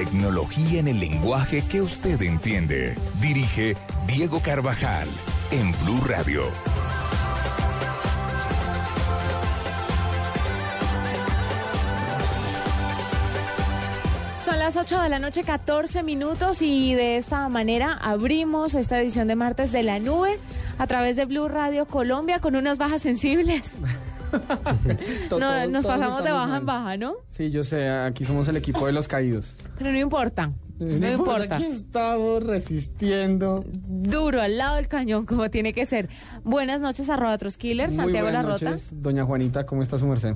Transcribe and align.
Tecnología 0.00 0.80
en 0.80 0.88
el 0.88 0.98
lenguaje 0.98 1.60
que 1.60 1.82
usted 1.82 2.22
entiende. 2.22 2.96
Dirige 3.20 3.76
Diego 4.06 4.40
Carvajal 4.40 5.06
en 5.50 5.72
Blue 5.84 6.00
Radio. 6.06 6.44
Son 14.42 14.58
las 14.58 14.76
8 14.76 15.02
de 15.02 15.08
la 15.10 15.18
noche, 15.18 15.44
14 15.44 16.02
minutos 16.02 16.62
y 16.62 16.94
de 16.94 17.18
esta 17.18 17.46
manera 17.50 17.92
abrimos 17.92 18.74
esta 18.74 18.98
edición 18.98 19.28
de 19.28 19.36
martes 19.36 19.70
de 19.70 19.82
la 19.82 19.98
nube 19.98 20.38
a 20.78 20.86
través 20.86 21.16
de 21.16 21.26
Blue 21.26 21.46
Radio 21.46 21.84
Colombia 21.84 22.40
con 22.40 22.56
unas 22.56 22.78
bajas 22.78 23.02
sensibles. 23.02 23.70
No, 25.30 25.66
nos 25.68 25.86
pasamos 25.86 26.24
de 26.24 26.32
baja 26.32 26.56
en 26.58 26.66
baja, 26.66 26.96
¿no? 26.96 27.14
Sí, 27.36 27.50
yo 27.50 27.64
sé, 27.64 27.88
aquí 27.88 28.24
somos 28.24 28.48
el 28.48 28.56
equipo 28.56 28.86
de 28.86 28.92
los 28.92 29.08
caídos. 29.08 29.54
Pero 29.78 29.92
no 29.92 29.98
importa, 29.98 30.52
no 30.78 31.10
importa. 31.10 31.56
Aquí 31.56 31.64
estamos 31.66 32.42
resistiendo. 32.42 33.64
Duro, 33.66 34.40
al 34.40 34.56
lado 34.58 34.76
del 34.76 34.88
cañón, 34.88 35.26
como 35.26 35.50
tiene 35.50 35.72
que 35.72 35.86
ser. 35.86 36.08
Buenas 36.44 36.80
noches, 36.80 37.08
arroba 37.10 37.36
Troskiller, 37.38 37.90
Santiago 37.90 38.26
buenas 38.26 38.44
Larrota. 38.44 38.70
noches, 38.70 38.88
Doña 38.90 39.24
Juanita, 39.24 39.66
¿cómo 39.66 39.82
está 39.82 39.98
su 39.98 40.06
merced? 40.06 40.34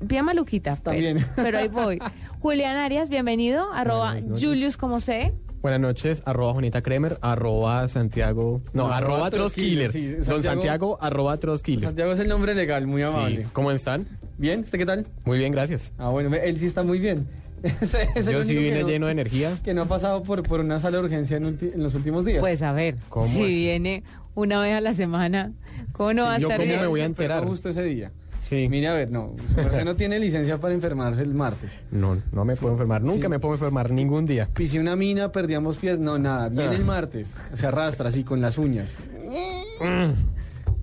Bien 0.00 0.24
maluquita, 0.24 0.76
pero, 0.82 0.96
También. 0.96 1.26
pero 1.36 1.58
ahí 1.58 1.68
voy. 1.68 1.98
Julián 2.40 2.76
Arias, 2.76 3.08
bienvenido, 3.08 3.72
arroba. 3.72 4.16
Julius 4.40 4.76
como 4.76 5.00
sé. 5.00 5.32
Buenas 5.62 5.80
noches, 5.80 6.22
arroba 6.24 6.52
Juanita 6.52 6.80
Kremer, 6.82 7.18
arroba 7.22 7.88
Santiago, 7.88 8.60
no, 8.72 8.86
No, 8.88 8.92
arroba 8.92 9.14
arroba 9.16 9.30
Troskiller. 9.30 9.90
Sí, 9.90 10.06
Don 10.24 10.42
Santiago- 10.42 10.96
arroba 11.00 11.36
Troskiller. 11.38 11.86
Santiago 11.86 12.12
es 12.12 12.18
el 12.20 12.28
nombre 12.28 12.54
legal, 12.54 12.86
muy 12.86 13.02
amable. 13.02 13.42
Sí, 13.44 13.48
¿Cómo 13.52 13.72
están? 13.72 14.06
¿Bien? 14.38 14.60
¿Usted 14.60 14.78
qué 14.78 14.86
tal? 14.86 15.06
Muy 15.24 15.38
bien, 15.38 15.50
gracias. 15.52 15.92
Ah, 15.98 16.10
bueno, 16.10 16.34
él 16.36 16.58
sí 16.58 16.66
está 16.66 16.82
muy 16.84 17.00
bien. 17.00 17.26
Ese 17.80 18.32
Yo 18.32 18.44
sí 18.44 18.54
vine 18.54 18.82
no- 18.82 18.86
lleno 18.86 19.06
de 19.06 19.12
energía. 19.12 19.58
Que 19.64 19.74
no 19.74 19.82
ha 19.82 19.86
pasado 19.86 20.22
por, 20.22 20.42
por 20.44 20.60
una 20.60 20.78
sala 20.78 20.98
de 20.98 21.04
urgencia 21.04 21.36
en, 21.38 21.44
ulti- 21.44 21.72
en 21.74 21.82
los 21.82 21.94
últimos 21.94 22.24
días. 22.24 22.38
Pues 22.40 22.62
a 22.62 22.72
ver, 22.72 22.96
¿Cómo 23.08 23.26
si 23.26 23.42
así? 23.42 23.56
viene 23.58 24.04
una 24.34 24.60
vez 24.60 24.74
a 24.74 24.80
la 24.80 24.94
semana, 24.94 25.52
¿cómo 25.92 26.12
no 26.12 26.22
Sí, 26.22 26.28
va 26.28 26.34
a 26.34 26.38
yo 26.38 26.46
estar 26.46 26.58
cómo 26.58 26.68
bien? 26.68 26.80
me 26.82 26.86
voy 26.86 27.00
a 27.00 27.04
enterar. 27.06 27.44
justo 27.44 27.70
ese 27.70 27.82
día. 27.82 28.12
Sí. 28.48 28.68
Mire, 28.68 28.86
a 28.86 28.92
ver, 28.92 29.10
no, 29.10 29.32
su 29.48 29.56
merced 29.56 29.84
no 29.84 29.96
tiene 29.96 30.20
licencia 30.20 30.56
para 30.58 30.72
enfermarse 30.72 31.20
el 31.22 31.34
martes. 31.34 31.72
No, 31.90 32.16
no 32.30 32.44
me 32.44 32.54
puedo 32.54 32.74
enfermar, 32.74 33.02
nunca 33.02 33.22
Sí. 33.22 33.28
me 33.28 33.40
puedo 33.40 33.54
enfermar 33.54 33.90
ningún 33.90 34.24
día. 34.24 34.48
Pisé 34.54 34.78
una 34.78 34.94
mina, 34.94 35.32
perdíamos 35.32 35.76
pies, 35.78 35.98
no, 35.98 36.16
nada. 36.16 36.48
Viene 36.48 36.74
Ah. 36.74 36.78
el 36.78 36.84
martes, 36.84 37.26
se 37.54 37.66
arrastra 37.66 38.08
así 38.10 38.22
con 38.22 38.40
las 38.40 38.56
uñas. 38.56 38.94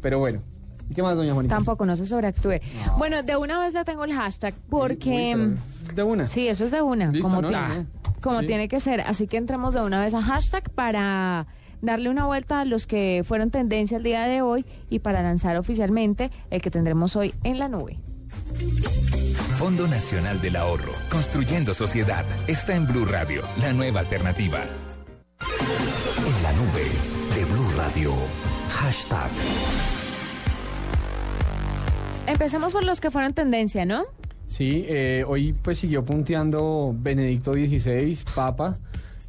Pero 0.02 0.20
bueno, 0.20 0.42
¿y 0.90 0.94
qué 0.94 1.02
más, 1.02 1.16
doña 1.16 1.34
Juanita? 1.34 1.56
Tampoco, 1.56 1.86
no 1.86 1.96
se 1.96 2.06
sobreactúe. 2.06 2.60
Bueno, 2.98 3.24
de 3.24 3.38
una 3.38 3.60
vez 3.60 3.74
le 3.74 3.86
tengo 3.86 4.04
el 4.04 4.14
hashtag 4.14 4.54
porque... 4.70 5.34
Uy, 5.38 5.56
es 5.90 5.96
de 5.96 6.04
una. 6.04 6.28
Sí, 6.28 6.48
eso 6.50 6.66
es 6.66 6.72
de 6.72 6.82
una, 6.82 7.12
Listo, 7.12 7.30
como, 7.30 7.48
Ah, 7.54 7.84
como 8.22 8.42
sí. 8.42 8.48
tiene 8.48 8.68
que 8.68 8.80
ser. 8.82 9.02
Así 9.02 9.28
que 9.28 9.38
entremos 9.38 9.74
de 9.74 9.82
una 9.82 10.02
vez 10.02 10.14
a 10.14 10.22
hashtag 10.22 10.70
para 10.72 11.48
darle 11.84 12.10
una 12.10 12.26
vuelta 12.26 12.62
a 12.62 12.66
los 12.66 12.88
que 12.88 13.24
fueron 13.26 13.52
tendencia 13.52 13.98
el 13.98 14.04
día 14.04 14.24
de 14.24 14.42
hoy 14.42 14.66
y 14.90 15.00
para 15.00 15.22
lanzar 15.22 15.58
oficialmente 15.58 16.32
el 16.50 16.62
que 16.62 16.72
tendremos 16.72 17.16
hoy 17.16 17.36
en 17.44 17.60
la 17.60 17.68
nube. 17.68 18.00
Fondo 19.60 19.88
Nacional 19.88 20.42
del 20.42 20.56
Ahorro. 20.56 20.94
Construyendo 21.12 21.74
sociedad. 21.74 22.26
Está 22.48 22.76
en 22.76 22.88
Blue 22.88 23.06
Radio, 23.06 23.44
la 23.62 23.74
nueva 23.74 24.00
alternativa. 24.00 24.64
En 26.26 26.44
la 26.44 26.52
nube 26.54 27.36
de 27.36 27.46
Blue 27.46 27.72
Radio. 27.78 28.14
Hashtag. 28.70 29.30
Empecemos 32.26 32.72
por 32.72 32.86
los 32.86 33.02
que 33.02 33.12
fueron 33.12 33.34
tendencia, 33.34 33.86
¿no? 33.86 34.04
Sí, 34.48 34.86
eh, 34.88 35.26
hoy 35.28 35.54
pues 35.54 35.80
siguió 35.80 36.06
punteando 36.06 36.96
Benedicto 36.96 37.54
XVI, 37.54 38.18
Papa. 38.34 38.78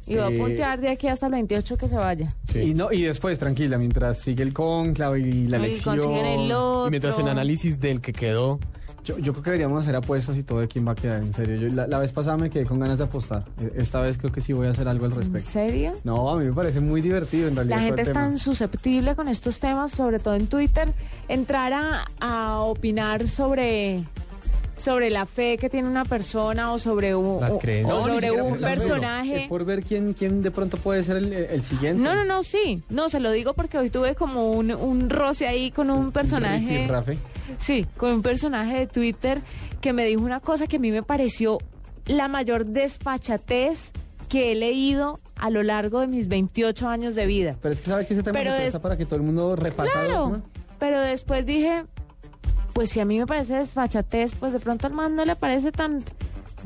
Y 0.07 0.15
va 0.15 0.27
a 0.27 0.31
puntear 0.31 0.79
de 0.79 0.89
aquí 0.89 1.07
hasta 1.07 1.25
el 1.27 1.31
28 1.33 1.77
que 1.77 1.89
se 1.89 1.95
vaya. 1.95 2.33
Sí. 2.51 2.59
Y, 2.59 2.73
no, 2.73 2.91
y 2.91 3.01
después, 3.03 3.39
tranquila, 3.39 3.77
mientras 3.77 4.19
sigue 4.19 4.43
el 4.43 4.53
conclave 4.53 5.19
y 5.19 5.47
la 5.47 5.57
Y 5.57 5.65
elección. 5.65 5.97
consiguen 5.97 6.25
el 6.25 6.51
otro. 6.51 6.87
Y 6.87 6.89
mientras 6.91 7.17
en 7.19 7.27
análisis 7.27 7.79
del 7.79 8.01
que 8.01 8.13
quedó, 8.13 8.59
Yo, 9.03 9.19
yo 9.19 9.33
creo 9.33 9.43
que 9.43 9.49
deberíamos 9.51 9.81
hacer 9.83 9.95
apuestas 9.95 10.35
y 10.35 10.41
todo 10.41 10.61
de 10.61 10.67
quién 10.67 10.87
va 10.87 10.93
a 10.93 10.95
quedar, 10.95 11.21
en 11.21 11.31
serio. 11.31 11.57
Yo, 11.57 11.69
la, 11.75 11.85
la 11.85 11.99
vez 11.99 12.11
pasada 12.11 12.37
me 12.37 12.49
quedé 12.49 12.65
con 12.65 12.79
ganas 12.79 12.97
de 12.97 13.03
apostar. 13.03 13.45
E- 13.61 13.73
Esta 13.75 13.99
vez 14.01 14.17
creo 14.17 14.31
que 14.31 14.41
sí 14.41 14.51
voy 14.51 14.65
a 14.65 14.71
hacer 14.71 14.87
algo 14.87 15.05
al 15.05 15.11
¿En 15.11 15.17
respecto. 15.19 15.47
serio? 15.51 15.93
No, 16.03 16.27
a 16.31 16.39
mí 16.39 16.45
me 16.45 16.53
parece 16.53 16.79
muy 16.79 17.01
divertido 17.01 17.47
en 17.47 17.55
realidad. 17.55 17.77
La 17.77 17.83
gente 17.83 18.01
el 18.01 18.07
es 18.07 18.13
tema. 18.13 18.21
tan 18.21 18.37
susceptible 18.39 19.15
con 19.15 19.27
estos 19.27 19.59
temas, 19.59 19.91
sobre 19.91 20.17
todo 20.17 20.33
en 20.33 20.47
Twitter, 20.47 20.91
entrar 21.27 21.71
a, 21.73 22.05
a 22.19 22.59
opinar 22.61 23.27
sobre 23.27 24.03
sobre 24.77 25.09
la 25.09 25.25
fe 25.25 25.57
que 25.57 25.69
tiene 25.69 25.87
una 25.87 26.05
persona 26.05 26.71
o 26.73 26.79
sobre 26.79 27.15
un, 27.15 27.39
Las 27.41 27.51
o- 27.53 27.59
creencias. 27.59 27.93
o 27.93 27.99
No, 28.01 28.07
ni 28.07 28.13
sobre 28.13 28.27
siquiera 28.27 28.43
un 28.43 28.49
por 28.51 28.59
la 28.61 28.67
fe, 28.69 28.75
no. 28.75 28.81
personaje. 28.81 29.41
Es 29.43 29.47
por 29.47 29.65
ver 29.65 29.83
quién, 29.83 30.13
quién 30.13 30.41
de 30.41 30.51
pronto 30.51 30.77
puede 30.77 31.03
ser 31.03 31.17
el, 31.17 31.31
el 31.33 31.61
siguiente. 31.63 32.01
No, 32.01 32.13
no, 32.15 32.23
no, 32.25 32.43
sí. 32.43 32.83
No, 32.89 33.09
se 33.09 33.19
lo 33.19 33.31
digo 33.31 33.53
porque 33.53 33.77
hoy 33.77 33.89
tuve 33.89 34.15
como 34.15 34.51
un, 34.51 34.71
un 34.71 35.09
roce 35.09 35.47
ahí 35.47 35.71
con 35.71 35.89
un 35.89 36.11
personaje. 36.11 36.77
Rifirrafe. 36.79 37.17
Sí, 37.59 37.85
con 37.97 38.11
un 38.11 38.21
personaje 38.21 38.79
de 38.79 38.87
Twitter 38.87 39.41
que 39.81 39.93
me 39.93 40.05
dijo 40.05 40.21
una 40.21 40.39
cosa 40.39 40.67
que 40.67 40.77
a 40.77 40.79
mí 40.79 40.91
me 40.91 41.03
pareció 41.03 41.59
la 42.07 42.27
mayor 42.27 42.65
despachatez 42.65 43.91
que 44.29 44.51
he 44.51 44.55
leído 44.55 45.19
a 45.35 45.49
lo 45.49 45.63
largo 45.63 45.99
de 46.01 46.07
mis 46.07 46.27
28 46.27 46.87
años 46.87 47.13
de 47.15 47.25
vida. 47.27 47.55
Pero 47.61 47.73
es 47.73 47.79
que 47.81 47.89
sabes 47.89 48.07
que 48.07 48.13
ese 48.15 48.23
tema 48.23 48.33
Pero 48.39 48.51
se 48.55 48.67
es- 48.67 48.75
para 48.77 48.97
que 48.97 49.05
todo 49.05 49.15
el 49.17 49.21
mundo 49.21 49.55
repasa. 49.55 49.91
Claro, 49.91 50.41
pero 50.79 50.99
después 50.99 51.45
dije, 51.45 51.83
pues 52.75 52.89
si 52.89 52.99
a 52.99 53.05
mí 53.05 53.17
me 53.17 53.25
parece 53.25 53.53
desfachatez, 53.55 54.35
pues 54.35 54.51
de 54.51 54.59
pronto 54.59 54.85
al 54.85 54.91
man 54.93 55.15
no 55.15 55.23
le 55.23 55.37
parece 55.37 55.71
tan 55.71 56.03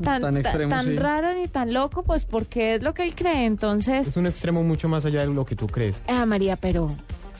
tan, 0.02 0.20
Tan 0.22 0.34
ta- 0.34 0.40
extremo, 0.40 0.70
tan 0.70 0.84
sí. 0.86 0.96
raro 0.96 1.32
ni 1.34 1.46
tan 1.46 1.72
loco, 1.72 2.02
pues 2.02 2.24
porque 2.24 2.74
es 2.74 2.82
lo 2.82 2.92
que 2.94 3.04
él 3.04 3.14
cree. 3.14 3.44
Entonces, 3.44 4.08
es 4.08 4.16
un 4.16 4.26
extremo 4.26 4.62
mucho 4.64 4.88
más 4.88 5.04
allá 5.04 5.20
de 5.26 5.32
lo 5.32 5.44
que 5.46 5.54
tú 5.54 5.66
crees. 5.68 5.96
ah, 6.08 6.26
María, 6.26 6.56
pero 6.56 6.90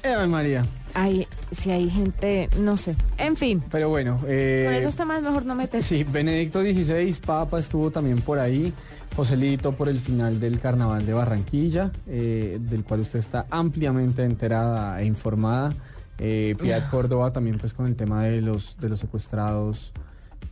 Eva 0.04 0.26
María. 0.28 0.64
hay, 0.94 1.26
si 1.56 1.70
hay 1.72 1.90
gente, 1.90 2.48
no 2.58 2.76
sé. 2.76 2.94
En 3.18 3.34
fin, 3.36 3.60
Pero 3.72 3.88
bueno. 3.88 4.20
Eh, 4.28 4.62
con 4.66 4.74
esos 4.74 4.94
temas 4.94 5.20
mejor 5.22 5.44
no 5.46 5.54
metes. 5.56 5.84
Sí, 5.84 6.04
Benedicto 6.04 6.60
XVI, 6.62 7.12
Papa, 7.26 7.58
estuvo 7.58 7.90
también 7.90 8.20
por 8.20 8.38
ahí. 8.38 8.72
Joselito 9.16 9.72
por 9.72 9.88
el 9.88 9.98
final 9.98 10.38
del 10.38 10.60
Carnaval 10.60 11.04
de 11.04 11.12
Barranquilla, 11.12 11.90
eh, 12.06 12.58
del 12.60 12.84
cual 12.84 13.00
usted 13.00 13.18
está 13.18 13.46
ampliamente 13.50 14.22
enterada 14.22 15.00
e 15.02 15.06
informada. 15.06 15.74
Eh, 16.20 16.54
Piedad 16.60 16.90
Córdoba 16.90 17.30
también 17.32 17.56
pues 17.58 17.72
con 17.72 17.86
el 17.86 17.96
tema 17.96 18.22
de 18.24 18.42
los, 18.42 18.76
de 18.78 18.88
los 18.90 19.00
secuestrados 19.00 19.92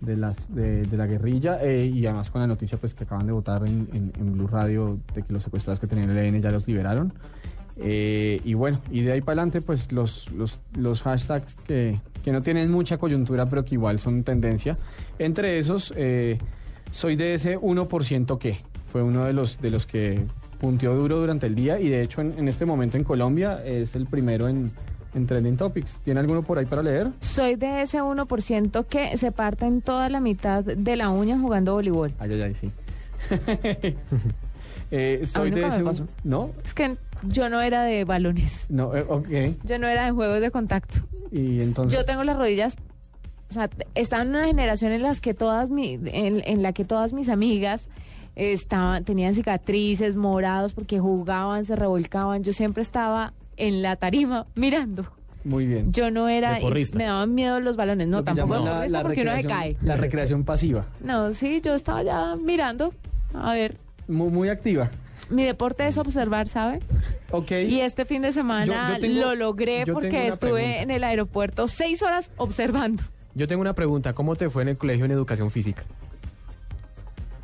de, 0.01 0.17
las, 0.17 0.55
de, 0.55 0.85
de 0.87 0.97
la 0.97 1.07
guerrilla 1.07 1.59
eh, 1.63 1.85
y 1.87 2.07
además 2.07 2.31
con 2.31 2.41
la 2.41 2.47
noticia 2.47 2.79
pues 2.79 2.95
que 2.95 3.05
acaban 3.05 3.27
de 3.27 3.33
votar 3.33 3.67
en, 3.67 3.89
en- 3.93 4.13
en 4.19 4.33
Blue 4.33 4.47
Radio 4.47 4.99
de 5.15 5.23
que 5.23 5.33
los 5.33 5.43
secuestrados 5.43 5.79
que 5.79 5.87
tenían 5.87 6.09
el 6.11 6.17
ELN 6.19 6.41
ya 6.41 6.51
los 6.51 6.67
liberaron. 6.67 7.13
Eh, 7.77 8.41
y 8.45 8.55
bueno, 8.55 8.81
y 8.91 9.03
de 9.03 9.13
ahí 9.13 9.21
para 9.21 9.35
adelante, 9.43 9.61
pues 9.61 9.93
los, 9.93 10.29
los, 10.33 10.59
los 10.75 11.03
hashtags 11.03 11.55
que, 11.67 12.01
que 12.25 12.33
no 12.33 12.43
tienen 12.43 12.71
mucha 12.73 12.99
coyuntura, 12.99 13.47
pero 13.47 13.65
que 13.65 13.75
igual 13.77 13.99
son 14.01 14.25
tendencia. 14.25 14.77
Entre 15.19 15.59
esos, 15.59 15.93
eh, 15.97 16.39
soy 16.91 17.15
de 17.17 17.35
ese 17.35 17.57
1% 17.59 18.39
que 18.39 18.59
fue 18.91 19.03
uno 19.03 19.25
de 19.27 19.33
los, 19.33 19.61
de 19.61 19.71
los 19.71 19.87
que 19.87 20.25
punteó 20.61 20.95
duro 20.97 21.21
durante 21.21 21.47
el 21.47 21.55
día 21.55 21.79
y 21.79 21.89
de 21.89 22.03
hecho 22.03 22.21
en, 22.21 22.37
en 22.37 22.49
este 22.49 22.65
momento 22.67 22.97
en 22.97 23.05
Colombia 23.05 23.63
es 23.65 23.95
el 23.95 24.07
primero 24.07 24.49
en, 24.49 24.73
en 25.15 25.27
Trending 25.27 25.57
Topics. 25.57 25.99
¿Tiene 26.05 26.21
alguno 26.21 26.43
por 26.43 26.59
ahí 26.59 26.67
para 26.67 26.83
leer? 26.83 27.11
Soy 27.21 27.57
de 27.57 27.83
ese 27.83 28.01
1% 28.03 28.87
que 28.87 29.17
se 29.17 29.33
parte 29.33 29.67
en 29.67 29.81
toda 29.83 30.09
la 30.09 30.21
mitad 30.21 30.63
de 30.65 30.97
la 30.97 31.11
uña 31.11 31.39
jugando 31.39 31.75
voleibol. 31.75 32.13
Ay, 32.19 32.33
ay, 32.35 32.43
ay, 32.43 32.55
sí. 32.55 32.71
Eh, 34.91 35.27
soy 35.31 35.51
de 35.51 35.67
ese... 35.67 35.83
un-. 35.83 36.09
¿No? 36.25 36.51
Es 36.65 36.73
que 36.73 36.97
yo 37.25 37.51
no 37.51 37.61
era 37.61 37.83
de 37.83 38.05
balones, 38.05 38.65
No, 38.71 38.95
eh, 38.95 39.05
ok. 39.07 39.29
yo 39.65 39.79
no 39.79 39.87
era 39.87 40.07
de 40.07 40.13
juegos 40.13 40.41
de 40.41 40.51
contacto. 40.51 41.01
Y 41.31 41.61
entonces... 41.61 41.99
Yo 41.99 42.07
tengo 42.07 42.25
las 42.25 42.39
rodillas, 42.39 42.77
o 43.51 43.53
sea, 43.53 43.69
estaba 43.95 44.23
en 44.23 44.31
una 44.31 44.47
generación 44.47 44.93
en 44.93 45.03
las 45.03 45.21
que 45.21 45.35
todas 45.35 45.69
mi, 45.69 45.95
en, 46.05 46.43
en 46.43 46.63
la 46.63 46.73
que 46.73 46.87
todas 46.87 47.13
mis 47.13 47.29
amigas 47.29 47.89
estaban, 48.35 49.05
tenían 49.05 49.35
cicatrices, 49.35 50.17
morados 50.17 50.73
porque 50.73 50.99
jugaban, 50.99 51.67
se 51.67 51.77
revolcaban. 51.77 52.43
Yo 52.43 52.55
siempre 52.55 52.83
estaba 52.83 53.35
en 53.59 53.83
la 53.83 53.97
tarima 53.97 54.47
mirando. 54.55 55.07
Muy 55.45 55.67
bien. 55.67 55.93
Yo 55.93 56.11
no 56.11 56.29
era, 56.29 56.59
me 56.95 57.05
daban 57.05 57.35
miedo 57.35 57.61
los 57.61 57.77
balones, 57.77 58.09
no, 58.09 58.23
tampoco 58.25 58.59
la, 58.65 58.89
la 58.89 59.03
porque 59.03 59.23
uno 59.23 59.35
se 59.37 59.45
cae. 59.45 59.77
la 59.83 59.97
recreación 59.97 60.45
pasiva. 60.45 60.87
No, 61.01 61.33
sí, 61.33 61.61
yo 61.65 61.75
estaba 61.75 62.03
ya 62.03 62.35
mirando, 62.37 62.93
a 63.33 63.53
ver, 63.55 63.77
Muy, 64.09 64.31
muy 64.31 64.49
activa. 64.49 64.91
mi 65.31 65.45
deporte 65.45 65.87
es 65.87 65.97
observar, 65.97 66.49
¿sabe? 66.49 66.81
Ok. 67.31 67.53
Y 67.53 67.81
este 67.81 68.05
fin 68.05 68.23
de 68.23 68.33
semana 68.33 68.65
Yo- 68.89 68.95
yo 68.95 69.01
tengo- 69.01 69.21
lo 69.21 69.35
logré 69.37 69.85
porque 69.87 70.27
estuve 70.29 70.53
pregunta. 70.53 70.83
en 70.83 70.91
el 70.91 71.05
aeropuerto 71.05 71.69
seis 71.69 72.03
horas 72.03 72.31
observando. 72.37 73.03
Yo 73.35 73.47
tengo 73.47 73.61
una 73.61 73.75
pregunta. 73.75 74.13
¿Cómo 74.15 74.35
te 74.37 74.51
fue 74.51 74.63
en 74.63 74.71
el 74.71 74.77
colegio 74.77 75.05
en 75.05 75.13
educación 75.13 75.51
física? 75.51 75.85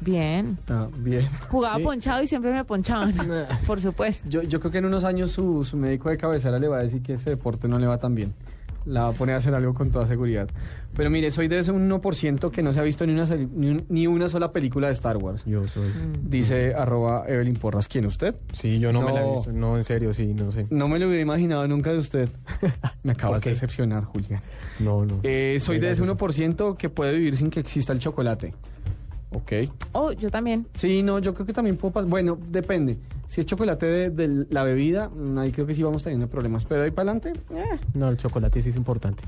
Bien. 0.04 0.58
Ah, 0.68 0.88
bien. 0.98 1.28
Jugaba 1.50 1.76
Sí. 1.78 1.82
ponchado 1.82 2.22
y 2.22 2.26
siempre 2.26 2.52
me 2.52 2.64
ponchaban, 2.64 3.12
por 3.66 3.80
supuesto. 3.80 4.28
Yo, 4.28 4.42
yo 4.42 4.60
creo 4.60 4.70
que 4.70 4.78
en 4.78 4.84
unos 4.84 5.04
años 5.04 5.30
su, 5.32 5.64
su 5.64 5.76
médico 5.76 6.10
de 6.10 6.16
cabecera 6.16 6.58
le 6.58 6.68
va 6.68 6.78
a 6.78 6.82
decir 6.82 7.02
que 7.02 7.14
ese 7.14 7.30
deporte 7.30 7.66
no 7.68 7.78
le 7.78 7.86
va 7.86 7.98
tan 7.98 8.14
bien. 8.14 8.34
La 8.86 9.04
va 9.04 9.08
a 9.08 9.12
poner 9.12 9.34
a 9.34 9.38
hacer 9.38 9.54
algo 9.54 9.72
con 9.72 9.90
toda 9.90 10.06
seguridad. 10.06 10.46
Pero 10.94 11.08
mire, 11.08 11.30
soy 11.30 11.48
de 11.48 11.58
ese 11.58 11.72
1% 11.72 12.50
que 12.50 12.62
no 12.62 12.70
se 12.70 12.80
ha 12.80 12.82
visto 12.82 13.06
ni 13.06 13.14
una, 13.14 13.24
ni, 13.24 13.68
un- 13.70 13.86
ni 13.88 14.06
una 14.06 14.28
sola 14.28 14.52
película 14.52 14.88
de 14.88 14.92
Star 14.92 15.16
Wars. 15.16 15.42
Yo 15.46 15.66
soy. 15.66 15.90
Dice 16.22 16.74
arroba 16.74 17.24
Evelyn 17.26 17.54
Porras. 17.54 17.88
¿Quién 17.88 18.04
usted? 18.04 18.34
Sí, 18.52 18.78
yo 18.78 18.92
no, 18.92 19.00
me 19.00 19.12
la 19.14 19.26
he 19.26 19.30
visto. 19.32 19.50
No, 19.52 19.78
en 19.78 19.84
serio, 19.84 20.12
sí, 20.12 20.34
no 20.34 20.52
sé. 20.52 20.66
No 20.68 20.86
me 20.86 20.98
lo 20.98 21.06
hubiera 21.06 21.22
imaginado 21.22 21.66
nunca 21.66 21.92
de 21.92 21.98
usted. 21.98 22.28
Me 23.02 23.12
acabas 23.12 23.40
de 23.40 23.50
decepcionar, 23.50 24.04
Julián. 24.04 24.42
No, 24.80 25.06
no. 25.06 25.20
Eh, 25.22 25.56
soy 25.60 25.78
de 25.80 25.90
ese 25.90 26.02
Gracias. 26.02 26.18
1% 26.18 26.76
que 26.76 26.90
puede 26.90 27.14
vivir 27.14 27.38
sin 27.38 27.48
que 27.48 27.60
exista 27.60 27.92
el 27.94 28.00
chocolate. 28.00 28.52
Ok. 29.34 29.52
Oh, 29.92 30.12
yo 30.12 30.30
también. 30.30 30.66
Sí, 30.74 31.02
no, 31.02 31.18
yo 31.18 31.34
creo 31.34 31.44
que 31.46 31.52
también 31.52 31.76
puedo 31.76 31.92
pasar. 31.92 32.08
Bueno, 32.08 32.38
depende. 32.48 32.96
Si 33.26 33.40
es 33.40 33.46
chocolate 33.46 33.86
de, 33.86 34.10
de 34.10 34.46
la 34.50 34.62
bebida, 34.62 35.08
mm, 35.08 35.38
ahí 35.38 35.50
creo 35.52 35.66
que 35.66 35.74
sí 35.74 35.82
vamos 35.82 36.02
teniendo 36.02 36.28
problemas. 36.28 36.64
Pero 36.64 36.82
ahí 36.84 36.90
para 36.90 37.10
adelante, 37.12 37.40
eh. 37.54 37.78
No, 37.94 38.08
el 38.08 38.16
chocolate 38.16 38.62
sí 38.62 38.68
es 38.70 38.76
importante. 38.76 39.22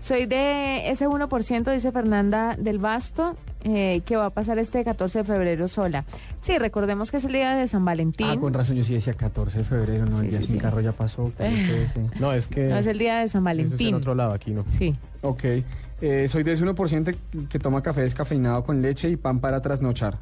Soy 0.00 0.26
de 0.26 0.90
ese 0.90 1.08
1%, 1.08 1.72
dice 1.72 1.90
Fernanda 1.90 2.56
del 2.58 2.78
Basto, 2.78 3.34
eh, 3.64 4.02
que 4.04 4.16
va 4.16 4.26
a 4.26 4.30
pasar 4.30 4.58
este 4.58 4.84
14 4.84 5.20
de 5.20 5.24
febrero 5.24 5.66
sola. 5.66 6.04
Sí, 6.42 6.58
recordemos 6.58 7.10
que 7.10 7.16
es 7.16 7.24
el 7.24 7.32
día 7.32 7.56
de 7.56 7.66
San 7.66 7.84
Valentín. 7.86 8.26
Ah, 8.30 8.36
con 8.38 8.52
razón, 8.52 8.76
yo 8.76 8.84
sí 8.84 8.92
decía 8.92 9.14
14 9.14 9.58
de 9.58 9.64
febrero, 9.64 10.04
no, 10.04 10.18
Sí, 10.18 10.24
el 10.26 10.30
día 10.30 10.40
sí, 10.42 10.46
sin 10.46 10.56
sí. 10.56 10.60
carro 10.60 10.80
ya 10.80 10.92
pasó. 10.92 11.32
No, 12.20 12.32
es 12.32 12.46
que. 12.46 12.68
No, 12.68 12.76
es 12.76 12.86
el 12.86 12.98
día 12.98 13.18
de 13.20 13.28
San 13.28 13.46
Eso 13.48 13.50
es 13.50 13.56
en 13.56 13.66
Valentín. 13.66 13.94
otro 13.94 14.14
lado, 14.14 14.32
aquí 14.34 14.52
no. 14.52 14.64
Sí. 14.78 14.94
Ok. 15.22 15.42
Eh, 16.06 16.28
soy 16.28 16.42
de 16.42 16.52
ese 16.52 16.64
1% 16.66 17.16
que 17.48 17.58
toma 17.58 17.82
café 17.82 18.02
descafeinado 18.02 18.62
con 18.62 18.82
leche 18.82 19.08
y 19.08 19.16
pan 19.16 19.38
para 19.40 19.62
trasnochar. 19.62 20.18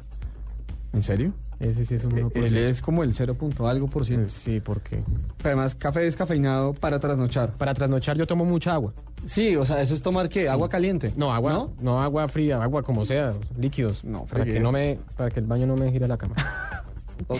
¿En 0.93 1.03
serio? 1.03 1.33
Ese 1.59 1.83
sí 1.83 1.95
es 1.95 2.05
un 2.05 2.17
Eh, 2.17 2.23
1%. 2.23 2.31
Él 2.45 2.55
es 2.57 2.81
como 2.81 3.03
el 3.03 3.13
0. 3.13 3.33
punto 3.33 3.67
algo 3.67 3.87
por 3.87 4.05
ciento. 4.05 4.27
Eh, 4.27 4.29
Sí, 4.29 4.59
porque. 4.61 5.03
Pero 5.41 5.55
además, 5.57 5.75
café 5.75 5.99
descafeinado 6.01 6.73
para 6.73 6.99
trasnochar. 6.99 7.51
Para 7.57 7.73
trasnochar 7.73 8.15
yo 8.15 8.25
tomo 8.25 8.45
mucha 8.45 8.73
agua. 8.73 8.93
Sí, 9.25 9.57
o 9.57 9.65
sea, 9.65 9.81
eso 9.81 9.93
es 9.93 10.01
tomar 10.01 10.29
qué? 10.29 10.47
Agua 10.47 10.69
caliente. 10.69 11.11
No, 11.17 11.33
agua, 11.33 11.51
¿No? 11.51 11.73
¿No? 11.81 12.01
agua 12.01 12.27
fría, 12.29 12.63
agua 12.63 12.81
como 12.83 13.05
sea, 13.05 13.33
líquidos. 13.59 14.05
No, 14.05 14.23
para 14.25 14.45
que 14.45 14.59
no 14.61 14.71
me, 14.71 14.99
para 15.17 15.31
que 15.31 15.41
el 15.41 15.45
baño 15.47 15.65
no 15.65 15.75
me 15.75 15.91
gire 15.91 16.07
la 16.07 16.17
cama. 16.17 16.35
Ok, 17.27 17.39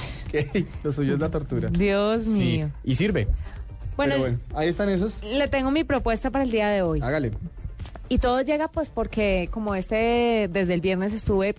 lo 0.83 0.91
suyo 0.91 1.15
es 1.15 1.19
la 1.19 1.29
tortura. 1.29 1.69
Dios 1.69 2.23
sí, 2.23 2.29
mío. 2.39 2.69
y 2.83 2.95
sirve. 2.95 3.27
Bueno, 3.97 4.13
Pero 4.13 4.19
bueno, 4.21 4.37
ahí 4.55 4.69
están 4.69 4.87
esos. 4.89 5.21
le 5.23 5.47
tengo 5.47 5.71
mi 5.71 5.83
propuesta 5.83 6.29
para 6.29 6.43
el 6.45 6.51
día 6.51 6.69
de 6.69 6.81
hoy. 6.83 7.01
Hágale. 7.01 7.31
Y 8.13 8.19
todo 8.19 8.41
llega 8.41 8.67
pues 8.67 8.91
porque 8.91 9.49
como 9.51 9.73
este 9.73 10.47
desde 10.51 10.75
el 10.75 10.81
viernes 10.81 11.13
estuve, 11.13 11.49
eh, 11.49 11.55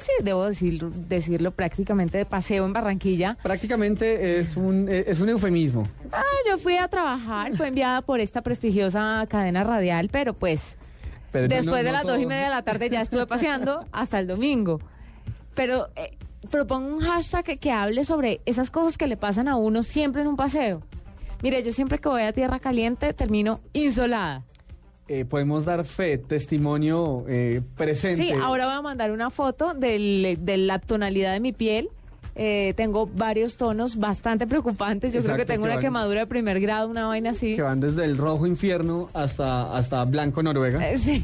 sí, 0.00 0.12
debo 0.22 0.46
decirlo, 0.46 0.92
decirlo 0.94 1.50
prácticamente 1.50 2.18
de 2.18 2.24
paseo 2.24 2.64
en 2.64 2.72
Barranquilla. 2.72 3.36
Prácticamente 3.42 4.38
es 4.38 4.56
un, 4.56 4.88
eh, 4.88 5.02
es 5.08 5.18
un 5.18 5.28
eufemismo. 5.28 5.88
Ah, 6.12 6.22
yo 6.48 6.56
fui 6.58 6.76
a 6.76 6.86
trabajar, 6.86 7.56
fue 7.56 7.66
enviada 7.66 8.00
por 8.02 8.20
esta 8.20 8.42
prestigiosa 8.42 9.26
cadena 9.28 9.64
radial, 9.64 10.08
pero 10.08 10.34
pues 10.34 10.76
Pero 11.32 11.48
no- 11.48 11.54
después 11.56 11.82
no 11.82 11.86
de 11.88 11.92
las 11.92 12.02
todo- 12.02 12.12
dos 12.12 12.20
y 12.22 12.26
media 12.26 12.44
de 12.44 12.50
la 12.50 12.62
tarde 12.62 12.88
ya 12.88 13.00
estuve 13.00 13.26
paseando 13.26 13.84
hasta 13.90 14.20
el 14.20 14.28
domingo. 14.28 14.78
Pero 15.56 15.88
eh, 15.96 16.16
propongo 16.48 16.94
un 16.94 17.00
hashtag 17.00 17.44
que, 17.44 17.56
que 17.56 17.72
hable 17.72 18.04
sobre 18.04 18.40
esas 18.46 18.70
cosas 18.70 18.96
que 18.96 19.08
le 19.08 19.16
pasan 19.16 19.48
a 19.48 19.56
uno 19.56 19.82
siempre 19.82 20.22
en 20.22 20.28
un 20.28 20.36
paseo. 20.36 20.80
Mire, 21.42 21.64
yo 21.64 21.72
siempre 21.72 21.98
que 21.98 22.08
voy 22.08 22.22
a 22.22 22.32
Tierra 22.32 22.60
Caliente 22.60 23.12
termino 23.14 23.58
insolada. 23.72 24.44
Eh, 25.08 25.24
podemos 25.24 25.64
dar 25.64 25.84
fe, 25.84 26.16
testimonio 26.18 27.24
eh, 27.28 27.60
presente. 27.76 28.16
Sí, 28.22 28.30
ahora 28.32 28.66
voy 28.66 28.74
a 28.74 28.82
mandar 28.82 29.10
una 29.10 29.30
foto 29.30 29.74
del- 29.74 30.38
de 30.40 30.56
la 30.56 30.78
tonalidad 30.78 31.32
de 31.32 31.40
mi 31.40 31.52
piel. 31.52 31.88
Eh, 32.34 32.72
tengo 32.78 33.06
varios 33.06 33.58
tonos 33.58 33.96
bastante 33.96 34.46
preocupantes. 34.46 35.12
Yo 35.12 35.22
creo 35.22 35.36
que 35.36 35.44
tengo 35.44 35.64
que 35.64 35.66
una 35.66 35.74
van- 35.74 35.82
quemadura 35.84 36.20
de 36.20 36.26
primer 36.26 36.60
grado, 36.60 36.88
una 36.88 37.06
vaina 37.06 37.30
así. 37.30 37.54
Que 37.56 37.60
van 37.62 37.78
desde 37.80 38.04
el 38.06 38.16
rojo 38.16 38.46
infierno 38.46 39.10
hasta, 39.12 39.76
hasta 39.76 40.02
blanco 40.06 40.42
Noruega. 40.42 40.90
Eh, 40.90 40.96
sí. 40.98 41.22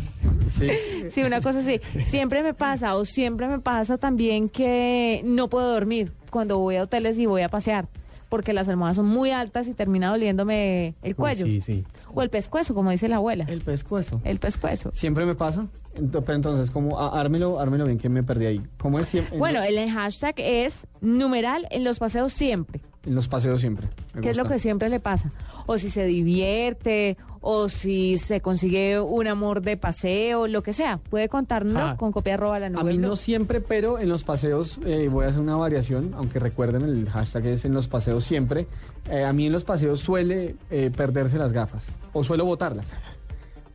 Sí. 0.59 0.69
Sí, 1.11 1.23
una 1.23 1.41
cosa 1.41 1.61
así. 1.61 1.81
Siempre 2.05 2.43
me 2.43 2.53
pasa, 2.53 2.95
o 2.97 3.07
siempre 3.07 3.49
me 3.49 3.61
pasa 3.61 3.97
también 3.97 4.51
que 4.51 5.23
no 5.25 5.49
puedo 5.49 5.73
dormir 5.73 6.13
cuando 6.31 6.59
voy 6.59 6.77
a 6.77 6.83
hoteles 6.83 7.17
y 7.19 7.25
voy 7.25 7.41
a 7.41 7.49
pasear, 7.49 7.87
porque 8.29 8.53
las 8.53 8.69
almohadas 8.69 8.97
son 8.97 9.07
muy 9.07 9.31
altas 9.31 9.69
y 9.69 9.75
termina 9.75 10.11
doliéndome 10.11 10.95
el 11.03 11.17
cuello. 11.17 11.47
Sí, 11.47 11.61
sí. 11.61 11.85
O 12.15 12.23
el 12.23 12.31
pescuezo, 12.31 12.75
como 12.75 12.91
dice 12.91 13.09
la 13.09 13.17
abuela. 13.17 13.45
El 13.49 13.61
pescuezo. 13.63 14.21
El 14.25 14.39
pescuezo. 14.39 14.91
Siempre 14.93 15.25
me 15.27 15.35
pasa. 15.35 15.67
Ento- 15.95 16.23
Pero 16.25 16.35
entonces, 16.37 16.71
como 16.71 17.01
ármelo, 17.01 17.59
ármelo 17.59 17.87
bien 17.87 17.99
que 17.99 18.09
me 18.09 18.23
perdí 18.23 18.47
ahí. 18.47 18.63
¿Cómo 18.79 18.99
es 18.99 19.07
siempre? 19.09 19.35
En 19.35 19.39
Bueno, 19.41 19.63
el 19.63 19.91
hashtag 19.91 20.35
es 20.39 20.87
numeral 21.01 21.67
en 21.71 21.85
los 21.85 21.99
paseos 21.99 22.33
siempre. 22.33 22.81
En 23.05 23.15
los 23.15 23.29
paseos 23.29 23.61
siempre. 23.61 23.89
Me 24.15 24.21
¿Qué 24.21 24.31
es 24.31 24.37
lo 24.37 24.43
gusta. 24.45 24.57
que 24.57 24.61
siempre 24.61 24.89
le 24.91 25.01
pasa? 25.01 25.33
O 25.67 25.79
si 25.79 25.89
se 25.91 26.05
divierte, 26.05 27.17
o 27.51 27.71
si 27.71 28.19
se 28.19 28.43
consigue 28.43 29.01
un 29.01 29.27
amor 29.27 29.63
de 29.63 29.79
paseo, 29.79 30.47
lo 30.47 30.63
que 30.63 30.75
sea. 30.75 30.99
Puede 30.99 31.31
contarnos 31.31 31.83
Ah. 31.83 31.97
con 31.99 32.13
copia 32.13 32.35
arroba 32.35 32.59
la 32.59 32.67
A 32.67 32.69
nube 32.69 32.85
mí 32.93 32.99
blue. 32.99 33.09
no 33.09 33.17
siempre, 33.17 33.63
pero 33.63 33.99
en 33.99 34.11
los 34.11 34.23
paseos 34.23 34.79
eh, 34.85 35.09
voy 35.11 35.25
a 35.25 35.29
hacer 35.29 35.41
una 35.41 35.57
variación, 35.57 36.13
aunque 36.15 36.39
recuerden 36.41 36.83
el 36.83 37.09
hashtag 37.09 37.47
es 37.47 37.65
en 37.65 37.73
los 37.73 37.89
paseos 37.89 38.23
siempre. 38.25 38.67
Eh, 39.11 39.25
a 39.25 39.33
mí 39.33 39.47
en 39.47 39.53
los 39.53 39.65
paseos 39.65 39.99
suele 40.01 40.57
eh, 40.71 40.91
perderse 40.95 41.39
las 41.39 41.55
gafas 41.55 41.87
o 42.13 42.23
suelo 42.23 42.45
botarlas 42.45 42.85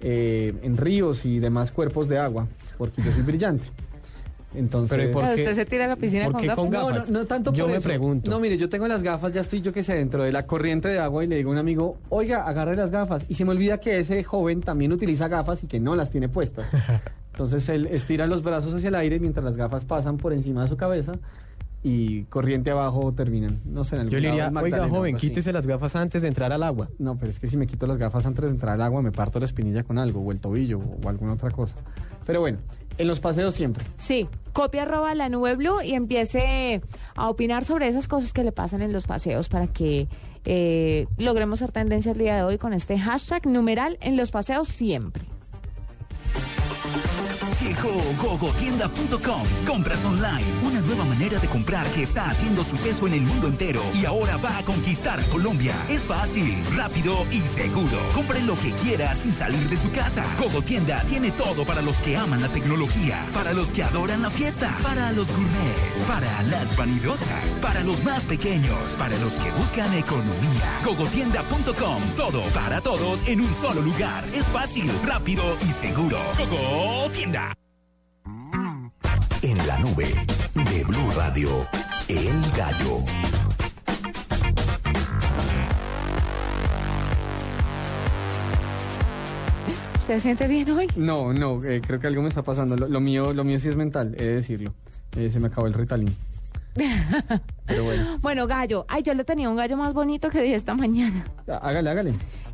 eh, 0.01 0.53
en 0.61 0.77
ríos 0.77 1.25
y 1.25 1.39
demás 1.39 1.71
cuerpos 1.71 2.07
de 2.07 2.19
agua, 2.19 2.47
porque 2.77 3.01
yo 3.01 3.11
soy 3.11 3.23
brillante. 3.23 3.65
Entonces, 4.55 4.95
Pero 4.97 5.09
¿y 5.09 5.13
por 5.13 5.23
qué? 5.25 5.33
usted 5.33 5.55
se 5.55 5.65
tira 5.65 5.85
a 5.85 5.87
la 5.87 5.95
piscina 5.95 6.25
¿Por 6.25 6.33
con 6.33 6.41
gafas. 6.43 6.55
con 6.57 6.69
No, 6.71 6.87
gafas? 6.87 7.09
no, 7.09 7.19
no 7.19 7.25
tanto 7.25 7.53
Yo 7.53 7.63
por 7.65 7.71
me 7.71 7.77
eso. 7.77 7.89
pregunto. 7.89 8.29
No, 8.29 8.39
mire, 8.39 8.57
yo 8.57 8.69
tengo 8.69 8.87
las 8.87 9.01
gafas, 9.03 9.33
ya 9.33 9.41
estoy 9.41 9.61
yo 9.61 9.73
que 9.73 9.83
sé, 9.83 9.95
dentro 9.95 10.23
de 10.23 10.31
la 10.31 10.45
corriente 10.45 10.87
de 10.89 10.99
agua 10.99 11.23
y 11.23 11.27
le 11.27 11.37
digo 11.37 11.49
a 11.49 11.53
un 11.53 11.57
amigo, 11.59 11.97
oiga, 12.09 12.43
agarre 12.43 12.75
las 12.75 12.91
gafas. 12.91 13.25
Y 13.27 13.33
se 13.35 13.45
me 13.45 13.51
olvida 13.51 13.79
que 13.79 13.99
ese 13.99 14.23
joven 14.23 14.61
también 14.61 14.91
utiliza 14.93 15.27
gafas 15.27 15.63
y 15.63 15.67
que 15.67 15.79
no 15.79 15.95
las 15.95 16.09
tiene 16.11 16.29
puestas. 16.29 16.67
Entonces 17.33 17.67
él 17.69 17.87
estira 17.87 18.27
los 18.27 18.43
brazos 18.43 18.73
hacia 18.75 18.89
el 18.89 18.95
aire 18.95 19.19
mientras 19.19 19.43
las 19.43 19.57
gafas 19.57 19.85
pasan 19.85 20.17
por 20.17 20.33
encima 20.33 20.61
de 20.61 20.67
su 20.67 20.77
cabeza 20.77 21.13
y 21.85 22.23
corriente 22.25 22.71
abajo 22.71 23.11
terminan. 23.13 23.59
No 23.65 23.83
sé, 23.83 23.95
en 23.95 24.01
algún 24.01 24.11
Yo 24.13 24.19
le 24.19 24.27
diría, 24.29 24.47
oiga, 24.53 24.87
joven, 24.87 25.05
algo 25.15 25.17
así". 25.17 25.27
quítese 25.27 25.51
las 25.51 25.67
gafas 25.67 25.95
antes 25.97 26.21
de 26.21 26.29
entrar 26.29 26.53
al 26.53 26.63
agua. 26.63 26.89
No, 26.99 27.17
pero 27.17 27.31
es 27.31 27.39
que 27.39 27.49
si 27.49 27.57
me 27.57 27.67
quito 27.67 27.87
las 27.87 27.97
gafas 27.97 28.25
antes 28.25 28.45
de 28.45 28.51
entrar 28.51 28.75
al 28.75 28.81
agua 28.83 29.01
me 29.01 29.11
parto 29.11 29.39
la 29.39 29.45
espinilla 29.45 29.83
con 29.83 29.97
algo, 29.97 30.21
o 30.21 30.31
el 30.31 30.39
tobillo, 30.39 30.79
o 31.03 31.09
alguna 31.09 31.33
otra 31.33 31.51
cosa. 31.51 31.75
Pero 32.25 32.39
bueno, 32.39 32.59
en 32.97 33.07
los 33.07 33.19
paseos 33.19 33.55
siempre. 33.55 33.85
Sí, 33.97 34.27
copia 34.53 34.83
arroba 34.83 35.13
la 35.15 35.29
nube 35.29 35.55
blue 35.55 35.81
y 35.81 35.93
empiece 35.93 36.81
a 37.15 37.29
opinar 37.29 37.65
sobre 37.65 37.87
esas 37.87 38.07
cosas 38.07 38.33
que 38.33 38.43
le 38.43 38.51
pasan 38.51 38.81
en 38.81 38.93
los 38.93 39.07
paseos 39.07 39.49
para 39.49 39.67
que 39.67 40.07
eh, 40.45 41.07
logremos 41.17 41.59
ser 41.59 41.71
tendencia 41.71 42.11
el 42.11 42.17
día 42.17 42.35
de 42.35 42.43
hoy 42.43 42.57
con 42.57 42.73
este 42.73 42.99
hashtag 42.99 43.45
numeral 43.45 43.97
en 44.01 44.17
los 44.17 44.31
paseos 44.31 44.67
siempre. 44.67 45.23
Llegó 47.63 47.93
gogotienda.com. 48.21 49.43
Compras 49.65 50.03
online. 50.03 50.43
Una 50.63 50.81
nueva 50.81 51.05
manera 51.05 51.39
de 51.39 51.47
comprar 51.47 51.87
que 51.91 52.03
está 52.03 52.29
haciendo 52.29 52.61
suceso 52.61 53.07
en 53.07 53.13
el 53.13 53.21
mundo 53.21 53.47
entero 53.47 53.81
y 53.93 54.03
ahora 54.03 54.35
va 54.35 54.57
a 54.57 54.63
conquistar 54.63 55.17
a 55.21 55.23
Colombia. 55.27 55.73
Es 55.87 56.01
fácil, 56.01 56.61
rápido 56.75 57.25
y 57.31 57.39
seguro. 57.47 57.97
Compre 58.13 58.41
lo 58.41 58.55
que 58.59 58.71
quiera 58.71 59.15
sin 59.15 59.31
salir 59.31 59.69
de 59.69 59.77
su 59.77 59.89
casa. 59.91 60.25
Gogotienda 60.37 61.01
tiene 61.03 61.31
todo 61.31 61.63
para 61.63 61.81
los 61.81 61.95
que 61.97 62.17
aman 62.17 62.41
la 62.41 62.49
tecnología, 62.49 63.25
para 63.33 63.53
los 63.53 63.71
que 63.71 63.83
adoran 63.83 64.23
la 64.23 64.29
fiesta, 64.29 64.77
para 64.83 65.13
los 65.13 65.29
gourmets, 65.29 66.01
para 66.05 66.43
las 66.43 66.75
vanidosas, 66.75 67.59
para 67.61 67.81
los 67.81 68.03
más 68.03 68.23
pequeños, 68.23 68.91
para 68.99 69.17
los 69.19 69.33
que 69.35 69.51
buscan 69.51 69.93
economía. 69.93 70.81
Gogotienda.com. 70.83 72.01
Todo 72.17 72.41
para 72.53 72.81
todos 72.81 73.25
en 73.25 73.39
un 73.39 73.53
solo 73.53 73.81
lugar. 73.81 74.25
Es 74.33 74.45
fácil, 74.47 74.91
rápido 75.05 75.43
y 75.65 75.71
seguro. 75.71 76.17
Gogotienda. 76.49 77.52
En 78.25 79.57
la 79.67 79.77
nube 79.79 80.13
de 80.53 80.83
Blue 80.85 81.11
Radio, 81.15 81.67
El 82.07 82.41
Gallo. 82.55 83.03
¿Usted 89.99 90.15
se 90.15 90.19
siente 90.19 90.47
bien 90.47 90.69
hoy? 90.71 90.87
No, 90.97 91.31
no, 91.33 91.63
eh, 91.63 91.81
creo 91.85 91.99
que 91.99 92.07
algo 92.07 92.21
me 92.21 92.29
está 92.29 92.41
pasando. 92.43 92.75
Lo, 92.75 92.87
lo 92.89 92.99
mío, 92.99 93.33
lo 93.33 93.43
mío 93.43 93.57
sí 93.59 93.69
es 93.69 93.75
mental, 93.77 94.13
he 94.17 94.23
de 94.23 94.35
decirlo. 94.35 94.73
Eh, 95.15 95.29
se 95.31 95.39
me 95.39 95.47
acabó 95.47 95.67
el 95.67 95.73
Ritalin. 95.73 96.13
Pero 97.65 97.83
bueno, 97.85 98.17
Bueno, 98.21 98.47
gallo. 98.47 98.85
Ay, 98.89 99.03
yo 99.03 99.13
le 99.13 99.23
tenía 99.23 99.49
un 99.49 99.55
gallo 99.55 99.77
más 99.77 99.93
bonito 99.93 100.29
que 100.29 100.41
dije 100.41 100.55
esta 100.55 100.73
mañana. 100.73 101.25
Há- 101.47 101.57
hágale, 101.69 101.89
hágale. 101.89 102.13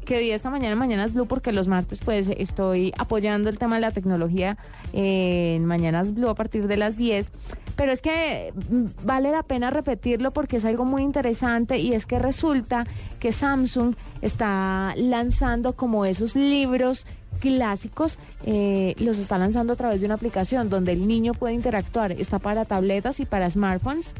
Que 0.09 0.17
di 0.17 0.31
esta 0.31 0.49
mañana 0.49 0.73
en 0.73 0.79
Mañanas 0.79 1.13
Blue, 1.13 1.27
porque 1.27 1.51
los 1.51 1.67
martes 1.67 1.99
pues 2.03 2.29
estoy 2.35 2.91
apoyando 2.97 3.47
el 3.47 3.59
tema 3.59 3.75
de 3.75 3.81
la 3.81 3.91
tecnología 3.91 4.57
en 4.91 5.63
Mañanas 5.65 6.15
Blue 6.15 6.29
a 6.29 6.33
partir 6.33 6.67
de 6.67 6.77
las 6.77 6.97
10. 6.97 7.31
Pero 7.75 7.91
es 7.91 8.01
que 8.01 8.51
mm, 8.71 9.05
vale 9.05 9.29
la 9.29 9.43
pena 9.43 9.69
repetirlo 9.69 10.31
porque 10.31 10.57
es 10.57 10.65
algo 10.65 10.83
muy 10.83 11.03
interesante 11.03 11.77
y 11.77 11.93
es 11.93 12.07
que 12.07 12.17
resulta 12.17 12.87
que 13.19 13.31
Samsung 13.31 13.93
está 14.23 14.95
lanzando 14.97 15.73
como 15.73 16.05
esos 16.05 16.35
libros 16.35 17.05
clásicos, 17.39 18.17
eh, 18.47 18.95
los 18.97 19.19
está 19.19 19.37
lanzando 19.37 19.73
a 19.73 19.75
través 19.75 19.99
de 19.99 20.07
una 20.07 20.15
aplicación 20.15 20.71
donde 20.71 20.93
el 20.93 21.07
niño 21.07 21.35
puede 21.35 21.53
interactuar. 21.53 22.13
Está 22.13 22.39
para 22.39 22.65
tabletas 22.65 23.19
y 23.19 23.27
para 23.27 23.47
smartphones. 23.47 24.15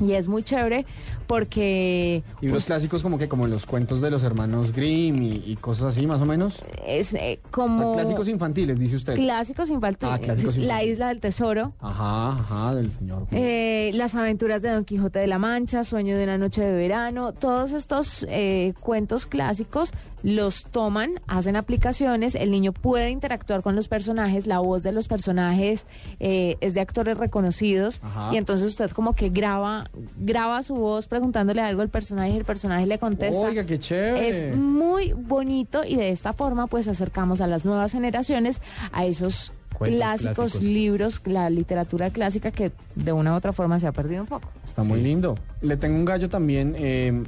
Y 0.00 0.12
es 0.12 0.26
muy 0.26 0.42
chévere 0.42 0.86
porque 1.26 2.22
Libros 2.40 2.66
clásicos 2.66 3.02
como 3.02 3.18
que 3.18 3.28
como 3.28 3.46
los 3.46 3.66
cuentos 3.66 4.00
de 4.00 4.10
los 4.10 4.22
hermanos 4.22 4.72
Grimm 4.72 5.22
y, 5.22 5.42
y 5.46 5.56
cosas 5.56 5.96
así, 5.96 6.06
más 6.06 6.20
o 6.20 6.26
menos. 6.26 6.62
es 6.86 7.14
eh, 7.14 7.40
como... 7.50 7.92
Ah, 7.92 7.94
Clásicos 7.94 8.28
infantiles, 8.28 8.78
dice 8.78 8.96
usted. 8.96 9.14
Clásicos 9.14 9.70
infantiles. 9.70 10.14
Ah, 10.14 10.18
clásicos 10.18 10.56
La 10.56 10.62
infantiles. 10.64 10.92
isla 10.92 11.08
del 11.08 11.20
tesoro. 11.20 11.72
Ajá, 11.80 12.28
ajá, 12.30 12.74
del 12.74 12.90
señor. 12.92 13.26
Eh, 13.30 13.90
las 13.94 14.14
aventuras 14.14 14.62
de 14.62 14.70
Don 14.70 14.84
Quijote 14.84 15.18
de 15.18 15.26
la 15.26 15.38
Mancha, 15.38 15.84
Sueño 15.84 16.16
de 16.16 16.24
una 16.24 16.38
noche 16.38 16.62
de 16.62 16.74
verano, 16.74 17.32
todos 17.32 17.72
estos 17.72 18.26
eh, 18.28 18.74
cuentos 18.80 19.26
clásicos 19.26 19.92
los 20.22 20.66
toman, 20.66 21.14
hacen 21.26 21.56
aplicaciones, 21.56 22.36
el 22.36 22.52
niño 22.52 22.72
puede 22.72 23.10
interactuar 23.10 23.62
con 23.62 23.74
los 23.74 23.88
personajes, 23.88 24.46
la 24.46 24.60
voz 24.60 24.84
de 24.84 24.92
los 24.92 25.08
personajes 25.08 25.84
eh, 26.20 26.56
es 26.60 26.74
de 26.74 26.80
actores 26.80 27.18
reconocidos 27.18 28.00
Ajá. 28.04 28.30
y 28.32 28.36
entonces 28.36 28.68
usted 28.68 28.92
como 28.92 29.14
que 29.14 29.30
graba, 29.30 29.90
graba 30.16 30.62
su 30.62 30.76
voz 30.76 31.08
preguntándole 31.16 31.60
algo 31.60 31.82
al 31.82 31.90
personaje 31.90 32.30
y 32.30 32.36
el 32.38 32.44
personaje 32.46 32.86
le 32.86 32.96
contesta. 32.98 33.38
Oiga, 33.38 33.66
qué 33.66 33.78
chévere. 33.78 34.48
Es 34.50 34.56
muy 34.56 35.12
bonito 35.12 35.84
y 35.84 35.96
de 35.96 36.08
esta 36.08 36.32
forma 36.32 36.68
pues 36.68 36.88
acercamos 36.88 37.42
a 37.42 37.46
las 37.46 37.66
nuevas 37.66 37.92
generaciones 37.92 38.62
a 38.92 39.04
esos 39.04 39.52
clásicos, 39.78 40.34
clásicos. 40.34 40.62
libros, 40.62 41.20
la 41.26 41.50
literatura 41.50 42.08
clásica 42.08 42.50
que 42.50 42.72
de 42.94 43.12
una 43.12 43.34
u 43.34 43.36
otra 43.36 43.52
forma 43.52 43.78
se 43.78 43.86
ha 43.86 43.92
perdido 43.92 44.22
un 44.22 44.26
poco. 44.26 44.48
Está 44.66 44.84
muy 44.84 45.02
lindo. 45.02 45.36
Le 45.60 45.76
tengo 45.76 45.96
un 45.96 46.06
gallo 46.06 46.30
también. 46.30 46.74
eh, 46.78 47.22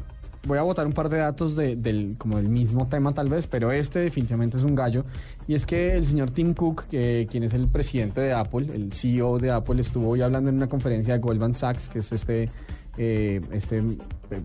voy 0.46 0.56
a 0.58 0.62
botar 0.62 0.86
un 0.86 0.92
par 0.94 1.08
de 1.10 1.18
datos 1.18 1.54
de- 1.56 1.76
del, 1.76 2.16
como 2.16 2.36
del 2.38 2.48
mismo 2.48 2.86
tema 2.88 3.12
tal 3.12 3.28
vez, 3.28 3.46
pero 3.46 3.70
este 3.70 3.98
definitivamente 3.98 4.56
es 4.56 4.62
un 4.62 4.74
gallo. 4.74 5.04
Y 5.46 5.54
es 5.54 5.66
que 5.66 5.92
el 5.92 6.06
señor 6.06 6.30
Tim 6.30 6.54
Cook, 6.54 6.84
que, 6.90 7.26
quien 7.30 7.44
es 7.44 7.52
el 7.52 7.68
presidente 7.68 8.22
de 8.22 8.32
Apple, 8.32 8.68
el 8.74 8.92
CEO 8.94 9.38
de 9.38 9.50
Apple, 9.50 9.80
estuvo 9.82 10.08
hoy 10.08 10.22
hablando 10.22 10.48
en 10.48 10.56
una 10.56 10.68
conferencia 10.68 11.12
de 11.14 11.20
Goldman 11.20 11.54
Sachs, 11.54 11.90
que 11.90 11.98
es 11.98 12.12
este... 12.12 12.48
eh, 12.96 13.40
este, 13.52 13.82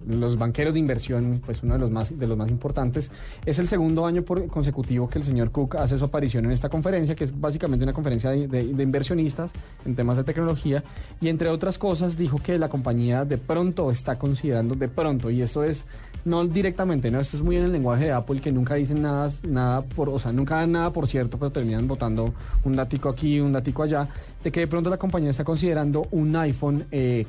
los 0.08 0.38
banqueros 0.38 0.74
de 0.74 0.79
inversión, 0.79 1.41
pues 1.46 1.63
uno 1.63 1.74
de 1.74 1.79
los 1.79 1.91
más 1.91 2.18
de 2.18 2.27
los 2.27 2.38
más 2.38 2.50
importantes. 2.50 3.10
Es 3.46 3.60
el 3.60 3.68
segundo 3.68 4.06
año 4.06 4.24
por 4.24 4.46
consecutivo 4.48 5.08
que 5.10 5.20
el 5.20 5.25
señor 5.25 5.51
Cook 5.51 5.75
hace 5.77 5.98
su 5.98 6.06
aparición 6.06 6.46
en 6.46 6.51
esta 6.51 6.70
conferencia, 6.70 7.15
que 7.15 7.24
es 7.24 7.39
básicamente 7.39 7.84
una 7.84 7.94
conferencia 7.94 8.29
de, 8.32 8.48
de- 8.48 8.74
de 8.74 8.84
inversionistas 8.84 9.51
en 9.86 9.96
temas 9.96 10.18
de 10.18 10.24
tecnología. 10.24 10.84
Y 11.22 11.29
entre 11.29 11.50
otras 11.50 11.77
cosas 11.77 12.18
dijo 12.18 12.38
que 12.38 12.58
la 12.60 12.70
compañía 12.70 13.25
de 13.25 13.38
pronto 13.38 13.91
está 13.91 14.18
considerando, 14.18 14.75
de 14.75 14.88
pronto, 14.89 15.29
y 15.29 15.41
esto 15.41 15.63
es 15.63 15.86
no 16.25 16.46
directamente, 16.46 17.10
no, 17.12 17.20
esto 17.22 17.38
es 17.38 17.44
muy 17.44 17.56
en 17.56 17.63
el 17.63 17.72
lenguaje 17.72 18.06
de 18.06 18.12
Apple 18.12 18.41
que 18.41 18.51
nunca 18.51 18.75
dicen 18.75 19.01
nada, 19.01 19.32
nada 19.48 19.82
por, 19.84 20.10
o 20.10 20.20
sea, 20.20 20.34
nunca 20.34 20.56
dan 20.56 20.74
nada 20.74 20.91
por 20.91 21.08
cierto, 21.08 21.38
pero 21.39 21.50
terminan 21.51 21.88
votando 21.88 22.34
un 22.65 22.75
datico 22.75 23.08
aquí, 23.08 23.39
un 23.39 23.53
datico 23.53 23.84
allá, 23.84 24.06
de 24.44 24.51
que 24.51 24.60
de 24.60 24.68
pronto 24.68 24.89
la 24.89 24.98
compañía 24.98 25.32
está 25.32 25.46
considerando 25.46 26.08
un 26.12 26.36
iPhone 26.36 26.84
eh, 26.91 27.25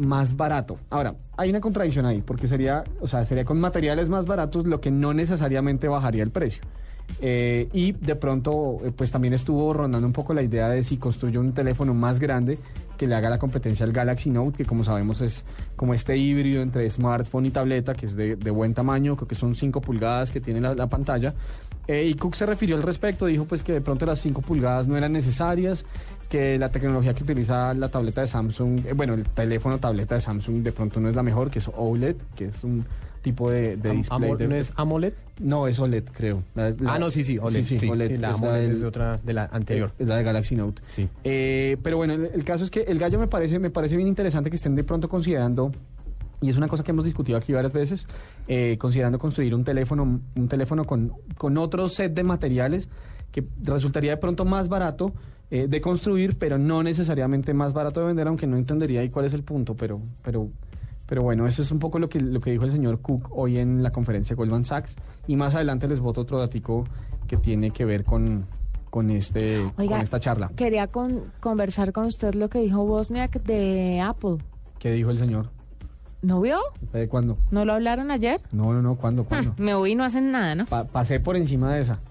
más 0.00 0.36
barato. 0.36 0.78
Ahora, 0.90 1.14
hay 1.36 1.50
una 1.50 1.60
contradicción 1.60 2.06
ahí, 2.06 2.22
porque 2.22 2.48
sería, 2.48 2.84
o 3.00 3.06
sea, 3.06 3.24
sería 3.24 3.44
con 3.44 3.60
materiales 3.60 4.08
más 4.08 4.26
baratos 4.26 4.66
lo 4.66 4.80
que 4.80 4.90
no 4.90 5.14
necesariamente 5.14 5.88
bajaría 5.88 6.22
el 6.22 6.30
precio. 6.30 6.62
Eh, 7.20 7.68
y 7.72 7.92
de 7.92 8.16
pronto, 8.16 8.78
eh, 8.84 8.92
pues 8.96 9.10
también 9.10 9.34
estuvo 9.34 9.72
rondando 9.72 10.06
un 10.06 10.12
poco 10.12 10.32
la 10.32 10.42
idea 10.42 10.68
de 10.68 10.84
si 10.84 10.96
construye 10.96 11.38
un 11.38 11.52
teléfono 11.52 11.92
más 11.92 12.20
grande 12.20 12.58
que 12.96 13.06
le 13.06 13.14
haga 13.14 13.30
la 13.30 13.38
competencia 13.38 13.84
al 13.84 13.92
Galaxy 13.92 14.30
Note, 14.30 14.58
que 14.58 14.64
como 14.64 14.84
sabemos 14.84 15.20
es 15.22 15.44
como 15.74 15.94
este 15.94 16.16
híbrido 16.16 16.62
entre 16.62 16.88
smartphone 16.90 17.46
y 17.46 17.50
tableta, 17.50 17.94
que 17.94 18.06
es 18.06 18.14
de, 18.14 18.36
de 18.36 18.50
buen 18.50 18.74
tamaño, 18.74 19.16
creo 19.16 19.26
que 19.26 19.34
son 19.34 19.54
5 19.54 19.80
pulgadas 19.80 20.30
que 20.30 20.40
tiene 20.40 20.60
la, 20.60 20.74
la 20.74 20.86
pantalla. 20.86 21.34
Eh, 21.88 22.04
y 22.04 22.14
Cook 22.14 22.36
se 22.36 22.46
refirió 22.46 22.76
al 22.76 22.82
respecto, 22.82 23.26
dijo 23.26 23.46
pues 23.46 23.64
que 23.64 23.72
de 23.72 23.80
pronto 23.80 24.06
las 24.06 24.20
5 24.20 24.42
pulgadas 24.42 24.86
no 24.86 24.96
eran 24.96 25.12
necesarias, 25.12 25.84
que 26.30 26.58
la 26.58 26.70
tecnología 26.70 27.12
que 27.12 27.24
utiliza 27.24 27.74
la 27.74 27.88
tableta 27.88 28.22
de 28.22 28.28
Samsung, 28.28 28.86
eh, 28.86 28.92
bueno, 28.94 29.14
el 29.14 29.24
teléfono 29.24 29.78
tableta 29.78 30.14
de 30.14 30.20
Samsung 30.22 30.62
de 30.62 30.72
pronto 30.72 31.00
no 31.00 31.08
es 31.10 31.16
la 31.16 31.22
mejor, 31.22 31.50
que 31.50 31.58
es 31.58 31.70
OLED, 31.76 32.16
que 32.36 32.46
es 32.46 32.64
un 32.64 32.86
tipo 33.20 33.50
de, 33.50 33.76
de 33.76 33.90
Am- 33.90 33.96
display. 33.98 34.34
De- 34.36 34.48
¿No 34.48 34.54
es 34.54 34.72
AMOLED? 34.76 35.12
no, 35.40 35.66
es 35.66 35.78
OLED, 35.78 36.04
creo. 36.12 36.42
La- 36.54 36.70
la- 36.70 36.94
ah, 36.94 36.98
no, 36.98 37.10
sí, 37.10 37.22
sí, 37.24 37.36
OLED. 37.36 37.64
Sí, 37.64 37.76
sí, 37.78 37.88
OLED, 37.90 38.16
la 38.18 38.30
AMOLED 38.30 38.60
del- 38.62 38.70
es 38.72 38.80
de 38.80 38.86
otra, 38.86 39.18
de 39.22 39.32
la 39.34 39.44
anterior. 39.52 39.92
es 39.98 40.06
la 40.06 40.16
de 40.16 40.22
Galaxy 40.22 40.54
Note. 40.56 40.80
Sí. 40.88 41.08
Eh, 41.24 41.76
pero 41.82 41.96
bueno, 41.98 42.14
el, 42.14 42.30
el 42.32 42.44
caso 42.44 42.64
es 42.64 42.70
que 42.70 42.80
el 42.82 42.98
gallo 42.98 43.18
me 43.18 43.26
parece, 43.26 43.58
me 43.58 43.70
parece 43.70 43.96
bien 43.96 44.08
interesante 44.08 44.48
que 44.50 44.56
estén 44.56 44.74
de 44.76 44.84
pronto 44.84 45.08
considerando, 45.08 45.72
y 46.40 46.48
es 46.48 46.56
una 46.56 46.68
cosa 46.68 46.82
que 46.84 46.92
hemos 46.92 47.04
discutido 47.04 47.36
aquí 47.36 47.52
varias 47.52 47.72
veces, 47.72 48.06
eh, 48.48 48.76
considerando 48.78 49.18
construir 49.18 49.54
un 49.54 49.64
teléfono, 49.64 50.04
un 50.04 50.48
teléfono 50.48 50.84
con, 50.86 51.12
con 51.36 51.58
otro 51.58 51.88
set 51.88 52.14
de 52.14 52.22
materiales 52.22 52.88
que 53.32 53.44
resultaría 53.64 54.12
de 54.12 54.16
pronto 54.16 54.44
más 54.44 54.68
barato 54.68 55.12
eh, 55.50 55.66
de 55.68 55.80
construir, 55.80 56.38
pero 56.38 56.58
no 56.58 56.82
necesariamente 56.82 57.54
más 57.54 57.72
barato 57.72 58.00
de 58.00 58.06
vender, 58.06 58.28
aunque 58.28 58.46
no 58.46 58.56
entendería 58.56 59.00
ahí 59.00 59.08
cuál 59.10 59.24
es 59.24 59.32
el 59.34 59.42
punto, 59.42 59.74
pero, 59.74 60.00
pero, 60.22 60.48
pero 61.06 61.22
bueno, 61.22 61.46
eso 61.46 61.62
es 61.62 61.70
un 61.72 61.78
poco 61.78 61.98
lo 61.98 62.08
que, 62.08 62.20
lo 62.20 62.40
que 62.40 62.50
dijo 62.52 62.64
el 62.64 62.72
señor 62.72 63.00
Cook 63.00 63.28
hoy 63.32 63.58
en 63.58 63.82
la 63.82 63.90
conferencia 63.90 64.34
de 64.34 64.38
Goldman 64.38 64.64
Sachs, 64.64 64.94
y 65.26 65.36
más 65.36 65.54
adelante 65.54 65.88
les 65.88 66.00
voto 66.00 66.20
otro 66.20 66.38
datico 66.38 66.84
que 67.26 67.36
tiene 67.36 67.70
que 67.72 67.84
ver 67.84 68.04
con, 68.04 68.46
con, 68.90 69.10
este, 69.10 69.58
Oiga, 69.76 69.92
con 69.92 70.00
esta 70.02 70.20
charla. 70.20 70.50
Quería 70.56 70.86
con- 70.86 71.24
conversar 71.40 71.92
con 71.92 72.06
usted 72.06 72.34
lo 72.34 72.48
que 72.48 72.60
dijo 72.60 72.84
Bosniak 72.84 73.42
de 73.42 74.00
Apple. 74.00 74.38
¿Qué 74.78 74.92
dijo 74.92 75.10
el 75.10 75.18
señor? 75.18 75.48
¿No 76.22 76.40
vio? 76.40 76.58
¿De 76.92 77.08
cuándo? 77.08 77.38
¿No 77.50 77.64
lo 77.64 77.72
hablaron 77.72 78.10
ayer? 78.10 78.42
No, 78.52 78.72
no, 78.74 78.82
no, 78.82 78.96
¿cuándo? 78.96 79.24
¿Cuándo? 79.24 79.54
Me 79.58 79.74
oí 79.74 79.92
y 79.92 79.94
no 79.94 80.04
hacen 80.04 80.30
nada, 80.30 80.54
¿no? 80.54 80.66
Pa- 80.66 80.84
pasé 80.84 81.18
por 81.18 81.36
encima 81.36 81.74
de 81.74 81.80
esa. 81.80 81.98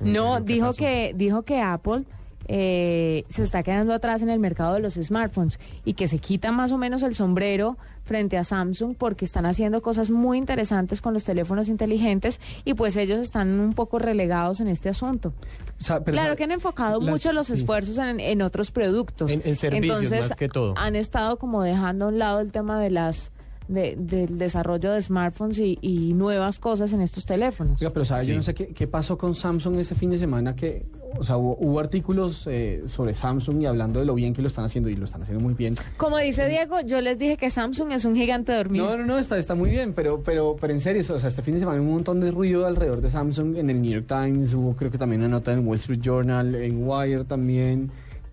No, 0.00 0.34
serio? 0.38 0.44
¿Qué 0.46 0.52
dijo 0.54 0.72
que, 0.72 1.12
dijo 1.16 1.42
que 1.42 1.60
Apple 1.60 2.04
eh, 2.48 3.24
se 3.28 3.42
está 3.42 3.62
quedando 3.62 3.92
atrás 3.92 4.22
en 4.22 4.30
el 4.30 4.38
mercado 4.40 4.74
de 4.74 4.80
los 4.80 4.94
smartphones 4.94 5.60
y 5.84 5.94
que 5.94 6.08
se 6.08 6.18
quita 6.18 6.50
más 6.50 6.72
o 6.72 6.78
menos 6.78 7.02
el 7.02 7.14
sombrero 7.14 7.76
frente 8.04 8.38
a 8.38 8.44
Samsung 8.44 8.94
porque 8.96 9.26
están 9.26 9.44
haciendo 9.44 9.82
cosas 9.82 10.10
muy 10.10 10.38
interesantes 10.38 11.02
con 11.02 11.12
los 11.12 11.24
teléfonos 11.24 11.68
inteligentes 11.68 12.40
y 12.64 12.72
pues 12.72 12.96
ellos 12.96 13.18
están 13.18 13.60
un 13.60 13.74
poco 13.74 13.98
relegados 13.98 14.60
en 14.60 14.68
este 14.68 14.88
asunto. 14.88 15.34
O 15.78 15.84
sea, 15.84 16.00
pero 16.02 16.14
claro 16.16 16.34
que 16.34 16.44
han 16.44 16.52
enfocado 16.52 17.00
las- 17.00 17.10
mucho 17.10 17.32
los 17.34 17.50
esfuerzos 17.50 17.98
en, 17.98 18.18
en 18.18 18.40
otros 18.40 18.70
productos. 18.70 19.30
En- 19.30 19.42
en 19.44 19.54
servicios 19.56 19.98
Entonces, 20.00 20.28
más 20.30 20.36
que 20.38 20.48
todo. 20.48 20.72
Han 20.78 20.96
estado 20.96 21.36
como 21.38 21.62
dejando 21.62 22.06
a 22.06 22.08
un 22.08 22.18
lado 22.18 22.40
el 22.40 22.50
tema 22.50 22.80
de 22.80 22.88
las 22.90 23.30
de- 23.68 23.96
del 23.96 24.38
desarrollo 24.38 24.92
de 24.92 25.00
smartphones 25.02 25.58
y, 25.58 25.78
y 25.80 26.14
nuevas 26.14 26.58
cosas 26.58 26.92
en 26.92 27.00
estos 27.02 27.26
teléfonos. 27.26 27.80
Oiga, 27.80 27.92
pero 27.92 28.04
¿sabe? 28.04 28.26
Yo 28.26 28.32
Sí. 28.32 28.36
no 28.36 28.42
sé 28.42 28.54
qué, 28.54 28.68
qué 28.68 28.86
pasó 28.86 29.16
con 29.18 29.34
Samsung 29.34 29.76
ese 29.78 29.94
fin 29.94 30.10
de 30.10 30.18
semana 30.18 30.56
que, 30.56 30.86
o 31.18 31.24
sea, 31.24 31.36
hubo, 31.36 31.56
hubo 31.60 31.78
artículos 31.78 32.46
eh, 32.46 32.82
sobre 32.86 33.14
Samsung 33.14 33.62
y 33.62 33.66
hablando 33.66 34.00
de 34.00 34.06
lo 34.06 34.14
bien 34.14 34.32
que 34.34 34.42
lo 34.42 34.48
están 34.48 34.64
haciendo 34.64 34.88
y 34.88 34.96
lo 34.96 35.04
están 35.04 35.22
haciendo 35.22 35.42
muy 35.44 35.54
bien. 35.54 35.76
Como 35.96 36.18
dice 36.18 36.48
Diego, 36.48 36.80
yo 36.80 37.00
les 37.00 37.18
dije 37.18 37.36
que 37.36 37.50
Samsung 37.50 37.92
es 37.92 38.04
un 38.04 38.14
gigante 38.16 38.52
dormido. 38.52 38.86
No, 38.90 38.98
no, 38.98 39.04
no, 39.06 39.18
está, 39.18 39.36
está 39.38 39.54
muy 39.54 39.70
bien, 39.70 39.92
pero, 39.92 40.22
pero, 40.24 40.56
pero 40.60 40.72
en 40.72 40.80
serio, 40.80 41.02
o 41.08 41.18
sea, 41.18 41.28
este 41.28 41.42
fin 41.42 41.54
de 41.54 41.60
semana 41.60 41.80
hubo 41.80 41.88
un 41.88 41.94
montón 41.94 42.20
de 42.20 42.30
ruido 42.30 42.66
alrededor 42.66 43.00
de 43.00 43.10
Samsung 43.10 43.56
en 43.56 43.70
el 43.70 43.82
New 43.82 43.92
York 43.92 44.06
Times, 44.08 44.54
hubo 44.54 44.74
creo 44.76 44.90
que 44.90 44.98
también 44.98 45.20
una 45.20 45.28
nota 45.28 45.52
en 45.52 45.66
Wall 45.66 45.76
Street 45.78 46.00
Journal, 46.00 46.54
en 46.54 46.86
Wire 46.88 47.24
también, 47.24 47.90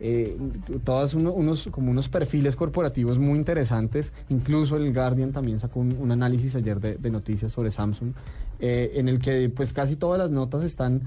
eh, 0.07 0.37
uno- 1.15 1.33
unos, 1.33 1.67
como 1.71 1.89
unos 1.91 2.09
perfiles 2.09 2.55
corporativos 2.55 3.17
muy 3.17 3.37
interesantes, 3.37 4.13
incluso 4.29 4.77
el 4.77 4.93
Guardian 4.93 5.31
también 5.31 5.59
sacó 5.59 5.79
un, 5.79 5.95
un 5.99 6.11
análisis 6.11 6.55
ayer 6.55 6.79
de, 6.79 6.95
de 6.97 7.09
noticias 7.09 7.51
sobre 7.51 7.71
Samsung, 7.71 8.11
eh, 8.59 8.91
en 8.95 9.07
el 9.09 9.19
que 9.19 9.49
pues 9.49 9.73
casi 9.73 9.95
todas 9.95 10.19
las 10.19 10.29
notas 10.31 10.63
están 10.63 11.01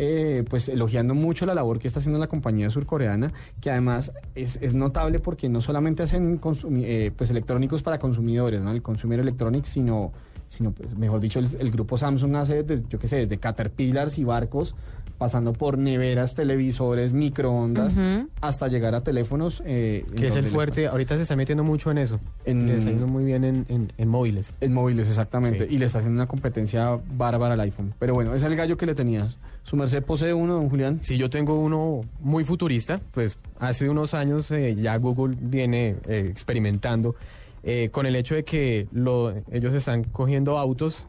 eh, 0.00 0.44
pues 0.48 0.68
elogiando 0.68 1.14
mucho 1.14 1.44
la 1.44 1.54
labor 1.54 1.78
que 1.80 1.88
está 1.88 1.98
haciendo 1.98 2.20
la 2.20 2.28
compañía 2.28 2.70
surcoreana, 2.70 3.32
que 3.60 3.70
además 3.70 4.12
es, 4.34 4.56
es 4.62 4.72
notable 4.74 5.18
porque 5.18 5.48
no 5.48 5.60
solamente 5.60 6.02
hacen 6.04 6.40
eh, 6.76 7.10
pues 7.16 7.30
electrónicos 7.30 7.82
para 7.82 7.98
consumidores, 7.98 8.62
¿no? 8.62 8.70
el 8.70 8.80
Consumer 8.80 9.18
Electronics, 9.18 9.70
sino, 9.70 10.12
sino 10.48 10.70
pues, 10.70 10.96
mejor 10.96 11.20
dicho, 11.20 11.40
el, 11.40 11.48
el 11.58 11.70
grupo 11.72 11.98
Samsung 11.98 12.36
hace, 12.36 12.62
desde, 12.62 12.84
yo 12.88 12.98
qué 13.00 13.08
sé, 13.08 13.16
desde 13.16 13.38
caterpillars 13.38 14.18
y 14.18 14.24
barcos, 14.24 14.76
pasando 15.18 15.52
por 15.52 15.76
neveras, 15.78 16.34
televisores, 16.34 17.12
microondas, 17.12 17.98
hasta 18.40 18.68
llegar 18.68 18.94
a 18.94 19.02
teléfonos. 19.02 19.62
eh, 19.66 20.06
Que 20.16 20.28
es 20.28 20.36
el 20.36 20.46
fuerte. 20.46 20.86
Ahorita 20.86 21.16
se 21.16 21.22
está 21.22 21.34
metiendo 21.36 21.64
mucho 21.64 21.90
en 21.90 21.98
eso. 21.98 22.20
En- 22.44 22.66
Le 22.68 22.78
está 22.78 22.90
yendo 22.90 23.06
muy 23.08 23.24
bien 23.24 23.44
en, 23.44 23.66
en- 23.68 23.92
en 23.98 24.08
móviles. 24.08 24.54
En 24.60 24.72
móviles, 24.72 25.08
exactamente. 25.08 25.66
Sí. 25.66 25.74
Y 25.74 25.78
le 25.78 25.86
está 25.86 25.98
haciendo 25.98 26.18
una 26.22 26.28
competencia 26.28 26.98
bárbara 27.16 27.54
al 27.54 27.60
iPhone. 27.60 27.94
Pero 27.98 28.14
bueno, 28.14 28.30
ese 28.34 28.46
es 28.46 28.50
el 28.52 28.56
gallo 28.56 28.76
que 28.76 28.86
le 28.86 28.94
tenías. 28.94 29.36
¿Su 29.64 29.76
merced 29.76 30.02
posee 30.04 30.32
uno, 30.32 30.54
don 30.54 30.70
Julián? 30.70 31.00
Si 31.02 31.18
yo 31.18 31.28
tengo 31.28 31.56
uno 31.58 32.02
muy 32.20 32.44
futurista, 32.44 33.00
pues 33.12 33.38
hace 33.58 33.88
unos 33.90 34.14
años 34.14 34.50
eh, 34.52 34.74
ya 34.76 34.96
Google 34.96 35.36
viene 35.40 35.96
eh, 36.06 36.26
experimentando 36.30 37.16
eh, 37.64 37.88
con 37.90 38.06
el 38.06 38.14
hecho 38.16 38.34
de 38.36 38.44
que 38.44 38.86
lo- 38.92 39.34
ellos 39.50 39.74
están 39.74 40.04
cogiendo 40.04 40.58
autos 40.58 41.06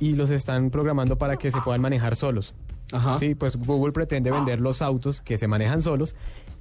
y 0.00 0.14
los 0.14 0.30
están 0.30 0.70
programando 0.70 1.18
para 1.18 1.36
que 1.36 1.52
se 1.52 1.60
puedan 1.60 1.82
manejar 1.82 2.16
solos. 2.16 2.54
Ajá. 2.92 3.18
Sí, 3.18 3.34
pues 3.34 3.56
Google 3.56 3.92
pretende 3.92 4.30
vender 4.30 4.60
los 4.60 4.82
autos 4.82 5.20
que 5.20 5.38
se 5.38 5.46
manejan 5.48 5.82
solos 5.82 6.14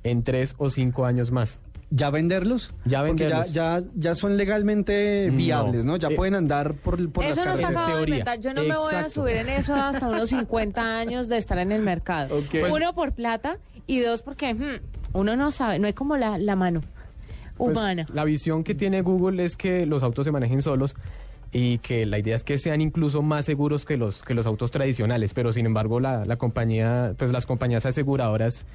en 0.03 0.23
tres 0.23 0.55
o 0.57 0.69
cinco 0.69 1.05
años 1.05 1.31
más. 1.31 1.59
¿Ya 1.91 2.11
venderlos? 2.11 2.71
Ya 2.85 2.99
Porque 3.03 3.23
venderlos. 3.23 3.51
ya, 3.51 3.81
ya 3.95 4.13
son 4.13 4.37
legalmente 4.37 5.27
No. 5.31 5.37
viables, 5.37 5.85
¿no? 5.85 5.97
Ya 5.97 6.09
Eh, 6.09 6.15
pueden 6.15 6.35
andar 6.35 6.75
por, 6.75 7.11
por 7.11 7.23
Eso 7.25 7.41
no 7.41 7.45
las 7.49 7.55
está 7.57 7.69
en 7.69 7.73
carreteras. 7.73 7.75
acabado 7.77 7.97
de 7.97 8.03
inventar. 8.11 8.39
Yo 8.39 8.53
no 8.53 8.61
me 8.61 8.77
voy 8.77 8.93
a 8.95 9.09
subir 9.09 9.35
en 9.37 9.49
eso 9.49 9.73
hasta 9.73 10.07
unos 10.07 10.29
50 10.29 10.99
años 10.99 11.27
de 11.29 11.37
estar 11.37 11.57
en 11.57 11.71
el 11.71 11.81
mercado. 11.81 12.41
Pues- 12.51 12.71
Uno 12.71 12.93
por 12.93 13.13
plata 13.13 13.57
y 13.87 14.01
dos 14.01 14.21
porque 14.21 14.53
hmm, 14.53 14.81
uno 15.13 15.35
no 15.35 15.49
sabe, 15.51 15.79
no 15.79 15.87
hay 15.87 15.93
como 15.93 16.15
la, 16.15 16.37
la 16.37 16.55
mano 16.55 16.81
Pues, 17.57 17.71
humana. 17.71 18.05
la 18.13 18.23
visión 18.23 18.63
que 18.63 18.75
tiene 18.75 19.01
Google 19.01 19.43
es 19.43 19.57
que 19.57 19.87
los 19.87 20.03
autos 20.03 20.25
se 20.25 20.31
manejen 20.31 20.61
solos 20.61 20.93
y 21.51 21.79
que 21.79 22.05
la 22.05 22.19
idea 22.19 22.35
es 22.35 22.43
que 22.43 22.57
sean 22.57 22.81
incluso 22.81 23.21
más 23.21 23.45
seguros 23.45 23.85
que 23.85 23.97
los 23.97 24.21
que 24.21 24.33
los 24.33 24.45
autos 24.45 24.71
tradicionales, 24.71 25.33
pero 25.33 25.53
sin 25.53 25.65
embargo 25.65 25.99
la, 25.99 26.25
la 26.25 26.37
compañía, 26.37 27.13
pues 27.17 27.31
las 27.31 27.45
compañías 27.45 27.85
aseguradoras 27.85 28.65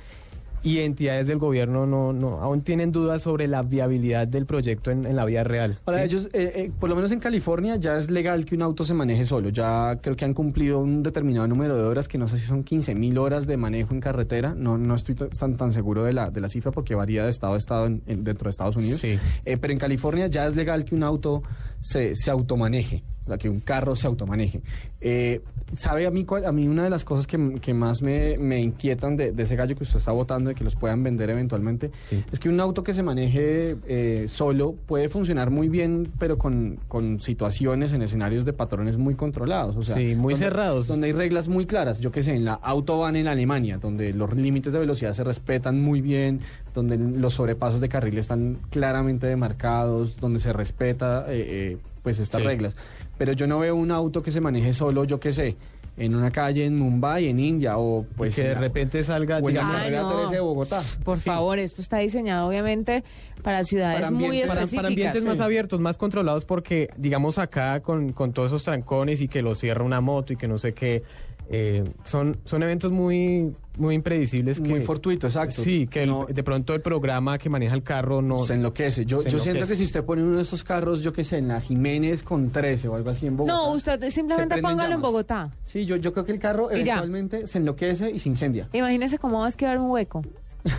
y 0.64 0.78
entidades 0.78 1.26
del 1.28 1.38
gobierno 1.38 1.86
no, 1.86 2.12
no 2.12 2.40
aún 2.40 2.62
tienen 2.62 2.90
dudas 2.90 3.22
sobre 3.22 3.46
la 3.46 3.62
viabilidad 3.62 4.26
del 4.26 4.46
proyecto 4.46 4.90
en, 4.90 5.04
en 5.06 5.14
la 5.14 5.24
vida 5.26 5.44
real. 5.44 5.78
Ahora, 5.84 6.00
¿sí? 6.00 6.04
ellos, 6.06 6.26
eh, 6.32 6.52
eh, 6.56 6.72
por 6.80 6.88
lo 6.88 6.96
menos 6.96 7.12
en 7.12 7.20
California, 7.20 7.76
ya 7.76 7.96
es 7.98 8.10
legal 8.10 8.44
que 8.46 8.54
un 8.54 8.62
auto 8.62 8.84
se 8.84 8.94
maneje 8.94 9.26
solo. 9.26 9.50
Ya 9.50 9.98
creo 10.00 10.16
que 10.16 10.24
han 10.24 10.32
cumplido 10.32 10.78
un 10.80 11.02
determinado 11.02 11.46
número 11.46 11.76
de 11.76 11.84
horas, 11.84 12.08
que 12.08 12.16
no 12.18 12.26
sé 12.26 12.38
si 12.38 12.46
son 12.46 12.64
15 12.64 12.94
mil 12.94 13.18
horas 13.18 13.46
de 13.46 13.56
manejo 13.58 13.92
en 13.94 14.00
carretera. 14.00 14.54
No, 14.56 14.78
no 14.78 14.94
estoy 14.94 15.14
tan, 15.14 15.56
tan 15.56 15.72
seguro 15.72 16.02
de 16.02 16.14
la, 16.14 16.30
de 16.30 16.40
la 16.40 16.48
cifra 16.48 16.72
porque 16.72 16.94
varía 16.94 17.24
de 17.24 17.30
estado 17.30 17.54
a 17.54 17.58
estado 17.58 17.86
en- 17.86 18.02
en- 18.06 18.24
dentro 18.24 18.44
de 18.46 18.50
Estados 18.50 18.76
Unidos. 18.76 19.00
Sí. 19.00 19.18
Eh, 19.44 19.58
pero 19.58 19.72
en 19.72 19.78
California 19.78 20.28
ya 20.28 20.46
es 20.46 20.56
legal 20.56 20.86
que 20.86 20.94
un 20.94 21.02
auto 21.02 21.42
se, 21.80 22.16
se 22.16 22.30
automaneje, 22.30 23.04
o 23.26 23.28
sea, 23.28 23.36
que 23.36 23.50
un 23.50 23.60
carro 23.60 23.94
se 23.96 24.06
automaneje. 24.06 24.62
Eh, 25.02 25.42
¿Sabe 25.76 26.06
a 26.06 26.10
mí, 26.10 26.24
cuál- 26.24 26.44
a 26.46 26.52
mí 26.52 26.68
una 26.68 26.84
de 26.84 26.90
las 26.90 27.04
cosas 27.04 27.26
que, 27.26 27.56
que 27.60 27.74
más 27.74 28.00
me, 28.00 28.38
me 28.38 28.60
inquietan 28.60 29.16
de, 29.16 29.32
de 29.32 29.42
ese 29.42 29.56
gallo 29.56 29.74
que 29.74 29.82
usted 29.82 29.96
está 29.96 30.12
votando, 30.12 30.53
de 30.54 30.58
que 30.58 30.64
los 30.64 30.76
puedan 30.76 31.02
vender 31.02 31.28
eventualmente, 31.30 31.90
Sí. 32.08 32.22
es 32.32 32.38
que 32.40 32.48
un 32.48 32.58
auto 32.60 32.82
que 32.82 32.94
se 32.94 33.02
maneje 33.02 33.76
eh, 33.86 34.26
solo 34.28 34.74
puede 34.86 35.08
funcionar 35.08 35.50
muy 35.50 35.68
bien, 35.68 36.08
pero 36.18 36.38
con, 36.38 36.78
con 36.88 37.20
situaciones 37.20 37.92
en 37.92 38.02
escenarios 38.02 38.44
de 38.44 38.52
patrones 38.52 38.96
muy 38.96 39.14
controlados. 39.14 39.76
O 39.76 39.82
sea, 39.82 39.96
Sí, 39.96 40.14
muy 40.14 40.34
donde- 40.34 40.46
cerrados. 40.46 40.86
Donde 40.86 41.08
hay 41.08 41.12
reglas 41.12 41.48
muy 41.48 41.66
claras. 41.66 42.00
Yo 42.00 42.10
qué 42.12 42.22
sé, 42.22 42.34
en 42.34 42.44
la 42.44 42.54
Autobahn 42.54 43.16
en 43.16 43.26
Alemania, 43.28 43.78
donde 43.78 44.12
los 44.12 44.32
límites 44.34 44.72
de 44.72 44.78
velocidad 44.78 45.12
se 45.12 45.24
respetan 45.24 45.80
muy 45.80 46.00
bien, 46.00 46.40
donde 46.74 46.96
los 46.96 47.34
sobrepasos 47.34 47.80
de 47.80 47.88
carril 47.88 48.18
están 48.18 48.58
claramente 48.70 49.26
demarcados, 49.26 50.16
donde 50.20 50.40
se 50.40 50.52
respeta 50.52 51.26
eh, 51.28 51.72
eh, 51.72 51.76
pues 52.02 52.18
estas 52.18 52.40
Sí. 52.40 52.46
reglas. 52.46 52.76
Pero 53.16 53.32
yo 53.32 53.46
no 53.46 53.60
veo 53.60 53.76
un 53.76 53.90
auto 53.90 54.22
que 54.22 54.30
se 54.30 54.40
maneje 54.40 54.72
solo, 54.74 55.04
yo 55.04 55.20
qué 55.20 55.32
sé, 55.32 55.56
en 55.96 56.14
una 56.16 56.30
calle 56.32 56.64
en 56.66 56.76
Mumbai, 56.76 57.28
en 57.28 57.38
India, 57.38 57.78
o 57.78 58.04
pues 58.16 58.34
que 58.34 58.42
de 58.42 58.54
repente 58.54 59.04
salga, 59.04 59.36
o 59.36 59.38
en 59.38 59.44
la 59.44 59.50
digamos, 59.50 59.76
carrera 59.76 60.02
no. 60.02 60.16
13 60.18 60.34
de 60.34 60.40
Bogotá. 60.40 60.82
Por 61.04 61.18
favor, 61.18 61.58
esto 61.60 61.80
está 61.82 61.98
diseñado 61.98 62.48
obviamente 62.48 63.04
para 63.42 63.62
ciudades 63.62 64.00
Para 64.00 64.10
muy 64.10 64.24
ambientes- 64.24 64.48
para, 64.48 64.60
específicas. 64.62 64.76
para 64.82 64.88
ambientes 64.88 65.24
más 65.24 65.40
abiertos, 65.40 65.78
más 65.80 65.96
controlados, 65.96 66.44
porque 66.46 66.88
digamos 66.96 67.38
acá 67.38 67.80
con, 67.80 68.12
con 68.12 68.32
todos 68.32 68.48
esos 68.48 68.64
trancones 68.64 69.20
y 69.20 69.28
que 69.28 69.42
lo 69.42 69.54
cierra 69.54 69.84
una 69.84 70.00
moto 70.00 70.32
y 70.32 70.36
que 70.36 70.48
no 70.48 70.58
sé 70.58 70.74
qué, 70.74 71.02
eh, 71.48 71.84
son, 72.04 72.38
son 72.44 72.62
eventos 72.62 72.90
muy, 72.90 73.54
muy 73.76 73.94
impredecibles. 73.94 74.60
Muy 74.60 74.80
fortuito, 74.82 75.26
exacto. 75.26 75.62
Sí, 75.62 75.86
que 75.86 76.02
el- 76.04 76.14
de 76.28 76.42
pronto 76.42 76.74
el 76.74 76.80
programa 76.80 77.38
que 77.38 77.48
maneja 77.48 77.74
el 77.74 77.82
carro 77.82 78.22
no... 78.22 78.44
se 78.44 78.54
enloquece. 78.54 79.04
Yo, 79.04 79.22
se 79.22 79.30
yo 79.30 79.38
siento 79.38 79.66
que 79.66 79.76
si 79.76 79.84
usted 79.84 80.04
pone 80.04 80.22
uno 80.22 80.36
de 80.36 80.42
estos 80.42 80.64
carros, 80.64 81.00
yo 81.02 81.12
qué 81.12 81.24
sé, 81.24 81.38
en 81.38 81.48
la 81.48 81.60
Jiménez 81.60 82.22
con 82.22 82.50
13 82.50 82.88
o 82.88 82.94
algo 82.96 83.10
así 83.10 83.26
en 83.26 83.36
Bogotá. 83.36 83.52
No, 83.54 83.72
usted 83.72 84.08
simplemente 84.10 84.60
póngalo 84.62 84.94
en. 84.94 85.00
Bogotá. 85.02 85.50
Sí, 85.64 85.84
yo, 85.84 85.96
yo 85.96 86.12
creo 86.12 86.24
que 86.24 86.32
el 86.32 86.38
carro 86.38 86.70
eventualmente 86.70 87.46
se 87.46 87.58
enloquece 87.58 88.10
y 88.10 88.18
se 88.18 88.28
incendia. 88.28 88.68
Imagínese 88.72 89.18
cómo 89.18 89.40
va 89.40 89.46
a 89.46 89.48
esquivar 89.48 89.78
un 89.78 89.90
hueco. 89.90 90.22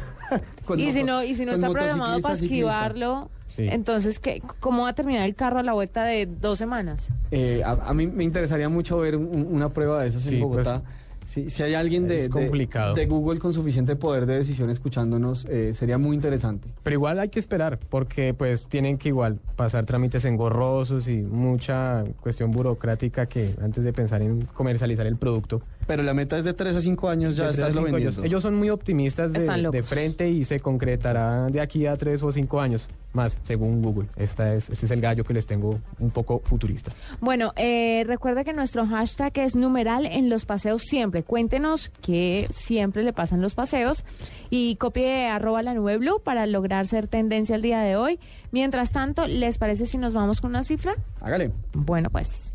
Y 0.77 0.91
si 0.91 1.03
no, 1.03 1.23
y 1.23 1.35
si 1.35 1.45
no 1.45 1.51
está 1.53 1.69
programado 1.69 2.19
para 2.19 2.33
esquivarlo, 2.33 3.29
Sí. 3.47 3.67
entonces 3.71 4.19
¿qué, 4.19 4.41
¿cómo 4.59 4.83
va 4.83 4.89
a 4.89 4.93
terminar 4.95 5.23
el 5.25 5.35
carro 5.35 5.59
a 5.59 5.63
la 5.63 5.73
vuelta 5.73 6.03
de 6.03 6.25
dos 6.25 6.57
semanas? 6.57 7.07
Eh, 7.31 7.61
a, 7.63 7.71
a 7.71 7.93
mí 7.93 8.07
me 8.07 8.23
interesaría 8.23 8.67
mucho 8.69 8.97
ver 8.97 9.15
un- 9.15 9.47
una 9.51 9.69
prueba 9.69 10.01
de 10.01 10.09
esas 10.09 10.23
Sí, 10.23 10.35
en 10.35 10.41
Bogotá. 10.41 10.81
pues, 10.83 10.95
si, 11.25 11.49
si 11.49 11.63
hay 11.63 11.73
alguien 11.73 12.07
de, 12.07 12.23
de- 12.23 12.29
complicado. 12.29 12.93
de 12.93 13.05
Google 13.07 13.39
con 13.39 13.51
suficiente 13.53 13.95
poder 13.95 14.25
de 14.27 14.35
decisión 14.35 14.69
escuchándonos, 14.69 15.45
eh, 15.49 15.73
sería 15.73 15.97
muy 15.97 16.15
interesante. 16.15 16.69
Pero 16.83 16.93
igual 16.95 17.17
hay 17.19 17.29
que 17.29 17.39
esperar, 17.39 17.79
porque 17.89 18.33
pues 18.35 18.67
tienen 18.67 18.99
que 18.99 19.09
igual 19.09 19.39
pasar 19.55 19.85
trámites 19.85 20.23
engorrosos 20.25 21.07
y 21.07 21.23
mucha 21.23 22.03
cuestión 22.21 22.51
burocrática 22.51 23.25
que 23.25 23.55
antes 23.61 23.83
de 23.83 23.91
pensar 23.91 24.21
en 24.21 24.41
comercializar 24.53 25.07
el 25.07 25.17
producto. 25.17 25.61
Pero 25.87 26.03
la 26.03 26.13
meta 26.13 26.37
es 26.37 26.43
de 26.43 26.53
3 26.53 26.75
a 26.75 26.81
5 26.81 27.09
años 27.09 27.35
ya 27.35 27.49
estarlo 27.49 27.73
cinco 27.73 27.83
vendiendo. 27.85 28.19
años. 28.19 28.25
Ellos 28.25 28.41
son 28.41 28.55
muy 28.55 28.69
optimistas 28.69 29.33
de, 29.33 29.83
frente 29.83 30.29
y 30.29 30.45
se 30.45 30.59
concretará 30.59 31.47
de 31.47 31.61
aquí 31.61 31.85
a 31.85 31.95
tres 31.95 32.23
o 32.23 32.31
cinco 32.31 32.59
años 32.59 32.87
más, 33.13 33.37
según 33.43 33.81
Google. 33.81 34.09
Esta 34.15 34.53
es, 34.53 34.69
este 34.69 34.85
es 34.85 34.91
el 34.91 35.01
gallo 35.01 35.23
que 35.23 35.33
les 35.33 35.45
tengo 35.45 35.79
un 35.99 36.11
poco 36.11 36.41
futurista. 36.43 36.91
Bueno, 37.21 37.53
eh, 37.55 38.03
recuerda 38.05 38.43
que 38.43 38.53
nuestro 38.53 38.85
hashtag 38.85 39.31
es 39.39 39.55
numeral 39.55 40.05
en 40.05 40.29
los 40.29 40.45
paseos 40.45 40.81
siempre. 40.83 41.23
Cuéntenos 41.23 41.91
qué 42.01 42.47
siempre 42.49 43.03
le 43.03 43.13
pasan 43.13 43.41
los 43.41 43.55
paseos 43.55 44.03
y 44.49 44.75
copie 44.75 45.27
arroba 45.27 45.63
la 45.63 45.73
nube 45.73 45.97
blue 45.97 46.21
para 46.21 46.45
lograr 46.45 46.87
ser 46.87 47.07
tendencia 47.07 47.55
el 47.55 47.61
día 47.61 47.79
de 47.79 47.95
hoy. 47.95 48.19
Mientras 48.51 48.91
tanto, 48.91 49.27
¿les 49.27 49.57
parece 49.57 49.85
si 49.85 49.97
nos 49.97 50.13
vamos 50.13 50.41
con 50.41 50.51
una 50.51 50.63
cifra? 50.63 50.95
Hágale. 51.21 51.51
Bueno, 51.73 52.09
pues. 52.09 52.53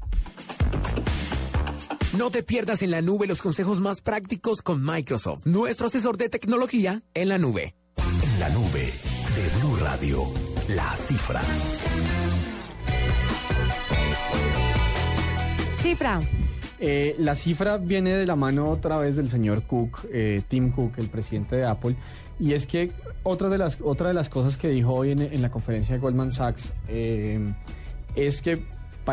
No 2.16 2.28
te 2.28 2.42
pierdas 2.42 2.82
en 2.82 2.90
la 2.90 3.02
nube 3.02 3.28
los 3.28 3.40
consejos 3.40 3.80
más 3.80 4.00
prácticos 4.00 4.62
con 4.62 4.84
Microsoft, 4.84 5.46
nuestro 5.46 5.86
asesor 5.86 6.16
de 6.16 6.28
tecnología 6.28 7.02
en 7.14 7.28
la 7.28 7.38
nube. 7.38 7.76
En 8.24 8.40
la 8.40 8.48
nube 8.48 8.92
de 9.36 9.58
Blue 9.60 9.76
Radio, 9.76 10.24
la 10.74 10.96
cifra. 10.96 11.40
Cifra. 15.80 16.20
Eh, 16.80 17.14
la 17.20 17.36
cifra 17.36 17.76
viene 17.76 18.16
de 18.16 18.26
la 18.26 18.34
mano 18.34 18.68
otra 18.68 18.98
vez 18.98 19.14
del 19.14 19.28
señor 19.28 19.62
Cook, 19.62 20.00
eh, 20.12 20.42
Tim 20.48 20.72
Cook, 20.72 20.94
el 20.98 21.10
presidente 21.10 21.54
de 21.54 21.64
Apple, 21.64 21.94
y 22.40 22.54
es 22.54 22.66
que 22.66 22.90
otra 23.22 23.48
de 23.48 23.58
las, 23.58 23.78
otra 23.80 24.08
de 24.08 24.14
las 24.14 24.28
cosas 24.28 24.56
que 24.56 24.68
dijo 24.68 24.92
hoy 24.94 25.12
en, 25.12 25.22
en 25.22 25.42
la 25.42 25.50
conferencia 25.52 25.94
de 25.94 26.00
Goldman 26.00 26.32
Sachs 26.32 26.72
eh, 26.88 27.38
es 28.16 28.42
que 28.42 28.64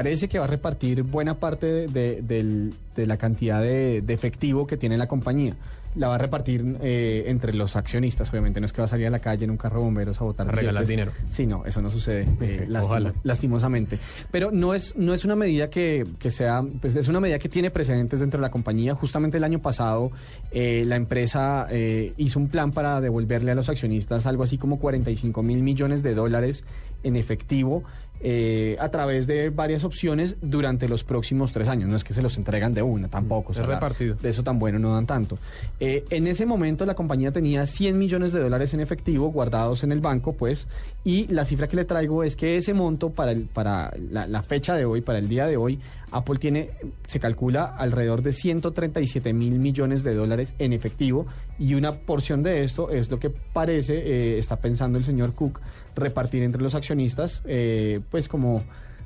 parece 0.03 0.27
que 0.27 0.37
va 0.39 0.45
a 0.45 0.47
repartir 0.47 1.03
buena 1.03 1.33
parte 1.39 1.65
de, 1.65 1.87
de- 1.87 2.21
del- 2.21 2.73
de 2.95 3.05
la 3.05 3.17
cantidad 3.17 3.61
de, 3.61 4.01
de 4.01 4.13
efectivo 4.13 4.65
que 4.67 4.77
tiene 4.77 4.97
la 4.97 5.07
compañía. 5.07 5.55
La 5.95 6.09
va 6.09 6.15
a 6.15 6.17
repartir 6.19 6.77
eh, 6.81 7.23
entre 7.27 7.53
los 7.53 7.75
accionistas, 7.75 8.29
obviamente. 8.29 8.59
No 8.59 8.67
es 8.67 8.73
que 8.73 8.81
va 8.81 8.85
a 8.85 8.87
salir 8.87 9.07
a 9.07 9.09
la 9.09 9.17
calle 9.19 9.45
en 9.45 9.49
un 9.51 9.57
carro 9.57 9.79
de 9.79 9.85
bomberos 9.85 10.21
a 10.21 10.25
votar 10.25 10.47
A 10.47 10.51
regalar 10.51 10.85
billetes. 10.85 10.89
dinero. 10.89 11.11
Sí, 11.31 11.47
no, 11.47 11.65
eso 11.65 11.81
no 11.81 11.89
sucede. 11.89 12.27
eh, 12.41 12.65
lastim- 12.69 12.83
ojalá. 12.85 13.13
lastimosamente. 13.23 13.97
Pero 14.29 14.51
no 14.51 14.75
es, 14.75 14.95
no 14.95 15.13
es 15.15 15.25
una 15.25 15.35
medida 15.35 15.69
que, 15.69 16.05
que 16.19 16.29
sea, 16.29 16.63
pues 16.81 16.95
es 16.95 17.07
una 17.07 17.19
medida 17.19 17.39
que 17.39 17.49
tiene 17.49 17.71
precedentes 17.71 18.19
dentro 18.19 18.39
de 18.39 18.43
la 18.43 18.51
compañía. 18.51 18.93
Justamente 18.93 19.37
el 19.37 19.43
año 19.43 19.59
pasado 19.59 20.11
eh, 20.51 20.83
la 20.85 20.97
empresa 20.97 21.65
eh, 21.71 22.13
hizo 22.17 22.37
un 22.39 22.49
plan 22.49 22.71
para 22.73 23.01
devolverle 23.01 23.51
a 23.51 23.55
los 23.55 23.67
accionistas 23.69 24.27
algo 24.27 24.43
así 24.43 24.57
como 24.59 24.77
45 24.77 25.41
mil 25.41 25.63
millones 25.63 26.03
de 26.03 26.13
dólares 26.13 26.63
en 27.03 27.15
efectivo. 27.15 27.83
Eh, 28.21 28.75
a 28.79 28.89
través 28.89 29.27
de 29.27 29.49
varias 29.49 29.83
opciones 29.83 30.35
durante 30.41 30.87
los 30.89 31.03
próximos 31.03 31.51
tres 31.51 31.67
años. 31.67 31.89
No 31.89 31.95
es 31.95 32.03
que 32.03 32.13
se 32.13 32.21
los 32.21 32.35
entregan 32.37 32.73
de 32.73 32.81
una, 32.81 33.07
tampoco. 33.09 33.51
Es 33.51 33.59
la- 33.59 33.65
repartido. 33.75 34.15
de 34.15 34.29
eso 34.29 34.43
tan 34.43 34.59
bueno 34.59 34.79
no 34.79 34.93
dan 34.93 35.05
tanto. 35.05 35.37
Eh, 35.79 36.03
en 36.09 36.27
ese 36.27 36.45
momento 36.45 36.85
la 36.85 36.95
compañía 36.95 37.31
tenía 37.31 37.65
100 37.65 37.97
millones 37.97 38.31
de 38.31 38.39
dólares 38.39 38.73
en 38.73 38.79
efectivo 38.79 39.27
guardados 39.27 39.83
en 39.83 39.91
el 39.91 39.99
banco, 40.01 40.33
pues, 40.33 40.67
y 41.03 41.27
la 41.27 41.45
cifra 41.45 41.67
que 41.67 41.75
le 41.75 41.85
traigo 41.85 42.23
es 42.23 42.35
que 42.35 42.57
ese 42.57 42.73
monto 42.73 43.09
para, 43.11 43.31
el, 43.31 43.43
para 43.45 43.93
la, 44.11 44.27
la 44.27 44.41
fecha 44.43 44.75
de 44.75 44.85
hoy, 44.85 45.01
para 45.01 45.19
el 45.19 45.27
día 45.29 45.45
de 45.47 45.57
hoy, 45.57 45.79
Apple 46.11 46.37
tiene, 46.39 46.71
se 47.07 47.19
calcula 47.19 47.65
alrededor 47.65 48.21
de 48.21 48.33
137 48.33 49.33
mil 49.33 49.59
millones 49.59 50.03
de 50.03 50.13
dólares 50.13 50.53
en 50.57 50.73
efectivo 50.73 51.25
y 51.59 51.73
una 51.73 51.91
porción 51.91 52.43
de 52.43 52.63
esto 52.63 52.89
es 52.89 53.11
lo 53.11 53.19
que 53.19 53.29
parece, 53.29 53.97
eh, 53.97 54.37
está 54.37 54.57
pensando 54.57 54.97
el 54.97 55.03
señor 55.03 55.33
Cook, 55.33 55.59
repartir 55.95 56.43
entre 56.43 56.61
los 56.61 56.75
accionistas, 56.75 57.41
eh, 57.45 57.99
pues 58.09 58.29
como, 58.29 58.63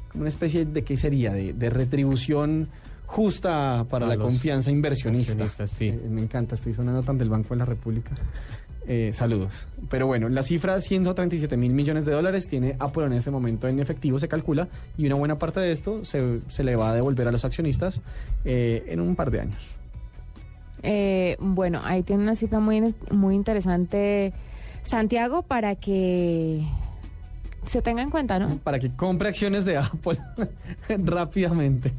como 0.10 0.22
una 0.22 0.30
especie 0.30 0.66
de, 0.66 0.84
¿qué 0.84 0.98
sería? 0.98 1.34
De, 1.34 1.54
de 1.54 1.70
retribución 1.70 2.70
justa 3.12 3.86
para 3.90 4.08
la 4.08 4.18
confianza 4.18 4.72
inversionista. 4.72 5.68
sí. 5.68 5.90
Eh, 5.90 6.08
me 6.10 6.22
encanta, 6.22 6.56
estoy 6.56 6.74
sonando 6.74 7.04
tan 7.04 7.18
del 7.18 7.30
Banco 7.30 7.50
de 7.50 7.58
la 7.58 7.66
República. 7.66 8.12
Eh, 8.88 9.12
saludos. 9.14 9.68
Pero 9.90 10.08
bueno, 10.08 10.28
la 10.30 10.44
cifra 10.44 10.82
137 10.82 11.56
mil 11.56 11.74
millones 11.74 12.06
de 12.06 12.14
dólares 12.14 12.48
tiene 12.48 12.76
Apple 12.80 13.06
en 13.06 13.14
este 13.14 13.30
momento 13.30 13.68
en 13.68 13.80
efectivo, 13.80 14.20
se 14.20 14.28
calcula, 14.28 14.68
y 14.98 15.06
una 15.06 15.16
buena 15.16 15.38
parte 15.38 15.60
de 15.60 15.72
esto 15.72 16.04
se, 16.04 16.42
se 16.50 16.64
le 16.64 16.76
va 16.76 16.90
a 16.90 16.94
devolver 16.94 17.28
a 17.28 17.32
los 17.32 17.46
accionistas 17.46 18.02
eh, 18.44 18.84
en 18.88 19.00
un 19.00 19.16
par 19.16 19.30
de 19.30 19.42
años. 19.42 19.76
Eh, 20.84 21.38
bueno, 21.40 21.82
ahí 21.84 22.02
tiene 22.02 22.24
una 22.24 22.36
cifra 22.36 22.60
muy, 22.60 22.96
muy 23.12 23.36
interesante, 23.36 24.34
Santiago, 24.84 25.44
para 25.44 25.76
que 25.76 26.66
se 27.66 27.82
tenga 27.84 28.02
en 28.02 28.10
cuenta, 28.10 28.40
¿no? 28.40 28.58
Para 28.58 28.80
que 28.80 28.96
compre 28.96 29.30
acciones 29.30 29.64
de 29.64 29.78
Apple 29.78 30.18
rápidamente. 31.06 31.94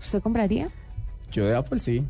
¿Usted 0.00 0.20
compraría? 0.20 0.68
Yo 1.30 1.46
de 1.46 1.54
Apple 1.54 1.78
sí. 1.78 2.04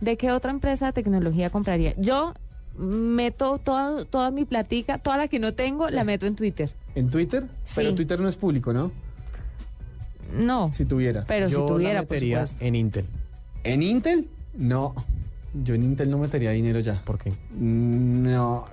¿De 0.00 0.18
qué 0.18 0.32
otra 0.32 0.50
empresa 0.50 0.86
de 0.86 0.92
tecnología 0.92 1.48
compraría? 1.48 1.94
Yo 1.96 2.34
meto 2.76 3.58
toda, 3.58 4.04
toda 4.04 4.30
mi 4.30 4.44
platica, 4.44 4.98
toda 4.98 5.16
la 5.16 5.28
que 5.28 5.38
no 5.38 5.54
tengo, 5.54 5.90
la 5.90 6.04
meto 6.04 6.26
en 6.26 6.34
Twitter. 6.36 6.70
¿En 6.94 7.10
Twitter? 7.10 7.44
Sí. 7.64 7.74
Pero 7.76 7.94
Twitter 7.94 8.20
no 8.20 8.28
es 8.28 8.36
público, 8.36 8.72
¿no? 8.72 8.90
No, 10.32 10.72
Si 10.74 10.84
tuviera. 10.84 11.24
pero 11.26 11.48
Yo 11.48 11.60
si 11.62 11.66
tuviera, 11.72 11.94
la 11.94 12.00
metería 12.02 12.44
en 12.60 12.74
Intel. 12.74 13.04
¿En 13.62 13.82
Intel? 13.82 14.28
No. 14.56 14.94
Yo 15.62 15.74
en 15.76 15.84
Intel 15.84 16.10
no 16.10 16.18
metería 16.18 16.50
dinero 16.50 16.80
ya. 16.80 17.00
¿Por 17.04 17.18
qué? 17.18 17.30
Mm, 17.30 18.22
No. 18.32 18.64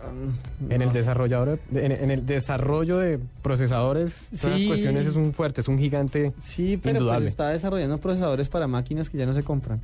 En 0.69 0.81
el 0.81 0.91
desarrollador, 0.91 1.59
en, 1.73 1.91
en 1.91 2.09
el 2.09 2.25
desarrollo 2.25 2.97
de 2.97 3.19
procesadores, 3.43 4.27
todas 4.31 4.45
las 4.53 4.59
Sí. 4.61 4.67
cuestiones 4.67 5.05
es 5.05 5.15
un 5.15 5.33
fuerte, 5.33 5.61
es 5.61 5.67
un 5.67 5.77
gigante 5.77 6.33
Sí, 6.41 6.77
pero 6.81 6.93
pues 6.95 7.01
indudable. 7.01 7.27
está 7.29 7.49
desarrollando 7.49 7.99
procesadores 7.99 8.49
para 8.49 8.65
máquinas 8.67 9.09
que 9.11 9.17
ya 9.19 9.27
no 9.27 9.33
se 9.33 9.43
compran. 9.43 9.79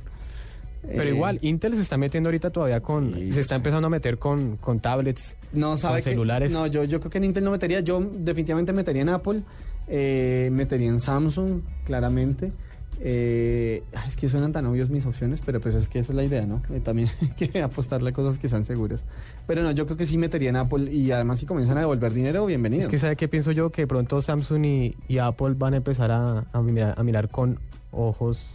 Pero 0.88 1.02
Eh, 1.02 1.14
igual, 1.14 1.38
Intel 1.42 1.74
se 1.74 1.82
está 1.82 1.96
metiendo 1.96 2.28
ahorita 2.28 2.50
todavía 2.50 2.80
con, 2.80 3.14
Sí, 3.14 3.32
se 3.32 3.40
está 3.40 3.56
empezando 3.56 3.86
a 3.86 3.90
meter 3.90 4.18
con, 4.18 4.56
con 4.56 4.80
tablets, 4.80 5.36
No, 5.52 5.76
sabe 5.76 5.96
con 6.00 6.04
que- 6.04 6.10
celulares. 6.10 6.50
No, 6.52 6.66
yo, 6.66 6.84
yo 6.84 6.98
creo 7.00 7.10
que 7.10 7.18
en 7.18 7.24
Intel 7.24 7.44
no 7.44 7.50
metería. 7.50 7.80
Yo 7.80 8.00
definitivamente 8.00 8.72
metería 8.72 9.02
en 9.02 9.08
Apple. 9.10 9.42
eh, 9.90 10.50
metería 10.52 10.88
en 10.88 11.00
Samsung, 11.00 11.62
claramente. 11.84 12.52
Eh, 13.00 13.82
es 14.06 14.16
que 14.16 14.28
suenan 14.28 14.52
tan 14.52 14.66
obvios 14.66 14.90
mis 14.90 15.06
opciones, 15.06 15.40
pero 15.44 15.60
pues 15.60 15.74
es 15.74 15.88
que 15.88 16.00
esa 16.00 16.12
es 16.12 16.16
la 16.16 16.24
idea, 16.24 16.46
¿no? 16.46 16.62
Eh, 16.70 16.80
también 16.80 17.08
hay 17.22 17.28
que 17.48 17.62
apostarle 17.62 18.10
a 18.10 18.12
cosas 18.12 18.38
que 18.38 18.48
sean 18.48 18.64
seguras. 18.64 19.04
Pero 19.46 19.62
no, 19.62 19.70
yo 19.70 19.86
creo 19.86 19.96
que 19.96 20.04
sí 20.06 20.18
metería 20.18 20.50
en 20.50 20.56
Apple 20.56 20.92
y 20.92 21.10
además 21.12 21.38
si 21.38 21.46
comienzan 21.46 21.76
a 21.78 21.80
devolver 21.80 22.12
dinero, 22.12 22.44
bienvenido. 22.46 22.82
Es 22.82 22.88
que 22.88 22.98
sabe 22.98 23.16
qué 23.16 23.28
pienso 23.28 23.52
yo 23.52 23.70
que 23.70 23.86
pronto 23.86 24.20
Samsung 24.20 24.64
y, 24.64 24.96
y 25.06 25.18
Apple 25.18 25.54
van 25.56 25.74
a 25.74 25.76
empezar 25.78 26.10
a, 26.10 26.44
a 26.52 26.60
mirar, 26.60 26.94
a 26.98 27.02
mirar 27.02 27.28
con 27.30 27.60
ojos 27.92 28.54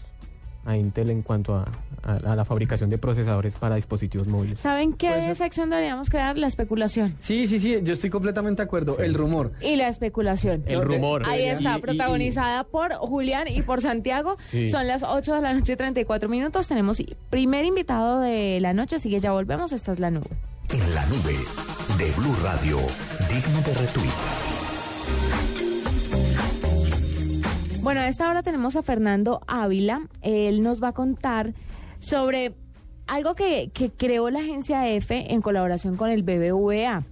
a 0.66 0.78
Intel 0.78 1.10
en 1.10 1.22
cuanto 1.22 1.56
a, 1.56 1.66
a- 2.04 2.32
a 2.32 2.36
la 2.36 2.46
fabricación 2.46 2.90
de 2.90 2.98
procesadores 2.98 3.54
para 3.56 3.76
dispositivos 3.76 4.28
móviles. 4.28 4.60
¿Saben 4.60 4.94
qué 4.94 5.08
Puede 5.10 5.22
ser. 5.24 5.36
sección 5.36 5.70
deberíamos 5.70 6.10
crear? 6.10 6.38
La 6.38 6.48
especulación. 6.48 7.16
Sí, 7.20 7.48
sí, 7.48 7.60
sí, 7.60 7.80
yo 7.84 7.94
estoy 7.94 8.10
completamente 8.10 8.62
de 8.62 8.66
acuerdo. 8.66 8.98
El 9.00 9.14
rumor. 9.14 9.52
Y 9.62 9.76
la 9.76 9.88
especulación. 9.90 10.64
El 10.66 10.82
rumor. 10.82 11.24
Ahí 11.26 11.44
está, 11.46 11.76
y- 11.76 11.78
y- 11.78 11.82
protagonizada 11.82 12.64
por 12.64 12.94
Julián 12.96 13.48
y 13.48 13.62
por 13.62 13.82
Santiago. 13.82 14.36
Sí. 14.40 14.68
Son 14.68 14.88
las 14.88 15.04
8 15.04 15.36
de 15.36 15.42
la 15.42 15.54
noche, 15.54 15.76
34 15.76 16.30
minutos. 16.30 16.68
Tenemos 16.68 17.02
primer 17.30 17.66
invitado 17.66 18.20
de 18.22 18.60
la 18.62 18.74
noche, 18.74 18.96
así 18.98 19.10
que 19.10 19.20
ya 19.20 19.32
volvemos. 19.32 19.72
Esta 19.72 19.92
es 19.92 20.00
la 20.00 20.12
nube. 20.12 20.28
En 20.70 20.96
la 20.96 21.06
nube 21.08 21.36
de 21.98 22.12
Blue 22.18 22.36
Radio, 22.44 22.78
digno 23.30 23.62
de 23.62 23.74
retweet. 23.74 24.53
Bueno, 27.84 28.00
a 28.00 28.08
esta 28.08 28.30
hora 28.30 28.44
tenemos 28.44 28.78
a 28.78 28.82
Fernando 28.82 29.42
Ávila. 29.46 30.08
Él 30.22 30.64
nos 30.64 30.82
va 30.82 30.88
a 30.88 30.94
contar 30.94 31.54
sobre 32.00 32.56
algo 33.08 33.36
que, 33.36 33.72
que 33.74 33.90
creó 33.90 34.30
la 34.30 34.40
agencia 34.40 34.88
EFE 34.88 35.34
en 35.34 35.42
colaboración 35.42 35.98
con 35.98 36.10
el 36.10 36.24
BBVA. 36.24 37.04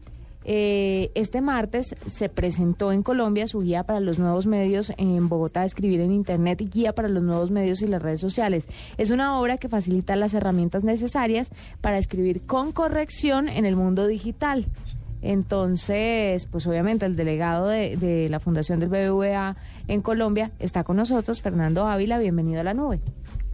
Eh, 0.46 1.12
este 1.14 1.42
martes 1.42 1.94
se 2.08 2.30
presentó 2.30 2.94
en 2.94 3.04
Colombia 3.04 3.48
su 3.48 3.60
guía 3.60 3.84
para 3.84 4.00
los 4.00 4.18
nuevos 4.18 4.48
medios 4.48 4.94
en 4.96 5.28
Bogotá, 5.28 5.66
escribir 5.66 6.00
en 6.00 6.12
Internet 6.12 6.62
y 6.62 6.70
guía 6.70 6.96
para 6.96 7.10
los 7.10 7.22
nuevos 7.22 7.52
medios 7.52 7.82
y 7.82 7.88
las 7.88 8.02
redes 8.02 8.22
sociales. 8.22 8.70
Es 8.98 9.10
una 9.10 9.38
obra 9.42 9.58
que 9.58 9.68
facilita 9.68 10.16
las 10.16 10.34
herramientas 10.34 10.86
necesarias 10.86 11.52
para 11.82 11.98
escribir 11.98 12.46
con 12.46 12.72
corrección 12.72 13.50
en 13.50 13.66
el 13.66 13.76
mundo 13.76 14.08
digital. 14.08 14.68
Entonces, 15.22 16.46
pues 16.46 16.66
obviamente 16.66 17.06
el 17.06 17.18
delegado 17.18 17.68
de, 17.68 17.98
de 17.98 18.30
la 18.30 18.40
Fundación 18.40 18.80
del 18.80 18.88
BBVA 18.88 19.58
en 19.92 20.02
Colombia 20.02 20.52
está 20.60 20.86
con 20.86 20.96
nosotros, 20.96 21.42
Fernando 21.42 21.86
Ávila, 21.86 22.18
bienvenido 22.18 22.62
a 22.62 22.64
la 22.64 22.74
nube. 22.74 23.02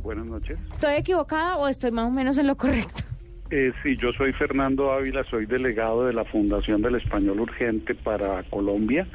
Buenas 0.03 0.27
noches. 0.27 0.59
¿Estoy 0.71 0.93
equivocada 0.93 1.57
o 1.57 1.67
estoy 1.67 1.89
más 1.89 2.05
o 2.05 2.11
menos 2.11 2.37
en 2.37 2.45
lo 2.45 2.55
correcto? 2.55 3.03
Eh, 3.49 3.71
sí, 3.81 3.97
yo 3.97 4.11
soy 4.13 4.33
Fernando 4.33 4.91
Ávila, 4.91 5.23
soy 5.31 5.47
delegado 5.47 6.05
de 6.05 6.13
la 6.13 6.25
Fundación 6.25 6.83
del 6.83 6.95
Español 6.95 7.39
Urgente 7.39 7.95
para 7.95 8.43
Colombia. 8.43 9.07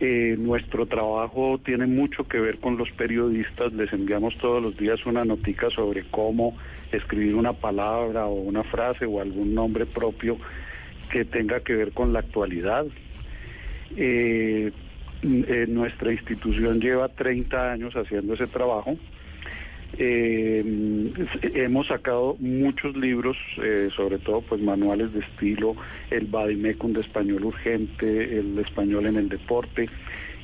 Eh, 0.00 0.34
nuestro 0.38 0.86
trabajo 0.86 1.60
tiene 1.62 1.86
mucho 1.86 2.24
que 2.24 2.40
ver 2.40 2.58
con 2.58 2.78
los 2.78 2.90
periodistas. 2.92 3.74
Les 3.74 3.92
enviamos 3.92 4.34
todos 4.38 4.62
los 4.62 4.74
días 4.78 5.04
una 5.04 5.26
notica 5.26 5.68
sobre 5.68 6.04
cómo 6.04 6.56
escribir 6.90 7.34
una 7.34 7.52
palabra 7.52 8.24
o 8.24 8.32
una 8.32 8.64
frase 8.64 9.04
o 9.04 9.20
algún 9.20 9.54
nombre 9.54 9.84
propio 9.84 10.38
que 11.10 11.26
tenga 11.26 11.60
que 11.60 11.74
ver 11.74 11.92
con 11.92 12.14
la 12.14 12.20
actualidad. 12.20 12.86
Eh, 13.94 14.72
eh, 15.22 15.66
nuestra 15.68 16.12
institución 16.12 16.80
lleva 16.80 17.08
30 17.08 17.72
años 17.72 17.94
haciendo 17.94 18.34
ese 18.34 18.46
trabajo. 18.46 18.96
Eh, 19.98 20.64
hemos 21.54 21.88
sacado 21.88 22.36
muchos 22.38 22.96
libros, 22.96 23.36
eh, 23.62 23.88
sobre 23.94 24.18
todo 24.18 24.40
pues 24.40 24.62
manuales 24.62 25.12
de 25.12 25.20
estilo, 25.20 25.74
el 26.10 26.26
Badimecum 26.26 26.92
de 26.92 27.00
español 27.00 27.44
urgente, 27.44 28.38
el 28.38 28.58
español 28.58 29.06
en 29.06 29.16
el 29.16 29.28
deporte, 29.28 29.88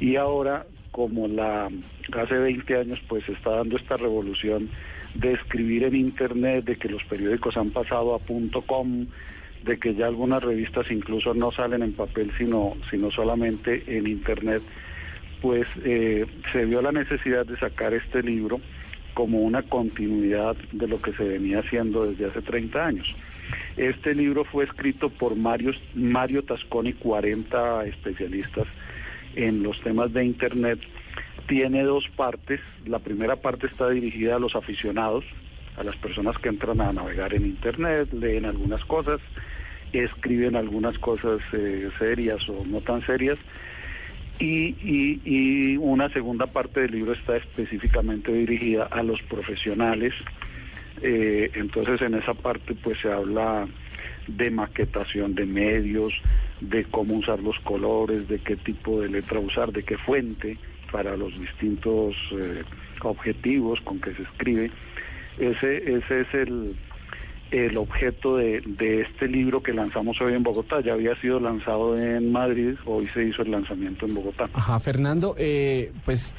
y 0.01 0.17
ahora 0.17 0.67
como 0.91 1.29
la 1.29 1.69
hace 2.12 2.35
20 2.35 2.77
años 2.77 3.01
pues 3.07 3.25
se 3.25 3.33
está 3.33 3.51
dando 3.51 3.77
esta 3.77 3.97
revolución 3.97 4.69
de 5.15 5.33
escribir 5.35 5.85
en 5.85 5.95
internet, 5.95 6.65
de 6.65 6.77
que 6.77 6.89
los 6.89 7.05
periódicos 7.05 7.57
han 7.57 7.71
pasado 7.71 8.15
a 8.15 8.19
punto 8.19 8.62
.com, 8.62 9.07
de 9.67 9.79
que 9.79 9.95
ya 9.95 10.07
algunas 10.07 10.43
revistas 10.43 10.91
incluso 10.91 11.35
no 11.35 11.51
salen 11.51 11.83
en 11.83 11.93
papel 11.93 12.33
sino 12.39 12.75
sino 12.91 13.11
solamente 13.11 13.83
en 13.87 14.07
internet, 14.07 14.63
pues 15.43 15.69
eh, 15.85 16.25
se 16.53 16.65
vio 16.65 16.81
la 16.81 16.93
necesidad 16.93 17.45
de 17.45 17.59
sacar 17.59 17.93
este 17.93 18.23
libro 18.23 18.61
como 19.15 19.39
una 19.39 19.63
continuidad 19.63 20.57
de 20.73 20.89
lo 20.89 21.01
que 21.01 21.13
se 21.13 21.25
venía 21.25 21.61
haciendo 21.61 22.07
desde 22.07 22.27
hace 22.27 22.43
30 22.43 22.87
años. 22.87 23.17
Este 23.77 24.15
libro 24.15 24.45
fue 24.45 24.65
escrito 24.65 25.09
por 25.09 25.37
Mario, 25.37 25.73
Mario 25.95 26.43
Tasconi, 26.43 26.93
40 26.93 27.87
especialistas 27.87 28.67
en 29.35 29.63
los 29.63 29.81
temas 29.83 30.13
de 30.13 30.25
Internet. 30.25 30.81
Tiene 31.47 31.83
dos 31.83 32.05
partes. 32.17 32.61
La 32.87 32.99
primera 32.99 33.37
parte 33.37 33.67
está 33.67 33.89
dirigida 33.91 34.37
a 34.37 34.39
los 34.39 34.57
aficionados, 34.57 35.25
a 35.77 35.85
las 35.85 35.97
personas 35.97 36.37
que 36.39 36.49
entran 36.49 36.81
a 36.81 36.93
navegar 36.93 37.35
en 37.35 37.45
Internet, 37.45 38.12
leen 38.12 38.45
algunas 38.45 38.85
cosas, 38.85 39.21
escriben 39.93 40.57
algunas 40.57 40.99
cosas 40.99 41.41
eh, 41.53 41.89
serias 41.99 42.49
o 42.49 42.65
no 42.67 42.81
tan 42.81 43.05
serias. 43.05 43.39
Y, 44.39 44.77
y, 44.83 45.21
y 45.25 45.77
una 45.79 46.11
segunda 46.11 46.47
parte 46.47 46.81
del 46.81 46.93
libro 46.93 47.12
está 47.12 47.37
específicamente 47.37 48.33
dirigida 48.33 48.85
a 48.85 49.03
los 49.03 49.23
profesionales. 49.23 50.12
Eh, 51.03 51.51
entonces 51.55 52.01
en 52.03 52.15
esa 52.15 52.35
parte 52.35 52.75
pues 52.75 52.99
se 53.01 53.11
habla 53.11 53.67
de 54.27 54.51
maquetación 54.51 55.35
de 55.35 55.47
medios, 55.47 56.12
de 56.61 56.85
cómo 56.85 57.15
usar 57.15 57.41
los 57.41 57.59
colores, 57.61 58.29
de 58.29 58.39
qué 58.39 58.57
tipo 58.57 59.01
de 59.01 59.09
letra 59.09 59.39
usar, 59.39 59.73
de 59.73 59.83
qué 59.83 59.97
fuente 59.99 60.57
para 60.91 61.17
los 61.17 61.39
distintos 61.39 62.15
eh, 62.33 62.62
objetivos 63.03 63.81
con 63.83 64.01
que 64.01 64.15
se 64.15 64.23
escribe. 64.23 64.71
Ese, 65.38 65.77
ese 65.96 66.20
es 66.20 66.35
el, 66.35 66.77
el 67.51 67.77
objeto 67.77 68.37
de, 68.37 68.62
de 68.66 69.03
este 69.03 69.29
libro 69.29 69.62
que 69.62 69.72
lanzamos 69.72 70.20
hoy 70.20 70.35
en 70.35 70.42
Bogotá. 70.42 70.81
Ya 70.81 70.94
había 70.94 71.14
sido 71.20 71.40
lanzado 71.40 71.99
en 71.99 72.33
Madrid, 72.33 72.75
hoy 72.85 73.07
se 73.09 73.25
hizo 73.25 73.42
el 73.42 73.51
lanzamiento 73.51 74.07
en 74.07 74.14
Bogotá. 74.14 74.49
Ajá, 74.53 74.81
Fernando, 74.81 75.35
eh, 75.38 75.92
pues 76.05 76.35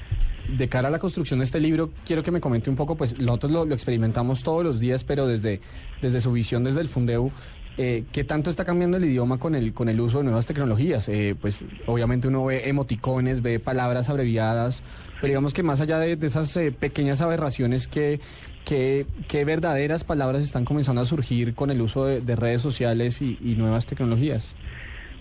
de 0.47 0.69
cara 0.69 0.87
a 0.87 0.91
la 0.91 0.99
construcción 0.99 1.39
de 1.39 1.45
este 1.45 1.59
libro, 1.59 1.91
quiero 2.05 2.23
que 2.23 2.31
me 2.31 2.39
comente 2.39 2.69
un 2.69 2.75
poco, 2.75 2.95
pues 2.95 3.19
nosotros 3.19 3.51
lo, 3.51 3.73
experimentamos 3.73 4.43
todos 4.43 4.63
los 4.63 4.79
días, 4.79 5.03
pero 5.03 5.27
desde, 5.27 5.59
desde 6.01 6.21
su 6.21 6.31
visión, 6.31 6.63
desde 6.63 6.81
el 6.81 6.87
Fundeu, 6.87 7.31
eh, 7.77 8.05
¿qué 8.11 8.23
tanto 8.23 8.49
está 8.49 8.65
cambiando 8.65 8.97
el 8.97 9.05
idioma 9.05 9.37
con 9.37 9.55
el, 9.55 9.73
con 9.73 9.89
el 9.89 9.99
uso 9.99 10.19
de 10.19 10.25
nuevas 10.25 10.45
tecnologías? 10.45 11.09
Eh, 11.09 11.35
pues 11.39 11.63
obviamente 11.85 12.27
uno 12.27 12.45
ve 12.45 12.69
emoticones, 12.69 13.41
ve 13.41 13.59
palabras 13.59 14.09
abreviadas, 14.09 14.83
pero 15.15 15.27
digamos 15.27 15.53
que 15.53 15.63
más 15.63 15.81
allá 15.81 15.99
de, 15.99 16.15
de 16.15 16.27
esas 16.27 16.55
eh, 16.57 16.71
pequeñas 16.71 17.21
aberraciones 17.21 17.87
que... 17.87 18.19
¿Qué, 18.67 19.05
¿Qué 19.29 19.45
verdaderas 19.45 20.03
palabras 20.03 20.43
están 20.43 20.65
comenzando 20.65 20.99
a 20.99 21.05
surgir 21.05 21.55
con 21.55 21.71
el 21.71 21.79
uso 21.79 22.03
de, 22.05 22.19
de 22.19 22.35
redes 22.35 22.61
sociales 22.61 23.21
y, 23.21 23.37
y 23.41 23.55
nuevas 23.55 23.85
tecnologías? 23.85 24.53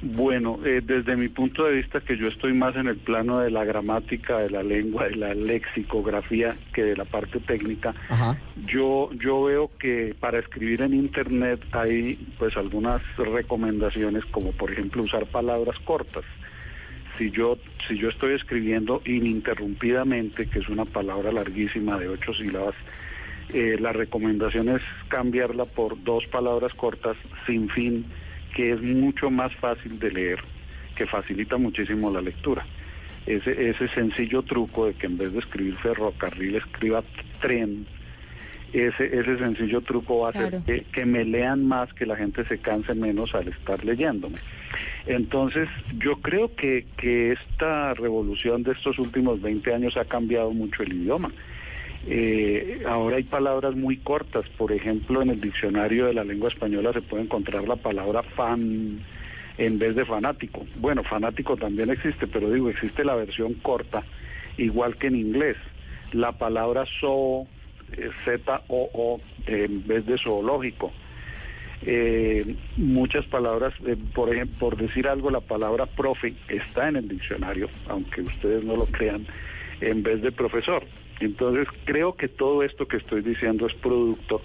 Bueno, 0.03 0.59
eh, 0.65 0.83
desde 0.85 1.15
mi 1.15 1.29
punto 1.29 1.65
de 1.65 1.77
vista, 1.77 2.01
que 2.01 2.17
yo 2.17 2.27
estoy 2.27 2.55
más 2.55 2.75
en 2.75 2.89
el 2.89 2.97
plano 2.97 3.39
de 3.39 3.53
la 3.53 3.65
gramática, 3.65 4.41
de 4.41 4.51
la 4.51 4.65
lengua, 4.65 5.05
de 5.05 5.15
la 5.15 5.33
lexicografía, 5.33 6.57
que 6.73 6.83
de 6.83 6.97
la 6.97 7.05
parte 7.05 7.39
técnica, 7.39 7.95
Ajá. 8.09 8.37
yo 8.67 9.11
yo 9.13 9.45
veo 9.45 9.71
que 9.79 10.17
para 10.19 10.41
escribir 10.41 10.83
en 10.83 10.93
internet 10.93 11.61
hay 11.71 12.19
pues 12.41 12.57
algunas 12.57 13.01
recomendaciones, 13.17 14.25
como 14.27 14.51
por 14.51 14.73
ejemplo 14.73 15.05
usar 15.05 15.25
palabras 15.27 15.79
cortas. 15.85 16.25
Si 17.17 17.31
yo 17.31 17.59
si 17.87 17.97
yo 17.97 18.09
estoy 18.09 18.35
escribiendo 18.35 19.03
ininterrumpidamente, 19.05 20.47
que 20.47 20.59
es 20.59 20.69
una 20.69 20.85
palabra 20.85 21.31
larguísima 21.31 21.97
de 21.97 22.09
ocho 22.09 22.35
sílabas, 22.35 22.75
eh, 23.53 23.77
la 23.81 23.93
recomendación 23.93 24.69
es 24.69 24.83
cambiarla 25.09 25.65
por 25.65 26.03
dos 26.03 26.27
palabras 26.27 26.75
cortas 26.75 27.17
sin 27.47 27.69
fin, 27.69 28.07
que 28.55 28.73
es 28.73 28.83
mucho 28.83 29.31
más 29.31 29.55
fácil 29.57 29.99
de 29.99 30.11
leer, 30.11 30.41
que 30.95 31.07
facilita 31.07 31.57
muchísimo 31.57 32.11
la 32.11 32.21
lectura. 32.21 32.65
ese, 33.27 33.71
ese 33.71 33.89
sencillo 33.89 34.43
truco 34.43 34.87
de 34.87 34.95
que 34.95 35.07
en 35.07 35.19
vez 35.19 35.33
de 35.33 35.41
escribir 35.41 35.77
ferrocarril 35.77 36.57
escriba 36.57 37.03
tren, 37.41 37.87
ese, 38.73 39.07
ese 39.07 39.39
sencillo 39.39 39.81
truco 39.81 40.21
va 40.21 40.29
a 40.29 40.31
hacer 40.31 40.61
que, 40.67 40.83
que 40.93 41.07
me 41.07 41.25
lean 41.25 41.67
más, 41.67 41.93
que 41.95 42.05
la 42.05 42.17
gente 42.17 42.45
se 42.45 42.59
canse 42.59 42.95
menos 42.95 43.35
al 43.35 43.49
estar 43.49 43.85
leyéndome. 43.85 44.39
Entonces, 45.07 45.69
yo 45.99 46.17
creo 46.17 46.55
que, 46.55 46.87
que 46.97 47.33
esta 47.33 47.95
revolución 47.95 48.63
de 48.65 48.73
estos 48.73 48.99
últimos 48.99 49.41
20 49.41 49.73
años 49.73 49.97
ha 49.97 50.05
cambiado 50.05 50.51
mucho 50.51 50.83
el 50.83 50.93
idioma. 50.93 51.31
Eh, 52.09 52.83
ahora 52.87 53.17
hay 53.17 53.25
palabras 53.25 53.75
muy 53.75 53.97
cortas, 53.97 54.49
por 54.57 54.71
ejemplo, 54.71 55.23
en 55.23 55.31
el 55.31 55.41
diccionario 55.41 56.07
de 56.07 56.15
la 56.15 56.23
lengua 56.23 56.49
española 56.49 56.93
se 56.93 57.03
puede 57.03 57.25
encontrar 57.25 57.67
la 57.67 57.77
palabra 57.77 58.23
fan 58.23 59.01
en 59.59 59.79
vez 59.79 59.97
de 59.97 60.05
fanático. 60.05 60.65
Bueno, 60.77 61.03
fanático 61.03 61.57
también 61.57 61.91
existe, 61.91 62.27
pero 62.27 62.51
digo, 62.51 62.71
existe 62.71 63.05
la 63.05 63.17
versión 63.17 63.55
corta, 63.55 64.05
igual 64.57 64.97
que 64.97 65.09
en 65.09 65.17
inglés. 65.17 65.57
La 66.13 66.33
palabra 66.33 66.85
zoo, 67.01 67.49
eh, 67.97 68.11
Z-O-O, 68.25 69.21
en 69.47 69.87
vez 69.87 70.07
de 70.07 70.17
zoológico. 70.19 70.93
Eh, 71.83 72.55
muchas 72.77 73.27
palabras, 73.27 73.75
eh, 73.87 73.97
por 74.15 74.33
ejemplo, 74.33 74.57
por 74.59 74.77
decir 74.77 75.09
algo, 75.09 75.31
la 75.31 75.41
palabra 75.41 75.87
profe 75.87 76.35
está 76.49 76.89
en 76.89 76.97
el 76.97 77.09
diccionario, 77.09 77.69
aunque 77.89 78.23
ustedes 78.23 78.65
no 78.65 78.77
lo 78.77 78.87
crean, 78.87 79.27
en 79.81 80.03
vez 80.03 80.23
de 80.23 80.33
profesor. 80.33 80.85
Entonces, 81.21 81.67
creo 81.85 82.15
que 82.15 82.29
todo 82.29 82.63
esto 82.63 82.87
que 82.87 82.99
estoy 82.99 83.23
diciendo 83.23 83.67
es 83.67 83.75
producto 83.75 84.43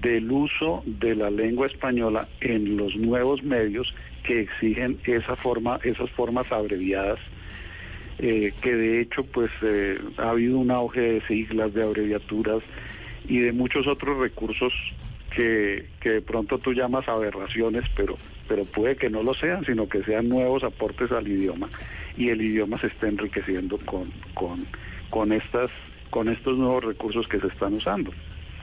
del 0.00 0.30
uso 0.30 0.82
de 0.86 1.14
la 1.14 1.30
lengua 1.30 1.66
española 1.66 2.28
en 2.40 2.76
los 2.76 2.96
nuevos 2.96 3.42
medios 3.42 3.94
que 4.24 4.40
exigen 4.40 4.98
esa 5.04 5.36
forma, 5.36 5.78
esas 5.84 6.10
formas 6.10 6.50
abreviadas, 6.50 7.20
eh, 8.18 8.52
que 8.60 8.74
de 8.74 9.00
hecho, 9.00 9.24
pues, 9.24 9.50
eh, 9.62 9.98
ha 10.18 10.30
habido 10.30 10.58
un 10.58 10.70
auge 10.70 11.00
de 11.00 11.20
siglas, 11.22 11.74
de 11.74 11.82
abreviaturas 11.82 12.62
y 13.28 13.38
de 13.38 13.52
muchos 13.52 13.86
otros 13.86 14.18
recursos 14.18 14.72
que, 15.34 15.86
que 16.00 16.10
de 16.10 16.22
pronto 16.22 16.58
tú 16.58 16.72
llamas 16.72 17.08
aberraciones, 17.08 17.84
pero, 17.94 18.16
pero 18.48 18.64
puede 18.64 18.96
que 18.96 19.10
no 19.10 19.22
lo 19.22 19.34
sean, 19.34 19.64
sino 19.64 19.88
que 19.88 20.02
sean 20.02 20.28
nuevos 20.28 20.64
aportes 20.64 21.12
al 21.12 21.28
idioma 21.28 21.68
y 22.16 22.30
el 22.30 22.40
idioma 22.40 22.78
se 22.78 22.86
está 22.86 23.08
enriqueciendo 23.08 23.78
con, 23.84 24.10
con, 24.34 24.66
con, 25.10 25.32
estas, 25.32 25.70
con 26.16 26.30
estos 26.30 26.56
nuevos 26.56 26.82
recursos 26.82 27.28
que 27.28 27.38
se 27.38 27.48
están 27.48 27.74
usando. 27.74 28.10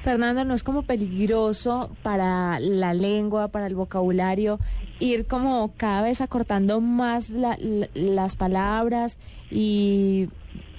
Fernando, 0.02 0.44
¿no 0.44 0.56
es 0.56 0.64
como 0.64 0.82
peligroso 0.82 1.96
para 2.02 2.60
la 2.60 2.96
lengua, 2.96 3.50
para 3.50 3.68
el 3.68 3.76
vocabulario, 3.76 4.58
ir 5.00 5.28
como 5.28 5.72
cada 5.78 6.02
vez 6.02 6.20
acortando 6.20 6.82
más 6.82 7.30
la- 7.30 7.56
la- 7.60 7.88
las 7.94 8.36
palabras 8.36 9.20
y 9.52 10.30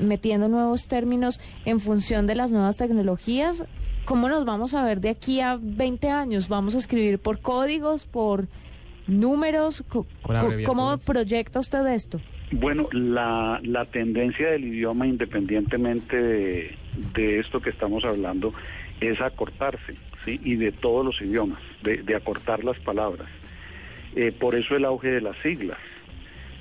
metiendo 0.01 0.49
nuevos 0.49 0.89
términos 0.89 1.39
en 1.65 1.79
función 1.79 2.27
de 2.27 2.35
las 2.35 2.51
nuevas 2.51 2.77
tecnologías? 2.77 3.63
¿Cómo 4.05 4.29
nos 4.29 4.45
vamos 4.45 4.75
a 4.75 4.83
ver 4.85 5.01
de 5.01 5.11
aquí 5.11 5.41
a 5.41 5.59
20 5.63 6.11
años? 6.11 6.49
¿Vamos 6.49 6.75
a 6.75 6.79
escribir 6.79 7.21
por 7.21 7.39
códigos, 7.39 8.05
por 8.07 8.49
números? 9.07 9.85
¿Cómo 10.67 10.99
proyecta 10.99 11.61
usted 11.61 11.87
esto? 11.87 12.21
Bueno, 12.51 12.89
la, 12.93 13.61
la 13.63 13.85
tendencia 13.87 14.51
del 14.51 14.65
idioma, 14.65 15.07
independientemente 15.07 16.17
de, 17.15 17.39
esto 17.39 17.61
que 17.61 17.71
estamos 17.71 18.05
hablando, 18.05 18.53
es 19.01 19.21
acortarse, 19.21 19.95
¿sí? 20.25 20.41
Y 20.45 20.57
de 20.57 20.71
todos 20.73 21.05
los 21.05 21.21
idiomas, 21.21 21.61
de, 21.83 22.03
de 22.03 22.15
acortar 22.15 22.63
las 22.63 22.79
palabras. 22.79 23.29
Eh, 24.15 24.33
por 24.33 24.55
eso 24.55 24.77
el 24.77 24.85
auge 24.85 25.09
de 25.09 25.21
las 25.21 25.37
siglas. 25.39 25.79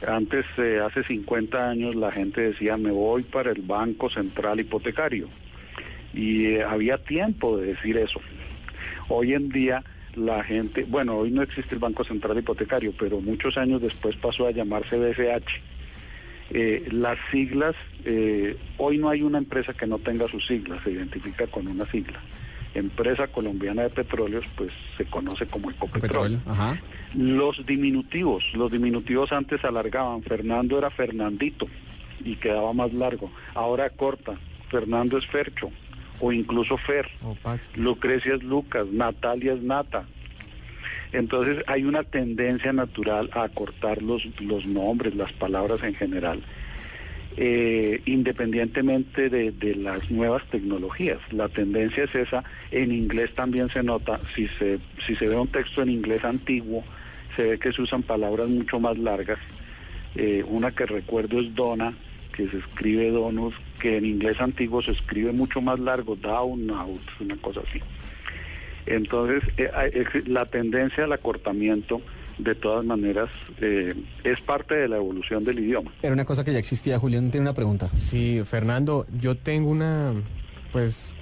Antes, 0.08 0.46
eh, 0.58 0.80
hace 0.84 1.04
50 1.04 1.70
años, 1.70 1.96
la 1.96 2.12
gente 2.12 2.42
decía, 2.42 2.78
me 2.78 2.92
voy 2.92 3.24
para 3.24 3.52
el 3.52 3.62
Banco 3.62 4.10
Central 4.10 4.60
Hipotecario. 4.60 5.30
Y 6.14 6.46
eh, 6.46 6.64
había 6.64 6.98
tiempo 6.98 7.58
de 7.58 7.68
decir 7.68 7.98
eso. 7.98 8.20
Hoy 9.08 9.34
en 9.34 9.50
día 9.50 9.84
la 10.16 10.44
gente, 10.44 10.86
bueno, 10.88 11.18
hoy 11.18 11.32
no 11.32 11.42
existe 11.42 11.76
el 11.76 11.80
Banco 11.80 12.04
Central 12.04 12.38
Hipotecario, 12.38 12.94
pero 12.98 13.20
muchos 13.22 13.58
años 13.58 13.82
después 13.82 14.16
pasó 14.18 14.48
a 14.48 14.52
llamarse 14.52 14.98
BCH. 14.98 15.50
Eh, 16.52 16.88
las 16.92 17.18
siglas, 17.32 17.76
eh, 18.06 18.58
hoy 18.78 18.98
no 18.98 19.10
hay 19.10 19.22
una 19.22 19.38
empresa 19.38 19.74
que 19.74 19.88
no 19.88 19.98
tenga 20.00 20.28
sus 20.28 20.46
siglas, 20.46 20.84
se 20.84 20.92
identifica 20.92 21.48
con 21.48 21.68
una 21.68 21.86
sigla. 21.90 22.20
Empresa 22.76 23.28
Colombiana 23.28 23.84
de 23.84 23.90
Petróleos, 23.90 24.46
pues 24.56 24.72
se 24.98 25.06
conoce 25.06 25.46
como 25.46 25.70
Ecopetrol. 25.72 26.40
Ajá. 26.46 26.80
Los 27.16 27.66
diminutivos, 27.66 28.44
los 28.54 28.72
diminutivos 28.72 29.32
antes 29.32 29.64
alargaban, 29.64 30.24
Fernando 30.24 30.78
era 30.78 30.90
Fernandito 30.90 31.68
y 32.24 32.36
quedaba 32.36 32.74
más 32.74 32.94
largo, 32.94 33.32
ahora 33.54 33.90
corta, 33.90 34.34
Fernando 34.70 35.18
es 35.18 35.26
Fercho 35.28 35.72
o 36.24 36.32
incluso 36.32 36.78
Fer, 36.78 37.06
O 37.22 37.36
Pax. 37.36 37.62
Lucrecia 37.76 38.36
es 38.36 38.44
Lucas, 38.44 38.88
Natalia 38.88 39.54
es 39.54 39.62
Nata. 39.62 40.06
Entonces 41.12 41.62
hay 41.68 41.84
una 41.84 42.04
tendencia 42.04 42.72
natural 42.72 43.30
a 43.34 43.44
acortar 43.44 44.02
los, 44.02 44.24
los 44.40 44.66
nombres, 44.66 45.16
las 45.16 45.34
palabras 45.34 45.84
en 45.84 45.94
general, 45.96 46.42
eh, 47.36 48.02
independientemente 48.06 49.30
de, 49.30 49.52
de 49.52 49.76
las 49.76 50.10
nuevas 50.10 50.44
tecnologías. 50.50 51.20
La 51.32 51.50
tendencia 51.50 52.06
es 52.06 52.16
esa. 52.16 52.42
En 52.72 52.94
inglés 52.94 53.36
también 53.36 53.70
se 53.70 53.84
nota, 53.84 54.18
si 54.34 54.48
se, 54.48 54.80
si 55.06 55.18
se 55.18 55.28
ve 55.28 55.36
un 55.36 55.50
texto 55.50 55.82
en 55.82 55.90
inglés 55.90 56.24
antiguo, 56.24 56.86
se 57.36 57.44
ve 57.44 57.60
que 57.60 57.74
se 57.74 57.82
usan 57.82 58.02
palabras 58.02 58.48
mucho 58.48 58.80
más 58.80 58.98
largas. 58.98 59.40
Eh, 60.16 60.42
una 60.48 60.72
que 60.72 60.86
recuerdo 60.86 61.42
es 61.42 61.54
dona, 61.54 61.94
que 62.34 62.50
se 62.50 62.58
escribe 62.58 63.12
donus, 63.12 63.54
que 63.80 63.98
en 63.98 64.06
inglés 64.06 64.40
antiguo 64.42 64.82
se 64.82 64.92
escribe 64.92 65.32
mucho 65.32 65.62
más 65.62 65.80
largo, 65.80 66.16
down, 66.16 66.70
out, 66.72 67.02
una 67.20 67.38
cosa 67.38 67.62
así. 67.62 67.80
Entonces, 68.86 69.44
eh, 69.58 70.04
la 70.26 70.46
tendencia 70.46 71.06
al 71.06 71.14
acortamiento, 71.14 72.02
de 72.38 72.56
todas 72.56 72.84
maneras, 72.84 73.30
eh, 73.62 73.94
es 74.24 74.42
parte 74.42 74.76
de 74.76 74.88
la 74.88 74.98
evolución 74.98 75.44
del 75.44 75.60
idioma. 75.60 75.92
Era 76.02 76.14
una 76.14 76.26
cosa 76.26 76.44
que 76.44 76.52
ya 76.52 76.60
existía. 76.60 77.00
Julián 77.00 77.32
tiene 77.32 77.46
una 77.46 77.54
pregunta. 77.54 77.90
Sí, 78.00 78.42
Fernando, 78.44 79.06
yo 79.22 79.36
tengo 79.36 79.70
una, 79.70 80.14
pues, 80.72 81.14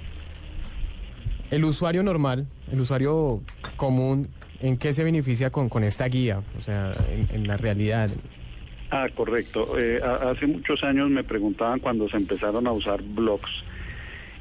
el 1.50 1.64
usuario 1.64 2.02
normal, 2.02 2.46
el 2.72 2.80
usuario 2.80 3.42
común, 3.76 4.28
¿en 4.60 4.78
qué 4.78 4.94
se 4.94 5.04
beneficia 5.04 5.50
con, 5.50 5.68
con 5.68 5.84
esta 5.84 6.08
guía? 6.08 6.42
O 6.58 6.62
sea, 6.62 6.92
en, 7.10 7.28
en 7.36 7.46
la 7.46 7.56
realidad. 7.56 8.08
Ah, 8.94 9.08
correcto. 9.08 9.78
Eh, 9.78 9.98
hace 10.04 10.46
muchos 10.46 10.84
años 10.84 11.08
me 11.08 11.24
preguntaban 11.24 11.80
cuando 11.80 12.10
se 12.10 12.18
empezaron 12.18 12.66
a 12.66 12.72
usar 12.72 13.00
blogs. 13.02 13.50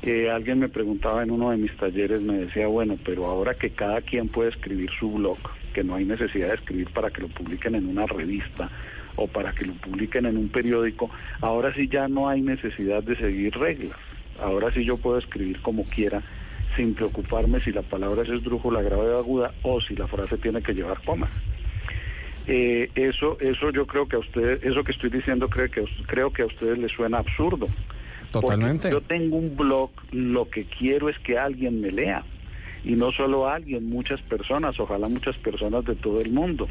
eh, 0.01 0.29
alguien 0.29 0.59
me 0.59 0.67
preguntaba 0.67 1.23
en 1.23 1.31
uno 1.31 1.51
de 1.51 1.57
mis 1.57 1.71
talleres, 1.77 2.21
me 2.21 2.39
decía, 2.39 2.67
bueno, 2.67 2.97
pero 3.05 3.27
ahora 3.27 3.53
que 3.53 3.69
cada 3.69 4.01
quien 4.01 4.27
puede 4.27 4.49
escribir 4.49 4.89
su 4.99 5.09
blog, 5.09 5.37
que 5.73 5.85
no 5.85 5.95
hay 5.95 6.03
necesidad 6.03 6.49
de 6.49 6.55
escribir 6.55 6.89
para 6.89 7.11
que 7.11 7.21
lo 7.21 7.29
publiquen 7.29 7.75
en 7.75 7.87
una 7.87 8.05
revista 8.07 8.69
o 9.15 9.27
para 9.27 9.53
que 9.53 9.65
lo 9.65 9.73
publiquen 9.73 10.25
en 10.25 10.35
un 10.35 10.49
periódico, 10.49 11.09
ahora 11.39 11.73
sí 11.73 11.87
ya 11.87 12.09
no 12.09 12.27
hay 12.27 12.41
necesidad 12.41 13.03
de 13.03 13.15
seguir 13.15 13.55
reglas. 13.57 13.97
Ahora 14.41 14.69
sí 14.73 14.83
yo 14.83 14.97
puedo 14.97 15.17
escribir 15.17 15.61
como 15.61 15.85
quiera 15.85 16.21
sin 16.75 16.93
preocuparme 16.93 17.61
si 17.61 17.71
la 17.71 17.83
palabra 17.83 18.23
es 18.23 18.29
esdrújula, 18.29 18.81
grave 18.81 19.11
o 19.11 19.17
aguda 19.17 19.53
o 19.61 19.79
si 19.79 19.95
la 19.95 20.07
frase 20.07 20.37
tiene 20.37 20.61
que 20.61 20.73
llevar 20.73 20.99
comas. 21.05 21.31
Eh, 22.47 22.89
eso, 22.95 23.37
eso 23.39 23.69
yo 23.71 23.85
creo 23.85 24.07
que 24.07 24.15
a 24.15 24.19
ustedes, 24.19 24.63
eso 24.63 24.83
que 24.83 24.91
estoy 24.91 25.09
diciendo 25.09 25.47
creo 25.47 25.69
que, 25.69 25.85
creo 26.07 26.31
que 26.31 26.41
a 26.41 26.45
ustedes 26.47 26.77
les 26.77 26.91
suena 26.91 27.19
absurdo. 27.19 27.67
Totalmente. 28.31 28.89
Porque 28.89 28.91
yo 28.91 29.01
tengo 29.01 29.37
un 29.37 29.55
blog, 29.55 29.91
lo 30.11 30.49
que 30.49 30.65
quiero 30.65 31.09
es 31.09 31.19
que 31.19 31.37
alguien 31.37 31.81
me 31.81 31.91
lea. 31.91 32.23
Y 32.83 32.93
no 32.93 33.11
solo 33.11 33.47
alguien, 33.47 33.89
muchas 33.89 34.21
personas, 34.21 34.79
ojalá 34.79 35.07
muchas 35.07 35.37
personas 35.37 35.85
de 35.85 35.95
todo 35.95 36.19
el 36.19 36.31
mundo. 36.31 36.67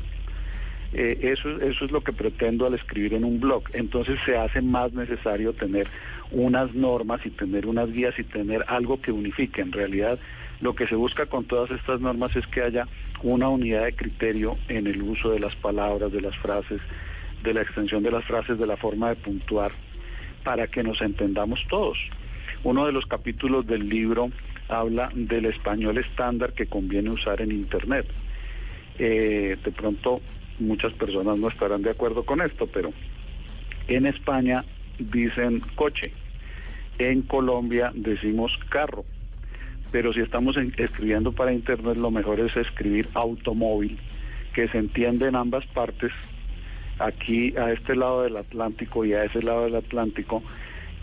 Eh, 0.92 1.18
eso, 1.22 1.50
eso 1.60 1.84
es 1.84 1.92
lo 1.92 2.00
que 2.00 2.12
pretendo 2.12 2.66
al 2.66 2.74
escribir 2.74 3.14
en 3.14 3.24
un 3.24 3.38
blog. 3.38 3.62
Entonces 3.74 4.18
se 4.24 4.36
hace 4.36 4.60
más 4.60 4.92
necesario 4.92 5.52
tener 5.52 5.86
unas 6.32 6.74
normas 6.74 7.24
y 7.24 7.30
tener 7.30 7.66
unas 7.66 7.92
guías 7.92 8.18
y 8.18 8.24
tener 8.24 8.64
algo 8.66 9.00
que 9.00 9.12
unifique. 9.12 9.62
En 9.62 9.70
realidad, 9.70 10.18
lo 10.60 10.74
que 10.74 10.86
se 10.86 10.94
busca 10.94 11.26
con 11.26 11.44
todas 11.44 11.70
estas 11.70 12.00
normas 12.00 12.34
es 12.36 12.46
que 12.46 12.62
haya 12.62 12.86
una 13.22 13.48
unidad 13.48 13.84
de 13.84 13.94
criterio 13.94 14.56
en 14.68 14.86
el 14.86 15.02
uso 15.02 15.30
de 15.30 15.40
las 15.40 15.54
palabras, 15.56 16.12
de 16.12 16.20
las 16.20 16.36
frases, 16.36 16.80
de 17.42 17.54
la 17.54 17.62
extensión 17.62 18.02
de 18.02 18.10
las 18.10 18.24
frases, 18.24 18.58
de 18.58 18.66
la 18.66 18.76
forma 18.76 19.10
de 19.10 19.16
puntuar, 19.16 19.72
para 20.44 20.66
que 20.66 20.82
nos 20.82 21.00
entendamos 21.00 21.60
todos. 21.68 21.98
Uno 22.62 22.86
de 22.86 22.92
los 22.92 23.06
capítulos 23.06 23.66
del 23.66 23.88
libro 23.88 24.30
habla 24.68 25.10
del 25.14 25.46
español 25.46 25.98
estándar 25.98 26.52
que 26.52 26.66
conviene 26.66 27.10
usar 27.10 27.40
en 27.40 27.52
Internet. 27.52 28.06
Eh, 28.98 29.56
de 29.62 29.72
pronto 29.72 30.20
muchas 30.58 30.92
personas 30.92 31.38
no 31.38 31.48
estarán 31.48 31.82
de 31.82 31.90
acuerdo 31.90 32.24
con 32.24 32.42
esto, 32.42 32.66
pero 32.66 32.92
en 33.88 34.06
España 34.06 34.64
dicen 34.98 35.60
coche, 35.74 36.12
en 36.98 37.22
Colombia 37.22 37.90
decimos 37.94 38.52
carro, 38.68 39.04
pero 39.90 40.12
si 40.12 40.20
estamos 40.20 40.56
en- 40.56 40.72
escribiendo 40.76 41.32
para 41.32 41.52
Internet 41.52 41.96
lo 41.96 42.10
mejor 42.10 42.40
es 42.40 42.56
escribir 42.56 43.08
automóvil, 43.14 43.98
que 44.54 44.68
se 44.68 44.78
entiende 44.78 45.26
en 45.28 45.36
ambas 45.36 45.66
partes 45.66 46.12
aquí 46.98 47.54
a 47.56 47.72
este 47.72 47.94
lado 47.96 48.22
del 48.22 48.36
Atlántico 48.36 49.04
y 49.04 49.12
a 49.14 49.24
ese 49.24 49.42
lado 49.42 49.64
del 49.64 49.76
Atlántico 49.76 50.42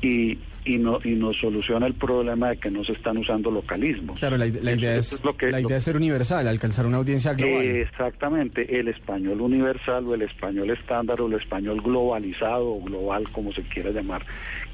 y, 0.02 0.38
y, 0.66 0.78
no, 0.78 1.00
y 1.04 1.12
nos 1.12 1.38
soluciona 1.38 1.88
el 1.88 1.96
problema 1.96 2.50
de 2.50 2.58
que 2.58 2.70
no 2.70 2.84
se 2.84 2.92
están 2.92 3.18
usando 3.18 3.50
localismos. 3.50 4.20
Claro, 4.20 4.38
la, 4.38 4.46
idea, 4.48 4.96
es, 4.98 5.24
lo 5.24 5.36
que- 5.36 5.50
la 5.50 5.60
lo- 5.62 5.68
idea 5.70 5.78
es 5.78 5.84
ser 5.84 5.96
universal, 5.96 6.48
alcanzar 6.48 6.86
una 6.86 6.98
audiencia 6.98 7.34
global. 7.34 7.66
Exactamente, 7.66 8.80
el 8.80 8.90
español 8.90 9.42
universal 9.42 10.06
o 10.06 10.14
el 10.14 10.22
español 10.24 10.70
estándar 10.70 11.20
o 11.22 11.28
el 11.28 11.34
español 11.34 11.82
globalizado 11.82 12.68
o 12.68 12.82
global, 12.84 13.24
como 13.32 13.52
se 13.54 13.64
quiera 13.64 13.90
llamar, 13.92 14.24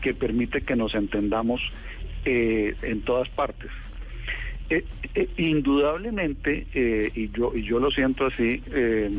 que 0.02 0.14
permite 0.14 0.62
que 0.62 0.76
nos 0.76 0.94
entendamos 0.96 1.62
eh, 2.26 2.74
en 2.82 3.02
todas 3.02 3.30
partes. 3.30 3.70
Eh, 4.70 4.86
eh, 5.16 5.30
indudablemente, 5.38 6.68
eh, 6.74 7.12
y 7.14 7.30
yo 7.32 7.52
y 7.54 7.64
yo 7.64 7.80
lo 7.80 7.92
siento 7.92 8.26
así, 8.26 8.64
eh, 8.72 9.12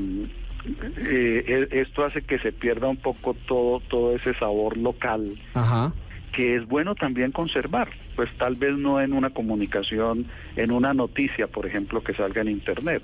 eh, 0.96 1.44
eh, 1.46 1.68
esto 1.70 2.04
hace 2.04 2.22
que 2.22 2.38
se 2.38 2.52
pierda 2.52 2.88
un 2.88 2.96
poco 2.96 3.34
todo 3.46 3.80
todo 3.80 4.14
ese 4.16 4.32
sabor 4.34 4.78
local 4.78 5.36
Ajá. 5.52 5.92
que 6.32 6.56
es 6.56 6.66
bueno 6.66 6.94
también 6.94 7.30
conservar, 7.32 7.90
pues 8.16 8.30
tal 8.38 8.54
vez 8.56 8.76
no 8.78 9.00
en 9.00 9.12
una 9.12 9.30
comunicación, 9.30 10.26
en 10.56 10.72
una 10.72 10.94
noticia, 10.94 11.46
por 11.46 11.66
ejemplo, 11.66 12.02
que 12.02 12.14
salga 12.14 12.40
en 12.40 12.48
Internet, 12.48 13.02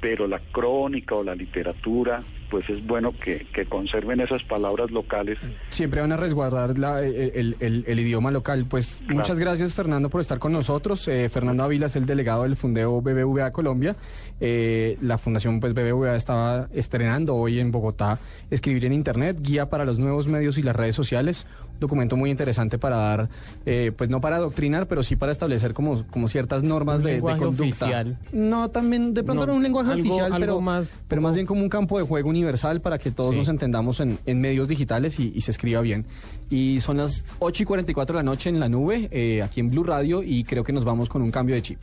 pero 0.00 0.26
la 0.26 0.38
crónica 0.52 1.14
o 1.14 1.22
la 1.24 1.34
literatura, 1.34 2.20
pues 2.50 2.68
es 2.70 2.84
bueno 2.86 3.12
que, 3.12 3.46
que 3.52 3.66
conserven 3.66 4.20
esas 4.20 4.42
palabras 4.44 4.90
locales. 4.90 5.38
Siempre 5.70 6.00
van 6.00 6.12
a 6.12 6.16
resguardar 6.16 6.78
la- 6.78 7.02
el, 7.02 7.32
el- 7.34 7.56
el- 7.60 7.84
el 7.86 8.00
idioma 8.00 8.30
local. 8.30 8.64
Pues 8.68 9.00
Claro. 9.06 9.20
muchas 9.20 9.38
gracias, 9.38 9.74
Fernando, 9.74 10.08
por 10.08 10.20
estar 10.20 10.38
con 10.38 10.52
nosotros. 10.52 11.06
Eh, 11.08 11.28
Fernando 11.28 11.62
Ávila 11.64 11.86
es 11.86 11.96
el 11.96 12.06
delegado 12.06 12.44
del 12.44 12.56
Fundeo 12.56 13.00
BBVA 13.02 13.52
Colombia. 13.52 13.96
Eh, 14.40 14.96
la 15.02 15.18
Fundación 15.18 15.60
pues, 15.60 15.74
BBVA 15.74 16.16
estaba 16.16 16.68
estrenando 16.72 17.34
hoy 17.34 17.58
en 17.60 17.70
Bogotá 17.72 18.18
Escribir 18.50 18.84
en 18.86 18.92
Internet, 18.92 19.38
guía 19.40 19.68
para 19.68 19.84
los 19.84 19.98
nuevos 19.98 20.26
medios 20.28 20.56
y 20.58 20.62
las 20.62 20.74
redes 20.76 20.94
sociales. 20.96 21.46
Documento 21.80 22.16
muy 22.16 22.30
interesante 22.30 22.78
para 22.78 22.96
dar, 22.96 23.28
eh, 23.66 23.92
pues 23.96 24.10
no 24.10 24.20
para 24.20 24.36
adoctrinar, 24.36 24.86
pero 24.88 25.02
sí 25.02 25.16
para 25.16 25.32
establecer 25.32 25.74
como, 25.74 26.04
como 26.08 26.28
ciertas 26.28 26.62
normas 26.62 26.96
Un 26.98 27.02
de, 27.04 27.08
de 27.10 27.14
lenguaje 27.16 27.38
conducta. 27.38 27.62
oficial. 27.86 28.18
No, 28.32 28.68
también 28.70 29.14
de 29.14 29.22
pronto 29.22 29.46
No, 29.46 29.52
no, 29.52 29.56
un 29.58 29.62
lenguaje 29.62 29.92
algo- 29.92 30.00
oficial, 30.08 30.26
algo 30.32 30.38
pero, 30.40 30.60
más 30.60 30.88
pero 31.06 31.20
más 31.22 31.34
bien 31.34 31.46
como 31.46 31.62
un 31.62 31.68
campo 31.68 31.98
de 31.98 32.04
juego 32.04 32.28
universal 32.28 32.80
para 32.80 32.98
que 32.98 33.10
todos 33.10 33.32
Sí. 33.32 33.38
nos 33.38 33.48
entendamos 33.48 34.00
en, 34.00 34.18
en 34.26 34.40
medios 34.40 34.66
digitales 34.68 35.18
y, 35.20 35.32
y 35.34 35.40
se 35.42 35.50
escriba 35.52 35.80
bien. 35.80 36.04
Y 36.50 36.80
son 36.80 36.96
las 36.96 37.24
8 37.38 37.62
y 37.62 37.66
44 37.66 38.16
de 38.16 38.24
la 38.24 38.30
noche 38.30 38.48
en 38.48 38.58
la 38.58 38.68
nube, 38.68 39.08
eh, 39.12 39.42
aquí 39.42 39.60
en 39.60 39.68
Blue 39.68 39.84
Radio, 39.84 40.22
y 40.22 40.44
creo 40.44 40.64
que 40.64 40.72
nos 40.72 40.84
vamos 40.84 41.08
con 41.08 41.22
un 41.22 41.30
cambio 41.30 41.54
de 41.54 41.62
chip. 41.62 41.78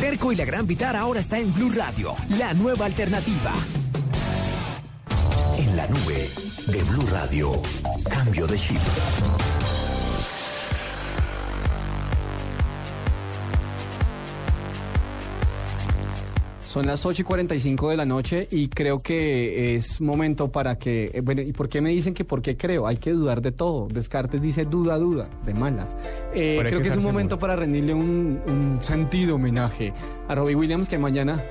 Terco 0.00 0.32
y 0.32 0.36
la 0.36 0.44
Gran 0.44 0.66
Vitar 0.66 0.96
ahora 0.96 1.20
está 1.20 1.38
en 1.38 1.52
Blue 1.52 1.70
Radio, 1.74 2.14
la 2.38 2.54
nueva 2.54 2.86
alternativa. 2.86 3.52
En 5.58 5.76
la 5.76 5.86
nube 5.88 6.30
de 6.66 6.82
Blue 6.84 7.06
Radio. 7.10 7.52
Cambio 8.08 8.46
de 8.46 8.58
chip. 8.58 8.78
Son 16.62 16.86
las 16.86 17.04
8 17.04 17.20
y 17.20 17.24
45 17.26 17.90
de 17.90 17.96
la 17.98 18.06
noche 18.06 18.48
y 18.50 18.68
creo 18.68 19.00
que 19.00 19.74
es 19.74 20.00
momento 20.00 20.50
para 20.50 20.78
que... 20.78 21.10
eh, 21.12 21.20
bueno, 21.20 21.42
¿y 21.42 21.52
por 21.52 21.68
qué 21.68 21.82
me 21.82 21.90
dicen 21.90 22.14
que 22.14 22.24
por 22.24 22.40
qué 22.40 22.56
creo? 22.56 22.86
Hay 22.86 22.96
que 22.96 23.10
dudar 23.10 23.42
de 23.42 23.52
todo. 23.52 23.88
Descartes 23.88 24.40
dice 24.40 24.64
duda, 24.64 24.96
duda, 24.96 25.28
de 25.44 25.52
malas. 25.52 25.94
Eh, 26.34 26.56
creo 26.60 26.78
que 26.80 26.84
que 26.84 26.88
es 26.88 26.96
un 26.96 27.02
momento 27.02 27.34
seguro. 27.34 27.40
para 27.40 27.56
rendirle 27.56 27.92
un, 27.92 28.40
un 28.46 28.78
sentido 28.82 29.34
homenaje 29.34 29.92
a 30.28 30.34
Robbie 30.34 30.54
Williams 30.54 30.88
que 30.88 30.98
mañana... 30.98 31.42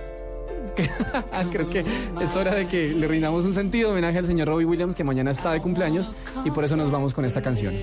creo 1.52 1.70
que 1.70 1.80
es 1.80 2.36
hora 2.36 2.56
de 2.56 2.68
que 2.68 2.90
le 2.90 3.08
rindamos 3.08 3.46
un 3.46 3.54
sentido 3.54 3.92
homenaje 3.92 4.18
al 4.18 4.26
señor 4.26 4.48
Robbie 4.48 4.66
Williams 4.66 4.96
que 4.96 5.04
mañana 5.04 5.32
está 5.32 5.52
de 5.52 5.62
cumpleaños 5.62 6.12
y 6.46 6.52
por 6.52 6.64
eso 6.64 6.76
nos 6.76 6.92
vamos 6.92 7.14
con 7.14 7.26
esta 7.26 7.42
canción. 7.42 7.74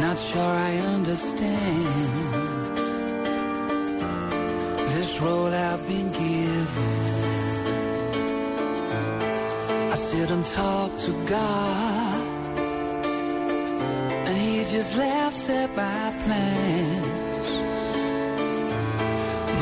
Not 0.00 0.18
sure 0.18 0.40
I 0.40 0.78
understand 0.94 1.44
this 4.88 5.20
role 5.20 5.52
I've 5.52 5.86
been 5.88 6.12
given. 6.12 7.24
I 9.90 9.96
sit 9.96 10.30
and 10.30 10.44
talk 10.46 10.96
to 10.98 11.12
God, 11.26 12.58
and 14.28 14.36
He 14.36 14.64
just 14.70 14.96
laughs 14.96 15.48
at 15.48 15.70
my 15.76 16.12
plans. 16.24 17.13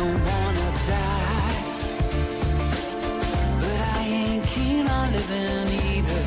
Don't 0.00 0.22
wanna 0.32 0.68
die, 0.88 1.56
but 3.62 3.78
I 3.96 4.02
ain't 4.20 4.44
keen 4.52 4.84
on 4.88 5.06
living 5.12 5.68
either 5.92 6.22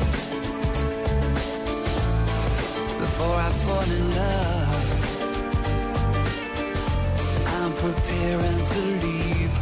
before 3.02 3.36
I 3.46 3.50
fall 3.64 3.88
in 3.98 4.04
love. 4.20 4.86
I'm 7.56 7.72
preparing 7.84 8.60
to 8.72 8.80
leave. 9.04 9.54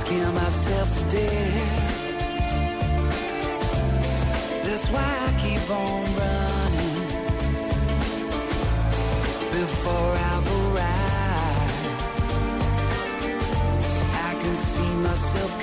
Scare 0.00 0.32
myself 0.42 0.88
to 0.96 1.02
death. 1.16 1.70
That's 4.66 4.86
why 4.94 5.08
I 5.26 5.30
keep 5.44 5.64
on 5.84 6.04
running 6.20 7.00
before 9.60 10.12
I've 10.30 10.39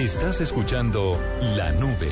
Estás 0.00 0.40
escuchando 0.40 1.20
La 1.58 1.72
Nube. 1.72 2.08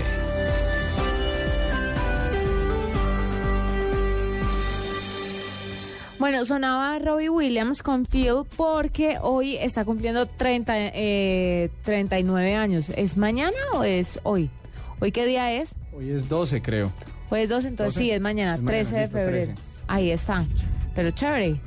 Bueno, 6.18 6.45
sonaba 6.45 6.99
Robbie 6.99 7.30
Williams 7.30 7.82
con 7.82 8.05
Phil 8.05 8.43
porque 8.59 9.16
hoy 9.22 9.57
está 9.57 9.86
cumpliendo 9.86 10.26
30, 10.26 10.74
eh, 10.76 11.70
39 11.84 12.57
años. 12.57 12.91
¿Es 12.95 13.16
mañana 13.16 13.57
o 13.72 13.84
es 13.84 14.20
hoy? 14.22 14.51
¿Hoy 15.01 15.11
qué 15.11 15.24
día 15.24 15.51
es? 15.55 15.74
Hoy 15.97 16.11
es 16.11 16.28
12, 16.28 16.61
creo. 16.61 16.93
Hoy 17.30 17.41
es 17.41 17.49
12, 17.49 17.68
entonces 17.68 17.95
12. 17.95 18.05
sí, 18.05 18.11
es 18.11 18.20
mañana, 18.20 18.57
Es 18.57 18.61
mañana, 18.61 18.84
13 18.84 18.95
de 18.95 19.01
listo, 19.01 19.16
febrero. 19.16 19.53
13. 19.55 19.62
Ahí 19.86 20.11
está. 20.11 20.45
Pero 20.95 21.11
chévere. 21.12 21.59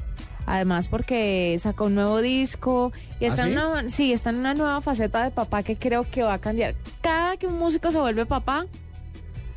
Además 0.54 0.90
porque 0.90 1.58
sacó 1.62 1.86
un 1.86 1.96
nuevo 1.96 2.20
disco 2.22 2.92
y 3.22 3.24
¿Ah, 3.24 3.28
está, 3.30 3.48
en 3.48 3.54
sí? 3.54 3.58
una, 3.58 3.88
sí, 3.90 4.12
está 4.12 4.32
en 4.32 4.36
una 4.38 4.54
nueva 4.54 4.82
faceta 4.82 5.24
de 5.24 5.32
papá 5.32 5.64
que 5.64 5.78
creo 5.78 6.04
que 6.12 6.24
va 6.24 6.34
a 6.34 6.40
cambiar. 6.40 6.76
Cada 7.02 7.38
que 7.38 7.48
un 7.48 7.58
músico 7.58 7.90
se 7.92 8.00
vuelve 8.00 8.26
papá, 8.26 8.66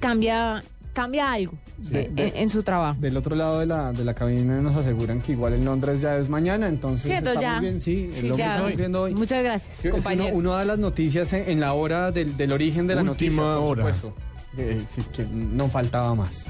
cambia, 0.01 0.63
cambia 0.93 1.33
algo 1.33 1.55
De- 1.79 2.09
de- 2.11 2.29
en, 2.29 2.37
en 2.37 2.49
su 2.49 2.63
trabajo. 2.63 3.01
Del 3.01 3.17
otro 3.17 3.35
lado 3.35 3.59
de 3.59 3.67
la, 3.67 3.93
de 3.93 4.05
la 4.05 4.15
cabina 4.15 4.61
nos 4.61 4.77
aseguran 4.77 5.21
que 5.21 5.33
igual 5.33 5.55
en 5.55 5.65
Londres 5.65 6.01
ya 6.01 6.17
es 6.17 6.29
mañana, 6.29 6.69
entonces 6.69 7.07
Sí, 7.11 7.13
está 7.13 7.41
ya. 7.41 7.53
muy 7.55 7.61
bien, 7.69 7.81
sí, 7.81 8.11
Sí, 8.13 8.19
es 8.19 8.25
lo 8.25 8.35
que 8.37 8.39
ya. 8.39 8.51
estamos 8.55 8.77
viendo 8.77 9.03
hoy. 9.03 9.15
Muchas 9.15 9.43
gracias, 9.43 9.77
Sí, 9.79 9.89
es 9.89 10.05
que 10.07 10.15
uno, 10.15 10.29
uno 10.33 10.53
da 10.53 10.65
las 10.65 10.79
noticias 10.79 11.33
en, 11.33 11.49
en 11.51 11.59
la 11.61 11.73
hora 11.73 12.13
del, 12.13 12.37
del 12.37 12.53
origen 12.53 12.87
de 12.87 12.95
la 12.95 13.03
Última 13.03 13.13
noticia, 13.13 13.43
por 13.43 13.81
hora. 13.81 13.93
supuesto. 13.93 14.15
Eh, 14.57 14.81
sí, 14.95 15.03
que 15.13 15.25
no 15.25 15.69
faltaba 15.69 16.15
más. 16.15 16.47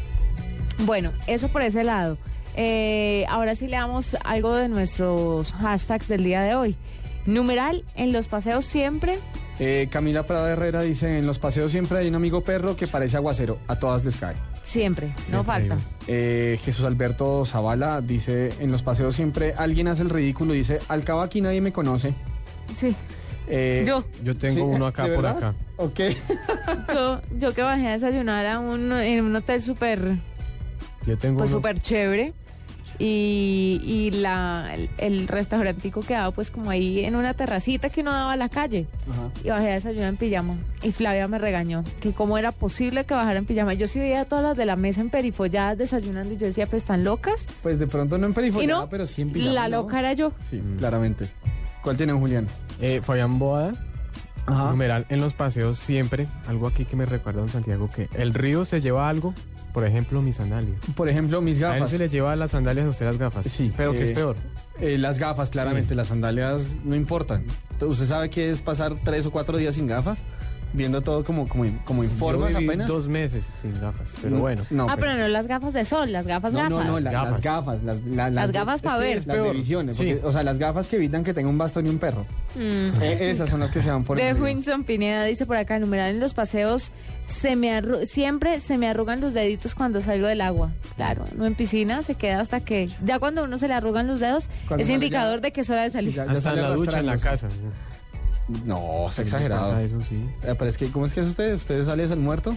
Bueno, 0.84 1.12
eso 1.26 1.49
por 1.49 1.62
ese 1.62 1.82
lado. 1.82 2.18
Eh, 2.57 3.24
ahora 3.28 3.55
sí 3.55 3.66
le 3.66 3.76
damos 3.76 4.16
algo 4.24 4.55
de 4.57 4.68
nuestros 4.68 5.52
hashtags 5.52 6.09
del 6.09 6.24
día 6.24 6.42
de 6.42 6.55
hoy. 6.55 6.76
Numeral, 7.26 7.84
en 7.96 8.12
los 8.12 8.28
paseos 8.28 8.64
siempre. 8.66 9.18
Eh, 9.59 9.88
Camila 9.90 10.24
Prada 10.24 10.50
Herrera 10.50 10.82
dice, 10.82 11.18
en 11.18 11.26
los 11.26 11.38
paseos 11.38 11.72
siempre 11.72 11.98
hay 11.98 12.09
un 12.09 12.14
amigo 12.16 12.42
perro 12.42 12.76
que 12.76 12.86
parece 12.86 13.16
aguacero, 13.16 13.59
a 13.66 13.76
todas 13.76 14.05
les 14.05 14.16
cae. 14.16 14.34
Siempre, 14.62 15.09
no 15.09 15.14
Siempre 15.24 15.44
falta. 15.44 15.78
Eh, 16.07 16.59
Jesús 16.64 16.84
Alberto 16.84 17.44
Zavala 17.46 18.00
dice, 18.00 18.52
en 18.61 18.70
los 18.70 18.82
paseos 18.82 19.14
siempre 19.14 19.55
alguien 19.57 19.88
hace 19.88 20.02
el 20.02 20.11
ridículo 20.11 20.55
y 20.55 20.59
dice, 20.59 20.80
al 20.88 21.05
cabo 21.05 21.20
aquí 21.22 21.40
nadie 21.40 21.61
me 21.61 21.72
conoce. 21.72 22.14
Sí. 22.76 22.94
Eh, 23.46 23.84
Yo. 23.86 24.05
Yo 24.22 24.36
tengo 24.36 24.57
sí, 24.66 24.74
uno 24.74 24.86
acá 24.86 25.05
¿de 25.07 25.14
por 25.14 25.24
verdad? 25.24 25.36
acá. 25.48 25.55
Ok. 25.76 26.00
Yo, 26.94 27.20
yo 27.38 27.52
que 27.55 27.62
bajé 27.62 27.88
a 27.88 27.92
desayunar 27.92 28.46
a 28.46 28.59
un, 28.59 28.90
en 28.92 29.24
un 29.24 29.36
hotel 29.36 29.62
súper 29.62 30.16
Yo 31.07 31.18
tengo 31.18 31.38
pues 31.38 31.50
uno. 31.50 31.59
súper 31.59 31.78
chévere 31.80 32.32
y, 32.99 33.80
y 33.84 34.11
la, 34.12 34.74
el, 34.74 34.90
el 34.99 35.28
restaurantico 35.28 36.01
quedaba 36.01 36.30
pues 36.30 36.51
como 36.51 36.70
ahí 36.70 37.05
en 37.05 37.16
una 37.16 37.34
terracita 37.34 37.88
que 37.90 38.03
uno 38.03 38.12
daba 38.12 38.32
a 38.32 38.36
la 38.36 38.49
calle 38.49 38.86
Ajá. 39.11 39.30
y 39.42 39.49
bajé 39.51 39.70
a 39.70 39.74
desayunar 39.74 40.09
en 40.11 40.16
pijama 40.16 40.57
y 40.82 40.92
Flavia 40.92 41.26
me 41.28 41.38
regañó 41.38 41.84
que 42.01 42.12
cómo 42.12 42.38
era 42.38 42.53
posible 42.53 43.05
que 43.05 43.14
bajara 43.14 43.38
en 43.38 43.47
pijama 43.47 43.74
yo 43.74 43.88
sí 43.88 43.99
veía 43.99 44.22
a 44.22 44.24
todas 44.24 44.45
las 44.45 44.57
de 44.57 44.66
la 44.66 44.76
mesa 44.76 45.01
en 45.01 45.11
perifolladas 45.11 45.78
desayunando 45.78 46.32
y 46.34 46.36
yo 46.36 46.47
decía 46.47 46.66
pues 46.66 46.82
están 46.82 47.05
locas 47.05 47.47
Pues 47.62 47.78
de 47.78 47.86
pronto 47.86 48.18
no 48.18 48.26
en 48.26 48.34
perifollada, 48.34 48.82
no 48.82 48.88
pero 48.88 49.07
sí 49.07 49.22
en 49.22 49.30
pijama, 49.30 49.53
la 49.53 49.68
¿no? 49.68 49.82
loca 49.82 49.99
era 50.01 50.12
yo 50.12 50.32
Sí, 50.51 50.62
claramente. 50.78 51.28
¿Cuál 51.82 51.97
tiene 51.97 52.12
Julián? 52.14 52.47
Eh, 52.80 53.01
Fabián 53.03 53.38
Boada. 53.38 53.72
Ajá. 54.47 54.70
Numeral, 54.70 55.07
en 55.09 55.20
los 55.20 55.32
paseos 55.34 55.78
siempre, 55.78 56.26
algo 56.47 56.66
aquí 56.66 56.84
que 56.84 56.97
me 56.97 57.07
recuerda 57.07 57.38
a 57.38 57.42
don 57.42 57.49
Santiago, 57.51 57.88
que 57.95 58.09
el 58.14 58.34
río 58.34 58.64
se 58.66 58.80
lleva 58.82 59.09
algo, 59.09 59.32
por 59.74 59.84
ejemplo, 59.84 60.22
mis 60.22 60.36
sandalias. 60.36 60.78
Por 60.94 61.08
ejemplo, 61.08 61.42
mis 61.42 61.60
A 61.60 61.74
él 61.74 61.80
gafas. 61.80 61.90
se 61.90 61.98
le 61.98 62.08
lleva 62.08 62.34
las 62.36 62.52
sandalias 62.52 62.86
a 62.86 62.90
usted 62.90 63.06
las 63.06 63.18
gafas. 63.18 63.46
Sí, 63.46 63.72
Pero 63.76 63.90
que 63.90 63.98
eh, 63.98 64.04
es 64.04 64.10
peor. 64.12 64.36
Eh, 64.80 64.96
las 64.98 65.18
gafas, 65.18 65.50
claramente, 65.50 65.96
las 65.96 66.08
sandalias 66.08 66.62
no 66.84 66.94
importan. 66.94 67.44
Usted 67.80 68.06
sabe 68.06 68.30
que 68.30 68.50
es 68.52 68.62
pasar 68.62 68.94
tres 69.04 69.26
o 69.26 69.32
cuatro 69.32 69.58
días 69.58 69.74
sin 69.74 69.88
gafas, 69.88 70.22
viendo 70.74 71.00
todo 71.00 71.24
como, 71.24 71.48
como, 71.48 71.64
como 71.84 72.04
en 72.04 72.10
formas 72.10 72.52
Yo 72.52 72.58
viví 72.58 72.68
apenas. 72.70 72.88
dos 72.88 73.08
meses 73.08 73.44
sin 73.62 73.80
gafas, 73.80 74.14
pero 74.20 74.34
No, 74.36 74.42
bueno. 74.42 74.62
No, 74.70 74.86
ah 74.90 74.96
pero 74.98 75.14
no 75.14 75.26
las 75.28 75.46
gafas 75.46 75.72
de 75.72 75.84
sol 75.86 76.12
las 76.12 76.26
gafas 76.26 76.52
no, 76.52 76.58
gafas 76.58 76.70
no, 76.70 76.84
no, 76.84 77.00
la- 77.00 77.10
Gafas. 77.12 77.30
las 77.30 77.40
gafas. 77.40 77.82
Las, 77.82 78.02
la- 78.04 78.30
Las 78.30 78.52
gafas 78.52 78.82
pa' 78.82 78.90
es 78.90 78.94
que 78.98 79.00
ver. 79.06 79.16
Las 79.16 79.26
de 79.26 79.32
Peor. 79.32 79.54
visiones. 79.56 79.96
Sí. 79.96 80.12
porque, 80.12 80.26
O 80.26 80.32
sea, 80.32 80.42
las 80.42 80.58
gafas 80.58 80.86
que 80.88 80.96
evitan 80.96 81.24
que 81.24 81.32
tenga 81.32 81.48
un 81.48 81.56
bastón 81.56 81.86
y 81.86 81.88
un 81.90 81.98
perro. 81.98 82.26
Mm. 82.56 83.00
Eh, 83.02 83.30
esas 83.30 83.48
son 83.48 83.60
las 83.60 83.70
que 83.70 83.80
se 83.80 83.90
van 83.90 84.04
por 84.04 84.16
De. 84.18 84.34
Winson 84.34 84.84
Pineda 84.84 85.24
dice 85.24 85.46
por 85.46 85.56
acá, 85.56 85.78
numeral 85.78 86.10
en 86.10 86.20
los 86.20 86.34
paseos, 86.34 86.90
se 87.24 87.56
me 87.56 87.70
arru- 87.80 88.04
siempre 88.04 88.60
se 88.60 88.76
me 88.76 88.88
arrugan 88.88 89.20
los 89.20 89.32
deditos 89.32 89.74
cuando 89.74 90.02
salgo 90.02 90.26
del 90.26 90.40
agua. 90.40 90.70
Claro, 90.96 91.24
no 91.36 91.46
en 91.46 91.54
piscina 91.54 92.02
se 92.02 92.16
queda 92.16 92.40
hasta 92.40 92.60
que, 92.60 92.88
ya 93.04 93.18
cuando 93.18 93.44
uno 93.44 93.58
se 93.58 93.68
le 93.68 93.74
arrugan 93.74 94.06
los 94.06 94.20
dedos, 94.20 94.48
Cuando 94.68 94.82
es 94.84 94.90
indicador 94.90 95.36
ya- 95.36 95.42
de 95.42 95.52
que 95.52 95.60
es 95.62 95.70
hora 95.70 95.82
de 95.84 95.90
salir. 95.90 96.14
Ya- 96.14 96.26
ya 96.26 96.32
Hasta 96.32 96.50
en 96.52 96.62
la 96.62 96.70
ducha, 96.74 96.98
en 96.98 97.06
la 97.06 97.18
casa. 97.18 97.48
No, 98.64 99.09
es 99.09 99.16
¿Qué 99.16 99.22
le 99.22 99.26
exagerado. 99.26 99.78
Eso 99.78 100.01
sí. 100.03 100.16
Eh, 100.42 100.55
pero 100.59 100.66
es 100.66 100.76
que, 100.76 100.88
¿cómo 100.90 101.07
es 101.07 101.12
que 101.12 101.20
es 101.20 101.26
usted? 101.26 101.55
¿Usted 101.55 101.84
sale 101.84 102.05
el 102.05 102.18
muerto? 102.18 102.57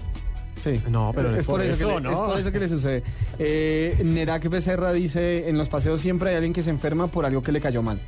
Sí. 0.58 0.82
No, 0.90 1.12
pero 1.16 1.32
no 1.32 1.38
es 1.38 1.46
por 1.46 1.62
eso, 1.62 2.00
le, 2.00 2.02
¿no? 2.02 2.12
es 2.12 2.18
por 2.18 2.40
eso 2.40 2.52
que 2.52 2.60
le 2.60 2.68
sucede. 2.68 3.04
Eh, 3.40 4.02
Nerak 4.04 4.50
Becerra 4.50 4.92
dice, 4.92 5.50
en 5.50 5.58
los 5.58 5.70
paseos 5.70 6.02
siempre 6.02 6.32
hay 6.32 6.36
alguien 6.36 6.54
que 6.54 6.64
se 6.64 6.72
enferma 6.72 7.08
por 7.08 7.26
algo 7.26 7.42
que 7.44 7.52
le 7.52 7.62
cayó 7.62 7.82
mal. 7.84 8.00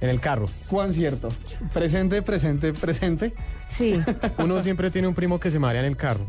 En 0.00 0.10
el 0.10 0.20
carro. 0.20 0.46
¿Cuán 0.68 0.92
cierto? 0.92 1.30
Presente, 1.72 2.22
presente, 2.22 2.72
presente. 2.72 3.32
Sí. 3.68 4.00
Uno 4.38 4.60
siempre 4.60 4.90
tiene 4.90 5.08
un 5.08 5.14
primo 5.14 5.40
que 5.40 5.50
se 5.50 5.58
marea 5.58 5.80
en 5.80 5.86
el 5.86 5.96
carro. 5.96 6.26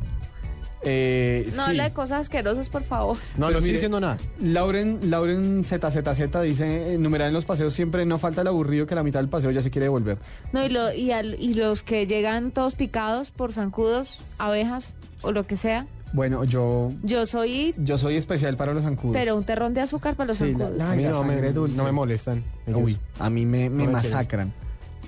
Eh, 0.85 1.45
No 1.55 1.63
sí. 1.63 1.69
habla 1.71 1.83
de 1.85 1.91
cosas 1.91 2.21
asquerosas, 2.21 2.69
por 2.69 2.83
favor. 2.83 3.15
No, 3.17 3.21
Pues 3.21 3.39
no 3.39 3.47
estoy 3.49 3.61
mire, 3.63 3.73
diciendo 3.73 3.99
nada. 3.99 4.17
Lauren, 4.39 4.99
Lauren 5.09 5.63
ZZZ 5.63 6.41
dice, 6.43 6.97
numeral 6.99 7.29
en 7.29 7.33
los 7.33 7.45
paseos 7.45 7.73
siempre 7.73 8.05
no 8.05 8.17
falta 8.19 8.41
el 8.41 8.47
aburrido 8.47 8.85
que 8.85 8.93
a 8.93 8.97
la 8.97 9.03
mitad 9.03 9.19
del 9.19 9.29
paseo 9.29 9.51
ya 9.51 9.61
se 9.61 9.71
quiere 9.71 9.85
devolver. 9.85 10.17
No, 10.51 10.63
y, 10.65 10.69
lo, 10.69 10.91
y, 10.93 11.11
al- 11.11 11.35
y 11.39 11.53
los 11.53 11.83
que 11.83 12.05
llegan 12.05 12.51
todos 12.51 12.75
picados 12.75 13.31
por 13.31 13.53
zancudos, 13.53 14.19
abejas 14.37 14.93
o 15.21 15.31
lo 15.31 15.45
que 15.47 15.57
sea. 15.57 15.87
Bueno, 16.11 16.43
yo, 16.43 16.89
Yo 17.01 17.25
soy, 17.25 17.73
yo 17.77 17.97
soy 17.97 18.17
especial 18.17 18.55
para 18.55 18.73
los 18.73 18.83
zancudos. 18.83 19.15
pero 19.17 19.35
un 19.35 19.43
terrón 19.45 19.73
de 19.73 19.81
azúcar 19.81 20.15
para 20.15 20.27
los 20.27 20.37
Sí, 20.37 20.43
zancudos. 20.51 20.71
la- 20.77 20.91
A 20.91 20.95
mí 20.95 21.03
la 21.03 21.09
no 21.11 21.23
me, 21.23 21.33
sangre 21.33 21.53
dulce. 21.53 21.75
no 21.77 21.85
me 21.85 21.91
molestan. 21.91 22.43
ellos. 22.67 22.79
Uy, 22.83 22.97
a 23.19 23.29
mí 23.31 23.45
me, 23.45 23.69
me 23.69 23.69
No 23.69 23.69
me 23.69 23.77
quieren. 23.77 23.91
masacran. 23.93 24.53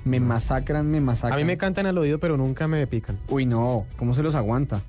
Me 0.03 0.19
masacran, 0.19 0.89
me 0.89 1.01
masacran. 1.01 1.33
A 1.33 1.35
mí 1.37 1.43
me 1.43 1.57
cantan 1.57 1.85
al 1.85 1.97
oído, 1.97 2.19
pero 2.19 2.37
nunca 2.37 2.67
me 2.67 2.85
pican. 2.87 3.17
Uy, 3.29 3.45
no, 3.45 3.85
¿cómo 3.97 4.13
se 4.13 4.23
los 4.23 4.35
aguanta? 4.35 4.81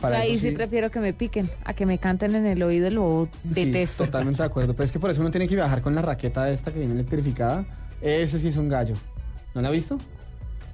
Para 0.00 0.20
Ahí 0.20 0.34
eso 0.34 0.48
sí 0.48 0.52
prefiero 0.52 0.90
que 0.90 1.00
me 1.00 1.12
piquen, 1.12 1.48
a 1.64 1.72
que 1.74 1.86
me 1.86 1.98
canten 1.98 2.34
en 2.34 2.46
el 2.46 2.62
oído, 2.62 2.90
lo 2.90 3.28
sí, 3.42 3.64
detesto. 3.64 4.04
totalmente 4.04 4.42
de 4.42 4.46
acuerdo. 4.46 4.74
Pero 4.74 4.84
es 4.84 4.92
que 4.92 4.98
por 4.98 5.10
eso 5.10 5.20
uno 5.20 5.30
tiene 5.30 5.48
que 5.48 5.54
viajar 5.54 5.80
con 5.80 5.94
la 5.94 6.02
raqueta 6.02 6.50
esta 6.50 6.72
que 6.72 6.78
viene 6.80 6.94
electrificada. 6.94 7.64
Ese 8.00 8.38
sí 8.38 8.48
es 8.48 8.56
un 8.56 8.68
gallo. 8.68 8.94
¿No 9.54 9.62
la 9.62 9.68
ha 9.68 9.70
visto? 9.70 9.98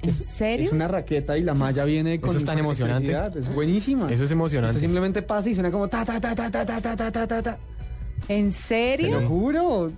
¿En 0.02 0.12
serio? 0.12 0.66
Es 0.66 0.72
una 0.72 0.88
raqueta 0.88 1.38
y 1.38 1.42
la 1.42 1.54
malla 1.54 1.84
viene 1.84 2.20
con 2.20 2.30
Eso 2.30 2.38
es 2.40 2.44
tan 2.44 2.58
emocionante. 2.58 3.16
Es 3.38 3.54
buenísima. 3.54 4.10
Eso 4.12 4.24
es 4.24 4.30
emocionante. 4.32 4.72
Usted 4.76 4.80
simplemente 4.80 5.22
pasa 5.22 5.48
y 5.48 5.54
suena 5.54 5.70
como 5.70 5.86
ta 5.88 6.04
ta 6.04 6.20
ta 6.20 6.34
ta 6.34 6.50
ta 6.50 6.64
ta 6.66 6.80
ta 6.80 6.96
ta 6.96 7.10
ta 7.12 7.26
ta 7.28 7.42
ta. 7.42 7.58
¿En 8.28 8.50
Te 8.50 8.56
serio? 8.56 9.20
lo 9.20 9.28
juro. 9.28 9.92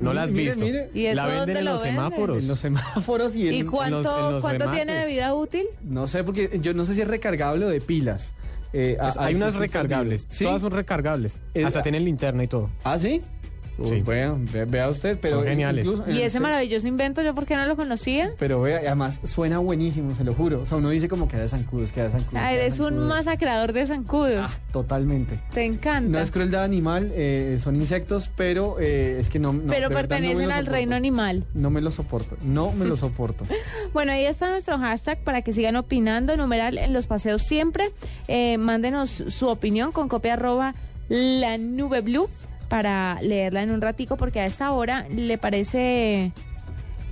No 0.00 0.12
la 0.14 0.22
has 0.24 0.30
Mire, 0.30 0.44
visto. 0.50 0.64
mire. 0.64 0.90
¿Y 0.94 1.06
eso 1.06 1.16
la 1.16 1.26
venden 1.26 1.38
dónde 1.46 1.58
en 1.60 1.64
lo 1.64 1.72
los 1.72 1.82
venden? 1.82 1.96
semáforos. 2.04 2.38
En 2.42 2.48
los 2.48 2.58
semáforos 2.60 3.36
y 3.36 3.48
en... 3.48 3.54
¿Y 3.54 3.62
cuánto, 3.64 3.98
en 3.98 4.02
los- 4.04 4.18
en 4.26 4.32
los 4.32 4.40
cuánto 4.40 4.70
tiene 4.70 4.92
de 4.94 5.06
vida 5.06 5.34
útil? 5.34 5.66
No 5.84 6.06
sé, 6.06 6.24
porque 6.24 6.58
yo 6.60 6.72
no 6.74 6.84
sé 6.84 6.94
si 6.94 7.02
es 7.02 7.08
recargable 7.08 7.66
o 7.66 7.68
de 7.68 7.80
pilas. 7.80 8.32
Eh, 8.72 8.96
Pues 9.00 9.16
hay 9.18 9.34
unas 9.34 9.54
recargables. 9.54 10.26
Todas 10.26 10.60
son 10.60 10.70
recargables. 10.72 11.38
Es- 11.54 11.64
Hasta 11.66 11.82
tienen 11.82 12.04
linterna 12.04 12.44
y 12.44 12.46
todo. 12.46 12.70
¿Ah, 12.84 12.98
sí? 12.98 13.20
Sí. 13.84 14.02
Bueno, 14.02 14.38
ve- 14.52 14.64
vea 14.66 14.88
usted, 14.88 15.18
pero... 15.20 15.36
Son 15.36 15.46
geniales. 15.46 15.86
incluso 15.86 16.10
Y 16.10 16.20
ese 16.22 16.38
maravilloso 16.40 16.86
invento, 16.86 17.22
¿yo 17.22 17.34
por 17.34 17.46
qué 17.46 17.56
no 17.56 17.64
lo 17.66 17.76
conocía? 17.76 18.32
Pero 18.38 18.60
vea, 18.60 18.78
además 18.78 19.18
suena 19.24 19.58
buenísimo, 19.58 20.14
se 20.14 20.24
lo 20.24 20.34
juro. 20.34 20.60
O 20.62 20.66
sea, 20.66 20.76
uno 20.78 20.90
dice 20.90 21.08
como 21.08 21.28
que 21.28 21.36
da 21.36 21.48
zancudos, 21.48 21.92
que 21.92 22.02
da 22.02 22.10
zancudos. 22.10 22.34
Ah, 22.42 22.52
eres 22.52 22.78
un 22.78 22.86
zancudos. 22.88 23.08
masacrador 23.08 23.72
de 23.72 23.86
zancudos. 23.86 24.50
Ah, 24.50 24.50
totalmente. 24.72 25.40
Te 25.54 25.64
encanta. 25.64 26.10
No 26.10 26.18
es 26.18 26.30
crueldad 26.30 26.64
animal, 26.64 27.10
eh, 27.14 27.58
son 27.60 27.76
insectos, 27.76 28.30
pero 28.36 28.78
eh, 28.80 29.18
es 29.20 29.30
que 29.30 29.38
no... 29.38 29.52
no, 29.52 29.62
pero 29.68 29.88
de 29.88 29.94
verdad 29.94 30.16
no 30.18 30.22
me 30.22 30.28
pertenecen 30.34 30.44
al 30.52 30.58
soporto. 30.60 30.70
reino 30.72 30.96
animal. 30.96 31.44
No 31.54 31.70
me 31.70 31.80
lo 31.80 31.90
soporto, 31.90 32.36
no 32.42 32.72
me 32.72 32.84
lo 32.84 32.96
soporto. 32.96 33.44
Bueno, 33.92 34.12
ahí 34.12 34.24
está 34.24 34.48
nuestro 34.50 34.78
hashtag 34.78 35.18
para 35.24 35.42
que 35.42 35.52
sigan 35.52 35.76
opinando. 35.76 36.36
Numeral 36.36 36.78
en 36.78 36.92
los 36.92 37.06
paseos 37.06 37.42
siempre. 37.42 37.90
Eh, 38.28 38.56
mándenos 38.58 39.10
su 39.10 39.48
opinión 39.48 39.90
con 39.92 40.08
copia 40.08 40.34
arroba 40.34 40.74
la 41.08 41.58
nube 41.58 42.00
blue 42.02 42.28
para 42.70 43.20
leerla 43.20 43.62
en 43.62 43.72
un 43.72 43.82
ratico 43.82 44.16
porque 44.16 44.40
a 44.40 44.46
esta 44.46 44.72
hora 44.72 45.06
le 45.10 45.36
parece 45.36 46.32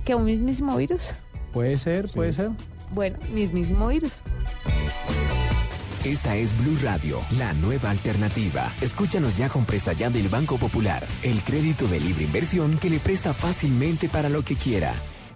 que 0.05 0.15
un 0.15 0.25
mismísimo 0.25 0.75
virus. 0.75 1.03
Puede 1.53 1.77
ser, 1.77 2.07
puede 2.09 2.33
ser. 2.33 2.49
Bueno, 2.91 3.17
mismísimo 3.31 3.89
virus. 3.89 4.13
Esta 6.05 6.37
es 6.37 6.57
Blue 6.63 6.77
Radio, 6.81 7.19
la 7.37 7.53
nueva 7.53 7.91
alternativa. 7.91 8.71
Escúchanos 8.81 9.37
ya 9.37 9.49
con 9.49 9.65
presta 9.65 9.91
ya 9.91 10.09
del 10.09 10.29
Banco 10.29 10.57
Popular, 10.57 11.05
el 11.23 11.43
crédito 11.43 11.87
de 11.87 11.99
libre 11.99 12.23
inversión 12.23 12.77
que 12.77 12.89
le 12.89 12.99
presta 12.99 13.33
fácilmente 13.33 14.07
para 14.07 14.29
lo 14.29 14.41
que 14.43 14.55
quiera. 14.55 14.93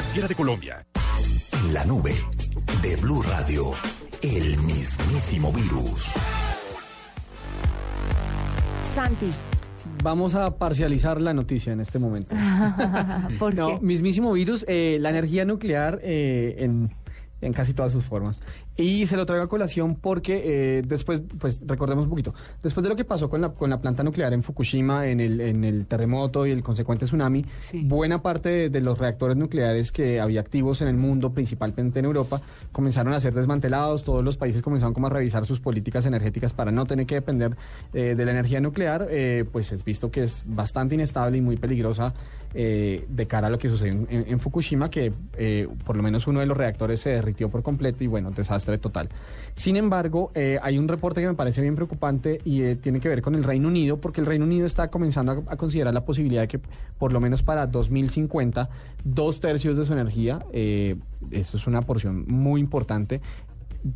Superfinanciera 0.00 0.28
de 0.28 0.34
Colombia. 0.34 0.86
En 1.52 1.74
la 1.74 1.84
nube 1.84 2.14
de 2.82 2.96
Blue 2.96 3.22
Radio, 3.22 3.72
el 4.22 4.56
mismísimo 4.58 5.52
virus. 5.52 6.06
Santi. 8.94 9.30
Vamos 10.02 10.34
a 10.34 10.56
parcializar 10.56 11.20
la 11.20 11.34
noticia 11.34 11.72
en 11.74 11.80
este 11.80 11.98
momento. 11.98 12.34
¿Por 13.38 13.54
no, 13.54 13.78
qué? 13.78 13.84
mismísimo 13.84 14.32
virus, 14.32 14.64
eh, 14.68 14.96
la 15.00 15.10
energía 15.10 15.44
nuclear 15.44 16.00
eh, 16.02 16.56
en, 16.60 16.94
en 17.42 17.52
casi 17.52 17.74
todas 17.74 17.92
sus 17.92 18.04
formas. 18.04 18.40
Y 18.80 19.06
se 19.06 19.16
lo 19.16 19.26
traigo 19.26 19.44
a 19.44 19.48
colación 19.48 19.96
porque 19.96 20.42
eh, 20.44 20.82
después, 20.86 21.22
pues 21.38 21.60
recordemos 21.66 22.04
un 22.04 22.10
poquito, 22.10 22.34
después 22.62 22.82
de 22.82 22.88
lo 22.88 22.96
que 22.96 23.04
pasó 23.04 23.28
con 23.28 23.40
la, 23.40 23.50
con 23.50 23.70
la 23.70 23.80
planta 23.80 24.02
nuclear 24.02 24.32
en 24.32 24.42
Fukushima, 24.42 25.06
en 25.06 25.20
el, 25.20 25.40
en 25.40 25.64
el 25.64 25.86
terremoto 25.86 26.46
y 26.46 26.50
el 26.50 26.62
consecuente 26.62 27.04
tsunami, 27.04 27.44
buena 27.84 28.22
parte 28.22 28.48
de, 28.48 28.70
de 28.70 28.80
los 28.80 28.98
reactores 28.98 29.36
nucleares 29.36 29.92
que 29.92 30.20
había 30.20 30.40
activos 30.40 30.80
en 30.80 30.88
el 30.88 30.96
mundo, 30.96 31.32
principalmente 31.32 31.98
en 31.98 32.06
Europa, 32.06 32.40
comenzaron 32.72 33.12
a 33.12 33.20
ser 33.20 33.34
desmantelados, 33.34 34.04
todos 34.04 34.24
los 34.24 34.36
países 34.36 34.62
comenzaron 34.62 34.94
como 34.94 35.08
a 35.08 35.10
revisar 35.10 35.46
sus 35.46 35.60
políticas 35.60 36.06
energéticas 36.06 36.52
para 36.52 36.70
no 36.70 36.86
tener 36.86 37.06
que 37.06 37.16
depender 37.16 37.56
eh, 37.92 38.14
de 38.16 38.24
la 38.24 38.30
energía 38.30 38.60
nuclear, 38.60 39.06
eh, 39.10 39.44
pues 39.50 39.72
es 39.72 39.84
visto 39.84 40.10
que 40.10 40.22
es 40.22 40.42
bastante 40.46 40.94
inestable 40.94 41.38
y 41.38 41.40
muy 41.40 41.56
peligrosa 41.56 42.14
eh, 42.52 43.06
de 43.08 43.26
cara 43.26 43.46
a 43.46 43.50
lo 43.50 43.58
que 43.58 43.68
sucedió 43.68 44.06
en, 44.08 44.40
Fukushima, 44.40 44.90
que 44.90 45.12
eh, 45.36 45.68
por 45.84 45.96
lo 45.96 46.02
menos 46.02 46.26
uno 46.26 46.40
de 46.40 46.46
los 46.46 46.56
reactores 46.56 47.00
se 47.00 47.10
derritió 47.10 47.48
por 47.48 47.62
completo 47.62 48.02
y 48.02 48.08
bueno, 48.08 48.32
desastre 48.32 48.78
total. 48.78 49.08
Sin 49.54 49.76
embargo, 49.76 50.32
eh, 50.34 50.58
hay 50.60 50.76
un 50.76 50.88
reporte 50.88 51.20
que 51.20 51.28
me 51.28 51.34
parece 51.34 51.60
bien 51.60 51.76
preocupante 51.76 52.40
y 52.44 52.74
tiene 52.76 52.98
que 52.98 53.08
ver 53.08 53.22
con 53.22 53.36
el 53.36 53.44
Reino 53.44 53.68
Unido, 53.68 54.00
porque 54.00 54.20
el 54.20 54.26
Reino 54.26 54.44
Unido 54.44 54.66
está 54.66 54.88
comenzando 54.88 55.32
a, 55.32 55.52
a 55.52 55.56
considerar 55.56 55.94
la 55.94 56.04
posibilidad 56.04 56.42
de 56.42 56.48
que 56.48 56.60
por 56.98 57.12
lo 57.12 57.20
menos 57.20 57.42
para 57.42 57.66
2050 57.66 58.68
dos 59.04 59.40
tercios 59.40 59.76
de 59.76 59.86
su 59.86 59.92
energía, 59.92 60.44
eso 60.52 61.56
es 61.56 61.66
una 61.66 61.82
porción 61.82 62.24
muy 62.26 62.60
importante, 62.60 63.20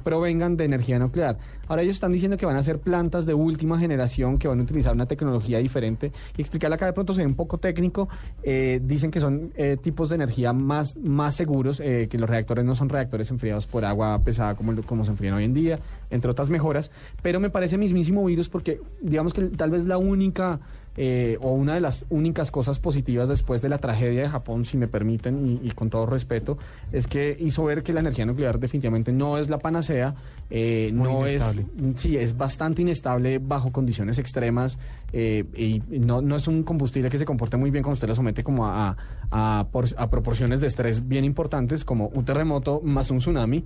provengan 0.02 0.56
de 0.56 0.64
energía 0.64 0.98
nuclear. 0.98 1.38
Ahora 1.66 1.82
ellos 1.82 1.96
están 1.96 2.12
diciendo 2.12 2.36
que 2.36 2.46
van 2.46 2.56
a 2.56 2.60
hacer 2.60 2.78
plantas 2.78 3.26
de 3.26 3.34
última 3.34 3.78
generación 3.78 4.38
que 4.38 4.48
van 4.48 4.60
a 4.60 4.62
utilizar 4.62 4.94
una 4.94 5.06
tecnología 5.06 5.58
diferente. 5.58 6.12
Y 6.36 6.42
explicarla 6.42 6.76
acá 6.76 6.86
de 6.86 6.92
pronto 6.92 7.14
se 7.14 7.20
ve 7.22 7.26
un 7.26 7.34
poco 7.34 7.58
técnico. 7.58 8.08
Eh, 8.42 8.80
dicen 8.82 9.10
que 9.10 9.20
son 9.20 9.52
eh, 9.56 9.76
tipos 9.80 10.08
de 10.08 10.16
energía 10.16 10.52
más, 10.52 10.96
más 10.96 11.34
seguros, 11.34 11.80
eh, 11.80 12.08
que 12.10 12.18
los 12.18 12.28
reactores 12.28 12.64
no 12.64 12.74
son 12.74 12.88
reactores 12.88 13.30
enfriados 13.30 13.66
por 13.66 13.84
agua 13.84 14.20
pesada 14.20 14.54
como, 14.54 14.74
como 14.82 15.04
se 15.04 15.10
enfrían 15.10 15.34
hoy 15.34 15.44
en 15.44 15.54
día, 15.54 15.78
entre 16.10 16.30
otras 16.30 16.50
mejoras. 16.50 16.90
Pero 17.22 17.40
me 17.40 17.50
parece 17.50 17.78
mismísimo 17.78 18.24
virus 18.24 18.48
porque 18.48 18.80
digamos 19.00 19.32
que 19.32 19.42
tal 19.42 19.70
vez 19.70 19.86
la 19.86 19.98
única... 19.98 20.60
eh, 20.96 21.36
o 21.40 21.50
una 21.52 21.74
de 21.74 21.80
las 21.80 22.06
únicas 22.10 22.50
cosas 22.50 22.78
positivas 22.78 23.28
después 23.28 23.60
de 23.62 23.68
la 23.68 23.78
tragedia 23.78 24.22
de 24.22 24.28
Japón, 24.28 24.64
si 24.64 24.76
me 24.76 24.86
permiten, 24.88 25.60
y, 25.62 25.68
y 25.68 25.70
con 25.72 25.90
todo 25.90 26.06
respeto, 26.06 26.56
es 26.92 27.06
que 27.06 27.36
hizo 27.40 27.64
ver 27.64 27.82
que 27.82 27.92
la 27.92 28.00
energía 28.00 28.26
nuclear 28.26 28.58
definitivamente 28.58 29.12
no 29.12 29.38
es 29.38 29.50
la 29.50 29.58
panacea, 29.58 30.14
eh, 30.50 30.90
no 30.92 31.26
inestable. 31.28 31.66
es, 31.88 32.00
sí, 32.00 32.16
es 32.16 32.36
bastante 32.36 32.82
inestable 32.82 33.38
bajo 33.38 33.72
condiciones 33.72 34.18
extremas 34.18 34.78
eh, 35.12 35.44
y 35.56 35.80
no, 35.98 36.20
no 36.20 36.36
es 36.36 36.46
un 36.46 36.62
combustible 36.62 37.08
que 37.10 37.18
se 37.18 37.24
comporte 37.24 37.56
muy 37.56 37.70
bien 37.70 37.82
cuando 37.82 37.94
usted 37.94 38.08
lo 38.08 38.14
somete 38.14 38.44
como 38.44 38.66
a, 38.66 38.96
a, 39.30 39.60
a 39.60 39.68
por- 39.70 39.88
a 39.96 40.10
proporciones 40.10 40.60
de 40.60 40.66
estrés 40.68 41.08
bien 41.08 41.24
importantes 41.24 41.84
como 41.84 42.08
un 42.08 42.24
terremoto 42.24 42.80
más 42.84 43.10
un 43.10 43.18
tsunami 43.18 43.64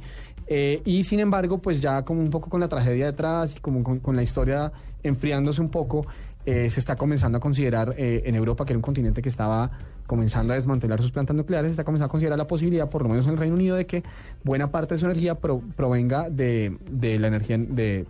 y 0.85 1.05
sin 1.05 1.21
embargo 1.21 1.59
pues 1.59 1.81
ya 1.83 2.03
como 2.05 2.21
un 2.23 2.31
poco 2.31 2.49
con 2.49 2.61
la 2.61 2.69
tragedia 2.69 3.07
detrás 3.07 3.55
y 3.57 3.61
como 3.61 3.83
con, 3.83 3.99
con 3.99 4.17
la 4.17 4.23
historia 4.23 4.73
enfriándose 5.03 5.61
un 5.61 5.69
poco 5.69 6.07
eh, 6.51 6.71
se 6.71 6.81
está 6.81 6.97
comenzando 6.97 7.37
a 7.39 7.41
considerar 7.41 7.95
eh, 7.99 8.23
en 8.25 8.35
Europa, 8.35 8.65
que 8.65 8.73
era 8.73 8.79
un 8.79 8.83
continente 8.83 9.21
que 9.21 9.29
estaba 9.29 9.71
comenzando 10.07 10.53
a 10.53 10.57
desmantelar 10.57 11.03
sus 11.03 11.13
plantas 11.13 11.37
nucleares, 11.37 11.69
se 11.69 11.73
está 11.73 11.85
comenzando 11.85 12.07
a 12.07 12.11
considerar 12.11 12.39
la 12.39 12.47
posibilidad, 12.47 12.89
por 12.89 13.03
lo 13.03 13.09
menos 13.11 13.27
en 13.27 13.33
el 13.33 13.39
Reino 13.39 13.55
Unido, 13.55 13.77
de 13.77 13.85
que 13.85 14.03
buena 14.45 14.71
parte 14.71 14.95
de 14.95 14.99
su 14.99 15.05
energía 15.07 15.35
pro- 15.35 15.63
provenga 15.77 16.31
de, 16.31 16.79
de 16.91 17.19
la 17.19 17.27
energía 17.29 17.59
de 17.59 18.07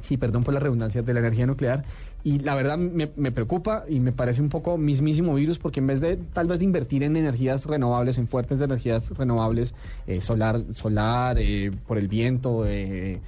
sí, 0.00 0.16
perdón 0.16 0.44
por 0.44 0.54
la 0.54 0.60
redundancia, 0.60 1.02
de 1.02 1.12
la 1.12 1.20
energía 1.20 1.46
nuclear. 1.46 1.84
Y 2.24 2.38
la 2.40 2.54
verdad 2.54 2.78
me, 2.78 3.10
me 3.16 3.30
preocupa 3.30 3.84
y 3.88 4.00
me 4.00 4.12
parece 4.12 4.40
un 4.42 4.48
poco 4.48 4.76
mismísimo 4.78 5.34
virus 5.34 5.58
porque 5.58 5.80
en 5.80 5.86
vez 5.86 6.00
de 6.00 6.16
tal 6.16 6.46
vez 6.46 6.58
de 6.58 6.64
invertir 6.64 7.02
en 7.02 7.16
energías 7.16 7.66
renovables, 7.66 8.18
en 8.18 8.26
fuertes 8.26 8.58
de 8.58 8.64
energías 8.64 9.10
renovables, 9.10 9.74
eh, 10.06 10.20
solar, 10.20 10.62
solar 10.72 11.36
eh, 11.38 11.70
por 11.86 11.98
el 11.98 12.08
viento, 12.08 12.64
eh, 12.66 13.20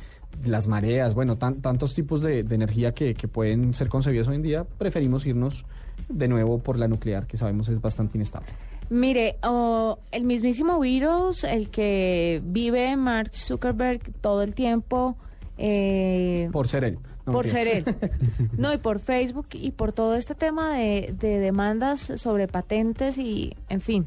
las 0.45 0.67
mareas, 0.69 1.15
bueno, 1.15 1.37
tan- 1.37 1.61
tantos 1.61 1.95
tipos 1.95 2.23
de, 2.23 2.43
de 2.43 2.55
energía 2.55 2.93
que, 2.93 3.15
que 3.15 3.29
pueden 3.29 3.75
ser 3.75 3.89
concebidas 3.89 4.27
hoy 4.29 4.37
en 4.37 4.43
día, 4.43 4.65
preferimos 4.79 5.27
irnos 5.27 5.65
de 6.09 6.29
nuevo 6.29 6.59
por 6.59 6.79
la 6.79 6.89
nuclear, 6.89 7.27
que 7.27 7.37
sabemos 7.37 7.69
es 7.69 7.81
bastante 7.81 8.17
inestable. 8.19 8.49
Mire, 8.89 9.37
oh, 9.45 9.99
el 10.11 10.25
mismísimo 10.25 10.81
virus, 10.81 11.45
el 11.45 11.71
que 11.71 12.43
vive 12.45 12.97
Mark 12.97 13.31
Zuckerberg 13.35 14.01
todo 14.21 14.43
el 14.43 14.55
tiempo. 14.55 15.17
eh, 15.59 16.49
Por 16.53 16.67
ser 16.69 16.85
él. 16.85 16.99
No, 17.27 17.33
por 17.33 17.47
ser 17.47 17.69
él. 17.69 17.85
No, 18.59 18.73
y 18.73 18.79
por 18.79 18.99
Facebook 18.99 19.49
y 19.53 19.73
por 19.73 19.93
todo 19.93 20.15
este 20.17 20.35
tema 20.35 20.75
de, 20.75 21.15
de 21.19 21.39
demandas 21.39 22.13
sobre 22.17 22.49
patentes 22.49 23.19
y, 23.19 23.55
en 23.69 23.81
fin, 23.81 24.07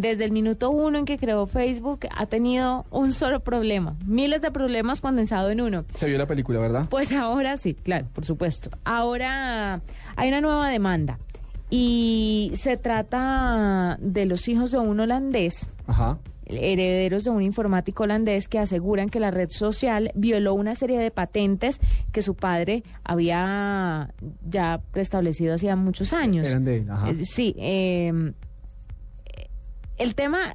desde 0.00 0.24
el 0.24 0.32
minuto 0.32 0.70
uno 0.70 0.98
en 0.98 1.04
que 1.04 1.18
creó 1.18 1.46
Facebook 1.46 2.00
ha 2.16 2.26
tenido 2.26 2.86
un 2.90 3.12
solo 3.12 3.40
problema, 3.40 3.96
miles 4.06 4.40
de 4.40 4.50
problemas 4.50 5.00
condensados 5.00 5.52
en 5.52 5.60
uno. 5.60 5.84
Se 5.94 6.06
vio 6.06 6.16
la 6.18 6.26
película, 6.26 6.58
¿verdad? 6.58 6.86
Pues 6.88 7.12
ahora 7.12 7.56
sí, 7.56 7.74
claro, 7.74 8.06
por 8.14 8.24
supuesto. 8.24 8.70
Ahora 8.84 9.82
hay 10.16 10.28
una 10.28 10.40
nueva 10.40 10.68
demanda 10.70 11.18
y 11.68 12.52
se 12.56 12.76
trata 12.76 13.98
de 14.00 14.24
los 14.24 14.48
hijos 14.48 14.70
de 14.72 14.78
un 14.78 14.98
holandés 15.00 15.70
Ajá. 15.86 16.18
herederos 16.46 17.24
de 17.24 17.30
un 17.30 17.42
informático 17.42 18.02
holandés 18.04 18.48
que 18.48 18.58
aseguran 18.58 19.08
que 19.08 19.20
la 19.20 19.30
red 19.30 19.50
social 19.50 20.10
violó 20.14 20.54
una 20.54 20.74
serie 20.74 20.98
de 20.98 21.10
patentes 21.10 21.78
que 22.10 22.22
su 22.22 22.34
padre 22.34 22.82
había 23.04 24.12
ya 24.48 24.80
preestablecido 24.90 25.54
hacía 25.54 25.76
muchos 25.76 26.12
años. 26.12 26.48
Eran 26.48 26.64
de 26.64 26.78
él, 26.78 26.90
ajá. 26.90 27.10
Eh, 27.10 27.16
Sí, 27.24 27.54
eh, 27.58 28.32
el 30.00 30.14
tema 30.14 30.54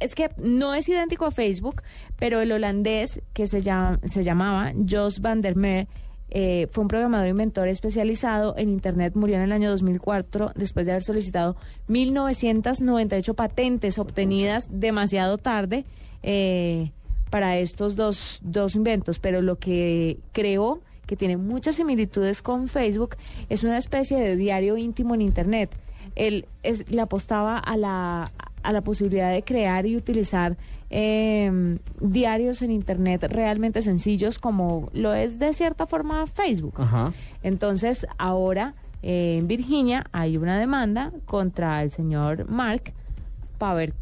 es 0.00 0.14
que 0.14 0.30
no 0.36 0.74
es 0.74 0.88
idéntico 0.88 1.24
a 1.24 1.30
Facebook, 1.30 1.82
pero 2.18 2.40
el 2.40 2.52
holandés 2.52 3.22
que 3.32 3.46
se, 3.46 3.62
llama, 3.62 4.00
se 4.04 4.22
llamaba 4.22 4.72
Jos 4.88 5.20
van 5.20 5.40
der 5.42 5.56
Meer 5.56 5.86
eh, 6.30 6.66
fue 6.70 6.82
un 6.82 6.88
programador 6.88 7.28
inventor 7.28 7.68
especializado 7.68 8.54
en 8.58 8.68
Internet, 8.68 9.14
murió 9.14 9.36
en 9.36 9.42
el 9.42 9.52
año 9.52 9.70
2004 9.70 10.52
después 10.56 10.86
de 10.86 10.92
haber 10.92 11.04
solicitado 11.04 11.56
1.998 11.88 13.34
patentes 13.34 13.98
obtenidas 13.98 14.68
demasiado 14.70 15.38
tarde 15.38 15.84
eh, 16.22 16.90
para 17.30 17.58
estos 17.58 17.94
dos, 17.94 18.40
dos 18.42 18.74
inventos, 18.74 19.20
pero 19.20 19.40
lo 19.40 19.56
que 19.56 20.18
creó, 20.32 20.80
que 21.06 21.16
tiene 21.16 21.36
muchas 21.36 21.76
similitudes 21.76 22.42
con 22.42 22.68
Facebook, 22.68 23.16
es 23.48 23.62
una 23.62 23.78
especie 23.78 24.18
de 24.18 24.36
diario 24.36 24.76
íntimo 24.76 25.14
en 25.14 25.22
Internet. 25.22 25.70
Él 26.18 26.46
es- 26.62 26.90
le 26.90 27.00
apostaba 27.00 27.58
a 27.58 27.76
la, 27.76 28.30
a 28.62 28.72
la 28.72 28.80
posibilidad 28.82 29.32
de 29.32 29.42
crear 29.44 29.86
y 29.86 29.96
utilizar 29.96 30.56
eh, 30.90 31.78
diarios 32.00 32.62
en 32.62 32.70
Internet 32.72 33.24
realmente 33.28 33.82
sencillos 33.82 34.38
como 34.38 34.88
lo 34.92 35.14
es 35.14 35.38
de 35.38 35.52
cierta 35.52 35.86
forma 35.86 36.26
Facebook. 36.26 36.74
Ajá. 36.80 37.12
Entonces, 37.42 38.06
ahora 38.18 38.74
eh, 39.02 39.36
en 39.38 39.46
Virginia 39.46 40.06
hay 40.12 40.36
una 40.36 40.58
demanda 40.58 41.12
contra 41.26 41.82
el 41.82 41.90
señor 41.92 42.48
Mark 42.50 42.92
para 43.58 43.74
ver 43.74 43.94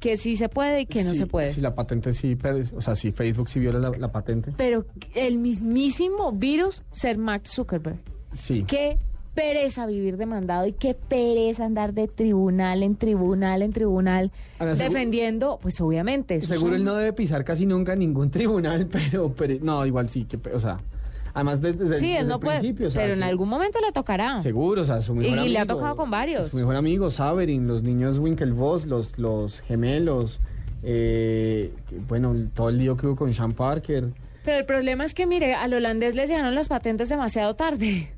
que 0.00 0.18
sí 0.18 0.36
se 0.36 0.50
puede 0.50 0.82
y 0.82 0.86
que 0.86 1.02
no 1.02 1.14
se 1.14 1.26
puede. 1.26 1.50
Si 1.52 1.62
la 1.62 1.74
patente 1.74 2.12
sí, 2.12 2.36
pero, 2.36 2.58
o 2.76 2.80
sea, 2.82 2.94
si 2.94 3.10
Facebook 3.10 3.48
sí 3.48 3.58
viola 3.58 3.78
la, 3.78 3.90
la 3.96 4.12
patente. 4.12 4.52
Pero 4.54 4.84
el 5.14 5.38
mismísimo 5.38 6.30
virus 6.32 6.82
ser 6.90 7.16
Mark 7.16 7.46
Zuckerberg. 7.46 8.00
Sí. 8.34 8.64
Qué 8.66 8.98
pereza 9.34 9.86
vivir 9.86 10.16
demandado 10.16 10.66
y 10.66 10.72
qué 10.72 10.94
pereza 10.94 11.64
andar 11.64 11.92
de 11.92 12.06
tribunal 12.08 12.82
en 12.82 12.96
tribunal 12.96 13.62
en 13.62 13.72
tribunal 13.72 14.30
Ahora, 14.58 14.74
defendiendo, 14.74 15.58
pues 15.60 15.80
obviamente. 15.80 16.40
Seguro 16.40 16.60
son- 16.60 16.74
él 16.74 16.84
no 16.84 16.94
debe 16.94 17.12
pisar 17.12 17.44
casi 17.44 17.66
nunca 17.66 17.96
ningún 17.96 18.30
tribunal, 18.32 18.86
pero, 18.90 19.32
pero 19.36 19.54
no, 19.62 19.84
igual 19.86 20.08
sí, 20.08 20.24
que, 20.24 20.38
o 20.52 20.58
sea, 20.60 20.78
además 21.34 21.60
desde, 21.60 21.78
desde- 21.84 21.96
Sí, 21.98 22.06
desde 22.08 22.20
él 22.20 22.28
no 22.28 22.34
el 22.36 22.40
puede, 22.40 22.58
principio, 22.60 22.88
pero 22.94 23.12
en 23.14 23.22
algún 23.24 23.48
momento 23.48 23.80
le 23.80 23.90
tocará. 23.92 24.40
Seguro, 24.40 24.82
o 24.82 24.84
sea, 24.84 25.00
su 25.02 25.14
mejor 25.14 25.30
Y 25.36 25.40
amigo. 25.40 25.52
le 25.52 25.58
ha 25.58 25.66
tocado 25.66 25.96
con 25.96 26.10
varios. 26.10 26.48
Su 26.48 26.56
mejor 26.56 26.76
amigo, 26.76 27.10
Saverin, 27.10 27.66
los 27.66 27.82
niños 27.82 28.18
Winklevoss, 28.20 28.86
los, 28.86 29.18
los 29.18 29.60
gemelos, 29.62 30.40
eh, 30.84 31.72
bueno, 32.08 32.34
todo 32.54 32.68
el 32.68 32.78
lío 32.78 32.96
que 32.96 33.06
hubo 33.06 33.16
con 33.16 33.32
Sean 33.34 33.52
Parker. 33.52 34.10
Pero 34.44 34.58
el 34.58 34.66
problema 34.66 35.04
es 35.06 35.14
que, 35.14 35.26
mire, 35.26 35.54
al 35.54 35.72
holandés 35.72 36.14
les 36.14 36.28
llegaron 36.28 36.54
las 36.54 36.68
patentes 36.68 37.08
demasiado 37.08 37.54
tarde. 37.56 38.10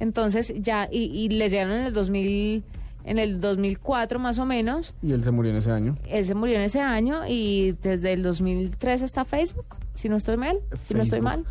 Entonces 0.00 0.52
ya, 0.56 0.88
y, 0.90 1.04
y 1.04 1.28
les 1.28 1.52
llegaron 1.52 1.74
en 1.74 1.86
el 1.86 1.94
en 3.04 3.18
el 3.18 3.40
2004 3.40 4.18
más 4.18 4.38
o 4.38 4.46
menos. 4.46 4.94
Y 5.02 5.12
él 5.12 5.24
se 5.24 5.30
murió 5.30 5.50
en 5.50 5.58
ese 5.58 5.70
año. 5.70 5.96
Él 6.08 6.24
se 6.24 6.34
murió 6.34 6.56
en 6.56 6.62
ese 6.62 6.80
año 6.80 7.22
y 7.26 7.76
desde 7.82 8.12
el 8.12 8.22
2003 8.22 9.02
está 9.02 9.24
Facebook, 9.24 9.66
si 9.94 10.08
no 10.08 10.16
estoy 10.16 10.36
mal, 10.36 10.58
si 10.86 10.94
no 10.94 11.02
estoy 11.02 11.20
Facebook. 11.20 11.24
mal. 11.24 11.44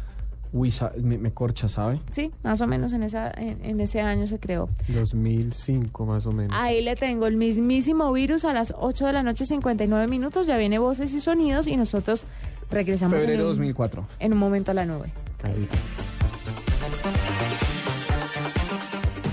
Uy, 0.52 0.74
me, 1.04 1.20
me 1.20 1.32
corcha, 1.32 1.68
¿sabe? 1.68 2.02
Sí, 2.12 2.32
más 2.44 2.60
o 2.62 2.66
menos 2.66 2.92
en, 2.94 3.04
esa, 3.04 3.30
en, 3.30 3.64
en 3.64 3.80
ese 3.82 4.02
año 4.02 4.26
se 4.26 4.40
creó. 4.40 4.68
2005 4.88 6.06
más 6.08 6.26
o 6.26 6.32
menos. 6.32 6.58
Ahí 6.60 6.82
le 6.82 6.96
tengo 6.96 7.28
el 7.28 7.38
mismísimo 7.38 8.12
virus 8.12 8.46
a 8.46 8.54
las 8.54 8.74
8 8.76 9.06
de 9.06 9.14
la 9.14 9.22
noche, 9.22 9.46
59 9.46 10.08
minutos. 10.08 10.48
Ya 10.48 10.58
viene 10.58 10.80
voces 10.80 11.14
y 11.14 11.22
sonidos 11.22 11.68
y 11.68 11.78
nosotros 11.78 12.24
regresamos 12.72 13.16
en 13.16 13.22
Febrero 13.22 13.44
un, 13.44 13.50
2004. 13.50 14.08
en 14.20 14.34
un 14.34 14.40
momento 14.40 14.72
a 14.72 14.74
la 14.74 14.86
nube. 14.88 15.12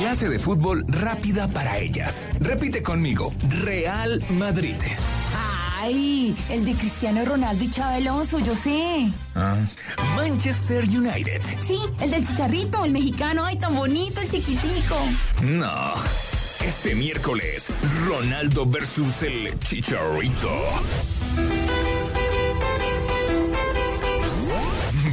Clase 0.00 0.30
de 0.30 0.38
fútbol 0.38 0.86
rápida 0.88 1.46
para 1.46 1.76
ellas. 1.76 2.30
Repite 2.40 2.82
conmigo. 2.82 3.34
Real 3.62 4.24
Madrid. 4.30 4.76
Ay, 5.78 6.34
el 6.48 6.64
de 6.64 6.72
Cristiano 6.72 7.22
Ronaldo 7.22 7.62
y 7.64 7.68
Chávez 7.68 7.98
Alonso, 7.98 8.38
yo 8.38 8.54
sé. 8.54 9.10
Ah. 9.34 9.58
Manchester 10.16 10.84
United. 10.84 11.42
Sí, 11.62 11.78
el 12.00 12.12
del 12.12 12.26
chicharrito, 12.26 12.82
el 12.82 12.92
mexicano, 12.92 13.44
ay, 13.44 13.58
tan 13.58 13.74
bonito, 13.74 14.22
el 14.22 14.30
chiquitico. 14.30 14.96
No. 15.42 15.92
Este 16.64 16.94
miércoles, 16.94 17.70
Ronaldo 18.06 18.64
versus 18.64 19.22
el 19.22 19.58
Chicharrito. 19.58 20.48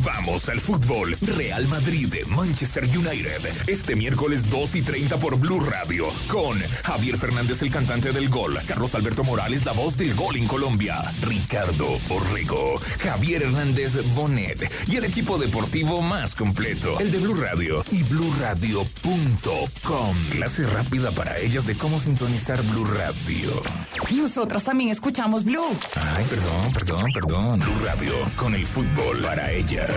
Vamos 0.07 0.47
al 0.47 0.61
fútbol. 0.61 1.17
Real 1.21 1.67
Madrid, 1.67 2.13
Manchester 2.27 2.85
United. 2.85 3.41
Este 3.67 3.93
miércoles 3.93 4.49
2 4.49 4.75
y 4.75 4.81
30 4.81 5.17
por 5.17 5.37
Blue 5.37 5.59
Radio. 5.59 6.07
Con 6.29 6.57
Javier 6.83 7.17
Fernández, 7.17 7.61
el 7.61 7.71
cantante 7.71 8.13
del 8.13 8.29
gol. 8.29 8.57
Carlos 8.65 8.95
Alberto 8.95 9.25
Morales, 9.25 9.65
la 9.65 9.73
voz 9.73 9.97
del 9.97 10.15
gol 10.15 10.37
en 10.37 10.47
Colombia. 10.47 11.01
Ricardo 11.23 11.99
Orrego. 12.07 12.79
Javier 13.03 13.43
Hernández 13.43 13.95
Bonet. 14.15 14.71
Y 14.87 14.95
el 14.95 15.03
equipo 15.03 15.37
deportivo 15.37 16.01
más 16.01 16.35
completo. 16.35 16.97
El 17.01 17.11
de 17.11 17.19
Blue 17.19 17.35
Radio. 17.35 17.83
Y 17.91 18.03
BlueRadio.com. 18.03 20.15
Clase 20.31 20.67
rápida 20.67 21.11
para 21.11 21.37
ellas 21.37 21.67
de 21.67 21.75
cómo 21.75 21.99
sintonizar 21.99 22.63
Blue 22.63 22.85
Radio. 22.85 23.61
Nosotras 24.09 24.63
también 24.63 24.91
escuchamos 24.91 25.43
Blue. 25.43 25.77
Ay, 25.95 26.25
perdón, 26.29 26.73
perdón, 26.73 27.11
perdón. 27.13 27.59
Blue 27.59 27.79
Radio, 27.83 28.13
con 28.37 28.55
el 28.55 28.65
fútbol 28.65 29.19
para 29.21 29.51
ellas 29.51 29.96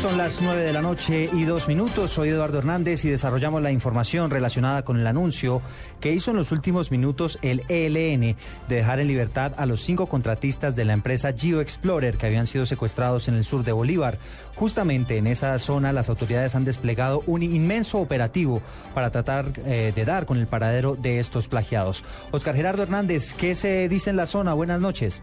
Son 0.00 0.16
las 0.16 0.40
9 0.40 0.62
de 0.62 0.72
la 0.72 0.80
noche 0.80 1.28
y 1.30 1.44
dos 1.44 1.68
minutos. 1.68 2.12
Soy 2.12 2.30
Eduardo 2.30 2.56
Hernández 2.58 3.04
y 3.04 3.10
desarrollamos 3.10 3.60
la 3.60 3.70
información 3.70 4.30
relacionada 4.30 4.82
con 4.82 4.98
el 4.98 5.06
anuncio 5.06 5.60
que 6.00 6.10
hizo 6.10 6.30
en 6.30 6.38
los 6.38 6.52
últimos 6.52 6.90
minutos 6.90 7.38
el 7.42 7.64
ELN 7.68 8.34
de 8.66 8.76
dejar 8.76 9.00
en 9.00 9.08
libertad 9.08 9.52
a 9.58 9.66
los 9.66 9.82
cinco 9.82 10.06
contratistas 10.06 10.74
de 10.74 10.86
la 10.86 10.94
empresa 10.94 11.34
GeoExplorer 11.34 12.16
que 12.16 12.24
habían 12.24 12.46
sido 12.46 12.64
secuestrados 12.64 13.28
en 13.28 13.34
el 13.34 13.44
sur 13.44 13.62
de 13.62 13.72
Bolívar. 13.72 14.16
Justamente 14.56 15.18
en 15.18 15.26
esa 15.26 15.58
zona 15.58 15.92
las 15.92 16.08
autoridades 16.08 16.54
han 16.54 16.64
desplegado 16.64 17.22
un 17.26 17.42
inmenso 17.42 17.98
operativo 17.98 18.62
para 18.94 19.10
tratar 19.10 19.52
eh, 19.66 19.92
de 19.94 20.04
dar 20.06 20.24
con 20.24 20.38
el 20.38 20.46
paradero 20.46 20.96
de 20.96 21.18
estos 21.18 21.46
plagiados. 21.46 22.04
Oscar 22.30 22.56
Gerardo 22.56 22.84
Hernández, 22.84 23.34
¿qué 23.34 23.54
se 23.54 23.86
dice 23.90 24.08
en 24.08 24.16
la 24.16 24.24
zona? 24.24 24.54
Buenas 24.54 24.80
noches. 24.80 25.20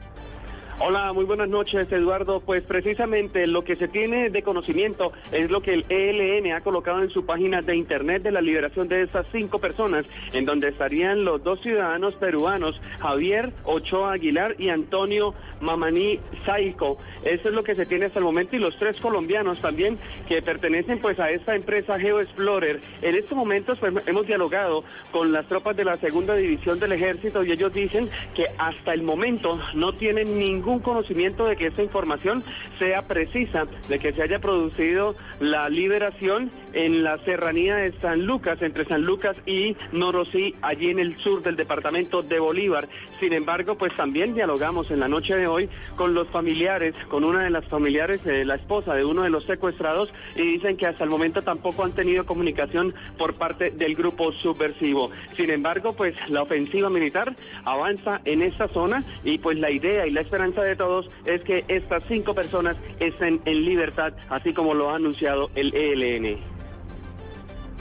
Hola, 0.80 1.12
muy 1.12 1.26
buenas 1.26 1.50
noches, 1.50 1.92
Eduardo. 1.92 2.40
Pues 2.40 2.62
precisamente 2.62 3.48
lo 3.48 3.64
que 3.64 3.76
se 3.76 3.88
tiene 3.88 4.30
de 4.30 4.44
conocimiento 4.44 5.12
es 5.32 5.50
lo 5.50 5.60
que 5.60 5.74
el 5.74 5.86
ELN 5.90 6.54
ha 6.54 6.62
colocado 6.62 7.02
en 7.02 7.10
su 7.10 7.26
página 7.26 7.62
de 7.62 7.76
internet 7.76 8.22
de 8.22 8.32
la 8.32 8.42
liberación 8.42 8.88
de 8.88 9.02
estas 9.02 9.26
cinco 9.32 9.58
personas, 9.58 10.06
en 10.34 10.46
donde 10.46 10.68
estarían 10.68 11.26
los 11.26 11.44
dos 11.44 11.62
ciudadanos 11.62 12.14
peruanos, 12.14 12.80
Javier 13.00 13.54
Ochoa 13.64 14.14
Aguilar 14.14 14.56
y 14.60 14.70
Antonio 14.70 15.34
Mamaní 15.62 16.20
Saico. 16.46 17.00
Eso 17.24 17.50
es 17.50 17.56
lo 17.56 17.64
que 17.64 17.74
se 17.74 17.88
tiene 17.88 18.06
hasta 18.06 18.20
el 18.20 18.26
momento 18.26 18.56
y 18.56 18.60
los 18.60 18.78
tres 18.78 19.02
colombianos 19.02 19.60
también 19.60 19.98
que 20.28 20.44
pertenecen 20.44 21.00
pues 21.00 21.20
a 21.20 21.32
esta 21.32 21.56
empresa 21.56 22.00
GeoExplorer. 22.00 22.82
En 23.02 23.16
estos 23.16 23.36
momentos 23.36 23.80
pues 23.80 23.94
hemos 24.06 24.28
dialogado 24.28 24.84
con 25.12 25.32
las 25.32 25.48
tropas 25.48 25.76
de 25.76 25.86
la 25.86 25.96
segunda 25.96 26.36
división 26.36 26.80
del 26.80 26.92
ejército 26.92 27.44
y 27.44 27.52
ellos 27.52 27.74
dicen 27.74 28.12
que 28.36 28.46
hasta 28.60 28.94
el 28.94 29.02
momento 29.02 29.60
no 29.74 29.92
tienen 29.94 30.38
ningún 30.38 30.67
conocimiento 30.80 31.46
de 31.46 31.56
que 31.56 31.68
esta 31.68 31.82
información 31.82 32.44
sea 32.78 33.02
precisa, 33.04 33.66
de 33.88 34.00
que 34.00 34.14
se 34.14 34.22
haya 34.22 34.40
producido 34.40 35.16
la 35.40 35.70
liberación 35.70 36.52
en 36.74 37.04
la 37.04 37.18
serranía 37.20 37.76
de 37.76 37.92
San 38.00 38.26
Lucas, 38.26 38.62
entre 38.62 38.86
San 38.86 39.04
Lucas 39.04 39.38
y 39.46 39.76
Norosí, 39.92 40.54
allí 40.62 40.90
en 40.90 41.00
el 41.00 41.16
sur 41.18 41.42
del 41.42 41.56
departamento 41.56 42.22
de 42.22 42.40
Bolívar. 42.40 42.88
Sin 43.20 43.34
embargo, 43.34 43.76
pues 43.76 43.94
también 43.96 44.34
dialogamos 44.34 44.92
en 44.92 45.00
la 45.00 45.08
noche 45.08 45.36
de 45.36 45.48
hoy 45.48 45.70
con 45.96 46.14
los 46.14 46.28
familiares, 46.28 46.96
con 47.10 47.24
una 47.24 47.44
de 47.44 47.50
las 47.50 47.66
familiares, 47.66 48.22
eh, 48.26 48.46
la 48.46 48.56
esposa 48.56 48.94
de 48.94 49.06
uno 49.06 49.24
de 49.24 49.30
los 49.30 49.46
secuestrados, 49.46 50.14
y 50.36 50.42
dicen 50.42 50.78
que 50.78 50.86
hasta 50.86 51.04
el 51.04 51.10
momento 51.10 51.42
tampoco 51.42 51.84
han 51.84 51.94
tenido 51.94 52.26
comunicación 52.26 52.94
por 53.18 53.36
parte 53.36 53.72
del 53.72 53.96
grupo 53.96 54.32
subversivo. 54.34 55.12
Sin 55.36 55.50
embargo, 55.50 55.94
pues 55.94 56.16
la 56.30 56.42
ofensiva 56.42 56.90
militar 56.90 57.34
avanza 57.66 58.22
en 58.26 58.42
esta 58.42 58.68
zona 58.70 59.04
y 59.24 59.38
pues 59.38 59.58
la 59.58 59.72
idea 59.72 60.06
y 60.06 60.12
la 60.12 60.22
esperanza 60.22 60.57
de 60.62 60.76
todos 60.76 61.08
es 61.26 61.42
que 61.44 61.66
estas 61.68 62.04
cinco 62.08 62.34
personas 62.34 62.76
estén 63.00 63.42
en 63.46 63.66
libertad, 63.66 64.14
así 64.30 64.54
como 64.54 64.74
lo 64.74 64.90
ha 64.90 64.96
anunciado 64.96 65.50
el 65.56 65.74
ELN. 65.74 66.38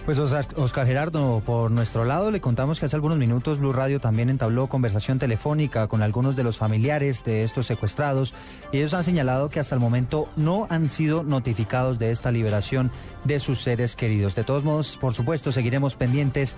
Pues 0.07 0.21
Oscar 0.21 0.87
Gerardo, 0.87 1.43
por 1.45 1.73
nuestro 1.73 2.05
lado 2.05 2.31
le 2.31 2.41
contamos 2.41 2.79
que 2.79 2.87
hace 2.87 2.95
algunos 2.95 3.19
minutos 3.19 3.59
Blue 3.59 3.73
Radio 3.73 3.99
también 3.99 4.31
entabló 4.31 4.69
conversación 4.69 5.19
telefónica 5.19 5.89
con 5.89 6.01
algunos 6.01 6.37
de 6.37 6.45
los 6.45 6.59
familiares 6.59 7.25
de 7.25 7.43
estos 7.43 7.67
secuestrados 7.67 8.33
y 8.71 8.79
ellos 8.79 8.95
han 8.95 9.03
señalado 9.03 9.49
que 9.49 9.59
hasta 9.59 9.75
el 9.75 9.81
momento 9.81 10.29
no 10.37 10.69
han 10.71 10.91
sido 10.91 11.25
notificados 11.25 11.99
de 11.99 12.13
esta 12.13 12.31
liberación 12.31 12.93
de 13.25 13.41
sus 13.41 13.61
seres 13.61 13.97
queridos. 13.97 14.37
De 14.37 14.45
todos 14.45 14.63
modos, 14.63 14.97
por 14.97 15.13
supuesto, 15.13 15.51
seguiremos 15.51 15.97
pendientes 15.97 16.57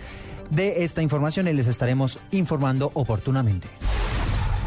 de 0.50 0.84
esta 0.84 1.00
información 1.00 1.48
y 1.48 1.54
les 1.54 1.68
estaremos 1.68 2.20
informando 2.32 2.90
oportunamente. 2.92 3.68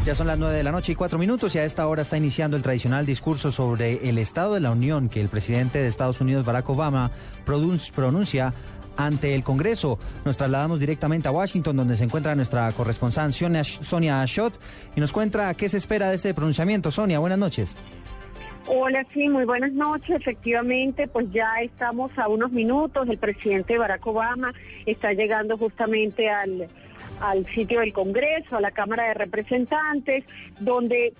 Ya 0.04 0.16
son 0.16 0.26
las 0.26 0.36
9 0.38 0.56
de 0.56 0.64
la 0.64 0.72
noche 0.72 0.92
y 0.92 0.94
cuatro 0.96 1.16
minutos 1.16 1.54
y 1.54 1.58
a 1.58 1.64
esta 1.64 1.86
hora 1.86 2.02
está 2.02 2.16
iniciando 2.16 2.56
el 2.56 2.62
tradicional 2.62 3.06
discurso 3.06 3.52
sobre 3.52 4.08
el 4.08 4.18
Estado 4.18 4.54
de 4.54 4.60
la 4.60 4.72
Unión 4.72 5.08
que 5.08 5.20
el 5.20 5.28
presidente 5.28 5.78
de 5.78 5.86
Estados 5.86 6.20
Unidos, 6.20 6.44
Barack 6.44 6.68
Obama, 6.70 7.12
pronun- 7.46 7.92
pronuncia 7.92 8.52
ante 8.96 9.34
el 9.36 9.44
Congreso. 9.44 10.00
Nos 10.24 10.36
trasladamos 10.36 10.80
directamente 10.80 11.28
a 11.28 11.30
Washington, 11.30 11.76
donde 11.76 11.96
se 11.96 12.02
encuentra 12.04 12.34
nuestra 12.34 12.70
corresponsal 12.72 13.32
Sonia 13.32 14.26
Schott 14.26 14.54
y 14.96 15.00
nos 15.00 15.12
cuenta 15.12 15.54
qué 15.54 15.68
se 15.68 15.76
espera 15.76 16.10
de 16.10 16.16
este 16.16 16.34
pronunciamiento. 16.34 16.90
Sonia, 16.90 17.20
buenas 17.20 17.38
noches. 17.38 17.74
Hola, 18.74 19.04
sí, 19.12 19.28
muy 19.28 19.44
buenas 19.44 19.72
noches. 19.72 20.16
Efectivamente, 20.16 21.06
pues 21.06 21.30
ya 21.30 21.56
estamos 21.62 22.10
a 22.16 22.26
unos 22.28 22.52
minutos. 22.52 23.06
El 23.06 23.18
presidente 23.18 23.76
Barack 23.76 24.06
Obama 24.06 24.54
está 24.86 25.12
llegando 25.12 25.58
justamente 25.58 26.30
al, 26.30 26.68
al 27.20 27.44
sitio 27.44 27.80
del 27.80 27.92
Congreso, 27.92 28.56
a 28.56 28.62
la 28.62 28.70
Cámara 28.70 29.08
de 29.08 29.12
Representantes, 29.12 30.24
donde 30.58 31.12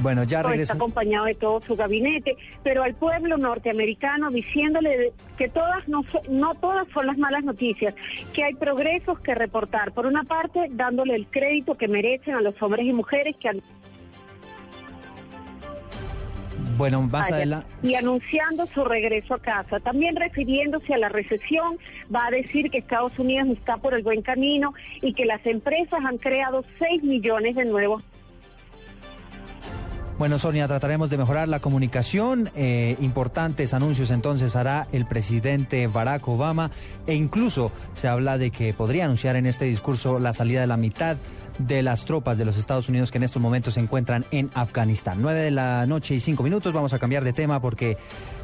Bueno, 0.00 0.22
ya 0.24 0.38
está 0.38 0.50
regresa. 0.50 0.74
acompañado 0.74 1.26
de 1.26 1.34
todo 1.34 1.60
su 1.60 1.74
gabinete, 1.74 2.36
pero 2.62 2.82
al 2.84 2.94
pueblo 2.94 3.36
norteamericano 3.36 4.30
diciéndole 4.30 5.12
que 5.36 5.48
todas 5.48 5.88
no, 5.88 6.04
no 6.28 6.54
todas 6.54 6.86
son 6.94 7.06
las 7.06 7.18
malas 7.18 7.42
noticias, 7.44 7.94
que 8.32 8.44
hay 8.44 8.54
progresos 8.54 9.18
que 9.20 9.34
reportar. 9.34 9.92
Por 9.92 10.06
una 10.06 10.22
parte, 10.24 10.68
dándole 10.70 11.16
el 11.16 11.26
crédito 11.26 11.76
que 11.76 11.88
merecen 11.88 12.34
a 12.34 12.40
los 12.40 12.60
hombres 12.62 12.86
y 12.86 12.92
mujeres 12.92 13.34
que 13.36 13.48
han 13.48 13.60
Bueno, 16.76 17.02
más 17.02 17.30
adelante. 17.30 17.66
y 17.82 17.94
anunciando 17.94 18.66
su 18.66 18.84
regreso 18.84 19.34
a 19.34 19.38
casa. 19.40 19.78
También 19.80 20.16
refiriéndose 20.16 20.94
a 20.94 20.98
la 20.98 21.08
recesión, 21.08 21.76
va 22.14 22.26
a 22.26 22.30
decir 22.30 22.70
que 22.70 22.78
Estados 22.78 23.18
Unidos 23.18 23.48
está 23.50 23.76
por 23.76 23.94
el 23.94 24.02
buen 24.02 24.22
camino 24.22 24.72
y 25.00 25.12
que 25.12 25.24
las 25.26 25.44
empresas 25.46 26.00
han 26.04 26.18
creado 26.18 26.64
6 26.78 27.02
millones 27.02 27.56
de 27.56 27.64
nuevos 27.66 28.02
Bueno, 30.18 30.38
Sonia, 30.38 30.68
trataremos 30.68 31.10
de 31.10 31.18
mejorar 31.18 31.48
la 31.48 31.60
comunicación. 31.60 32.50
Eh, 32.54 32.96
importantes 33.00 33.74
anuncios 33.74 34.10
entonces 34.10 34.54
hará 34.56 34.86
el 34.92 35.06
presidente 35.06 35.86
Barack 35.86 36.28
Obama 36.28 36.70
e 37.06 37.14
incluso 37.14 37.72
se 37.94 38.08
habla 38.08 38.38
de 38.38 38.50
que 38.50 38.74
podría 38.74 39.06
anunciar 39.06 39.36
en 39.36 39.46
este 39.46 39.64
discurso 39.64 40.18
la 40.18 40.32
salida 40.32 40.60
de 40.60 40.66
la 40.66 40.76
mitad 40.76 41.16
de 41.58 41.82
las 41.82 42.04
tropas 42.04 42.38
de 42.38 42.44
los 42.44 42.56
Estados 42.56 42.88
Unidos 42.88 43.10
que 43.10 43.18
en 43.18 43.24
estos 43.24 43.42
momentos 43.42 43.74
se 43.74 43.80
encuentran 43.80 44.24
en 44.30 44.50
Afganistán. 44.54 45.18
9 45.20 45.40
de 45.40 45.50
la 45.50 45.86
noche 45.86 46.14
y 46.14 46.20
5 46.20 46.42
minutos. 46.42 46.72
Vamos 46.72 46.92
a 46.92 46.98
cambiar 46.98 47.24
de 47.24 47.32
tema 47.32 47.60
porque 47.60 47.96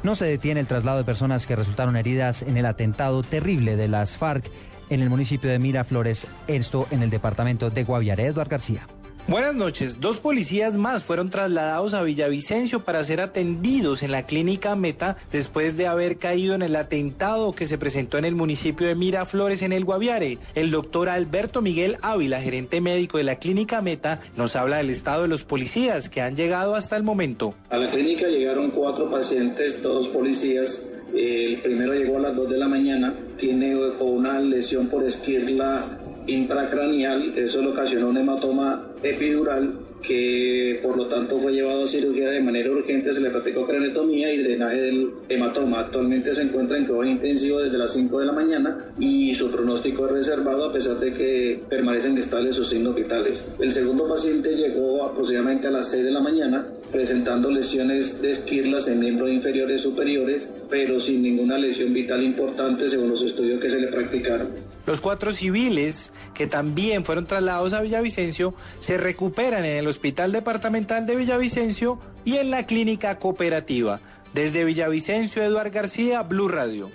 no 0.03 0.15
se 0.15 0.25
detiene 0.25 0.61
el 0.61 0.67
traslado 0.67 0.99
de 0.99 1.05
personas 1.05 1.47
que 1.47 1.57
resultaron 1.57 1.97
heridas 1.97 2.43
en 2.43 2.57
el 2.57 2.67
atentado 2.67 3.23
terrible 3.23 3.77
de 3.77 3.89
las 3.89 4.17
FARC 4.17 4.51
en 4.91 5.01
el 5.01 5.11
municipio 5.11 5.51
de 5.51 5.59
Miraflores, 5.59 6.27
esto 6.47 6.89
en 6.91 7.03
el 7.03 7.11
departamento 7.11 7.71
de 7.71 7.85
Guaviare. 7.85 8.27
Eduard 8.27 8.49
García. 8.49 8.87
Buenas 9.29 9.55
noches. 9.55 10.01
Dos 10.01 10.21
policías 10.21 10.73
más 10.73 11.05
fueron 11.05 11.29
trasladados 11.29 11.93
a 11.93 12.03
Villavicencio 12.03 12.81
para 12.81 13.05
ser 13.05 13.21
atendidos 13.21 14.03
en 14.03 14.11
la 14.11 14.25
clínica 14.25 14.75
Meta 14.75 15.19
después 15.31 15.77
de 15.77 15.87
haber 15.87 16.17
caído 16.17 16.55
en 16.55 16.63
el 16.63 16.75
atentado 16.75 17.53
que 17.53 17.67
se 17.67 17.77
presentó 17.77 18.17
en 18.17 18.25
el 18.25 18.35
municipio 18.35 18.87
de 18.87 18.95
Miraflores 18.95 19.61
en 19.61 19.75
el 19.75 19.85
Guaviare. 19.85 20.39
El 20.55 20.71
doctor 20.71 21.11
Alberto 21.11 21.61
Miguel 21.61 21.99
Ávila, 22.01 22.41
gerente 22.41 22.81
médico 22.81 23.19
de 23.19 23.25
la 23.25 23.37
clínica 23.37 23.83
Meta, 23.83 24.23
nos 24.35 24.57
habla 24.57 24.79
del 24.79 24.89
estado 24.89 25.23
de 25.23 25.29
los 25.29 25.45
policías 25.45 26.09
que 26.09 26.23
han 26.23 26.35
llegado 26.35 26.75
hasta 26.75 26.97
el 26.97 27.03
momento. 27.03 27.55
A 27.69 27.77
la 27.77 27.91
clínica 27.91 28.29
llegaron 28.29 28.71
cuatro 28.71 29.11
pacientes, 29.11 29.83
todos 29.83 30.09
policías. 30.09 30.87
El 31.15 31.59
primero 31.59 31.93
llegó 31.93 32.17
a 32.17 32.21
las 32.21 32.35
2 32.35 32.49
de 32.49 32.57
la 32.57 32.69
mañana, 32.69 33.15
tiene 33.37 33.77
una 33.77 34.41
lesión 34.41 34.89
por 34.89 35.05
esquirla 35.05 35.98
intracraneal, 36.29 37.33
eso 37.37 37.61
le 37.63 37.69
ocasionó 37.69 38.09
un 38.09 38.19
hematoma 38.19 38.87
epidural 39.03 39.73
que 40.03 40.79
por 40.83 40.97
lo 40.97 41.07
tanto 41.07 41.39
fue 41.41 41.53
llevado 41.53 41.85
a 41.85 41.89
cirugía 41.89 42.31
de 42.31 42.41
manera 42.41 42.71
urgente, 42.71 43.13
se 43.13 43.21
le 43.21 43.31
practicó 43.31 43.67
craneotomía 43.67 44.33
y 44.33 44.43
drenaje 44.43 44.81
del 44.81 45.11
hematoma. 45.29 45.81
Actualmente 45.81 46.35
se 46.35 46.43
encuentra 46.43 46.77
en 46.77 46.85
cuidado 46.85 47.05
intensivo 47.05 47.61
desde 47.61 47.79
las 47.79 47.93
5 47.93 48.21
de 48.21 48.27
la 48.27 48.33
mañana 48.33 48.93
y 48.99 49.35
su 49.35 49.51
pronóstico 49.51 50.07
es 50.07 50.13
reservado 50.13 50.67
a 50.67 50.73
pesar 50.73 50.99
de 51.01 51.13
que 51.13 51.61
permanecen 51.69 52.17
estables 52.17 52.57
sus 52.57 52.69
signos 52.69 52.95
vitales. 52.95 53.45
El 53.59 53.73
segundo 53.73 54.09
paciente 54.09 54.55
llegó 54.55 55.05
aproximadamente 55.05 55.67
a 55.67 55.71
las 55.71 55.91
6 55.91 56.05
de 56.05 56.11
la 56.13 56.21
mañana 56.21 56.67
presentando 56.93 57.51
lesiones 57.51 58.21
de 58.23 58.31
esquirlas 58.31 58.89
en 58.89 59.01
miembros 59.01 59.31
inferiores 59.31 59.83
superiores, 59.83 60.51
pero 60.71 60.99
sin 61.01 61.23
ninguna 61.23 61.59
lesión 61.59 61.93
vital 61.93 62.23
importante 62.23 62.89
según 62.89 63.11
los 63.11 63.23
estudios 63.23 63.61
que 63.61 63.71
se 63.71 63.81
le 63.81 63.89
practicaron. 63.89 64.49
Los 64.89 65.03
cuatro 65.03 65.33
civiles, 65.33 66.13
que 66.33 66.47
también 66.47 67.05
fueron 67.05 67.27
trasladados 67.27 67.75
a 67.75 67.83
Villavicencio, 67.83 68.55
se 68.81 68.97
recuperan 68.97 69.67
en 69.67 69.77
el 69.77 69.87
Hospital 69.87 70.33
Departamental 70.33 71.05
de 71.05 71.15
Villavicencio 71.15 71.99
y 72.25 72.39
en 72.39 72.51
la 72.51 72.65
Clínica 72.65 73.19
Cooperativa. 73.19 74.01
Desde 74.33 74.65
Villavicencio, 74.65 75.43
Eduard 75.43 75.73
García, 75.73 76.23
Blue 76.23 76.49
Radio. 76.49 76.91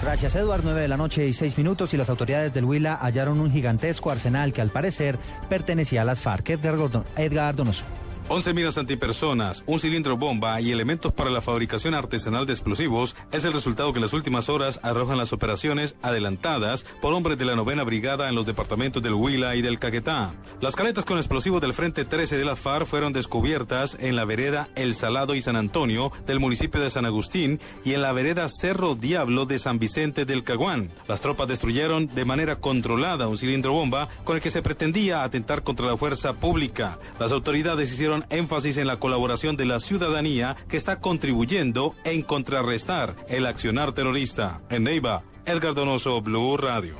Gracias, 0.00 0.36
Eduard. 0.36 0.62
9 0.64 0.80
de 0.80 0.88
la 0.88 0.96
noche 0.96 1.28
y 1.28 1.34
6 1.34 1.58
minutos 1.58 1.92
y 1.92 1.98
las 1.98 2.08
autoridades 2.08 2.54
del 2.54 2.64
Huila 2.64 2.96
hallaron 2.96 3.40
un 3.40 3.52
gigantesco 3.52 4.10
arsenal 4.10 4.54
que 4.54 4.62
al 4.62 4.70
parecer 4.70 5.18
pertenecía 5.50 6.00
a 6.00 6.04
las 6.06 6.22
FARC. 6.22 6.48
Edgar, 6.48 7.54
Donoso. 7.54 7.84
11 8.32 8.54
minas 8.54 8.78
antipersonas, 8.78 9.62
un 9.66 9.78
cilindro 9.78 10.16
bomba 10.16 10.58
y 10.58 10.70
elementos 10.70 11.12
para 11.12 11.28
la 11.28 11.42
fabricación 11.42 11.92
artesanal 11.92 12.46
de 12.46 12.54
explosivos 12.54 13.14
es 13.30 13.44
el 13.44 13.52
resultado 13.52 13.92
que 13.92 13.98
en 13.98 14.04
las 14.04 14.14
últimas 14.14 14.48
horas 14.48 14.80
arrojan 14.82 15.18
las 15.18 15.34
operaciones 15.34 15.96
adelantadas 16.00 16.86
por 17.02 17.12
hombres 17.12 17.36
de 17.36 17.44
la 17.44 17.56
novena 17.56 17.84
brigada 17.84 18.30
en 18.30 18.34
los 18.34 18.46
departamentos 18.46 19.02
del 19.02 19.12
Huila 19.12 19.54
y 19.54 19.60
del 19.60 19.78
Caquetá. 19.78 20.32
Las 20.62 20.76
caletas 20.76 21.04
con 21.04 21.18
explosivos 21.18 21.60
del 21.60 21.74
Frente 21.74 22.06
13 22.06 22.38
de 22.38 22.44
la 22.46 22.56
FARC 22.56 22.86
fueron 22.86 23.12
descubiertas 23.12 23.98
en 24.00 24.16
la 24.16 24.24
vereda 24.24 24.70
El 24.76 24.94
Salado 24.94 25.34
y 25.34 25.42
San 25.42 25.56
Antonio 25.56 26.10
del 26.24 26.40
municipio 26.40 26.80
de 26.80 26.88
San 26.88 27.04
Agustín 27.04 27.60
y 27.84 27.92
en 27.92 28.00
la 28.00 28.12
vereda 28.12 28.48
Cerro 28.48 28.94
Diablo 28.94 29.44
de 29.44 29.58
San 29.58 29.78
Vicente 29.78 30.24
del 30.24 30.42
Caguán. 30.42 30.88
Las 31.06 31.20
tropas 31.20 31.48
destruyeron 31.48 32.06
de 32.06 32.24
manera 32.24 32.60
controlada 32.60 33.28
un 33.28 33.36
cilindro 33.36 33.74
bomba 33.74 34.08
con 34.24 34.36
el 34.36 34.42
que 34.42 34.48
se 34.48 34.62
pretendía 34.62 35.22
atentar 35.22 35.62
contra 35.64 35.86
la 35.86 35.98
fuerza 35.98 36.32
pública. 36.32 36.98
Las 37.20 37.30
autoridades 37.30 37.90
énfasis 38.30 38.76
en 38.76 38.86
la 38.86 38.98
colaboración 38.98 39.56
de 39.56 39.64
la 39.64 39.80
ciudadanía 39.80 40.56
que 40.68 40.76
está 40.76 41.00
contribuyendo 41.00 41.94
en 42.04 42.22
contrarrestar 42.22 43.16
el 43.28 43.46
accionar 43.46 43.92
terrorista. 43.92 44.60
En 44.70 44.84
Neiva, 44.84 45.22
Edgar 45.44 45.74
Donoso, 45.74 46.20
Blue 46.22 46.56
Radio. 46.56 46.96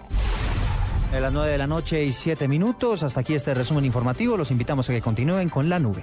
A 1.12 1.20
las 1.20 1.32
9 1.32 1.50
de 1.50 1.58
la 1.58 1.66
noche 1.66 2.04
y 2.04 2.12
7 2.12 2.48
minutos. 2.48 3.02
Hasta 3.02 3.20
aquí 3.20 3.34
este 3.34 3.52
resumen 3.52 3.84
informativo. 3.84 4.36
Los 4.36 4.50
invitamos 4.50 4.88
a 4.88 4.92
que 4.94 5.02
continúen 5.02 5.48
con 5.50 5.68
la 5.68 5.78
nube. 5.78 6.02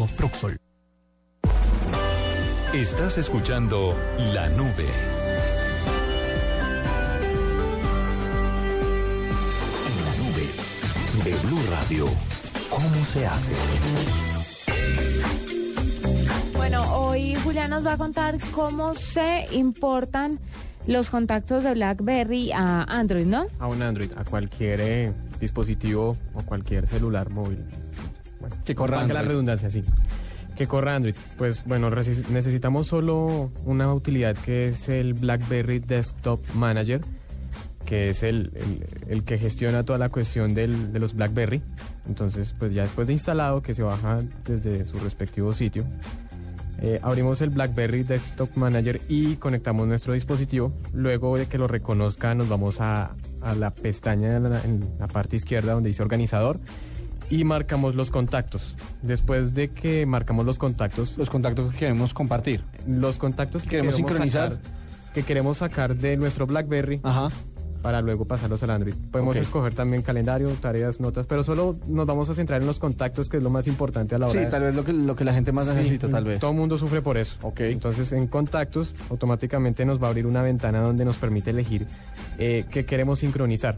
Proxol. 0.07 0.57
Estás 2.73 3.17
escuchando 3.17 3.95
La 4.33 4.47
Nube. 4.49 4.87
En 9.87 9.95
la 10.05 10.13
nube 10.17 10.47
de 11.23 11.47
Blue 11.47 11.61
Radio. 11.69 12.05
¿Cómo 12.69 13.03
se 13.03 13.25
hace? 13.25 13.53
Bueno, 16.55 16.81
hoy 16.95 17.35
Julián 17.35 17.69
nos 17.69 17.85
va 17.85 17.93
a 17.93 17.97
contar 17.97 18.37
cómo 18.51 18.95
se 18.95 19.47
importan 19.51 20.39
los 20.87 21.09
contactos 21.09 21.63
de 21.63 21.73
BlackBerry 21.73 22.51
a 22.53 22.83
Android, 22.83 23.25
¿no? 23.25 23.47
A 23.59 23.67
un 23.67 23.81
Android, 23.81 24.11
a 24.15 24.23
cualquier 24.23 24.79
eh, 24.81 25.13
dispositivo 25.39 26.15
o 26.33 26.43
cualquier 26.43 26.87
celular 26.87 27.29
móvil. 27.29 27.65
Bueno, 28.41 28.55
Que 28.65 28.75
corra 28.75 28.97
valga 28.97 29.13
la 29.13 29.19
Android. 29.21 29.33
redundancia, 29.35 29.71
sí. 29.71 29.83
Que 30.57 30.67
corra 30.67 30.95
Android. 30.95 31.15
Pues 31.37 31.63
bueno, 31.65 31.89
necesitamos 31.89 32.87
solo 32.87 33.51
una 33.65 33.93
utilidad 33.93 34.35
que 34.35 34.67
es 34.67 34.89
el 34.89 35.13
BlackBerry 35.13 35.79
Desktop 35.79 36.41
Manager, 36.55 37.01
que 37.85 38.09
es 38.09 38.21
el, 38.23 38.51
el- 38.55 38.85
el 39.09 39.23
que 39.23 39.37
gestiona 39.37 39.83
toda 39.83 39.97
la 39.97 40.09
cuestión 40.09 40.53
del- 40.53 40.91
de 40.93 40.99
los 40.99 41.15
BlackBerry. 41.15 41.61
Entonces, 42.07 42.53
pues 42.59 42.73
ya 42.73 42.83
después 42.83 43.07
de 43.07 43.13
instalado, 43.13 43.61
que 43.61 43.73
se 43.73 43.81
baja 43.83 44.19
desde 44.45 44.85
su 44.85 44.99
respectivo 44.99 45.53
sitio, 45.53 45.83
eh, 46.83 46.99
abrimos 47.03 47.41
el 47.41 47.49
BlackBerry 47.51 48.03
Desktop 48.03 48.55
Manager 48.55 49.01
y 49.07 49.35
conectamos 49.35 49.87
nuestro 49.87 50.13
dispositivo. 50.13 50.73
Luego 50.93 51.37
de 51.37 51.45
que 51.47 51.57
lo 51.57 51.67
reconozca, 51.67 52.33
nos 52.35 52.49
vamos 52.49 52.81
a, 52.81 53.15
a 53.41 53.55
la 53.55 53.71
pestaña 53.71 54.35
en 54.37 54.43
la, 54.49 54.61
en 54.63 54.87
la 54.99 55.07
parte 55.07 55.35
izquierda 55.35 55.73
donde 55.73 55.89
dice 55.89 56.01
organizador 56.01 56.59
y 57.31 57.43
marcamos 57.45 57.95
los 57.95 58.11
contactos. 58.11 58.75
Después 59.01 59.53
de 59.55 59.69
que 59.69 60.05
marcamos 60.05 60.45
los 60.45 60.57
contactos, 60.59 61.17
los 61.17 61.29
contactos 61.29 61.71
que 61.73 61.79
queremos 61.79 62.13
compartir, 62.13 62.63
los 62.87 63.15
contactos 63.17 63.63
que 63.63 63.69
Queremos 63.69 63.95
sincronizar. 63.95 64.51
sacar- 64.59 64.81
que 65.13 65.23
queremos 65.23 65.57
sacar 65.57 65.95
de 65.95 66.15
nuestro 66.17 66.45
BlackBerry, 66.45 67.01
para 67.81 67.99
luego 68.01 68.25
pasarlos 68.25 68.61
al 68.61 68.69
Android. 68.69 68.93
Podemos 69.11 69.35
Ok. 69.35 69.41
escoger 69.41 69.73
también 69.73 70.03
calendario, 70.03 70.47
tareas, 70.61 70.99
notas, 70.99 71.25
pero 71.25 71.43
solo 71.43 71.79
nos 71.87 72.05
vamos 72.05 72.29
a 72.29 72.35
centrar 72.35 72.61
en 72.61 72.67
los 72.67 72.77
contactos, 72.77 73.27
que 73.27 73.37
es 73.37 73.43
lo 73.43 73.49
más 73.49 73.65
importante 73.65 74.13
a 74.13 74.19
la 74.19 74.27
hora 74.27 74.33
Sí, 74.39 74.45
de- 74.45 74.51
tal 74.51 74.61
vez 74.63 74.75
lo 74.75 74.85
que, 74.85 74.93
lo 74.93 75.15
que 75.15 75.23
la 75.25 75.33
gente 75.33 75.51
más 75.51 75.67
Sí, 75.67 75.73
necesita, 75.75 76.07
tal 76.07 76.25
vez. 76.25 76.37
Todo 76.39 76.51
el 76.51 76.57
mundo 76.57 76.77
sufre 76.77 77.01
por 77.01 77.17
eso. 77.17 77.37
Entonces, 77.57 78.11
en 78.11 78.27
contactos, 78.27 78.93
automáticamente 79.09 79.83
nos 79.83 79.99
va 80.01 80.07
a 80.07 80.09
abrir 80.11 80.27
una 80.27 80.43
ventana 80.43 80.79
donde 80.81 81.05
nos 81.05 81.17
permite 81.17 81.49
elegir 81.49 81.87
eh, 82.37 82.65
qué 82.69 82.85
queremos 82.85 83.19
sincronizar. 83.19 83.77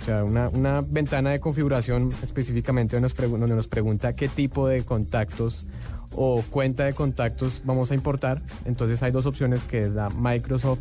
O 0.00 0.04
sea, 0.04 0.24
una, 0.24 0.48
una 0.48 0.80
ventana 0.80 1.30
de 1.30 1.40
configuración 1.40 2.10
específicamente 2.22 2.96
donde 2.96 3.04
nos, 3.06 3.16
pregu- 3.16 3.38
donde 3.38 3.54
nos 3.54 3.68
pregunta 3.68 4.12
qué 4.14 4.28
tipo 4.28 4.66
de 4.66 4.82
contactos 4.82 5.66
o 6.14 6.42
cuenta 6.50 6.84
de 6.84 6.92
contactos 6.94 7.60
vamos 7.64 7.90
a 7.90 7.94
importar. 7.94 8.40
Entonces, 8.64 9.02
hay 9.02 9.12
dos 9.12 9.26
opciones 9.26 9.62
que 9.64 9.82
es 9.82 9.90
la 9.90 10.08
Microsoft 10.10 10.80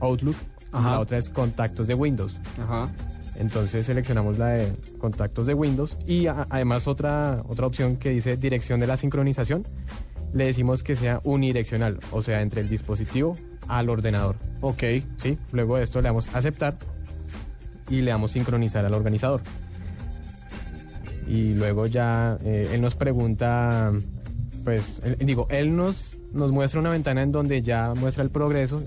Outlook 0.00 0.34
y 0.36 0.66
Ajá. 0.76 0.90
la 0.92 1.00
otra 1.00 1.18
es 1.18 1.28
contactos 1.30 1.86
de 1.86 1.94
Windows. 1.94 2.36
Ajá. 2.62 2.90
Entonces 3.36 3.84
seleccionamos 3.86 4.38
la 4.38 4.48
de 4.50 4.72
contactos 4.98 5.46
de 5.46 5.54
Windows 5.54 5.96
y 6.06 6.26
a- 6.28 6.46
además 6.50 6.86
otra, 6.86 7.42
otra 7.48 7.66
opción 7.66 7.96
que 7.96 8.10
dice 8.10 8.36
dirección 8.36 8.78
de 8.80 8.86
la 8.86 8.96
sincronización. 8.96 9.64
Le 10.32 10.46
decimos 10.46 10.82
que 10.82 10.96
sea 10.96 11.20
unidireccional, 11.24 11.98
o 12.12 12.22
sea, 12.22 12.42
entre 12.42 12.60
el 12.60 12.68
dispositivo 12.68 13.36
al 13.68 13.88
ordenador. 13.88 14.36
Ok. 14.60 14.82
Sí, 15.18 15.38
luego 15.52 15.76
de 15.76 15.84
esto 15.84 16.00
le 16.00 16.08
damos 16.08 16.34
aceptar 16.34 16.76
y 17.90 18.00
le 18.02 18.10
damos 18.10 18.32
sincronizar 18.32 18.84
al 18.84 18.94
organizador. 18.94 19.42
Y 21.26 21.54
luego 21.54 21.86
ya 21.86 22.36
eh, 22.44 22.70
él 22.72 22.80
nos 22.82 22.94
pregunta, 22.94 23.92
pues, 24.64 25.00
él- 25.04 25.16
digo, 25.20 25.46
él 25.50 25.74
nos, 25.74 26.18
nos 26.32 26.52
muestra 26.52 26.80
una 26.80 26.90
ventana 26.90 27.22
en 27.22 27.32
donde 27.32 27.62
ya 27.62 27.94
muestra 27.94 28.22
el 28.22 28.30
progreso 28.30 28.82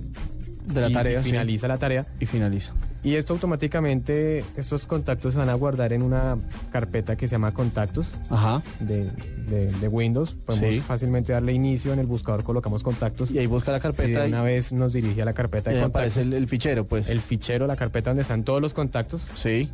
De 0.65 0.81
la 0.81 0.89
y- 0.89 0.93
tarea, 0.93 1.23
sí. 1.23 1.29
finaliza 1.29 1.67
la 1.67 1.77
tarea. 1.77 2.05
Y 2.19 2.25
finaliza. 2.25 2.73
Y 3.07 3.15
esto 3.15 3.33
automáticamente, 3.33 4.43
estos 4.57 4.85
contactos 4.85 5.33
se 5.33 5.39
van 5.39 5.47
a 5.49 5.53
guardar 5.53 5.93
en 5.93 6.01
una 6.01 6.37
carpeta 6.71 7.15
que 7.15 7.27
se 7.27 7.35
llama 7.35 7.53
contactos 7.53 8.11
Ajá. 8.29 8.61
de, 8.81 9.09
de- 9.49 9.71
de 9.71 9.87
Windows. 9.87 10.35
Podemos 10.45 10.69
Sí. 10.69 10.79
fácilmente 10.81 11.31
darle 11.31 11.53
inicio 11.53 11.93
en 11.93 11.99
el 11.99 12.05
buscador, 12.05 12.43
colocamos 12.43 12.83
contactos. 12.83 13.31
Y 13.31 13.37
ahí 13.39 13.45
busca 13.45 13.71
la 13.71 13.79
carpeta 13.79 14.09
Y 14.09 14.13
de 14.13 14.25
y- 14.25 14.27
una 14.27 14.41
vez 14.41 14.73
nos 14.73 14.91
dirige 14.91 15.21
a 15.21 15.25
la 15.25 15.31
carpeta 15.31 15.69
de 15.69 15.77
ahí 15.77 15.83
contactos. 15.83 16.11
aparece 16.11 16.21
el, 16.27 16.33
el 16.33 16.47
fichero, 16.49 16.85
pues. 16.85 17.07
El 17.07 17.21
fichero, 17.21 17.65
la 17.65 17.77
carpeta 17.77 18.09
donde 18.09 18.23
están 18.23 18.43
todos 18.43 18.61
los 18.61 18.73
contactos. 18.73 19.25
Sí. 19.35 19.69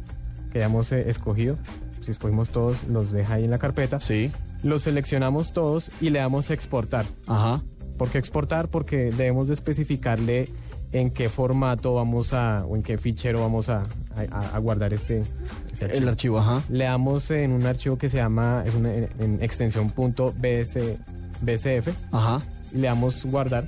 Que 0.52 0.60
hayamos 0.60 0.92
eh, 0.92 1.10
escogido. 1.10 1.58
Si 2.06 2.12
escogimos 2.12 2.50
todos, 2.50 2.84
los 2.88 3.12
deja 3.12 3.34
ahí 3.34 3.46
en 3.46 3.50
la 3.52 3.58
carpeta. 3.58 4.00
Sí. 4.00 4.32
Los 4.62 4.84
seleccionamos 4.84 5.54
todos 5.54 5.90
y 6.02 6.12
le 6.12 6.20
damos 6.20 6.52
exportar. 6.52 7.06
Ajá. 7.26 7.64
¿Por 7.98 8.10
qué 8.10 8.18
exportar? 8.20 8.68
Porque 8.70 9.12
debemos 9.12 9.48
de 9.48 9.54
especificarle 9.56 10.50
en 10.94 11.10
qué 11.12 11.28
formato 11.28 11.94
vamos 11.96 12.34
a, 12.34 12.66
o 12.66 12.76
en 12.76 12.84
qué 12.84 12.98
fichero 12.98 13.42
vamos 13.42 13.68
a, 13.70 13.84
a- 14.32 14.56
a 14.56 14.60
guardar 14.60 14.94
este, 14.94 15.24
este 15.72 15.98
El 15.98 16.08
archivo, 16.08 16.38
ajá. 16.40 16.62
Le 16.70 16.86
damos 16.86 17.30
en 17.32 17.52
un 17.52 17.66
archivo 17.66 17.98
que 17.98 18.10
se 18.10 18.18
llama, 18.18 18.64
es 18.66 18.74
una 18.76 18.94
en, 18.94 19.10
en 19.20 19.44
extensión 19.44 19.90
punto 19.90 20.34
BS, 20.40 20.98
BSF. 21.42 21.90
Ajá. 22.12 22.42
Le 22.74 22.88
damos 22.88 23.26
guardar 23.26 23.68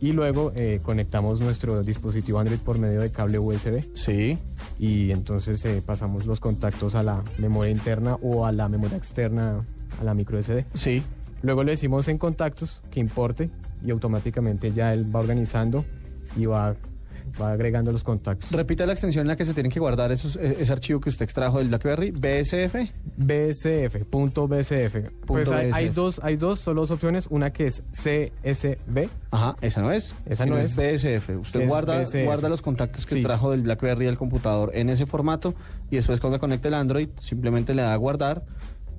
y 0.00 0.10
luego 0.12 0.52
eh, 0.56 0.80
conectamos 0.82 1.40
nuestro 1.40 1.82
dispositivo 1.84 2.38
Android 2.40 2.58
por 2.58 2.76
medio 2.78 3.00
de 3.00 3.10
cable 3.10 3.38
USB. 3.38 3.84
Sí. 3.94 4.36
Y 4.78 5.12
entonces 5.12 5.64
eh, 5.64 5.80
pasamos 5.84 6.26
los 6.26 6.40
contactos 6.40 6.96
a 6.96 7.02
la 7.04 7.22
memoria 7.38 7.70
interna 7.70 8.16
o 8.22 8.44
a 8.46 8.50
la 8.50 8.68
memoria 8.68 8.96
externa, 8.96 9.64
a 10.00 10.04
la 10.04 10.14
micro 10.14 10.42
SD. 10.42 10.64
Sí. 10.74 11.02
Luego 11.42 11.62
le 11.62 11.72
decimos 11.72 12.08
en 12.08 12.18
contactos 12.18 12.82
que 12.90 12.98
importe 13.00 13.50
y 13.84 13.90
automáticamente 13.92 14.72
ya 14.72 14.92
él 14.92 15.04
va 15.14 15.20
organizando 15.20 15.84
y 16.36 16.46
va, 16.46 16.74
va 17.40 17.52
agregando 17.52 17.92
los 17.92 18.04
contactos. 18.04 18.50
Repita 18.50 18.84
la 18.86 18.92
extensión 18.92 19.22
en 19.22 19.28
la 19.28 19.36
que 19.36 19.44
se 19.46 19.54
tienen 19.54 19.70
que 19.72 19.80
guardar 19.80 20.12
esos, 20.12 20.36
e- 20.36 20.56
ese 20.62 20.72
archivo 20.72 21.00
que 21.00 21.08
usted 21.08 21.24
extrajo 21.24 21.58
del 21.58 21.68
BlackBerry, 21.68 22.10
BSF. 22.10 22.74
BSF, 23.16 24.04
punto 24.10 24.48
BSF. 24.48 25.10
pues 25.26 25.50
hay, 25.50 25.88
dos, 25.90 26.20
hay 26.22 26.36
dos, 26.36 26.58
solo 26.60 26.82
dos 26.82 26.90
opciones. 26.90 27.26
Una 27.30 27.52
que 27.52 27.66
es 27.66 27.82
CSV. 27.92 29.08
Ajá, 29.30 29.56
esa 29.60 29.80
no 29.82 29.92
es. 29.92 30.14
Esa 30.26 30.46
no 30.46 30.58
es 30.58 30.76
es. 30.76 31.02
BSF. 31.02 31.36
Usted 31.38 31.60
Es 31.62 31.68
guarda, 31.68 32.00
BSF. 32.02 32.24
guarda 32.24 32.48
los 32.48 32.62
contactos 32.62 33.06
que 33.06 33.16
Sí. 33.16 33.22
trajo 33.22 33.50
del 33.50 33.62
BlackBerry 33.62 34.06
al 34.08 34.18
computador 34.18 34.70
en 34.74 34.88
ese 34.90 35.06
formato 35.06 35.54
y 35.90 35.96
después 35.96 36.20
cuando 36.20 36.38
conecte 36.40 36.68
el 36.68 36.74
Android 36.74 37.08
simplemente 37.20 37.74
le 37.74 37.82
da 37.82 37.92
a 37.92 37.96
guardar 37.96 38.42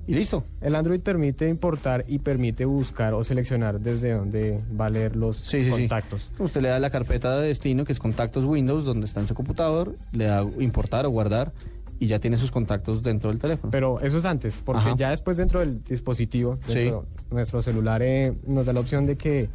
y 0.06 0.14
listo. 0.14 0.44
El 0.60 0.74
Android 0.74 1.00
permite 1.00 1.48
importar 1.48 2.04
y 2.08 2.18
permite 2.18 2.64
buscar 2.64 3.14
o 3.14 3.24
seleccionar 3.24 3.80
desde 3.80 4.12
donde 4.12 4.60
va 4.78 4.86
a 4.86 4.90
leer 4.90 5.16
los 5.16 5.36
Sí, 5.38 5.58
sí, 5.60 5.64
sí. 5.64 5.70
contactos. 5.70 6.30
Usted 6.38 6.60
le 6.62 6.68
da 6.68 6.78
la 6.78 6.90
carpeta 6.90 7.38
de 7.40 7.48
destino 7.48 7.84
que 7.84 7.92
es 7.92 7.98
contactos 7.98 8.44
Windows 8.44 8.84
donde 8.84 9.06
está 9.06 9.20
en 9.20 9.26
su 9.28 9.34
computador, 9.34 9.96
le 10.12 10.26
da 10.26 10.42
importar 10.58 11.06
o 11.06 11.10
guardar 11.10 11.52
y 12.00 12.06
ya 12.08 12.18
tiene 12.18 12.36
sus 12.36 12.50
contactos 12.50 13.02
dentro 13.02 13.30
del 13.30 13.38
teléfono. 13.38 13.70
Pero 13.70 14.00
eso 14.00 14.18
es 14.18 14.24
antes, 14.24 14.60
porque 14.64 14.80
Ajá. 14.80 14.96
ya 14.96 15.10
después 15.10 15.36
dentro 15.36 15.60
del 15.60 15.82
dispositivo, 15.84 16.58
Sí. 16.66 16.74
dentro 16.74 17.06
de 17.30 17.34
nuestro 17.34 17.62
celular, 17.62 18.02
eh, 18.02 18.34
nos 18.46 18.66
da 18.66 18.72
la 18.72 18.80
opción 18.80 19.06
de 19.06 19.16
que 19.16 19.48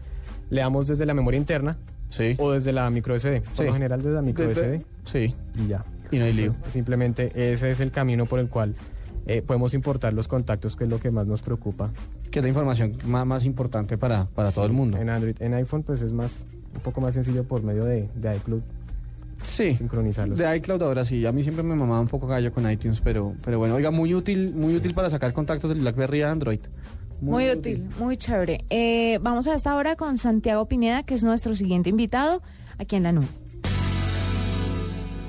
leamos 0.49 0.87
desde 0.87 1.05
la 1.05 1.13
memoria 1.13 1.37
interna 1.37 1.77
Sí. 2.09 2.35
o 2.39 2.51
desde 2.51 2.73
la 2.73 2.89
micro 2.89 3.13
SD. 3.15 3.41
Por 3.41 3.57
Sí. 3.57 3.63
lo 3.65 3.73
general 3.73 3.99
desde 4.01 4.15
la 4.15 4.21
micro 4.21 4.49
SD. 4.49 4.79
Sí. 5.05 5.35
Y 5.63 5.67
ya. 5.67 5.85
Y 6.11 6.17
no 6.17 6.25
hay 6.25 6.33
lío. 6.33 6.55
Simplemente 6.71 7.31
ese 7.53 7.69
es 7.69 7.79
el 7.81 7.91
camino 7.91 8.25
por 8.25 8.39
el 8.39 8.47
cual 8.47 8.73
eh, 9.25 9.41
podemos 9.41 9.73
importar 9.73 10.13
los 10.13 10.27
contactos, 10.27 10.75
que 10.75 10.85
es 10.85 10.89
lo 10.89 10.99
que 10.99 11.11
más 11.11 11.27
nos 11.27 11.41
preocupa. 11.41 11.89
Que 12.31 12.39
es 12.39 12.43
la 12.43 12.49
información 12.49 12.93
más, 13.05 13.25
más 13.25 13.45
importante 13.45 13.97
para, 13.97 14.25
para 14.25 14.51
todo 14.51 14.65
el 14.65 14.73
mundo. 14.73 14.97
En 14.97 15.09
Android, 15.09 15.35
en 15.39 15.53
iPhone, 15.53 15.83
pues 15.83 16.01
es 16.01 16.11
más 16.11 16.45
un 16.75 16.81
poco 16.81 17.01
más 17.01 17.13
sencillo 17.13 17.43
por 17.43 17.63
medio 17.63 17.85
de, 17.85 18.09
de 18.15 18.35
iCloud. 18.37 18.61
Sí. 19.43 19.75
Sincronizarlos. 19.75 20.37
De 20.37 20.57
iCloud 20.57 20.81
ahora 20.81 21.05
sí, 21.05 21.25
a 21.25 21.31
mí 21.31 21.43
siempre 21.43 21.63
me 21.63 21.75
mamaba 21.75 22.01
un 22.01 22.07
poco 22.07 22.27
gallo 22.27 22.51
con 22.51 22.69
iTunes, 22.69 23.01
pero, 23.01 23.35
pero 23.43 23.57
bueno, 23.57 23.75
oiga, 23.75 23.89
muy 23.91 24.13
útil, 24.13 24.53
muy 24.53 24.75
útil 24.75 24.93
para 24.93 25.09
sacar 25.09 25.33
contactos 25.33 25.69
del 25.69 25.79
BlackBerry 25.79 26.21
a 26.23 26.31
Android. 26.31 26.59
Muy, 27.21 27.49
útil, 27.49 27.87
muy 27.99 28.15
chévere. 28.15 28.63
Eh, 28.69 29.19
vamos 29.21 29.47
a 29.47 29.53
esta 29.53 29.75
hora 29.75 29.95
con 29.95 30.17
Santiago 30.17 30.67
Pineda, 30.67 31.03
que 31.03 31.15
es 31.15 31.23
nuestro 31.23 31.55
siguiente 31.55 31.89
invitado 31.89 32.41
aquí 32.77 32.95
en 32.95 33.03
la 33.03 33.11
nube. 33.11 33.27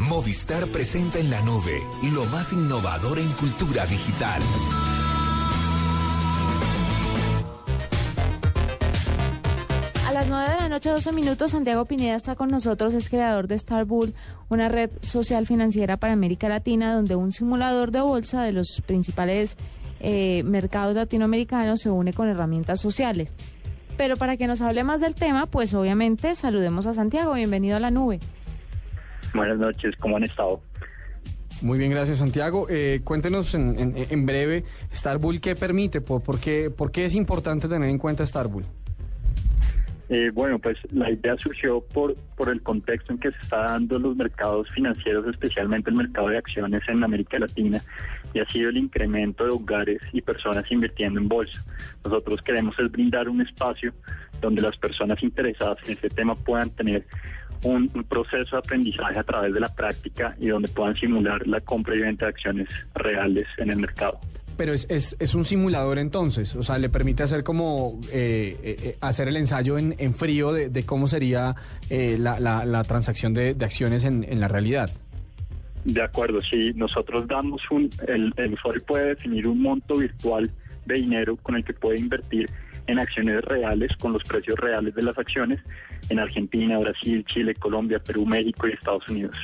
Movistar 0.09 0.67
presenta 0.69 1.19
en 1.19 1.31
la 1.31 1.43
nube 1.43 1.83
lo 2.15 2.25
más 2.25 2.55
innovador 2.55 3.19
en 3.19 3.29
cultura 3.33 3.85
digital. 3.85 4.41
A 10.07 10.13
las 10.13 10.27
9 10.27 10.51
de 10.53 10.57
la 10.57 10.69
noche, 10.71 10.89
12 10.89 11.13
minutos, 11.13 11.51
Santiago 11.51 11.85
Pineda 11.85 12.17
está 12.17 12.35
con 12.35 12.49
nosotros, 12.49 12.95
es 12.95 13.11
creador 13.11 13.47
de 13.47 13.59
Starbull, 13.59 14.15
una 14.49 14.71
red 14.71 14.91
social 15.03 15.47
financiera 15.47 15.99
para 15.99 16.15
América 16.15 16.49
Latina, 16.49 16.95
donde 16.95 17.15
un 17.15 17.33
simulador 17.33 17.91
de 17.91 18.01
bolsa 18.01 18.43
de 18.43 18.53
los 18.53 18.83
principales 18.87 19.59
eh, 20.01 20.43
mercados 20.45 20.95
latinoamericanos 20.97 21.81
se 21.81 21.91
une 21.91 22.15
con 22.15 22.27
herramientas 22.27 22.81
sociales. 22.81 23.35
Pero 23.99 24.17
para 24.17 24.39
que 24.39 24.47
nos 24.47 24.63
hable 24.63 24.83
más 24.83 25.03
del 25.03 25.15
tema, 25.15 25.45
pues 25.45 25.75
obviamente 25.75 26.35
saludemos 26.35 26.87
a 26.87 26.95
Santiago. 26.95 27.35
Bienvenido 27.35 27.77
a 27.77 27.81
la 27.81 27.91
nube. 27.91 28.19
Buenas 29.35 29.59
noches, 29.59 29.95
¿cómo 29.99 30.17
han 30.17 30.25
estado? 30.25 30.61
Muy 31.63 31.79
bien, 31.79 31.91
gracias 31.91 32.19
Santiago. 32.19 32.67
Eh, 32.71 33.01
cuéntenos 33.05 33.55
en, 33.55 33.79
en- 33.79 33.95
en 33.97 34.27
breve, 34.27 34.65
Starbull, 34.95 35.41
¿qué 35.41 35.55
permite? 35.55 36.01
¿Por, 36.01 36.23
por 36.23 36.41
qué, 36.41 36.71
por 36.71 36.91
qué 36.91 37.05
es 37.05 37.15
importante 37.15 37.69
tener 37.69 37.89
en 37.91 37.99
cuenta 37.99 38.27
Starbull? 38.27 38.65
Eh, 40.09 40.31
bueno, 40.35 40.59
pues 40.59 40.77
la 40.91 41.09
idea 41.09 41.37
surgió 41.37 41.81
por, 41.83 42.17
por 42.37 42.49
el 42.49 42.63
contexto 42.63 43.13
en 43.13 43.21
que 43.21 43.31
se 43.31 43.39
está 43.43 43.59
dando 43.67 43.97
los 43.97 44.17
mercados 44.17 44.69
financieros, 44.75 45.25
especialmente 45.29 45.89
el 45.91 45.95
mercado 45.97 46.29
de 46.29 46.39
acciones 46.39 46.83
en 46.89 47.05
América 47.05 47.39
Latina, 47.39 47.81
y 48.35 48.41
ha 48.41 48.47
sido 48.47 48.71
el 48.71 48.77
incremento 48.77 49.45
de 49.45 49.51
hogares 49.51 50.01
y 50.13 50.21
personas 50.21 50.65
invirtiendo 50.73 51.21
en 51.21 51.29
bolsa. 51.29 51.65
Nosotros 52.05 52.43
queremos 52.43 52.77
es 52.81 52.91
brindar 52.91 53.29
un 53.29 53.41
espacio 53.41 53.93
donde 54.41 54.63
las 54.63 54.77
personas 54.79 55.23
interesadas 55.23 55.79
en 55.85 55.93
este 55.93 56.09
tema 56.09 56.35
puedan 56.35 56.71
tener 56.71 57.07
un, 57.65 57.91
un 57.95 58.05
proceso 58.05 58.57
de 58.57 58.59
aprendizaje 58.59 59.19
a 59.19 59.23
través 59.25 59.53
de 59.53 59.61
la 59.61 59.69
práctica 59.75 60.35
y 60.39 60.49
donde 60.49 60.69
puedan 60.69 60.95
simular 60.97 61.47
la 61.47 61.61
compra 61.61 61.95
y 61.95 62.01
venta 62.01 62.27
de 62.27 62.31
acciones 62.31 62.69
reales 62.95 63.47
en 63.59 63.71
el 63.71 63.79
mercado. 63.79 64.19
Pero 64.57 64.73
es, 64.75 64.87
es, 64.91 65.17
es 65.19 65.35
un 65.35 65.45
simulador 65.45 65.99
entonces, 65.99 66.55
o 66.55 66.63
sea, 66.63 66.79
le 66.79 66.91
permite 66.91 67.23
hacer 67.23 67.43
como 67.45 67.99
eh, 68.13 68.59
eh, 68.63 68.77
eh, 68.83 68.97
hacer 69.01 69.29
el 69.29 69.37
ensayo 69.37 69.79
en, 69.79 69.95
en 69.99 70.15
frío 70.15 70.53
de, 70.53 70.69
de 70.69 70.85
cómo 70.85 71.07
sería 71.07 71.55
eh, 71.89 72.17
la, 72.19 72.39
la- 72.39 72.67
la 72.67 72.85
transacción 72.85 73.33
de, 73.33 73.55
de 73.55 73.65
acciones 73.65 74.05
en, 74.05 74.23
en 74.29 74.39
la 74.39 74.49
realidad. 74.49 74.91
De 75.85 76.03
acuerdo, 76.03 76.43
si 76.43 76.75
nosotros 76.75 77.27
damos 77.27 77.63
un, 77.71 77.89
el, 78.07 78.35
el 78.37 78.53
usuario 78.53 78.83
puede 78.87 79.07
definir 79.15 79.47
un 79.47 79.63
monto 79.63 79.97
virtual 79.97 80.51
de 80.85 80.95
dinero 80.95 81.37
con 81.37 81.57
el 81.57 81.65
que 81.65 81.73
puede 81.73 81.99
invertir 81.99 82.51
en 82.91 82.99
acciones 82.99 83.45
reales, 83.45 83.97
con 83.97 84.13
los 84.13 84.23
precios 84.25 84.59
reales 84.59 84.95
de 84.95 85.03
las 85.03 85.19
acciones 85.19 85.61
en 86.09 86.19
Argentina, 86.19 86.79
Brasil, 86.79 87.25
Chile, 87.27 87.55
Colombia, 87.55 87.99
Perú, 87.99 88.27
México 88.27 88.69
y 88.69 88.73
Estados 88.73 89.09
Unidos. 89.09 89.37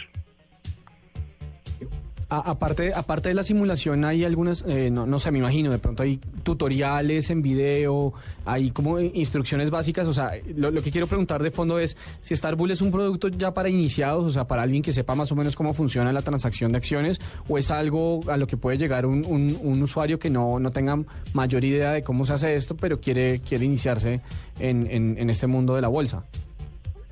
Aparte, 2.29 2.93
aparte 2.93 3.29
de 3.29 3.37
la 3.37 3.45
simulación, 3.45 4.05
hay 4.05 4.25
algunas, 4.25 4.65
eh, 4.67 4.91
no, 4.91 5.07
no 5.07 5.21
sé, 5.21 5.31
me 5.31 5.39
imagino, 5.39 5.71
de 5.71 5.79
pronto 5.79 6.03
hay 6.03 6.19
tutoriales 6.43 7.31
en 7.31 7.41
video, 7.41 8.15
hay 8.45 8.73
como 8.73 8.99
instrucciones 8.99 9.71
básicas. 9.71 10.09
O 10.09 10.13
sea, 10.13 10.33
lo, 10.57 10.73
que 10.83 10.91
quiero 10.91 11.07
preguntar 11.07 11.41
de 11.41 11.53
fondo 11.53 11.79
es 11.79 11.97
si 12.23 12.35
Starbull 12.35 12.73
es 12.73 12.81
un 12.81 12.91
producto 12.91 13.29
ya 13.29 13.55
para 13.55 13.69
iniciados, 13.69 14.25
o 14.25 14.31
sea, 14.33 14.49
para 14.49 14.63
alguien 14.63 14.83
que 14.83 14.93
sepa 14.93 15.15
más 15.15 15.31
o 15.31 15.37
menos 15.37 15.55
cómo 15.55 15.73
funciona 15.73 16.13
la 16.13 16.23
transacción 16.23 16.73
de 16.73 16.79
acciones, 16.79 17.21
o 17.49 17.59
es 17.59 17.71
algo 17.71 18.21
a 18.29 18.37
lo 18.37 18.49
que 18.49 18.57
puede 18.57 18.77
llegar 18.77 19.07
un, 19.07 19.25
un- 19.25 19.83
usuario 19.83 20.19
que 20.19 20.29
no, 20.31 20.59
no 20.59 20.73
tenga 20.73 20.99
mayor 21.33 21.63
idea 21.63 21.93
de 21.93 22.03
cómo 22.03 22.27
se 22.27 22.33
hace 22.33 22.57
esto, 22.57 22.77
pero 22.77 23.01
quiere, 23.01 23.39
quiere 23.39 23.67
iniciarse 23.67 24.21
en- 24.59 24.89
en 24.91 25.31
este 25.31 25.47
mundo 25.47 25.77
de 25.77 25.83
la 25.83 25.89
bolsa. 25.89 26.25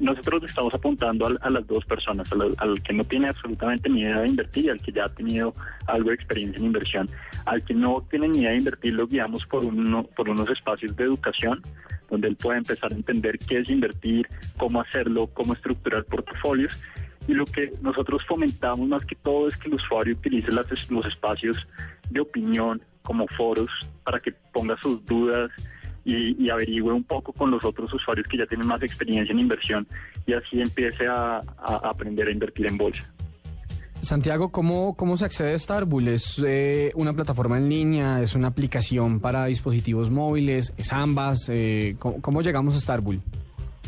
Nosotros 0.00 0.42
estamos 0.44 0.74
apuntando 0.74 1.26
a, 1.40 1.50
las 1.50 1.66
dos 1.68 1.84
personas, 1.84 2.28
al, 2.58 2.82
que 2.82 2.92
no 2.92 3.04
tiene 3.04 3.28
absolutamente 3.28 3.88
ni 3.88 4.00
idea 4.00 4.20
de 4.20 4.28
invertir 4.28 4.64
y 4.64 4.68
al 4.70 4.80
que 4.80 4.90
ya 4.90 5.04
ha 5.04 5.08
tenido 5.08 5.54
algo 5.86 6.08
de 6.08 6.16
experiencia 6.16 6.58
en 6.58 6.64
inversión. 6.66 7.08
Al 7.46 7.64
que 7.64 7.74
no 7.74 8.04
tiene 8.10 8.28
ni 8.28 8.40
idea 8.40 8.50
de 8.50 8.58
invertir 8.58 8.94
lo 8.94 9.06
guiamos 9.06 9.46
por, 9.46 9.64
uno, 9.64 10.02
por 10.16 10.28
unos 10.28 10.50
espacios 10.50 10.96
de 10.96 11.04
educación 11.04 11.62
donde 12.10 12.28
él 12.28 12.36
puede 12.36 12.58
empezar 12.58 12.92
a 12.92 12.96
entender 12.96 13.38
qué 13.38 13.60
es 13.60 13.70
invertir, 13.70 14.28
cómo 14.58 14.80
hacerlo, 14.80 15.28
cómo 15.32 15.52
estructurar 15.54 16.04
portafolios. 16.04 16.82
Y 17.26 17.32
lo 17.34 17.46
que 17.46 17.70
nosotros 17.80 18.22
fomentamos 18.26 18.86
más 18.88 19.04
que 19.06 19.14
todo 19.14 19.48
es 19.48 19.56
que 19.56 19.68
el 19.68 19.74
usuario 19.74 20.14
utilice 20.14 20.52
las- 20.52 20.90
los 20.90 21.06
espacios 21.06 21.66
de 22.10 22.20
opinión 22.20 22.82
como 23.02 23.26
foros 23.28 23.70
para 24.04 24.20
que 24.20 24.32
ponga 24.52 24.76
sus 24.82 25.04
dudas 25.06 25.50
y, 26.04 26.44
y 26.44 26.50
averigüe 26.50 26.92
un 26.92 27.04
poco 27.04 27.32
con 27.32 27.50
los 27.50 27.64
otros 27.64 27.92
usuarios 27.92 28.26
que 28.28 28.38
ya 28.38 28.46
tienen 28.46 28.66
más 28.66 28.82
experiencia 28.82 29.32
en 29.32 29.38
inversión 29.38 29.86
y 30.26 30.32
así 30.32 30.60
empiece 30.60 31.06
a, 31.06 31.38
a 31.38 31.80
aprender 31.84 32.28
a 32.28 32.30
invertir 32.30 32.66
en 32.66 32.76
bolsa. 32.76 33.14
Santiago, 34.04 34.52
¿cómo, 34.52 34.94
cómo 34.96 35.16
se 35.16 35.24
accede 35.24 35.54
a 35.54 35.58
Starbull? 35.58 36.08
¿Es 36.08 36.38
eh, 36.46 36.92
una 36.94 37.14
plataforma 37.14 37.56
en 37.56 37.70
línea? 37.70 38.20
¿Es 38.20 38.34
una 38.34 38.48
aplicación 38.48 39.20
para 39.20 39.46
dispositivos 39.46 40.10
móviles? 40.10 40.74
¿Es 40.76 40.92
ambas? 40.92 41.48
Eh, 41.48 41.96
¿cómo, 41.98 42.20
cómo 42.20 42.42
llegamos 42.42 42.76
a 42.76 42.80
Starbull? 42.80 43.22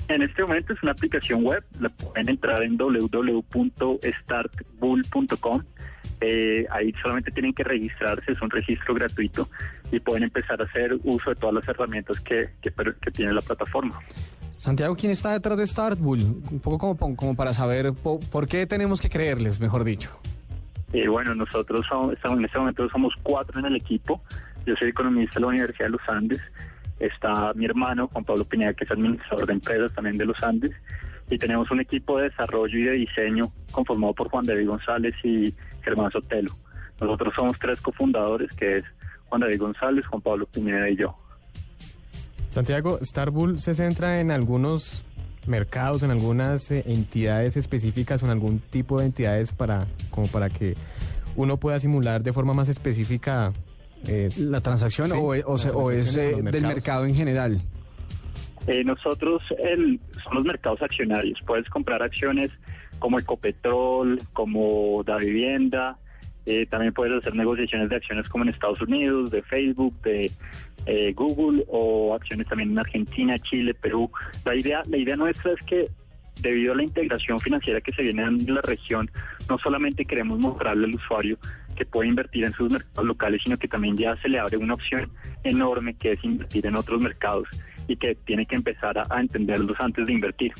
En 0.09 0.23
este 0.23 0.43
momento 0.43 0.73
es 0.73 0.83
una 0.83 0.93
aplicación 0.93 1.45
web, 1.45 1.63
la 1.81 1.91
pueden 1.91 2.29
entrar 2.29 2.63
en 2.63 2.77
www.startbull.com. 2.77 5.63
Eh, 6.21 6.67
ahí 6.71 6.93
solamente 7.03 7.31
tienen 7.31 7.53
que 7.53 7.63
registrarse, 7.63 8.33
es 8.33 8.41
un 8.41 8.49
registro 8.51 8.95
gratuito 8.95 9.49
y 9.93 10.01
pueden 10.01 10.23
empezar 10.23 10.61
a 10.61 10.65
hacer 10.65 10.97
uso 11.05 11.31
de 11.31 11.37
todas 11.37 11.55
las 11.57 11.69
herramientas 11.69 12.19
que, 12.21 12.49
que, 12.63 12.71
que 13.03 13.11
tiene 13.11 13.35
la 13.35 13.43
plataforma. 13.43 13.99
Santiago, 14.57 14.97
¿quién 14.97 15.13
está 15.13 15.33
detrás 15.33 15.59
de 15.59 15.67
Starbull? 15.67 16.21
Un 16.51 16.61
poco 16.61 16.97
como, 16.97 17.15
como 17.17 17.37
para 17.37 17.53
saber 17.53 17.93
po- 17.93 18.19
por 18.33 18.49
qué 18.49 18.67
tenemos 18.67 19.01
que 19.03 19.11
creerles, 19.11 19.61
mejor 19.61 19.85
dicho. 19.85 20.19
Eh, 20.95 21.07
bueno, 21.09 21.35
nosotros 21.35 21.85
somos- 21.87 22.15
estamos, 22.15 22.39
en 22.39 22.47
este 22.47 22.59
momento 22.59 22.89
somos 22.89 23.13
cuatro 23.23 23.61
en 23.61 23.67
el 23.67 23.77
equipo. 23.77 24.23
Yo 24.65 24.75
soy 24.77 24.89
economista 24.89 25.35
de 25.35 25.41
la 25.41 25.47
Universidad 25.49 25.87
de 25.87 25.91
los 25.93 26.09
Andes. 26.09 26.41
Está 26.99 27.53
mi 27.55 27.67
hermano, 27.67 28.09
Juan 28.09 28.25
Pablo 28.25 28.45
Pineda, 28.47 28.73
que 28.73 28.85
es 28.85 28.91
administrador 28.91 29.47
de 29.47 29.53
empresas 29.53 29.93
también 29.93 30.17
de 30.17 30.25
los 30.25 30.43
Andes. 30.43 30.73
Y 31.29 31.37
tenemos 31.39 31.71
un 31.71 31.81
equipo 31.81 32.19
de 32.19 32.31
desarrollo 32.31 32.79
y 32.79 32.85
de 32.85 32.93
diseño 32.93 33.53
conformado 33.73 34.15
por 34.15 34.29
Juan 34.31 34.47
David 34.47 34.69
González 34.69 35.15
y 35.23 35.53
Germán 35.87 36.11
Sotelo. 36.11 36.51
Nosotros 37.01 37.33
somos 37.35 37.57
tres 37.59 37.81
cofundadores, 37.81 38.51
que 38.55 38.79
es 38.79 38.85
Juan 39.29 39.41
David 39.41 39.61
González, 39.61 40.05
Juan 40.07 40.21
Pablo 40.21 40.47
Pineda 40.47 40.91
y 40.91 40.97
yo. 40.97 41.17
Santiago, 42.51 42.99
Starbull 43.03 43.59
se 43.59 43.75
centra 43.75 44.21
en 44.21 44.31
algunos 44.31 45.05
mercados, 45.47 46.03
en 46.03 46.11
algunas 46.11 46.71
eh, 46.71 46.83
entidades 46.87 47.57
específicas 47.57 48.23
o 48.23 48.27
en 48.27 48.33
algún 48.33 48.59
tipo 48.61 48.99
de 48.99 49.07
entidades 49.07 49.53
para 49.53 49.87
como 50.11 50.27
para 50.27 50.49
que 50.49 50.75
uno 51.37 51.57
pueda 51.59 51.79
simular 51.79 52.23
de 52.23 52.33
forma 52.33 52.55
más 52.55 52.69
específica 52.69 53.53
eh, 54.09 54.29
la 54.39 54.61
transacción 54.61 55.09
sí, 55.09 55.15
o, 55.17 55.27
o 55.27 55.53
las 55.53 55.61
se- 55.63 55.71
o 55.71 55.91
es 55.91 56.17
eh, 56.17 56.35
del 56.43 56.63
mercado 56.67 57.05
en 57.07 57.15
general. 57.15 57.63
Eh, 58.67 58.83
nosotros 58.85 59.43
el, 59.59 60.01
son 60.25 60.35
los 60.37 60.45
mercados 60.45 60.83
accionarios. 60.83 61.39
Puedes 61.47 61.69
comprar 61.69 62.03
acciones 62.03 62.51
como 62.99 63.19
Ecopetrol, 63.19 64.21
como 64.33 65.03
Da 65.05 65.17
Vivienda. 65.17 65.99
eh, 66.47 66.67
también 66.67 66.93
puedes 66.93 67.13
hacer 67.19 67.35
negociaciones 67.35 67.89
de 67.89 67.97
acciones 67.97 68.29
como 68.29 68.45
en 68.45 68.51
Estados 68.51 68.81
Unidos, 68.81 69.31
de 69.31 69.43
Facebook, 69.43 70.01
de 70.03 70.31
eh, 70.87 71.13
Google 71.13 71.65
o 71.69 72.15
acciones 72.15 72.47
también 72.47 72.71
en 72.71 72.79
Argentina, 72.79 73.39
Chile, 73.41 73.75
Perú. 73.75 74.11
La 74.45 74.55
idea, 74.55 74.83
la 74.89 74.97
idea 74.97 75.17
nuestra 75.17 75.53
es 75.53 75.61
que 75.67 75.89
debido 76.41 76.73
a 76.73 76.77
la 76.77 76.83
integración 76.85 77.41
financiera 77.41 77.81
que 77.81 77.93
se 77.93 78.03
viene 78.03 78.23
en 78.23 78.55
la 78.55 78.61
región, 78.63 79.11
no 79.49 79.59
solamente 79.59 80.05
queremos 80.05 80.39
mostrarle 80.39 80.85
al 80.85 80.95
usuario 80.95 81.39
que 81.75 81.85
puede 81.85 82.09
invertir 82.09 82.45
en 82.45 82.53
sus 82.53 82.71
mercados 82.71 83.05
locales, 83.05 83.41
sino 83.43 83.59
que 83.59 83.69
también 83.69 83.97
ya 83.97 84.17
se 84.19 84.29
le 84.29 84.39
abre 84.39 84.57
una 84.57 84.75
opción 84.75 85.11
enorme 85.45 85.95
que 85.95 86.13
es 86.13 86.25
invertir 86.25 86.67
en 86.67 86.77
otros 86.77 87.01
mercados 87.01 87.49
y 87.89 87.97
que 87.97 88.15
tiene 88.15 88.47
que 88.47 88.55
empezar 88.55 88.99
a, 88.99 89.07
a 89.11 89.21
entenderlos 89.21 89.79
antes 89.81 90.07
de 90.07 90.13
invertir. 90.13 90.53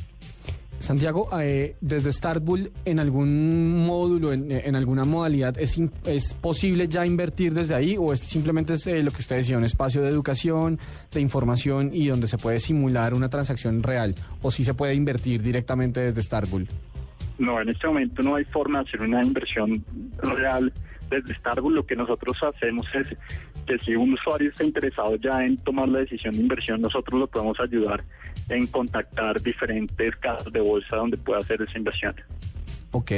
Santiago, 0.79 1.29
eh, 1.41 1.77
desde 1.81 2.13
Startbull, 2.13 2.71
¿en 2.85 3.01
algún 3.01 3.87
módulo, 3.87 4.33
en, 4.33 4.77
alguna 4.77 5.05
modalidad, 5.05 5.57
es 5.59 6.35
posible 6.35 6.89
ya 6.89 7.07
invertir 7.07 7.55
desde 7.55 7.75
ahí 7.75 7.97
o 7.99 8.13
es 8.13 8.21
simplemente 8.21 8.75
es, 8.75 8.87
eh, 8.87 9.03
lo 9.03 9.11
que 9.11 9.21
usted 9.21 9.37
decía, 9.37 9.57
un 9.57 9.65
espacio 9.65 10.03
de 10.03 10.09
educación, 10.09 10.79
de 11.13 11.21
información 11.21 11.91
y 11.93 12.09
donde 12.09 12.27
se 12.27 12.39
puede 12.39 12.61
simular 12.61 13.15
una 13.15 13.29
transacción 13.29 13.83
real? 13.83 14.15
¿O 14.43 14.51
si 14.51 14.65
se 14.65 14.75
puede 14.75 14.95
invertir 14.95 15.43
directamente 15.43 16.01
desde 16.01 16.23
Startbull? 16.23 16.69
No, 17.39 17.61
en 17.61 17.69
este 17.69 17.87
momento 17.87 18.23
no 18.23 18.37
hay 18.37 18.45
forma 18.45 18.83
de 18.83 18.89
hacer 18.89 19.03
una 19.03 19.23
inversión 19.23 19.85
real 20.23 20.73
desde 21.09 21.35
Starbucks. 21.35 21.75
Lo 21.75 21.87
que 21.87 21.97
nosotros 21.97 22.43
hacemos 22.43 22.87
es 22.95 23.07
que 23.67 23.79
si 23.79 23.97
un 23.97 24.13
usuario 24.15 24.51
está 24.51 24.65
interesado 24.65 25.17
ya 25.17 25.45
en 25.45 25.57
tomar 25.59 25.89
la 25.89 26.01
decisión 26.01 26.35
de 26.35 26.41
inversión, 26.41 26.81
nosotros 26.81 27.19
lo 27.21 27.27
podemos 27.27 27.59
ayudar 27.61 28.05
en 28.49 28.67
contactar 28.69 29.41
diferentes 29.43 30.17
casas 30.17 30.53
de 30.53 30.61
bolsa 30.61 30.97
donde 30.97 31.17
pueda 31.17 31.41
hacer 31.41 31.61
esa 31.63 31.77
inversión. 31.77 32.15
Ok, 32.97 33.13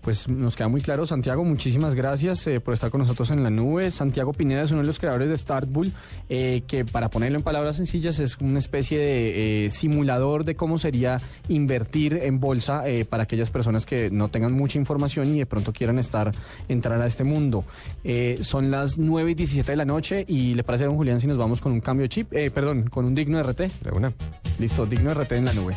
pues 0.00 0.28
nos 0.28 0.56
queda 0.56 0.66
muy 0.66 0.80
claro. 0.80 1.06
Santiago, 1.06 1.44
muchísimas 1.44 1.94
gracias 1.94 2.44
eh, 2.48 2.58
por 2.58 2.74
estar 2.74 2.90
con 2.90 3.00
nosotros 3.00 3.30
en 3.30 3.44
la 3.44 3.50
nube. 3.50 3.92
Santiago 3.92 4.32
Pineda 4.32 4.62
es 4.62 4.72
uno 4.72 4.80
de 4.80 4.88
los 4.88 4.98
creadores 4.98 5.28
de 5.28 5.38
Startbull, 5.38 5.92
eh, 6.28 6.62
que 6.66 6.84
para 6.84 7.10
ponerlo 7.10 7.38
en 7.38 7.44
palabras 7.44 7.76
sencillas 7.76 8.18
es 8.18 8.36
una 8.38 8.58
especie 8.58 8.98
de 8.98 9.66
eh, 9.66 9.70
simulador 9.70 10.44
de 10.44 10.56
cómo 10.56 10.78
sería 10.78 11.18
invertir 11.48 12.18
en 12.22 12.40
bolsa 12.40 12.82
para 13.08 13.22
aquellas 13.22 13.50
personas 13.50 13.86
que 13.86 14.10
no 14.10 14.28
tengan 14.28 14.52
mucha 14.52 14.78
información 14.78 15.32
y 15.32 15.38
de 15.38 15.46
pronto 15.46 15.72
quieran 15.72 16.00
estar 16.00 16.32
entrar 16.68 17.00
a 17.00 17.06
este 17.06 17.22
mundo. 17.22 17.64
Son 18.40 18.70
las 18.72 18.98
9 18.98 19.30
y 19.30 19.34
17 19.34 19.70
de 19.70 19.76
la 19.76 19.84
noche 19.84 20.24
y 20.26 20.54
le 20.54 20.64
parece 20.64 20.84
a 20.84 20.86
don 20.88 20.96
Julián 20.96 21.20
si 21.20 21.28
nos 21.28 21.38
vamos 21.38 21.60
con 21.60 21.70
un 21.70 21.80
cambio 21.80 22.04
de 22.04 22.08
chip, 22.08 22.32
eh, 22.32 22.50
perdón, 22.50 22.88
con 22.90 23.04
un 23.04 23.14
digno 23.14 23.40
RT. 23.40 23.60
De 23.60 23.90
una. 23.94 24.12
Listo, 24.58 24.86
digno 24.86 25.14
RT 25.14 25.32
en 25.32 25.44
la 25.44 25.52
nube. 25.52 25.76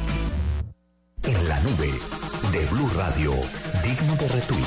En 1.23 1.47
la 1.47 1.59
nube 1.61 1.91
de 2.51 2.65
Blue 2.71 2.89
Radio, 2.95 3.31
digno 3.83 4.15
de 4.15 4.27
retweet. 4.27 4.65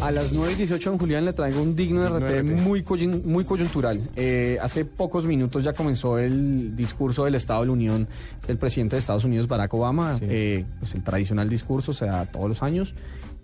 A 0.00 0.10
las 0.10 0.32
9 0.34 0.52
y 0.52 0.56
18, 0.56 0.90
don 0.90 0.98
Julián, 0.98 1.24
le 1.24 1.32
traigo 1.32 1.62
un 1.62 1.74
digno 1.74 2.02
de 2.02 2.42
RT. 2.42 2.60
muy, 2.60 2.82
coyun- 2.82 3.22
muy 3.24 3.44
coyuntural. 3.44 3.98
Eh, 4.16 4.58
hace 4.60 4.84
pocos 4.84 5.24
minutos 5.24 5.64
ya 5.64 5.72
comenzó 5.72 6.18
el 6.18 6.76
discurso 6.76 7.24
del 7.24 7.36
Estado 7.36 7.60
de 7.62 7.66
la 7.68 7.72
Unión 7.72 8.06
del 8.46 8.58
presidente 8.58 8.96
de 8.96 9.00
Estados 9.00 9.24
Unidos, 9.24 9.48
Barack 9.48 9.72
Obama. 9.72 10.18
Eh, 10.20 10.66
pues 10.78 10.94
el 10.94 11.02
tradicional 11.02 11.48
discurso 11.48 11.94
se 11.94 12.04
da 12.04 12.26
todos 12.26 12.50
los 12.50 12.62
años. 12.62 12.92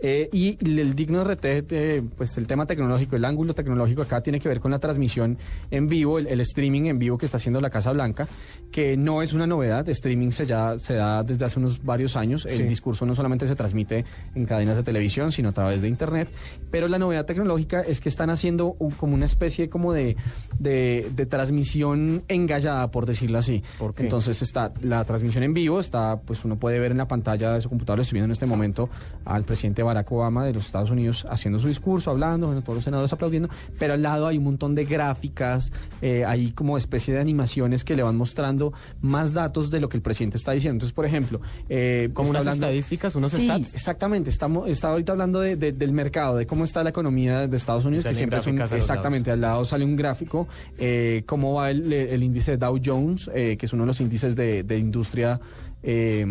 Eh, 0.02 0.28
y 0.32 0.56
el 0.64 0.94
digno 0.94 1.22
RT, 1.24 1.44
eh, 1.44 2.02
pues 2.16 2.36
el 2.38 2.46
tema 2.46 2.64
tecnológico, 2.66 3.16
el 3.16 3.24
ángulo 3.24 3.54
tecnológico 3.54 4.02
acá 4.02 4.22
tiene 4.22 4.40
que 4.40 4.48
ver 4.48 4.58
con 4.60 4.70
la 4.70 4.78
transmisión 4.78 5.36
en 5.70 5.88
vivo, 5.88 6.18
el, 6.18 6.26
el 6.26 6.40
streaming 6.40 6.84
en 6.86 6.98
vivo 6.98 7.18
que 7.18 7.26
está 7.26 7.36
haciendo 7.36 7.60
la 7.60 7.68
Casa 7.70 7.92
Blanca, 7.92 8.26
que 8.72 8.96
no 8.96 9.20
es 9.22 9.32
una 9.32 9.46
novedad, 9.46 9.88
streaming 9.88 10.30
se, 10.30 10.46
ya, 10.46 10.78
se 10.78 10.94
da 10.94 11.22
desde 11.22 11.44
hace 11.44 11.58
unos 11.58 11.84
varios 11.84 12.16
años, 12.16 12.46
Sí. 12.48 12.60
el 12.62 12.68
discurso 12.68 13.04
no 13.04 13.14
solamente 13.14 13.46
se 13.46 13.54
transmite 13.54 14.04
en 14.34 14.46
cadenas 14.46 14.76
de 14.76 14.82
televisión, 14.82 15.32
sino 15.32 15.50
a 15.50 15.52
través 15.52 15.82
de 15.82 15.88
internet, 15.88 16.28
pero 16.70 16.88
la 16.88 16.98
novedad 16.98 17.26
tecnológica 17.26 17.80
es 17.80 18.00
que 18.00 18.08
están 18.08 18.30
haciendo 18.30 18.76
un- 18.78 18.92
como 18.92 19.14
una 19.14 19.26
especie 19.26 19.68
como 19.68 19.92
de, 19.92 20.16
de, 20.58 21.10
de 21.14 21.26
transmisión 21.26 22.22
engallada, 22.28 22.90
por 22.90 23.06
decirlo 23.06 23.38
así. 23.38 23.62
qué? 23.94 24.02
Entonces 24.04 24.40
está 24.42 24.72
la 24.80 25.04
transmisión 25.04 25.42
en 25.44 25.52
vivo, 25.52 25.80
está, 25.80 26.20
pues 26.20 26.44
uno 26.44 26.56
puede 26.58 26.78
ver 26.78 26.90
en 26.92 26.98
la 26.98 27.08
pantalla 27.08 27.52
de 27.52 27.60
su 27.60 27.68
computador, 27.68 28.00
estoy 28.00 28.14
viendo 28.16 28.26
en 28.26 28.32
este 28.32 28.46
momento, 28.46 28.88
al 29.24 29.44
presidente 29.44 29.82
Barack 29.90 30.10
Obama 30.12 30.44
de 30.44 30.52
los 30.54 30.66
Estados 30.66 30.90
Unidos 30.90 31.26
haciendo 31.28 31.58
su 31.58 31.68
discurso, 31.68 32.10
hablando, 32.10 32.46
bueno, 32.46 32.62
todos 32.62 32.76
los 32.76 32.84
senadores 32.84 33.12
aplaudiendo, 33.12 33.48
pero 33.78 33.94
al 33.94 34.02
lado 34.02 34.26
hay 34.26 34.38
un 34.38 34.44
montón 34.44 34.74
de 34.74 34.84
gráficas, 34.84 35.72
eh, 36.00 36.24
hay 36.24 36.52
como 36.52 36.78
especie 36.78 37.12
de 37.14 37.20
animaciones 37.20 37.84
que 37.84 37.96
le 37.96 38.02
van 38.02 38.16
mostrando 38.16 38.72
más 39.00 39.32
datos 39.34 39.70
de 39.70 39.80
lo 39.80 39.88
que 39.88 39.96
el 39.96 40.02
presidente 40.02 40.36
está 40.36 40.52
diciendo. 40.52 40.76
Entonces, 40.76 40.94
por 40.94 41.04
ejemplo, 41.06 41.40
eh, 41.68 42.10
Como 42.14 42.30
unas 42.30 42.46
estadísticas, 42.46 43.14
unos 43.14 43.32
sí, 43.32 43.44
stats. 43.44 43.74
exactamente. 43.74 44.30
Estamos, 44.30 44.68
está 44.68 44.88
ahorita 44.90 45.12
hablando 45.12 45.40
de- 45.40 45.56
de- 45.56 45.72
del 45.72 45.92
mercado, 45.92 46.36
de 46.36 46.46
cómo 46.46 46.64
está 46.64 46.82
la 46.84 46.90
economía 46.90 47.46
de 47.46 47.56
Estados 47.56 47.84
Unidos, 47.84 48.04
que 48.04 48.14
siempre 48.14 48.38
es 48.38 48.46
un, 48.46 48.60
exactamente, 48.60 49.30
al 49.30 49.40
lado 49.40 49.64
sale 49.64 49.84
un 49.84 49.96
gráfico, 49.96 50.48
eh, 50.78 51.22
cómo 51.26 51.54
va 51.54 51.70
el, 51.70 51.92
el 51.92 52.22
índice 52.22 52.56
Dow 52.56 52.78
Jones, 52.84 53.30
eh, 53.34 53.56
que 53.56 53.66
es 53.66 53.72
uno 53.72 53.82
de 53.82 53.88
los 53.88 54.00
índices 54.00 54.36
de, 54.36 54.62
de 54.62 54.78
industria, 54.78 55.40
eh, 55.82 56.26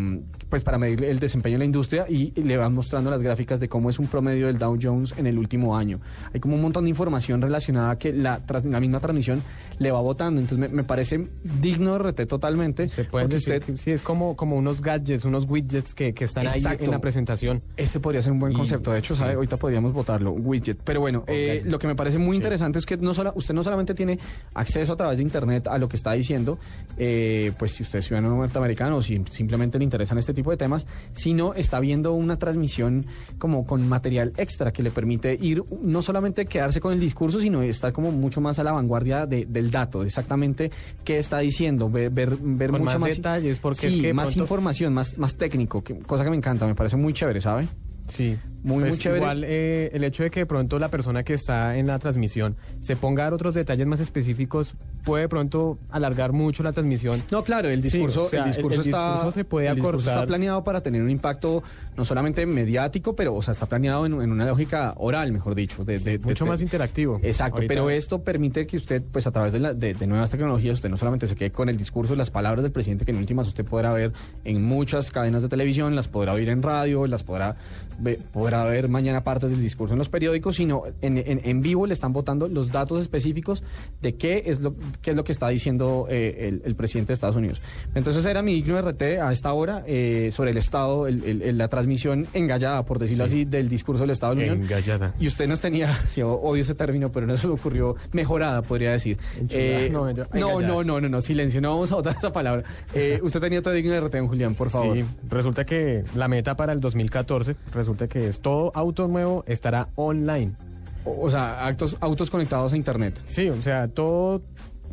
pues 0.49 0.63
para 0.63 0.77
medir 0.77 1.03
el 1.03 1.19
desempeño 1.19 1.53
de 1.55 1.59
la 1.59 1.65
industria, 1.65 2.05
y, 2.09 2.31
le 2.41 2.57
van 2.57 2.73
mostrando 2.73 3.09
las 3.11 3.21
gráficas 3.21 3.59
de 3.59 3.69
cómo 3.69 3.89
es 3.89 3.99
un 3.99 4.07
promedio 4.07 4.47
del 4.47 4.57
Dow 4.57 4.77
Jones 4.81 5.13
en 5.17 5.27
el 5.27 5.37
último 5.37 5.77
año. 5.77 5.99
Hay 6.33 6.39
como 6.39 6.55
un 6.55 6.61
montón 6.61 6.85
de 6.85 6.89
información 6.89 7.41
relacionada 7.41 7.97
que 7.97 8.11
la, 8.13 8.41
la 8.63 8.79
misma 8.79 8.99
transmisión 8.99 9.41
le 9.77 9.91
va 9.91 10.01
votando. 10.01 10.41
Entonces 10.41 10.69
me, 10.69 10.75
me 10.75 10.83
parece 10.83 11.27
digno 11.61 11.93
de 11.93 11.99
RT 12.11 12.27
totalmente. 12.27 12.89
Se 12.89 13.03
Pueden 13.05 13.29
decir 13.29 13.59
que 13.61 13.77
sí, 13.77 13.91
es 13.91 14.01
como, 14.01 14.35
como 14.35 14.55
unos 14.55 14.81
gadgets, 14.81 15.25
unos 15.25 15.45
widgets 15.47 15.93
que, 15.93 16.13
que 16.13 16.25
están 16.25 16.47
ahí 16.47 16.63
en 16.79 16.91
la 16.91 16.99
presentación. 16.99 17.61
Ese 17.77 17.99
podría 17.99 18.21
ser 18.23 18.31
un 18.31 18.39
buen 18.39 18.53
Y- 18.53 18.55
concepto. 18.55 18.91
De 18.91 18.99
hecho, 18.99 19.13
sí. 19.13 19.19
¿sabe? 19.19 19.33
ahorita 19.33 19.57
podríamos 19.57 19.93
votarlo, 19.93 20.31
un 20.31 20.45
widget. 20.45 20.79
Pero 20.83 20.99
bueno, 21.01 21.23
eh, 21.27 21.61
lo 21.65 21.77
que 21.79 21.87
me 21.87 21.95
parece 21.95 22.17
muy 22.17 22.35
interesante 22.37 22.79
es 22.79 22.85
que 22.85 22.97
no 22.97 23.13
sola- 23.13 23.33
usted 23.35 23.53
no 23.53 23.63
solamente 23.63 23.93
tiene 23.93 24.17
acceso 24.53 24.93
a 24.93 24.95
través 24.95 25.17
de 25.17 25.23
Internet 25.23 25.67
a 25.67 25.77
lo 25.77 25.87
que 25.87 25.95
está 25.95 26.13
diciendo, 26.13 26.57
eh, 26.97 27.51
pues 27.57 27.71
si 27.73 27.83
usted 27.83 27.99
es 27.99 28.05
ciudadano 28.05 28.35
norteamericano 28.35 28.97
o 28.97 29.01
si 29.01 29.21
simplemente 29.39 29.77
le 29.77 29.85
interesan 29.85 30.17
este 30.17 30.33
tipo 30.33 30.51
de 30.51 30.57
temas, 30.57 30.85
sino 31.13 31.53
está 31.53 31.79
viendo 31.79 32.11
una 32.13 32.37
transmisión 32.37 33.05
como 33.37 33.65
con 33.65 33.87
material 33.87 34.33
extra 34.35 34.73
que 34.73 34.83
le 34.83 34.91
permite 34.91 35.37
ir, 35.41 35.63
no 35.81 36.01
solamente 36.01 36.45
quedarse 36.45 36.81
con 36.81 36.91
el 36.91 36.99
discurso, 36.99 37.39
sino 37.39 37.61
estar 37.61 37.93
como 37.93 38.11
mucho 38.11 38.41
más 38.41 38.59
a 38.59 38.63
la 38.65 38.73
vanguardia 38.73 39.25
de- 39.25 39.45
del 39.45 39.71
dato, 39.71 40.01
de 40.01 40.07
exactamente 40.07 40.71
qué 41.05 41.19
está 41.19 41.39
diciendo, 41.39 41.89
ver, 41.89 42.09
ver, 42.09 42.35
ver 42.35 42.69
Con 42.71 42.81
mucho 42.81 42.99
más 42.99 43.15
detalles, 43.15 43.59
porque 43.59 43.89
Sí, 43.89 43.95
es 43.95 44.01
que 44.01 44.13
más 44.13 44.25
pronto- 44.25 44.41
información, 44.41 44.93
más, 44.93 45.17
más 45.17 45.35
técnico, 45.37 45.81
que- 45.81 45.97
cosa 45.99 46.25
que 46.25 46.29
me 46.31 46.35
encanta, 46.35 46.67
me 46.67 46.75
parece 46.75 46.97
muy 46.97 47.13
chévere, 47.13 47.39
¿sabe? 47.39 47.65
Sí, 48.09 48.37
Muy, 48.61 48.81
Pues 48.81 48.91
muy 48.95 48.99
chévere. 48.99 49.21
Igual 49.21 49.43
eh, 49.47 49.89
el 49.93 50.03
hecho 50.03 50.23
de 50.23 50.29
que 50.29 50.41
de 50.41 50.45
pronto 50.45 50.77
la 50.79 50.89
persona 50.89 51.23
que 51.23 51.33
está 51.33 51.77
en 51.77 51.87
la 51.87 51.97
transmisión 51.99 52.57
se 52.81 52.95
ponga 52.97 53.23
a 53.23 53.25
dar 53.27 53.33
otros 53.33 53.53
detalles 53.53 53.87
más 53.87 54.01
específicos 54.01 54.73
puede 55.05 55.23
de 55.23 55.29
pronto 55.29 55.79
alargar 55.89 56.33
mucho 56.33 56.61
la 56.61 56.73
transmisión. 56.73 57.23
No, 57.31 57.41
claro, 57.41 57.69
el 57.69 57.81
Sí, 57.81 57.83
discurso, 57.97 58.25
o 58.25 58.29
sea, 58.29 58.41
el 58.43 58.47
discurso 58.51 58.81
está, 58.81 59.13
discurso 59.13 59.31
se 59.31 59.45
puede 59.45 59.67
discurso 59.73 59.89
acortar. 59.99 60.13
está 60.15 60.27
planeado 60.27 60.63
para 60.65 60.81
tener 60.81 61.01
un 61.01 61.09
impacto 61.09 61.63
no 61.95 62.03
solamente 62.03 62.45
mediático, 62.45 63.15
pero 63.15 63.33
o 63.33 63.41
sea, 63.41 63.53
está 63.53 63.65
planeado 63.65 64.05
en, 64.05 64.21
en 64.21 64.29
una 64.31 64.45
lógica 64.45 64.93
oral, 64.97 65.31
mejor 65.31 65.55
dicho, 65.55 65.85
de, 65.85 65.99
de- 65.99 66.19
mucho 66.19 66.43
de- 66.43 66.51
más 66.51 66.61
interactivo. 66.61 67.19
Exacto, 67.23 67.55
Ahorita- 67.57 67.73
pero 67.73 67.89
esto 67.89 68.21
permite 68.23 68.67
que 68.67 68.75
usted, 68.75 69.01
pues 69.09 69.25
a 69.25 69.31
través 69.31 69.53
de, 69.53 69.59
la- 69.59 69.73
de- 69.73 69.93
nuevas 70.05 70.29
tecnologías, 70.31 70.73
usted 70.73 70.89
no 70.89 70.97
solamente 70.97 71.27
se 71.27 71.35
quede 71.35 71.51
con 71.51 71.69
el 71.69 71.77
discurso, 71.77 72.13
las 72.17 72.29
palabras 72.29 72.61
del 72.63 72.73
presidente, 72.73 73.05
que 73.05 73.11
en 73.11 73.17
últimas 73.19 73.47
usted 73.47 73.63
podrá 73.63 73.93
ver 73.93 74.11
en 74.43 74.61
muchas 74.65 75.11
cadenas 75.11 75.41
de 75.43 75.47
televisión, 75.47 75.95
las 75.95 76.09
podrá 76.09 76.33
oír 76.33 76.49
en 76.49 76.61
radio, 76.61 77.07
las 77.07 77.23
podrá, 77.23 77.55
podrá 78.31 78.63
ver 78.65 78.87
mañana 78.89 79.23
partes 79.23 79.49
del 79.51 79.61
discurso 79.61 79.93
en 79.93 79.97
los 79.99 80.09
periódicos, 80.09 80.55
sino 80.55 80.83
en, 81.01 81.17
en- 81.17 81.41
en 81.43 81.61
vivo 81.61 81.85
le 81.87 81.93
están 81.93 82.13
votando 82.13 82.47
los 82.47 82.71
datos 82.71 83.01
específicos 83.01 83.63
de 84.01 84.15
qué 84.15 84.43
es 84.45 84.61
lo, 84.61 84.75
qué 85.01 85.11
es 85.11 85.15
lo 85.15 85.23
que 85.23 85.31
está 85.31 85.49
diciendo 85.49 86.07
eh, 86.09 86.47
el, 86.49 86.61
el 86.65 86.75
presidente 86.75 87.09
de 87.09 87.13
Estados 87.15 87.35
Unidos. 87.35 87.61
Entonces 87.95 88.25
era 88.25 88.41
mi 88.41 88.53
digno 88.53 88.79
RT 88.81 89.01
a 89.21 89.31
esta 89.31 89.53
hora 89.53 89.83
eh, 89.87 90.31
sobre 90.33 90.51
el 90.51 90.57
Estado, 90.57 91.07
el- 91.07 91.23
el- 91.41 91.57
la 91.57 91.67
transmisión 91.67 92.27
engallada, 92.33 92.83
por 92.85 92.99
decirlo 92.99 93.27
Sí. 93.27 93.33
así, 93.41 93.45
del 93.45 93.69
discurso 93.69 94.03
del 94.03 94.11
Estado 94.11 94.35
de 94.35 94.45
la 94.47 94.53
Unión. 94.53 94.63
Engallada. 94.65 95.13
Y 95.19 95.27
usted 95.27 95.47
nos 95.47 95.59
tenía, 95.61 95.97
o- 96.23 96.27
odio 96.49 96.61
ese 96.61 96.75
término, 96.75 97.11
pero 97.11 97.27
no 97.27 97.35
se 97.37 97.47
me 97.47 97.53
ocurrió, 97.53 97.95
mejorada, 98.13 98.61
podría 98.61 98.91
decir. 98.91 99.17
Eh, 99.49 99.89
No, 99.91 100.05
no, 100.13 100.61
no, 100.61 100.83
no, 100.83 101.01
no, 101.01 101.09
no, 101.09 101.21
silencio, 101.21 101.59
no 101.61 101.69
vamos 101.69 101.91
a 101.91 101.95
votar 101.95 102.15
esa 102.17 102.31
palabra. 102.31 102.63
Eh, 102.93 103.19
usted 103.23 103.39
tenía 103.39 103.61
todo 103.61 103.73
digno 103.73 103.91
de 103.91 103.99
RT, 104.01 104.15
don 104.17 104.27
Julián, 104.27 104.55
por 104.55 104.69
favor. 104.69 104.95
Sí, 104.97 105.05
resulta 105.29 105.65
que 105.65 106.03
la 106.15 106.27
meta 106.27 106.55
para 106.55 106.71
el 106.73 106.79
2014, 106.79 107.55
resulta 107.73 107.88
que 107.97 108.27
es 108.27 108.39
todo 108.39 108.71
auto 108.75 109.07
nuevo 109.07 109.43
estará 109.47 109.89
online. 109.95 110.53
O, 111.05 111.25
o 111.25 111.29
sea, 111.29 111.65
actos, 111.65 111.97
autos 111.99 112.29
conectados 112.29 112.73
a 112.73 112.77
Internet. 112.77 113.19
Sí, 113.25 113.49
o 113.49 113.61
sea, 113.61 113.87
todo, 113.87 114.41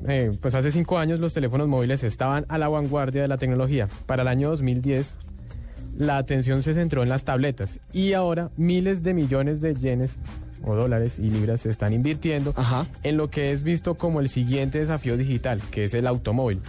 eh, 0.06 0.36
pues 0.40 0.54
hace 0.54 0.70
cinco 0.70 0.98
años 0.98 1.20
los 1.20 1.34
teléfonos 1.34 1.68
móviles 1.68 2.02
estaban 2.02 2.46
a 2.48 2.58
la 2.58 2.68
vanguardia 2.68 3.22
de 3.22 3.28
la 3.28 3.38
tecnología. 3.38 3.88
Para 4.06 4.22
el 4.22 4.28
año 4.28 4.50
2010, 4.50 5.14
la 5.96 6.18
atención 6.18 6.62
se 6.62 6.74
centró 6.74 7.02
en 7.02 7.08
las 7.08 7.24
tabletas 7.24 7.80
y 7.92 8.12
ahora 8.12 8.50
miles 8.56 9.02
de 9.02 9.14
millones 9.14 9.60
de 9.60 9.74
yenes 9.74 10.18
o 10.64 10.74
dólares 10.74 11.18
y 11.18 11.30
libras 11.30 11.62
se 11.62 11.70
están 11.70 11.92
invirtiendo 11.92 12.54
en 13.02 13.16
lo 13.16 13.30
que 13.30 13.52
es 13.52 13.62
visto 13.62 13.94
como 13.94 14.20
el 14.20 14.28
siguiente 14.28 14.78
desafío 14.78 15.16
digital, 15.16 15.60
que 15.70 15.84
es 15.84 15.94
el 15.94 16.06
automóvil. 16.06 16.60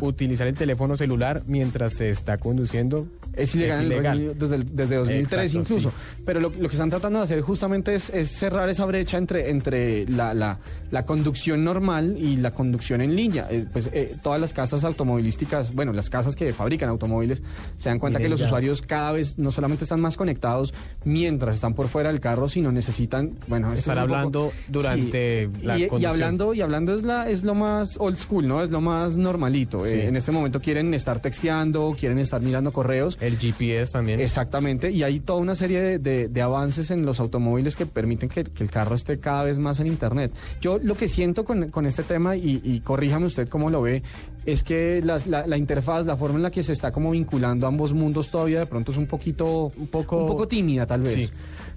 Utilizar 0.00 0.46
el 0.46 0.54
teléfono 0.54 0.96
celular 0.96 1.42
mientras 1.46 1.94
se 1.94 2.10
está 2.10 2.38
conduciendo 2.38 3.06
Es 3.34 3.54
ilegal, 3.54 3.88
Reino 3.88 4.10
Unido 4.10 4.34
desde, 4.34 4.54
el- 4.56 4.76
desde 4.76 4.96
2003 4.96 5.40
Exacto, 5.54 5.58
incluso. 5.74 5.90
sí. 5.90 6.22
Pero 6.24 6.40
lo, 6.40 6.50
lo 6.50 6.68
que 6.68 6.74
están 6.74 6.90
tratando 6.90 7.18
de 7.20 7.24
hacer 7.24 7.40
justamente 7.40 7.94
es, 7.94 8.10
es 8.10 8.30
cerrar 8.30 8.68
esa 8.68 8.84
brecha 8.86 9.16
entre, 9.18 9.50
entre 9.50 10.06
la, 10.08 10.34
la, 10.34 10.58
la 10.90 11.04
conducción 11.04 11.64
normal 11.64 12.16
y 12.18 12.36
la 12.36 12.50
conducción 12.50 13.00
en 13.00 13.14
línea. 13.16 13.46
Eh, 13.50 13.66
pues 13.72 13.88
eh, 13.92 14.16
todas 14.22 14.40
las 14.40 14.52
casas 14.52 14.84
automovilísticas, 14.84 15.74
bueno, 15.74 15.92
las 15.92 16.10
casas 16.10 16.36
que 16.36 16.52
fabrican 16.52 16.88
automóviles, 16.88 17.42
se 17.76 17.88
dan 17.88 17.98
cuenta 17.98 18.18
Miren 18.18 18.26
que 18.26 18.30
los 18.30 18.40
ya. 18.40 18.46
usuarios 18.46 18.82
cada 18.82 19.12
vez 19.12 19.38
no 19.38 19.50
solamente 19.52 19.84
están 19.84 20.00
más 20.00 20.16
conectados 20.16 20.74
mientras 21.04 21.54
están 21.54 21.74
por 21.74 21.88
fuera 21.88 22.10
del 22.10 22.20
carro, 22.20 22.48
sino 22.48 22.70
necesitan, 22.72 23.36
bueno, 23.48 23.72
Estar 23.72 23.96
es 23.96 24.02
poco- 24.04 24.14
hablando 24.16 24.52
durante 24.68 25.48
Sí. 25.54 25.62
la 25.62 25.78
y, 25.78 25.84
y 25.84 25.88
conducción. 25.88 26.12
hablando 26.12 26.54
y 26.54 26.60
hablando 26.60 26.94
es 26.94 27.02
la 27.02 27.28
es 27.28 27.42
lo 27.44 27.54
más 27.54 27.96
old 27.98 28.16
school, 28.16 28.46
¿no? 28.46 28.62
Es 28.62 28.70
lo 28.70 28.80
más 28.80 29.16
normalito. 29.16 29.86
Sí. 29.86 29.94
Eh, 29.94 30.08
en 30.08 30.16
este 30.16 30.32
momento 30.32 30.60
quieren 30.60 30.92
estar 30.94 31.20
texteando, 31.20 31.94
quieren 31.98 32.18
estar 32.18 32.40
mirando 32.42 32.72
correos. 32.72 33.16
El 33.20 33.36
GPS 33.38 33.92
también. 33.92 34.18
Exactamente, 34.20 34.90
y 34.90 35.02
hay 35.02 35.20
toda 35.20 35.40
una 35.40 35.54
serie 35.54 35.80
de, 35.80 35.98
de- 35.98 36.28
de 36.28 36.42
avances 36.42 36.90
en 36.90 37.04
los 37.04 37.20
automóviles 37.20 37.76
que 37.76 37.86
permiten 37.86 38.28
que, 38.28 38.44
que 38.44 38.62
el 38.64 38.70
carro 38.70 38.94
esté 38.94 39.18
cada 39.20 39.44
vez 39.44 39.58
más 39.58 39.78
en 39.80 39.86
Internet. 39.86 40.32
Yo 40.60 40.78
lo 40.82 40.94
que 40.94 41.08
siento 41.08 41.44
con, 41.44 41.70
con 41.70 41.86
este 41.86 42.02
tema, 42.02 42.36
y, 42.36 42.60
y 42.64 42.80
corríjame 42.80 43.26
usted 43.26 43.48
cómo 43.48 43.68
lo 43.70 43.82
ve, 43.82 44.02
es 44.46 44.62
que 44.62 45.02
las- 45.04 45.26
la, 45.26 45.46
la 45.46 45.56
interfaz, 45.56 46.06
la 46.06 46.16
forma 46.16 46.36
en 46.36 46.42
la 46.44 46.50
que 46.50 46.62
se 46.62 46.72
está 46.72 46.90
como 46.92 47.10
vinculando 47.10 47.66
ambos 47.66 47.92
mundos 47.92 48.30
todavía 48.30 48.60
de 48.60 48.66
pronto 48.66 48.92
es 48.92 48.98
un 48.98 49.06
poquito, 49.06 49.70
un 49.76 49.86
poco, 49.88 50.22
un 50.22 50.26
poco 50.28 50.48
tímida 50.48 50.86
tal 50.86 51.02
vez. 51.02 51.14
Sí. 51.28 51.30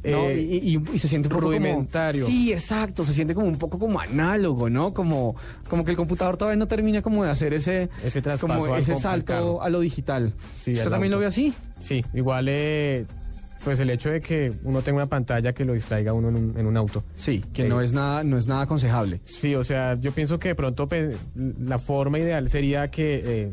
¿No? 0.04 0.18
Eh, 0.30 0.42
y, 0.42 0.76
y- 0.78 0.84
y 0.94 1.00
se 1.00 1.08
siente 1.08 1.28
un 1.30 1.34
poco 1.34 1.46
como- 1.46 1.58
rudimentario. 1.58 2.26
sí, 2.26 2.52
exacto, 2.52 3.06
se 3.06 3.14
siente 3.14 3.34
como 3.34 3.48
un 3.48 3.58
poco 3.58 3.80
como 3.80 4.00
análogo, 4.00 4.70
¿no? 4.70 4.94
Como, 4.94 5.36
como 5.70 5.84
que 5.86 5.92
el 5.92 5.98
computador 5.98 6.36
todavía 6.38 6.58
no 6.58 6.68
termina 6.68 7.02
como 7.02 7.24
de 7.24 7.32
hacer 7.32 7.54
ese, 7.54 7.90
Ese 8.04 8.22
como 8.40 8.76
ese 8.76 8.96
salto 8.96 9.62
a 9.62 9.70
lo 9.70 9.80
digital. 9.80 10.34
Sí, 10.56 10.72
¿Usted 10.72 10.86
al 10.86 10.92
también 10.92 11.14
auto. 11.14 11.18
lo 11.18 11.22
ve 11.22 11.28
así? 11.28 11.54
Sí, 11.80 12.04
igual 12.14 12.48
eh, 12.50 13.06
pues 13.64 13.80
el 13.80 13.90
hecho 13.92 14.10
de 14.10 14.20
que 14.20 14.52
uno 14.66 14.82
tenga 14.82 14.98
una 14.98 15.06
pantalla 15.06 15.54
que 15.54 15.64
lo 15.64 15.72
distraiga 15.72 16.12
a 16.12 16.14
uno 16.14 16.28
en 16.30 16.36
un, 16.36 16.58
en 16.60 16.66
un 16.66 16.76
auto. 16.76 17.06
Sí, 17.16 17.42
que 17.54 17.64
no 17.64 17.80
es 17.80 17.94
nada, 17.94 18.24
no 18.26 18.38
es 18.38 18.46
nada 18.46 18.64
aconsejable. 18.64 19.22
Sí, 19.24 19.56
o 19.56 19.64
sea, 19.64 19.96
yo 19.96 20.12
pienso 20.12 20.38
que 20.38 20.50
de 20.50 20.56
pronto 20.56 20.88
pe- 20.90 21.12
la 21.36 21.80
forma 21.80 22.20
ideal 22.20 22.50
sería 22.50 22.92
que 22.92 23.22
eh, 23.26 23.52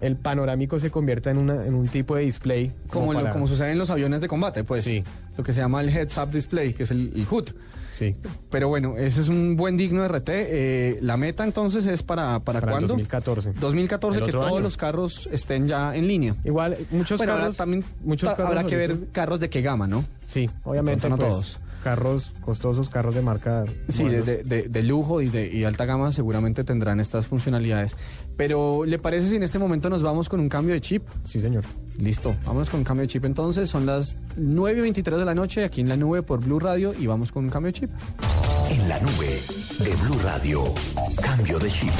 el 0.00 0.16
panorámico 0.16 0.78
se 0.78 0.90
convierta 0.90 1.30
en, 1.30 1.38
una, 1.38 1.64
en 1.64 1.74
un 1.74 1.86
tipo 1.88 2.16
de 2.16 2.22
display. 2.22 2.72
Como, 2.90 3.12
para- 3.14 3.30
como 3.30 3.46
sucede 3.46 3.72
en 3.72 3.78
los 3.78 3.90
aviones 3.90 4.20
de 4.20 4.28
combate, 4.28 4.64
pues. 4.64 4.84
Sí. 4.84 5.02
Lo 5.36 5.44
que 5.44 5.52
se 5.52 5.60
llama 5.60 5.80
el 5.80 5.88
Heads 5.90 6.16
Up 6.18 6.30
Display, 6.30 6.72
que 6.74 6.84
es 6.84 6.90
el, 6.90 7.12
el 7.14 7.26
HUD. 7.30 7.50
Sí. 7.94 8.14
Pero 8.50 8.68
bueno, 8.68 8.94
ese 8.96 9.20
es 9.22 9.28
un 9.28 9.56
buen 9.56 9.76
digno 9.78 10.06
RT. 10.06 10.28
Eh, 10.28 10.98
la 11.00 11.16
meta 11.16 11.44
entonces 11.44 11.86
es 11.86 12.02
para, 12.02 12.40
para, 12.40 12.60
Para 12.60 12.72
el 12.72 12.78
cuándo? 12.78 12.88
2014. 12.88 13.52
2014, 13.58 14.18
El 14.18 14.26
que 14.26 14.32
todos 14.32 14.46
año. 14.46 14.60
los 14.60 14.76
carros 14.76 15.28
estén 15.32 15.66
ya 15.66 15.96
en 15.96 16.06
línea. 16.06 16.36
Igual, 16.44 16.76
muchos 16.90 17.16
Bueno, 17.18 17.32
ahora 17.32 17.44
carros... 17.44 17.56
también 17.56 17.84
muchos 18.04 18.30
carros 18.34 18.46
habrá 18.48 18.64
que 18.64 18.76
ver 18.76 18.96
carros 19.12 19.40
de 19.40 19.48
qué 19.48 19.62
gama, 19.62 19.86
¿no? 19.86 20.04
Sí, 20.26 20.48
obviamente 20.64 21.08
no 21.08 21.16
pues, 21.16 21.28
todos. 21.30 21.60
carros 21.82 22.32
costosos, 22.42 22.90
carros 22.90 23.14
de 23.14 23.22
marca... 23.22 23.64
Sí, 23.88 24.04
de- 24.04 24.42
de- 24.44 24.68
de 24.68 24.82
lujo 24.82 25.22
y 25.22 25.30
de 25.30 25.46
y 25.50 25.64
alta 25.64 25.86
gama 25.86 26.12
seguramente 26.12 26.64
tendrán 26.64 27.00
estas 27.00 27.26
funcionalidades. 27.26 27.96
Pero, 28.36 28.84
¿le 28.84 28.98
parece 28.98 29.28
si 29.28 29.36
en 29.36 29.42
este 29.42 29.58
momento 29.58 29.88
nos 29.88 30.02
vamos 30.02 30.28
con 30.28 30.40
un 30.40 30.48
cambio 30.48 30.74
de 30.74 30.80
chip? 30.80 31.02
Sí, 31.24 31.40
señor. 31.40 31.64
Listo, 31.98 32.36
vámonos 32.44 32.68
con 32.68 32.80
un 32.80 32.84
cambio 32.84 33.02
de 33.02 33.08
chip 33.08 33.24
entonces. 33.24 33.68
Son 33.68 33.86
las 33.86 34.18
9 34.36 34.78
y 34.78 34.82
23 34.82 35.18
de 35.18 35.24
la 35.24 35.34
noche 35.34 35.64
aquí 35.64 35.80
en 35.80 35.88
la 35.88 35.96
nube 35.96 36.22
por 36.22 36.44
Blue 36.44 36.58
Radio 36.58 36.92
y 36.98 37.06
vamos 37.06 37.32
con 37.32 37.44
un 37.44 37.50
cambio 37.50 37.72
de 37.72 37.80
chip. 37.80 37.90
En 38.70 38.88
la 38.88 39.00
nube 39.00 39.40
de 39.78 39.96
Blue 40.02 40.18
Radio. 40.22 40.64
Cambio 41.22 41.58
de 41.58 41.70
chip. 41.70 41.92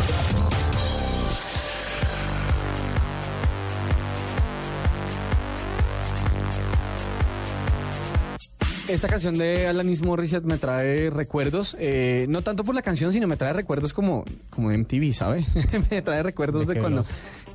Esta 8.89 9.09
canción 9.09 9.37
de 9.37 9.67
Alanis 9.67 10.03
Morissette 10.03 10.45
me 10.45 10.59
trae 10.59 11.11
recuerdos, 11.11 11.77
eh, 11.81 12.27
no 12.29 12.43
tanto 12.43 12.63
por 12.63 12.75
la 12.75 12.83
canción, 12.83 13.13
sino 13.13 13.27
me 13.27 13.37
trae 13.37 13.53
recuerdos 13.53 13.93
como, 13.93 14.25
como 14.49 14.71
MTV, 14.71 15.13
¿sabe? 15.13 15.45
me 15.91 16.03
trae 16.03 16.23
recuerdos 16.23 16.67
¿De 16.69 16.75
de, 16.75 16.81
cuando... 16.81 16.99
los- 17.01 17.09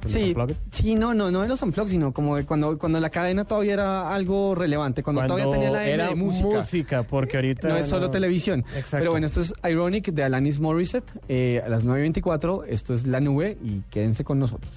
Sí, 0.08 0.34
sí, 0.72 0.96
no, 0.96 1.14
no, 1.14 1.30
no 1.30 1.42
de 1.44 1.48
los 1.48 1.62
unplugged, 1.62 1.92
sino 1.92 2.12
como 2.12 2.36
de 2.36 2.44
cuando, 2.44 2.76
cuando 2.80 3.00
la 3.00 3.12
cadena 3.12 3.46
todavía 3.46 3.74
era 3.74 4.12
algo 4.12 4.56
relevante, 4.56 5.04
cuando, 5.04 5.20
Cuando 5.22 5.36
todavía 5.36 5.54
tenía 5.54 5.70
la 5.72 5.88
era 5.88 6.08
de 6.10 6.16
música. 6.16 6.48
música, 6.58 7.04
porque 7.04 7.38
ahorita 7.38 7.68
No 7.70 7.78
es 7.78 7.86
solo 7.86 8.08
no. 8.08 8.12
televisión. 8.12 8.62
Exacto. 8.76 8.98
Pero 8.98 9.12
bueno, 9.12 9.28
esto 9.28 9.42
es 9.42 9.54
Ironic 9.64 10.08
de 10.12 10.24
Alanis 10.24 10.60
Morissette 10.60 11.06
eh, 11.30 11.62
a 11.64 11.70
las 11.70 11.86
9.24. 11.86 12.64
Esto 12.68 12.96
es 12.96 13.06
La 13.06 13.20
Nube 13.20 13.60
y 13.64 13.82
quédense 13.92 14.24
con 14.24 14.40
nosotros. 14.40 14.72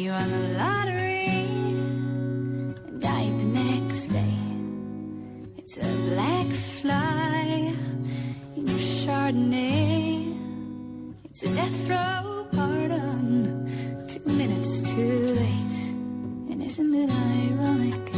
98. 0.00 0.02
He 0.02 0.10
won 0.10 0.30
the 0.30 0.48
lottery 0.58 1.26
and 2.88 3.00
died 3.00 3.32
the 3.38 3.44
next 3.44 4.06
day. 4.08 4.34
It's 5.58 5.76
a 5.76 6.10
black 6.10 6.46
fly 6.46 7.74
in 8.56 8.66
your 8.66 8.78
Chardonnay. 8.78 10.36
It's 11.24 11.42
a 11.42 11.54
death 11.54 11.88
row 11.88 12.46
pardon. 12.52 14.06
Two 14.08 14.32
minutes 14.32 14.80
too 14.80 15.34
late. 15.34 15.78
And 16.50 16.62
isn't 16.62 16.94
it 16.94 17.10
ironic? 17.10 18.09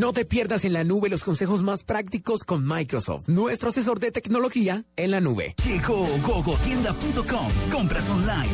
No 0.00 0.12
te 0.12 0.24
pierdas 0.24 0.64
en 0.64 0.72
la 0.72 0.82
nube 0.82 1.10
los 1.10 1.22
consejos 1.22 1.62
más 1.62 1.84
prácticos 1.84 2.42
con 2.42 2.66
Microsoft, 2.66 3.28
nuestro 3.28 3.68
asesor 3.68 4.00
de 4.00 4.10
tecnología 4.10 4.86
en 4.96 5.10
la 5.10 5.20
nube. 5.20 5.54
Llegó 5.62 6.06
gogotienda.com. 6.26 7.48
Compras 7.70 8.08
online. 8.08 8.48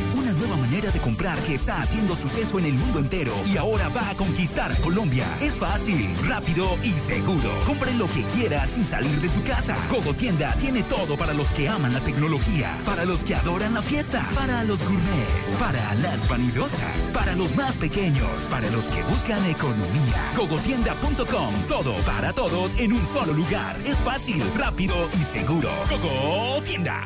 Comprar 1.07 1.39
que 1.43 1.53
está 1.53 1.81
haciendo 1.81 2.17
suceso 2.17 2.59
en 2.59 2.65
el 2.65 2.73
mundo 2.73 2.99
entero 2.99 3.31
y 3.45 3.55
ahora 3.55 3.87
va 3.95 4.09
a 4.09 4.15
conquistar 4.15 4.75
Colombia. 4.81 5.25
Es 5.39 5.53
fácil, 5.53 6.13
rápido 6.27 6.77
y 6.83 6.99
seguro. 6.99 7.49
Compre 7.65 7.93
lo 7.93 8.07
que 8.07 8.23
quiera 8.23 8.67
sin 8.67 8.83
salir 8.83 9.21
de 9.21 9.29
su 9.29 9.41
casa. 9.43 9.77
Gogotienda 9.89 10.53
tiene 10.55 10.83
todo 10.83 11.15
para 11.15 11.33
los 11.33 11.47
que 11.53 11.69
aman 11.69 11.93
la 11.93 12.01
tecnología, 12.01 12.77
para 12.83 13.05
los 13.05 13.23
que 13.23 13.35
adoran 13.35 13.73
la 13.73 13.81
fiesta, 13.81 14.27
para 14.35 14.65
los 14.65 14.83
gourmets, 14.83 15.53
para 15.57 15.95
las 15.95 16.27
vanidosas, 16.27 17.09
para 17.13 17.37
los 17.37 17.55
más 17.55 17.77
pequeños, 17.77 18.43
para 18.51 18.69
los 18.69 18.83
que 18.87 19.01
buscan 19.03 19.45
economía. 19.45 20.33
Gogotienda.com. 20.35 21.53
Todo 21.69 21.95
para 22.05 22.33
todos 22.33 22.77
en 22.77 22.91
un 22.91 23.05
solo 23.05 23.31
lugar. 23.31 23.77
Es 23.85 23.95
fácil, 23.99 24.43
rápido 24.57 24.93
y 25.17 25.23
seguro. 25.23 25.69
Gogotienda. 25.89 27.05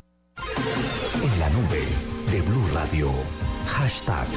En 1.22 1.40
la 1.40 1.50
nube 1.52 1.86
de 2.32 2.42
Blue 2.42 2.68
Radio. 2.74 3.51
Hashtag. 3.72 4.28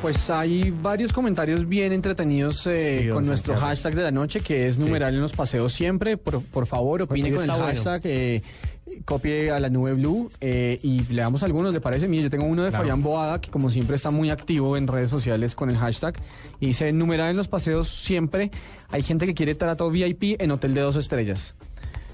Pues 0.00 0.28
hay 0.30 0.70
varios 0.72 1.12
comentarios 1.12 1.68
bien 1.68 1.92
entretenidos 1.92 2.66
eh, 2.66 3.02
Sí, 3.02 3.08
con 3.08 3.24
nuestro 3.24 3.54
Santiago. 3.54 3.68
hashtag 3.70 3.94
de 3.94 4.02
la 4.02 4.10
noche, 4.10 4.40
que 4.40 4.66
es 4.66 4.76
numeral 4.78 5.14
en 5.14 5.20
los 5.20 5.32
paseos 5.32 5.72
siempre. 5.72 6.16
Por, 6.16 6.42
por 6.42 6.66
favor, 6.66 7.02
opine 7.02 7.30
Porque 7.30 7.34
con 7.36 7.44
el 7.44 7.50
bueno. 7.50 7.64
hashtag, 7.64 8.00
eh, 8.04 8.42
copie 9.04 9.52
a 9.52 9.60
la 9.60 9.70
nube 9.70 9.92
blue 9.94 10.28
eh, 10.40 10.80
y 10.82 11.02
le 11.04 11.22
damos 11.22 11.44
algunos, 11.44 11.72
¿le 11.72 11.80
parece? 11.80 12.08
Mire, 12.08 12.24
yo 12.24 12.30
tengo 12.30 12.44
uno 12.46 12.64
de 12.64 12.70
Claro. 12.70 12.82
Fabián 12.82 13.00
Boada, 13.02 13.40
que 13.40 13.50
como 13.50 13.70
siempre 13.70 13.94
está 13.94 14.10
muy 14.10 14.30
activo 14.30 14.76
en 14.76 14.88
redes 14.88 15.08
sociales 15.08 15.54
con 15.54 15.70
el 15.70 15.76
hashtag. 15.78 16.14
Y 16.58 16.66
dice, 16.66 16.90
numeral 16.92 17.30
en 17.30 17.36
los 17.36 17.46
paseos 17.46 17.88
siempre. 17.88 18.50
Hay 18.90 19.04
gente 19.04 19.24
que 19.24 19.34
quiere 19.34 19.54
trato 19.54 19.88
VIP 19.88 20.40
en 20.40 20.50
hotel 20.50 20.74
de 20.74 20.80
dos 20.80 20.96
estrellas. 20.96 21.54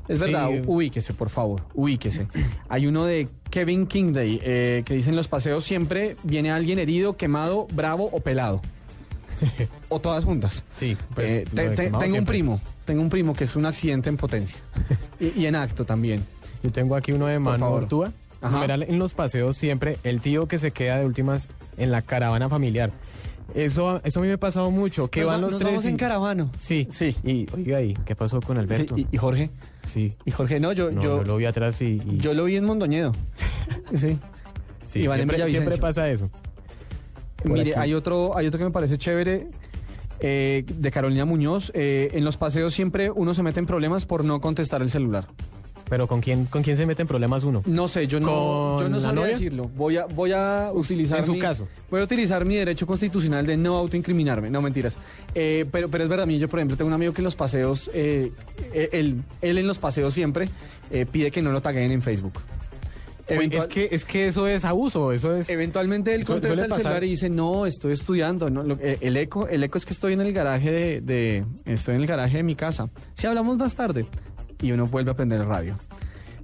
Es 0.09 0.18
Sí. 0.18 0.24
verdad, 0.24 0.51
ubíquese, 0.66 1.12
por 1.14 1.28
favor, 1.30 1.62
ubíquese. 1.74 2.26
Hay 2.68 2.86
uno 2.86 3.05
de 3.05 3.28
Kevin 3.51 3.86
Kingday 3.86 4.40
eh, 4.43 4.82
que 4.85 4.94
dice 4.94 5.10
en 5.10 5.16
los 5.16 5.28
paseos 5.28 5.64
siempre 5.64 6.16
viene 6.22 6.51
alguien 6.51 6.78
herido, 6.78 7.16
quemado, 7.16 7.66
bravo 7.72 8.09
o 8.12 8.20
pelado. 8.20 8.60
o 9.89 10.01
todas 10.01 10.24
juntas. 10.24 10.64
Sí, 10.72 10.97
pues, 11.14 11.26
Eh, 11.28 11.44
te- 11.55 11.68
te- 11.70 11.85
quemado 11.85 12.02
tengo 12.05 12.18
un 12.18 12.24
primo, 12.24 12.60
tengo 12.85 13.02
un 13.02 13.09
primo 13.09 13.35
que 13.35 13.44
es 13.44 13.55
un 13.56 13.66
accidente 13.66 14.09
en 14.09 14.16
potencia. 14.16 14.59
y, 15.20 15.40
y 15.40 15.47
en 15.47 15.55
acto 15.56 15.85
también. 15.85 16.24
Yo 16.62 16.72
tengo 16.72 16.97
aquí 16.97 17.12
uno 17.12 17.26
de 17.26 17.39
Manu. 17.39 17.66
Ortúa. 17.66 18.12
Numeral 18.40 18.85
en 18.85 18.98
los 19.01 19.14
paseos 19.14 19.56
siempre, 19.56 19.98
el 20.05 20.20
tío 20.20 20.47
que 20.47 20.59
se 20.59 20.70
queda 20.70 20.98
de 20.98 21.05
últimas 21.05 21.48
en 21.76 21.90
la 21.90 22.02
caravana 22.02 22.48
familiar. 22.48 22.93
Eso, 23.54 24.00
eso 24.04 24.20
a 24.20 24.22
mí 24.22 24.28
me 24.28 24.34
ha 24.34 24.38
pasado 24.38 24.70
mucho, 24.70 25.08
que 25.08 25.20
Nos 25.20 25.28
van 25.30 25.36
va- 25.38 25.40
los 25.42 25.50
nos 25.52 25.58
tres 25.60 25.70
vamos 25.72 25.84
en 25.86 25.94
y- 25.94 25.96
caravano. 25.98 26.50
Sí, 26.60 26.86
sí. 26.90 27.16
Y 27.24 27.46
oiga, 27.54 27.80
¿y 27.80 27.94
qué 28.04 28.14
pasó 28.14 28.40
con 28.40 28.58
Alberto? 28.58 28.94
Sí, 28.94 29.06
y, 29.10 29.14
y 29.14 29.18
Jorge? 29.18 29.50
Sí. 29.84 30.14
Y 30.26 30.30
Jorge, 30.30 30.60
no, 30.60 30.72
yo, 30.72 30.90
No, 30.90 31.02
yo, 31.02 31.18
yo 31.18 31.24
lo 31.24 31.36
vi 31.38 31.46
atrás 31.46 31.80
y... 31.80 32.00
y- 32.04 32.18
yo 32.18 32.34
lo 32.34 32.44
vi 32.44 32.56
en 32.56 32.64
Mondoñedo. 32.66 33.12
sí. 33.94 34.18
sí, 34.86 35.04
en 35.04 35.48
siempre, 35.50 35.78
pasa 35.78 36.10
eso. 36.10 36.28
Por 37.42 37.52
Mire, 37.52 37.70
aquí. 37.70 37.80
hay 37.80 37.94
otro, 37.94 38.36
hay 38.36 38.46
otro 38.46 38.58
que 38.58 38.64
me 38.64 38.70
parece 38.70 38.98
chévere. 38.98 39.48
eh, 40.20 40.64
de 40.66 40.90
Carolina 40.90 41.24
Muñoz, 41.24 41.70
eh, 41.74 42.10
en 42.12 42.24
los 42.24 42.36
paseos 42.36 42.74
siempre 42.74 43.10
uno 43.10 43.34
se 43.34 43.42
mete 43.44 43.60
en 43.60 43.66
problemas 43.66 44.04
por 44.04 44.24
no 44.24 44.40
contestar 44.40 44.82
el 44.82 44.90
celular. 44.90 45.26
Pero 45.89 46.06
¿con 46.06 46.20
quién, 46.20 46.44
¿con 46.47 46.62
quién 46.62 46.77
se 46.77 46.85
mete 46.85 47.02
en 47.02 47.09
problemas 47.09 47.44
uno? 47.44 47.62
No 47.66 47.89
sé, 47.89 48.06
yo 48.06 48.20
no, 48.20 48.27
¿Con 48.77 48.81
yo 48.81 48.89
no 48.90 49.01
sabría 49.01 49.20
novia? 49.23 49.32
decirlo. 49.32 49.70
Voy 49.74 49.97
a, 49.97 50.05
voy 50.06 50.32
a 50.32 50.70
utilizar 50.74 51.20
En 51.20 51.24
su 51.24 51.32
mi- 51.32 51.39
caso. 51.39 51.66
Voy 51.90 52.01
a 52.01 52.05
utilizar 52.05 52.44
mi 52.44 52.56
derecho 52.56 52.86
constitucional 52.86 53.47
de 53.47 53.56
no 53.56 53.77
autoincriminarme. 53.77 54.51
No, 54.51 54.60
mentiras. 54.60 54.97
Eh, 55.35 55.65
pero, 55.73 55.89
pero 55.89 56.05
es 56.05 56.10
verdad, 56.10 56.24
a 56.24 56.27
mí 56.27 56.39
yo, 56.39 56.48
por 56.48 56.59
ejemplo, 56.59 56.77
tengo 56.77 56.89
un 56.89 56.94
amigo 56.94 57.12
que 57.12 57.20
en 57.23 57.24
los 57.24 57.36
paseos, 57.36 57.90
eh, 57.94 58.31
eh, 58.74 58.89
él, 58.93 59.23
él 59.40 59.59
en 59.59 59.66
los 59.66 59.78
paseos 59.78 60.12
siempre 60.12 60.48
eh, 60.90 61.06
pide 61.10 61.31
que 61.31 61.40
no 61.40 61.52
lo 61.52 61.62
taguen 61.62 61.90
en 61.90 62.02
Facebook. 62.02 62.35
Eventual- 63.27 63.62
es, 63.65 63.69
que, 63.69 63.89
es 63.90 64.05
que 64.06 64.28
eso 64.28 64.47
es 64.47 64.65
abuso, 64.65 65.12
eso 65.12 65.36
es... 65.36 65.51
Eventualmente 65.51 66.15
él 66.15 66.24
contesta 66.24 66.65
el 66.65 66.73
celular 66.73 67.05
y 67.05 67.09
dice, 67.10 67.28
no, 67.28 67.66
estoy 67.66 67.93
estudiando. 67.93 68.48
No, 68.48 68.62
Lo- 68.62 68.78
el, 68.81 69.16
eco, 69.19 69.47
el 69.48 69.62
eco 69.65 69.77
es 69.77 69.85
que 69.85 69.93
estoy 69.93 70.15
en 70.15 70.23
el 70.23 70.32
garaje 70.32 70.70
de, 70.70 71.01
de- 71.02 71.44
estoy 71.66 71.97
en 71.97 72.01
el 72.02 72.06
garaje 72.06 72.39
de 72.39 72.43
mi 72.43 72.55
casa. 72.55 72.89
Si 73.15 73.27
hablamos 73.27 73.56
más 73.59 73.74
tarde. 73.74 74.06
Y 74.60 74.72
uno 74.72 74.86
vuelve 74.86 75.10
a 75.10 75.14
prender 75.14 75.40
el 75.40 75.47
radio. 75.47 75.76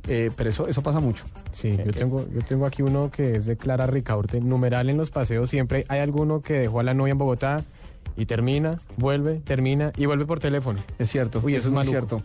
Eh, 0.06 0.30
pero 0.36 0.50
eso, 0.50 0.68
eso 0.68 0.82
pasa 0.82 1.00
mucho. 1.00 1.24
Sí, 1.52 1.76
yo 1.84 1.92
tengo, 1.92 2.26
yo 2.28 2.42
tengo 2.44 2.66
aquí 2.66 2.82
uno 2.82 3.10
que 3.10 3.36
es 3.36 3.46
de 3.46 3.56
Clara 3.56 3.86
Ricaurte. 3.86 4.40
Numeral 4.40 4.90
en 4.90 4.96
los 4.96 5.10
paseos 5.10 5.48
siempre 5.48 5.86
hay 5.88 6.00
alguno 6.00 6.42
que 6.42 6.54
dejó 6.54 6.80
a 6.80 6.82
la 6.82 6.94
novia 6.94 7.12
en 7.12 7.18
Bogotá 7.18 7.64
y 8.16 8.26
termina, 8.26 8.80
vuelve, 8.96 9.40
termina 9.40 9.92
y 9.96 10.06
vuelve 10.06 10.26
por 10.26 10.40
teléfono. 10.40 10.80
Es 10.98 11.10
cierto. 11.10 11.40
Uy, 11.42 11.54
eso 11.54 11.68
es 11.68 11.74
maluco. 11.74 11.90
cierto. 11.90 12.22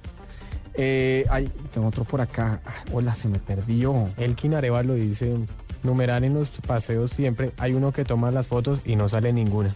Eh, 0.76 1.26
hay, 1.30 1.52
tengo 1.74 1.88
otro 1.88 2.04
por 2.04 2.22
acá. 2.22 2.62
Ah, 2.66 2.84
hola, 2.92 3.16
se 3.16 3.28
me 3.28 3.40
perdió. 3.40 4.08
Elkin 4.18 4.54
Arevalo 4.54 4.94
dice, 4.94 5.36
numeral 5.84 6.24
en 6.24 6.34
los 6.34 6.50
paseos 6.50 7.12
siempre 7.12 7.52
hay 7.58 7.74
uno 7.74 7.92
que 7.92 8.06
toma 8.06 8.32
las 8.32 8.48
fotos 8.48 8.82
y 8.86 8.96
no 8.96 9.10
sale 9.10 9.34
ninguna. 9.34 9.76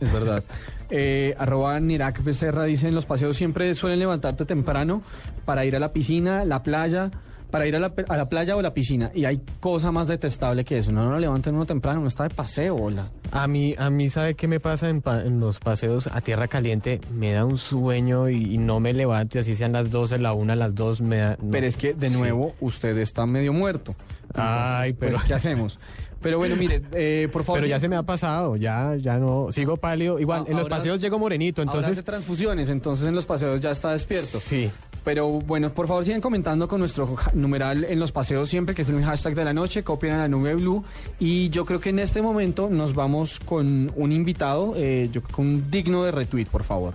Es 0.00 0.12
verdad. 0.12 0.42
Eh, 0.90 1.34
arroba 1.38 1.78
Nirak 1.80 2.22
Becerra 2.22 2.64
dice, 2.64 2.88
en 2.88 2.94
los 2.94 3.06
paseos 3.06 3.36
siempre 3.36 3.72
suelen 3.74 3.98
levantarte 3.98 4.44
temprano 4.44 5.02
para 5.44 5.64
ir 5.64 5.74
a 5.76 5.78
la 5.78 5.92
piscina, 5.92 6.44
la 6.44 6.62
playa, 6.62 7.10
para 7.50 7.66
ir 7.66 7.76
a 7.76 7.78
la, 7.78 7.92
a 8.08 8.16
la 8.16 8.28
playa 8.28 8.56
o 8.56 8.62
la 8.62 8.74
piscina. 8.74 9.10
Y 9.14 9.24
hay 9.26 9.40
cosa 9.60 9.92
más 9.92 10.08
detestable 10.08 10.64
que 10.64 10.78
eso. 10.78 10.90
No, 10.92 11.08
no 11.08 11.18
levanten 11.20 11.54
uno 11.54 11.66
temprano, 11.66 12.00
uno 12.00 12.08
está 12.08 12.24
de 12.24 12.34
paseo, 12.34 12.74
hola. 12.76 13.08
A 13.30 13.46
mí, 13.46 13.74
a 13.78 13.90
mí 13.90 14.10
¿sabe 14.10 14.34
qué 14.34 14.46
me 14.48 14.58
pasa 14.60 14.88
en, 14.88 15.00
pa- 15.02 15.22
en 15.22 15.38
los 15.40 15.60
paseos 15.60 16.08
a 16.08 16.20
tierra 16.20 16.48
caliente? 16.48 17.00
Me 17.12 17.32
da 17.32 17.44
un 17.44 17.58
sueño 17.58 18.28
y, 18.28 18.54
y 18.54 18.58
no 18.58 18.80
me 18.80 18.92
levanto, 18.92 19.38
y 19.38 19.40
así 19.42 19.54
sean 19.54 19.72
las 19.72 19.90
12, 19.90 20.18
la 20.18 20.32
1, 20.32 20.54
las 20.56 20.74
2, 20.74 21.00
me 21.00 21.16
da... 21.18 21.36
no. 21.40 21.50
Pero 21.52 21.66
es 21.66 21.76
que, 21.76 21.94
de 21.94 22.10
Sí. 22.10 22.16
nuevo, 22.18 22.54
usted 22.60 22.96
está 22.98 23.24
medio 23.26 23.52
muerto. 23.52 23.94
Ay, 24.34 24.90
Entonces, 24.90 24.96
pero- 24.98 25.12
Pues, 25.12 25.24
¿qué 25.24 25.34
hacemos? 25.34 25.78
Pero 26.24 26.38
bueno, 26.38 26.56
mire, 26.56 26.82
eh, 26.92 27.28
por 27.32 27.44
favor... 27.44 27.60
Pero 27.60 27.68
ya 27.70 27.78
se 27.78 27.86
me 27.86 27.94
ha 27.96 28.02
pasado, 28.02 28.56
ya, 28.56 28.96
ya 28.96 29.18
no, 29.18 29.48
sigo 29.52 29.76
pálido. 29.76 30.18
Igual, 30.18 30.40
Ah, 30.40 30.50
en 30.50 30.56
los 30.56 30.62
ahora- 30.64 30.76
paseos 30.78 31.00
llego 31.00 31.18
morenito, 31.20 31.60
Ahora 31.62 31.70
entonces... 31.70 31.92
hace 31.92 32.02
transfusiones, 32.02 32.68
entonces 32.70 33.06
en 33.06 33.14
los 33.14 33.26
paseos 33.26 33.60
ya 33.60 33.70
está 33.70 33.92
despierto. 33.92 34.40
Sí. 34.40 34.70
Pero 35.04 35.28
bueno, 35.28 35.68
por 35.70 35.86
favor 35.86 36.02
sigan 36.04 36.22
comentando 36.22 36.66
con 36.66 36.80
nuestro 36.80 37.14
numeral 37.34 37.84
en 37.84 38.00
los 38.00 38.10
paseos 38.10 38.48
siempre, 38.48 38.74
que 38.74 38.82
es 38.82 38.88
el 38.88 39.04
hashtag 39.04 39.34
de 39.34 39.44
la 39.44 39.52
noche, 39.52 39.84
copien 39.84 40.14
a 40.14 40.16
la 40.16 40.28
nube 40.28 40.54
blue. 40.54 40.82
Y 41.20 41.50
yo 41.50 41.66
creo 41.66 41.78
que 41.78 41.90
en 41.90 41.98
este 41.98 42.22
momento 42.22 42.70
nos 42.70 42.94
vamos 42.94 43.38
con 43.44 43.92
un 43.94 44.12
invitado, 44.12 44.72
eh, 44.76 45.10
yo 45.12 45.20
creo 45.22 45.36
que 45.36 45.42
un 45.42 45.70
digno 45.70 46.04
de 46.04 46.10
retweet, 46.10 46.46
por 46.46 46.64
favor. 46.64 46.94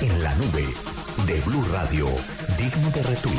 En 0.00 0.22
la 0.22 0.34
nube 0.36 0.64
de 1.26 1.40
Blue 1.42 1.64
Radio, 1.72 2.06
digno 2.56 2.90
de 2.90 3.02
retweet. 3.02 3.38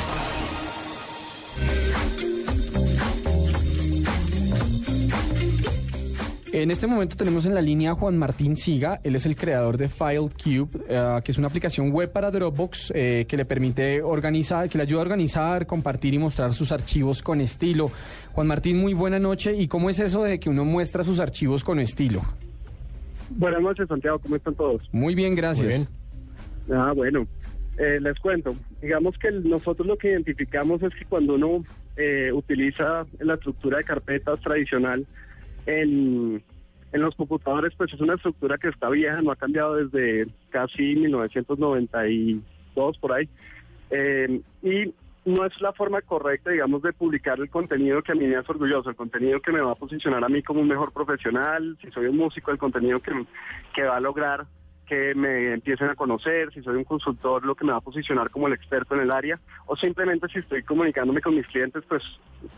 En 6.52 6.72
este 6.72 6.88
momento 6.88 7.16
tenemos 7.16 7.46
en 7.46 7.54
la 7.54 7.62
línea 7.62 7.92
a 7.92 7.94
Juan 7.94 8.18
Martín 8.18 8.56
Siga, 8.56 9.00
él 9.04 9.16
es 9.16 9.28
el 9.28 9.36
creador 9.36 9.78
de 9.78 9.88
FileCube, 9.88 10.84
eh, 10.90 11.20
que 11.24 11.32
es 11.32 11.38
una 11.38 11.48
aplicación 11.48 11.92
web 11.92 12.12
para 12.12 12.32
Dropbox 12.32 12.92
eh, 12.96 13.26
que 13.28 13.38
le 13.38 13.46
permite 13.46 14.02
organizar, 14.02 14.68
que 14.68 14.80
le 14.80 14.84
ayuda 14.84 15.02
a 15.02 15.04
organizar, 15.04 15.68
compartir 15.68 16.16
y 16.16 16.18
mostrar 16.18 16.54
sus 16.54 16.72
archivos 16.72 17.22
con 17.22 17.40
estilo. 17.40 17.92
Juan 18.32 18.48
Martín, 18.48 18.80
muy 18.80 18.96
buena 18.96 19.20
noche. 19.20 19.56
¿Y 19.56 19.68
cómo 19.68 19.92
es 19.92 20.00
eso 20.00 20.24
de 20.24 20.40
que 20.40 20.50
uno 20.50 20.66
muestra 20.66 21.04
sus 21.04 21.20
archivos 21.20 21.64
con 21.64 21.80
estilo? 21.80 22.22
Buenas 23.30 23.62
noches, 23.62 23.88
Santiago, 23.88 24.18
¿cómo 24.18 24.36
están 24.36 24.56
todos? 24.56 24.90
Muy 24.92 25.14
bien, 25.14 25.36
gracias. 25.36 25.68
Muy 25.68 25.76
bien. 25.76 26.80
Ah, 26.80 26.94
bueno, 26.96 27.28
eh, 27.78 28.00
les 28.02 28.18
cuento. 28.18 28.56
Digamos 28.82 29.16
que 29.20 29.32
nosotros 29.32 29.88
lo 29.88 29.98
que 29.98 30.10
identificamos 30.10 30.82
es 30.82 30.96
que 30.96 31.06
cuando 31.06 31.36
uno 31.36 31.64
eh, 31.96 32.32
utiliza 32.34 33.06
la 33.20 33.36
estructura 33.36 33.78
de 33.78 33.84
carpetas 33.84 34.40
tradicional 34.40 35.06
en, 35.66 36.44
en 36.92 37.02
los 37.02 37.16
computadores, 37.16 37.74
pues 37.76 37.94
es 37.94 38.02
una 38.02 38.16
estructura 38.16 38.58
que 38.58 38.70
está 38.70 38.90
vieja, 38.90 39.22
no 39.22 39.32
ha 39.32 39.36
cambiado 39.36 39.76
desde 39.76 40.28
casi 40.50 40.96
1992 40.96 42.98
por 43.00 43.14
ahí. 43.14 43.30
Eh, 43.92 44.42
y 44.64 44.94
no 45.26 45.46
es 45.46 45.62
la 45.62 45.74
forma 45.74 46.02
correcta, 46.02 46.52
digamos, 46.52 46.82
de 46.82 46.94
publicar 46.94 47.40
el 47.40 47.50
contenido 47.50 48.02
que 48.02 48.14
a 48.14 48.16
mí 48.16 48.26
me 48.26 48.38
hace 48.38 48.52
orgulloso, 48.52 48.90
el 48.90 48.96
contenido 48.96 49.40
que 49.42 49.52
me 49.52 49.62
va 49.62 49.74
a 49.74 49.76
posicionar 49.76 50.24
a 50.24 50.30
mí 50.30 50.42
como 50.42 50.62
un 50.62 50.68
mejor 50.68 50.92
profesional, 50.92 51.78
si 51.82 51.92
soy 51.92 52.08
un 52.08 52.18
músico, 52.18 52.52
el 52.52 52.58
contenido 52.58 53.00
que, 53.00 53.12
que 53.74 53.84
va 53.84 53.98
a 53.98 54.02
lograr 54.02 54.48
que 54.90 55.14
me 55.14 55.54
empiecen 55.54 55.88
a 55.88 55.96
conocer, 55.96 56.52
si 56.52 56.64
soy 56.64 56.78
un 56.78 56.84
consultor, 56.84 57.46
lo 57.46 57.54
que 57.54 57.64
me 57.64 57.72
va 57.72 57.78
a 57.78 57.82
posicionar 57.82 58.32
como 58.32 58.48
el 58.48 58.54
experto 58.54 58.96
en 58.96 59.02
el 59.02 59.12
área, 59.12 59.40
o 59.68 59.76
simplemente 59.76 60.28
si 60.30 60.40
estoy 60.40 60.64
comunicándome 60.64 61.22
con 61.22 61.36
mis 61.36 61.46
clientes, 61.46 61.84
pues 61.88 62.02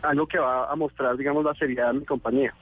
algo 0.00 0.26
que 0.26 0.38
va 0.38 0.72
a 0.72 0.74
mostrar, 0.74 1.18
digamos, 1.18 1.44
la 1.44 1.52
seriedad 1.54 1.92
de 1.92 2.00
mi 2.00 2.06
compañía. 2.06 2.54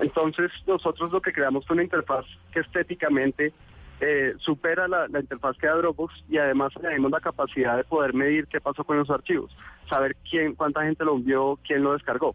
Entonces, 0.00 0.50
nosotros 0.66 1.10
lo 1.10 1.20
que 1.20 1.32
creamos 1.32 1.66
fue 1.66 1.74
una 1.74 1.82
interfaz 1.82 2.24
que 2.52 2.60
estéticamente 2.60 3.52
eh, 4.00 4.34
supera 4.38 4.86
la, 4.86 5.08
la 5.08 5.20
interfaz 5.20 5.56
que 5.58 5.66
da 5.66 5.74
Dropbox 5.74 6.14
y 6.28 6.38
además 6.38 6.72
añadimos 6.76 7.10
la 7.10 7.20
capacidad 7.20 7.76
de 7.76 7.84
poder 7.84 8.14
medir 8.14 8.46
qué 8.46 8.60
pasó 8.60 8.84
con 8.84 8.96
los 8.96 9.10
archivos, 9.10 9.50
saber 9.88 10.16
quién, 10.30 10.54
cuánta 10.54 10.84
gente 10.84 11.04
lo 11.04 11.16
envió, 11.16 11.58
quién 11.66 11.82
lo 11.82 11.94
descargó. 11.94 12.34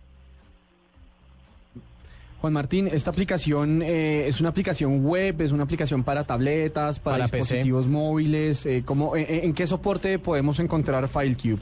Juan 2.43 2.51
Martín, 2.51 2.89
esta 2.91 3.09
aplicación 3.09 3.81
eh, 3.81 4.27
es 4.27 4.41
una 4.41 4.49
aplicación 4.49 5.05
web, 5.05 5.39
es 5.39 5.53
una 5.53 5.63
aplicación 5.63 6.03
para 6.03 6.25
tabletas, 6.25 6.99
para, 6.99 7.19
Para 7.19 7.27
PC. 7.29 7.37
dispositivos 7.37 7.87
móviles. 7.87 8.65
Eh, 8.65 8.83
¿cómo, 8.85 9.15
eh, 9.15 9.45
¿En 9.45 9.53
qué 9.53 9.65
soporte 9.65 10.19
podemos 10.19 10.59
encontrar 10.59 11.07
FileCube? 11.07 11.61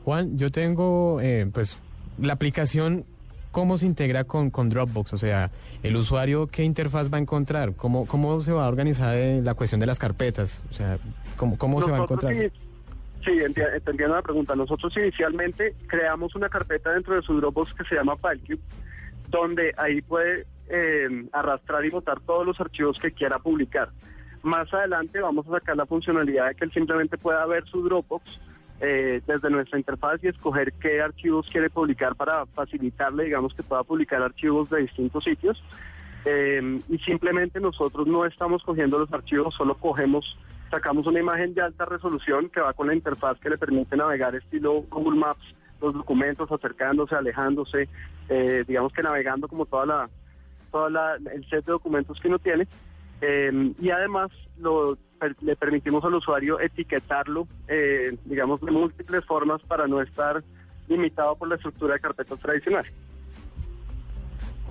Juan, 0.05 0.37
yo 0.39 0.51
tengo, 0.51 1.21
eh, 1.21 1.47
pues, 1.53 1.79
la 2.21 2.35
aplicación, 2.35 3.05
¿cómo 3.51 3.79
se 3.79 3.87
integra 3.87 4.25
con, 4.25 4.51
con 4.51 4.69
Dropbox? 4.69 5.13
O 5.15 5.19
sea, 5.19 5.51
el 5.83 5.97
usuario, 5.97 6.47
¿qué 6.47 6.63
interfaz 6.63 7.13
va 7.13 7.19
a 7.19 7.21
encontrar? 7.21 7.75
¿Cómo, 7.75 8.07
cómo 8.07 8.41
se 8.41 8.53
va 8.53 8.67
a 8.67 8.69
organizar 8.69 9.15
eh, 9.15 9.41
la 9.43 9.55
cuestión 9.55 9.81
de 9.81 9.87
las 9.87 9.99
carpetas? 9.99 10.63
O 10.71 10.75
sea, 10.75 10.99
¿cómo, 11.37 11.57
cómo 11.59 11.81
se 11.83 11.91
va 11.91 11.99
a 11.99 12.03
encontrar? 12.03 12.35
sí- 12.35 12.51
Sí, 13.25 13.31
enti- 13.31 13.67
entendiendo 13.75 14.15
la 14.17 14.21
pregunta. 14.21 14.55
Nosotros 14.55 14.95
inicialmente 14.99 15.75
creamos 15.87 16.35
una 16.35 16.51
carpeta 16.51 16.93
dentro 16.93 17.15
de 17.15 17.23
su 17.23 17.35
Dropbox 17.41 17.73
que 17.73 17.85
se 17.85 17.95
llama 17.95 18.17
FileCube, 18.19 18.61
donde 19.31 19.73
ahí 19.79 20.03
puede 20.03 20.45
eh, 20.69 21.27
arrastrar 21.33 21.85
y 21.85 21.91
botar 21.91 22.21
todos 22.21 22.47
los 22.47 22.59
archivos 22.61 22.99
que 22.99 23.13
quiera 23.13 23.39
publicar. 23.39 23.91
Más 24.43 24.73
adelante 24.73 25.21
vamos 25.21 25.47
a 25.49 25.53
sacar 25.53 25.77
la 25.77 25.87
funcionalidad 25.87 26.49
de 26.49 26.55
que 26.55 26.65
él 26.65 26.73
simplemente 26.73 27.19
pueda 27.19 27.45
ver 27.47 27.67
su 27.67 27.83
Dropbox 27.83 28.41
eh, 28.81 29.21
desde 29.27 29.51
nuestra 29.51 29.79
interfaz 29.79 30.23
y 30.23 30.29
escoger 30.29 30.73
qué 30.75 31.01
archivos 31.01 31.49
quiere 31.51 31.71
publicar 31.71 32.15
para 32.15 32.47
facilitarle, 32.47 33.25
digamos, 33.25 33.55
que 33.55 33.63
pueda 33.63 33.83
publicar 33.85 34.23
archivos 34.23 34.71
de 34.71 34.83
distintos 34.83 35.25
sitios. 35.25 35.63
Eh, 36.25 36.81
y 36.89 36.99
simplemente 36.99 37.61
nosotros 37.61 38.07
no 38.07 38.25
estamos 38.25 38.63
cogiendo 38.63 38.99
los 38.99 39.13
archivos, 39.13 39.55
solo 39.55 39.75
cogemos, 39.75 40.39
sacamos 40.71 41.07
una 41.07 41.21
imagen 41.21 41.53
de 41.53 41.61
alta 41.61 41.85
resolución 41.85 42.49
que 42.49 42.61
va 42.61 42.73
con 42.73 42.87
la 42.87 42.95
interfaz 42.95 43.39
que 43.39 43.51
le 43.51 43.59
permite 43.59 43.97
navegar 43.97 44.35
estilo 44.35 44.83
Google 44.91 45.19
Maps, 45.19 45.45
los 45.83 45.93
documentos 45.93 46.51
acercándose, 46.51 47.15
alejándose, 47.15 47.89
digamos 48.67 48.93
que 48.95 49.03
navegando 49.03 49.49
como 49.49 49.67
toda 49.67 49.85
la, 49.85 50.11
toda 50.75 50.91
la, 50.91 51.15
el 51.33 51.49
set 51.49 51.65
de 51.65 51.71
documentos 51.71 52.19
que 52.19 52.27
uno 52.27 52.41
tiene. 52.41 52.67
Eh, 53.21 53.73
y 53.81 53.91
además 53.91 54.33
lo, 54.59 54.99
per- 55.21 55.37
le 55.41 55.55
permitimos 55.55 56.05
al 56.05 56.15
usuario 56.15 56.59
etiquetarlo, 56.59 57.47
eh, 57.69 58.17
digamos, 58.25 58.61
de 58.61 58.73
múltiples 58.73 59.25
formas 59.25 59.63
para 59.63 59.87
no 59.87 60.03
estar 60.03 60.43
limitado 60.89 61.37
por 61.37 61.49
la 61.49 61.55
estructura 61.55 61.95
de 61.95 62.01
carpetas 62.01 62.41
tradicional. 62.41 62.85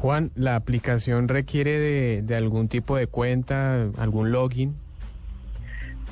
Juan, 0.01 0.31
¿la 0.35 0.57
aplicación 0.57 1.30
requiere 1.30 1.80
de, 1.80 2.21
de 2.21 2.35
algún 2.35 2.67
tipo 2.67 2.97
de 2.97 3.07
cuenta, 3.07 3.88
algún 3.97 4.31
login? 4.34 4.75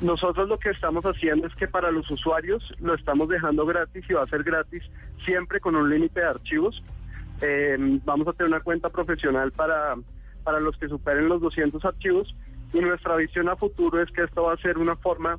Nosotros 0.00 0.48
lo 0.48 0.58
que 0.58 0.70
estamos 0.70 1.04
haciendo 1.04 1.46
es 1.46 1.54
que 1.54 1.68
para 1.68 1.90
los 1.90 2.10
usuarios 2.10 2.72
lo 2.80 2.94
estamos 2.94 3.28
dejando 3.28 3.66
gratis 3.66 4.04
y 4.08 4.14
va 4.14 4.22
a 4.22 4.26
ser 4.26 4.42
gratis 4.42 4.82
siempre 5.26 5.60
con 5.60 5.76
un 5.76 5.90
límite 5.90 6.20
de 6.20 6.26
archivos. 6.26 6.82
Eh, 7.42 7.76
vamos 8.04 8.28
a 8.28 8.32
tener 8.32 8.52
una 8.52 8.60
cuenta 8.60 8.88
profesional 8.88 9.50
para, 9.52 9.96
para 10.44 10.60
los 10.60 10.76
que 10.76 10.88
superen 10.88 11.28
los 11.28 11.40
200 11.40 11.84
archivos 11.84 12.34
y 12.72 12.80
nuestra 12.80 13.16
visión 13.16 13.48
a 13.48 13.56
futuro 13.56 14.00
es 14.00 14.10
que 14.12 14.22
esto 14.22 14.44
va 14.44 14.54
a 14.54 14.56
ser 14.58 14.78
una 14.78 14.96
forma 14.96 15.38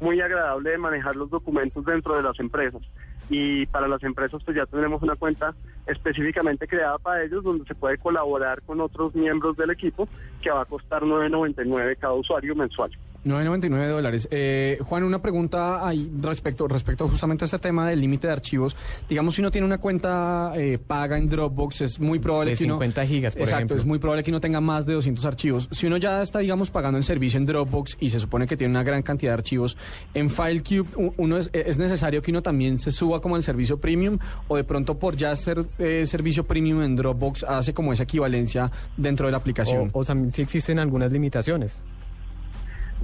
muy 0.00 0.20
agradable 0.20 0.70
de 0.70 0.78
manejar 0.78 1.16
los 1.16 1.30
documentos 1.30 1.84
dentro 1.84 2.16
de 2.16 2.22
las 2.22 2.38
empresas. 2.40 2.82
Y 3.30 3.66
para 3.66 3.88
las 3.88 4.02
empresas 4.02 4.42
pues 4.44 4.56
ya 4.56 4.66
tenemos 4.66 5.00
una 5.02 5.16
cuenta 5.16 5.54
específicamente 5.86 6.66
creada 6.66 6.98
para 6.98 7.22
ellos 7.22 7.42
donde 7.44 7.64
se 7.64 7.74
puede 7.74 7.98
colaborar 7.98 8.60
con 8.62 8.80
otros 8.80 9.14
miembros 9.14 9.56
del 9.56 9.70
equipo 9.70 10.08
que 10.42 10.50
va 10.50 10.62
a 10.62 10.66
costar 10.66 11.02
9.99 11.02 11.96
cada 11.98 12.14
usuario 12.14 12.54
mensual. 12.54 12.90
9.99 13.24 13.88
dólares. 13.88 14.28
Eh, 14.30 14.78
Juan, 14.82 15.04
una 15.04 15.20
pregunta 15.20 15.86
ahí 15.86 16.10
respecto, 16.20 16.68
respecto 16.68 17.08
justamente 17.08 17.44
a 17.44 17.46
este 17.46 17.58
tema 17.58 17.88
del 17.88 18.00
límite 18.00 18.26
de 18.26 18.32
archivos. 18.32 18.76
Digamos, 19.08 19.34
si 19.34 19.40
uno 19.40 19.50
tiene 19.50 19.66
una 19.66 19.78
cuenta 19.78 20.52
eh, 20.56 20.78
paga 20.78 21.16
en 21.16 21.28
Dropbox, 21.28 21.80
es 21.80 22.00
muy 22.00 22.18
probable 22.18 22.52
De 22.52 22.56
que 22.56 22.64
uno... 22.64 22.74
50 22.74 23.06
gigas, 23.06 23.34
por 23.34 23.42
Exacto, 23.42 23.56
ejemplo. 23.58 23.76
es 23.76 23.84
muy 23.84 23.98
probable 23.98 24.22
que 24.22 24.30
uno 24.30 24.40
tenga 24.40 24.60
más 24.60 24.86
de 24.86 24.94
200 24.94 25.24
archivos. 25.24 25.68
Si 25.70 25.86
uno 25.86 25.96
ya 25.96 26.22
está, 26.22 26.40
digamos, 26.40 26.70
pagando 26.70 26.98
el 26.98 27.04
servicio 27.04 27.38
en 27.38 27.46
Dropbox 27.46 27.96
y 28.00 28.10
se 28.10 28.20
supone 28.20 28.46
que 28.46 28.56
tiene 28.56 28.72
una 28.72 28.82
gran 28.82 29.02
cantidad 29.02 29.32
de 29.32 29.34
archivos, 29.34 29.76
en 30.12 30.30
FileCube 30.30 30.88
uno 31.16 31.36
es, 31.36 31.50
es 31.52 31.78
necesario 31.78 32.22
que 32.22 32.30
uno 32.30 32.42
también 32.42 32.78
se 32.78 32.90
suba 32.90 33.20
como 33.20 33.36
el 33.36 33.42
servicio 33.42 33.78
premium 33.78 34.18
o 34.48 34.56
de 34.56 34.64
pronto 34.64 34.98
por 34.98 35.16
ya 35.16 35.34
ser 35.36 35.64
eh, 35.78 36.06
servicio 36.06 36.44
premium 36.44 36.82
en 36.82 36.96
Dropbox 36.96 37.44
hace 37.44 37.72
como 37.72 37.92
esa 37.92 38.02
equivalencia 38.02 38.70
dentro 38.96 39.26
de 39.26 39.32
la 39.32 39.38
aplicación. 39.38 39.90
O, 39.92 40.00
o 40.00 40.04
también 40.04 40.30
si 40.30 40.42
existen 40.42 40.78
algunas 40.78 41.10
limitaciones. 41.12 41.76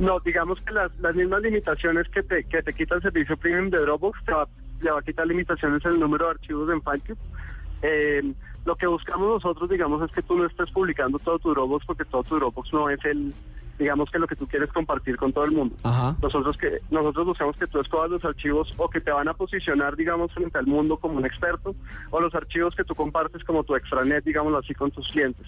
No, 0.00 0.18
digamos 0.20 0.58
que 0.62 0.72
las, 0.72 0.90
las 0.98 1.14
mismas 1.14 1.42
limitaciones 1.42 2.08
que 2.08 2.22
te, 2.22 2.44
que 2.44 2.62
te 2.62 2.72
quita 2.72 2.94
el 2.94 3.02
servicio 3.02 3.36
premium 3.36 3.68
de 3.68 3.78
Dropbox, 3.78 4.24
te 4.24 4.32
va, 4.32 4.48
le 4.80 4.90
va 4.90 4.98
a 4.98 5.02
quitar 5.02 5.26
limitaciones 5.26 5.84
en 5.84 5.92
el 5.92 6.00
número 6.00 6.24
de 6.24 6.30
archivos 6.30 6.70
en 6.70 6.82
FileCube. 6.82 7.18
Eh, 7.82 8.32
lo 8.64 8.76
que 8.76 8.86
buscamos 8.86 9.28
nosotros, 9.28 9.68
digamos, 9.68 10.02
es 10.02 10.10
que 10.10 10.22
tú 10.22 10.36
no 10.36 10.46
estés 10.46 10.70
publicando 10.70 11.18
todo 11.18 11.38
tu 11.38 11.50
Dropbox 11.50 11.84
porque 11.84 12.06
todo 12.06 12.22
tu 12.22 12.36
Dropbox 12.36 12.72
no 12.72 12.88
es 12.88 13.04
el, 13.04 13.34
digamos 13.78 14.10
que 14.10 14.18
lo 14.18 14.26
que 14.26 14.36
tú 14.36 14.46
quieres 14.46 14.72
compartir 14.72 15.18
con 15.18 15.34
todo 15.34 15.44
el 15.44 15.52
mundo. 15.52 15.76
Ajá. 15.82 16.16
Nosotros 16.22 16.56
que 16.56 16.78
nosotros 16.90 17.26
buscamos 17.26 17.58
que 17.58 17.66
tú 17.66 17.78
escojas 17.78 18.10
los 18.10 18.24
archivos 18.24 18.72
o 18.78 18.88
que 18.88 19.02
te 19.02 19.10
van 19.10 19.28
a 19.28 19.34
posicionar, 19.34 19.96
digamos, 19.96 20.32
frente 20.32 20.56
al 20.58 20.66
mundo 20.66 20.96
como 20.96 21.18
un 21.18 21.26
experto, 21.26 21.74
o 22.10 22.20
los 22.20 22.34
archivos 22.34 22.74
que 22.74 22.84
tú 22.84 22.94
compartes 22.94 23.44
como 23.44 23.64
tu 23.64 23.76
extranet, 23.76 24.24
digámoslo 24.24 24.58
así, 24.58 24.74
con 24.74 24.90
tus 24.90 25.08
clientes. 25.08 25.46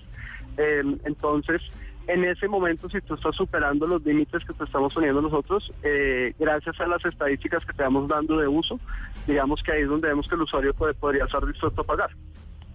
Eh, 0.58 0.82
entonces, 1.04 1.62
en 2.06 2.24
ese 2.24 2.48
momento, 2.48 2.88
si 2.88 3.00
tú 3.00 3.14
estás 3.14 3.34
superando 3.36 3.86
los 3.86 4.04
límites 4.04 4.44
que 4.44 4.52
te 4.54 4.64
estamos 4.64 4.92
poniendo 4.94 5.22
nosotros, 5.22 5.72
eh, 5.82 6.34
gracias 6.38 6.78
a 6.80 6.86
las 6.86 7.04
estadísticas 7.04 7.64
que 7.64 7.72
te 7.72 7.82
vamos 7.82 8.08
dando 8.08 8.36
de 8.38 8.48
uso, 8.48 8.78
digamos 9.26 9.62
que 9.62 9.72
ahí 9.72 9.82
es 9.82 9.88
donde 9.88 10.08
vemos 10.08 10.26
que 10.28 10.34
el 10.34 10.42
usuario 10.42 10.74
puede, 10.74 10.94
podría 10.94 11.24
estar 11.24 11.44
dispuesto 11.46 11.80
a 11.80 11.84
pagar. 11.84 12.10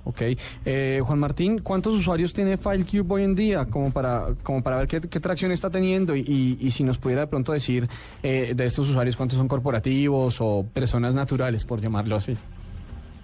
Ok. 0.06 0.22
Eh, 0.64 1.02
Juan 1.04 1.20
Martín, 1.20 1.60
¿cuántos 1.60 1.94
usuarios 1.94 2.32
tiene 2.34 2.58
FileCube 2.58 3.14
hoy 3.16 3.24
en 3.24 3.36
día? 3.36 3.66
Como 3.66 3.92
para, 3.92 4.36
como 4.42 4.64
para 4.64 4.78
ver 4.78 4.88
qué, 4.88 5.02
tracción 5.02 5.52
está 5.52 5.70
teniendo 5.70 6.16
y, 6.16 6.22
y- 6.22 6.58
y 6.66 6.72
si 6.72 6.86
nos 6.86 6.98
pudiera 6.98 7.24
de 7.24 7.28
pronto 7.28 7.52
decir 7.52 7.90
eh, 8.24 8.54
de 8.56 8.66
estos 8.66 8.88
usuarios 8.90 9.18
cuántos 9.18 9.38
son 9.38 9.50
corporativos 9.50 10.38
o 10.40 10.66
personas 10.74 11.14
naturales, 11.14 11.66
por 11.66 11.82
llamarlo 11.82 12.16
así. 12.16 12.36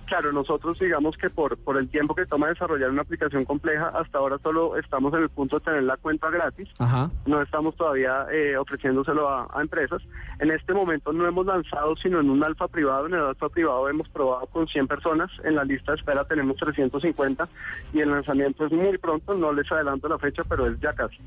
Claro, 0.06 0.32
nosotros 0.32 0.78
digamos 0.80 1.18
que 1.18 1.30
por, 1.30 1.58
por 1.58 1.78
el 1.78 1.90
tiempo 1.90 2.14
que 2.14 2.26
toma 2.26 2.50
desarrollar 2.50 2.90
una 2.90 3.02
aplicación 3.02 3.46
compleja, 3.46 3.88
hasta 3.90 4.18
ahora 4.18 4.38
solo 4.44 4.78
estamos 4.78 5.14
en 5.14 5.24
el 5.24 5.30
punto 5.30 5.60
de 5.60 5.66
tener 5.66 5.84
la 5.84 5.98
cuenta 5.98 6.30
gratis. 6.30 6.68
Ajá. 6.78 7.10
No 7.26 7.42
estamos 7.42 7.76
todavía 7.76 8.26
eh, 8.32 8.58
ofreciéndoselo 8.58 9.30
a, 9.30 9.48
a 9.54 9.62
empresas. 9.62 10.02
En 10.40 10.52
este 10.52 10.74
momento 10.74 11.14
no 11.14 11.28
hemos 11.28 11.46
lanzado 11.46 11.96
sino 11.96 12.20
en 12.20 12.30
un 12.30 12.44
alfa 12.44 12.68
privado. 12.68 13.08
En 13.08 13.14
el 13.14 13.22
alfa 13.22 13.50
privado 13.50 13.90
hemos 13.90 14.10
probado 14.10 14.46
con 14.48 14.68
100 14.68 14.88
personas. 14.88 15.32
En 15.44 15.56
la 15.56 15.64
lista 15.64 15.94
de 15.94 15.98
espera 16.00 16.26
tenemos 16.26 16.58
350 16.58 17.48
y 17.94 18.00
el 18.00 18.12
lanzamiento 18.12 18.66
es 18.66 18.72
muy 18.72 18.98
pronto. 18.98 19.34
No 19.36 19.54
les 19.54 19.72
adelanto 19.72 20.08
la 20.08 20.18
fecha, 20.18 20.44
pero 20.44 20.68
es 20.68 20.80
ya 20.80 20.94
casi. 20.94 21.18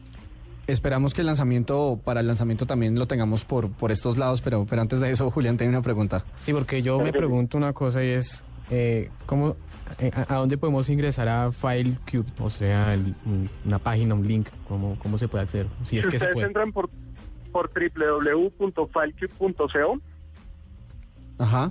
Esperamos 0.67 1.15
que 1.15 1.21
el 1.21 1.29
lanzamiento, 1.29 2.01
para 2.05 2.21
el 2.21 2.27
lanzamiento 2.27 2.67
también 2.67 2.99
lo 2.99 3.07
tengamos 3.07 3.45
por, 3.45 3.71
por 3.71 3.93
estos 3.93 4.19
lados, 4.19 4.43
pero, 4.43 4.67
pero 4.69 4.83
antes 4.83 4.99
de 4.99 5.13
eso, 5.13 5.31
Julián, 5.33 5.57
tiene 5.57 5.73
una 5.73 5.83
pregunta. 5.83 6.25
Sí, 6.41 6.53
porque 6.53 6.83
yo 6.83 6.99
me 6.99 7.13
pregunto 7.13 7.57
una 7.57 7.73
cosa 7.73 8.03
y 8.03 8.11
es, 8.11 8.43
eh, 8.71 9.11
¿cómo, 9.27 9.57
eh, 9.99 10.11
a, 10.15 10.35
a 10.35 10.39
dónde 10.39 10.57
podemos 10.59 10.89
ingresar 10.89 11.29
a 11.29 11.51
FileCube? 11.53 12.27
O 12.41 12.51
sea, 12.51 12.95
el- 12.95 13.15
una 13.65 13.79
página, 13.79 14.15
un 14.15 14.27
link, 14.27 14.49
¿cómo, 14.69 14.99
cómo 15.01 15.19
se 15.19 15.29
puede 15.29 15.45
acceder? 15.45 15.67
Si 15.85 15.99
es 15.99 16.05
si 16.05 16.11
que 16.11 16.19
se 16.19 16.25
ustedes 16.27 16.35
puede. 16.35 16.47
entran 16.49 16.73
por, 16.73 16.91
por 17.53 17.71
www.filecube.co, 17.73 20.01
Ajá. 21.39 21.71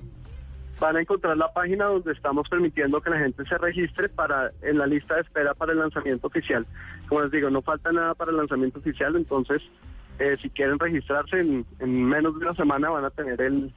van 0.79 0.95
a 0.97 1.01
encontrar 1.01 1.37
la 1.37 1.51
página 1.53 1.85
donde 1.85 2.11
estamos 2.11 2.47
permitiendo 2.49 3.01
que 3.01 3.09
la 3.09 3.19
gente 3.19 3.45
se 3.45 3.57
registre 3.57 4.09
para 4.09 4.51
en 4.61 4.77
la 4.77 4.87
lista 4.87 5.15
de 5.15 5.21
espera 5.21 5.53
para 5.53 5.71
el 5.73 5.79
lanzamiento 5.79 6.27
oficial. 6.27 6.65
Como 7.07 7.21
les 7.21 7.31
digo, 7.31 7.49
no 7.49 7.61
falta 7.61 7.91
nada 7.91 8.13
para 8.13 8.31
el 8.31 8.37
lanzamiento 8.37 8.79
oficial, 8.79 9.15
entonces 9.15 9.61
eh, 10.19 10.37
si 10.41 10.49
quieren 10.49 10.79
registrarse 10.79 11.39
en, 11.39 11.65
en 11.79 12.03
menos 12.05 12.37
de 12.39 12.45
una 12.45 12.55
semana 12.55 12.89
van 12.89 13.05
a 13.05 13.09
tener 13.09 13.41
el, 13.41 13.73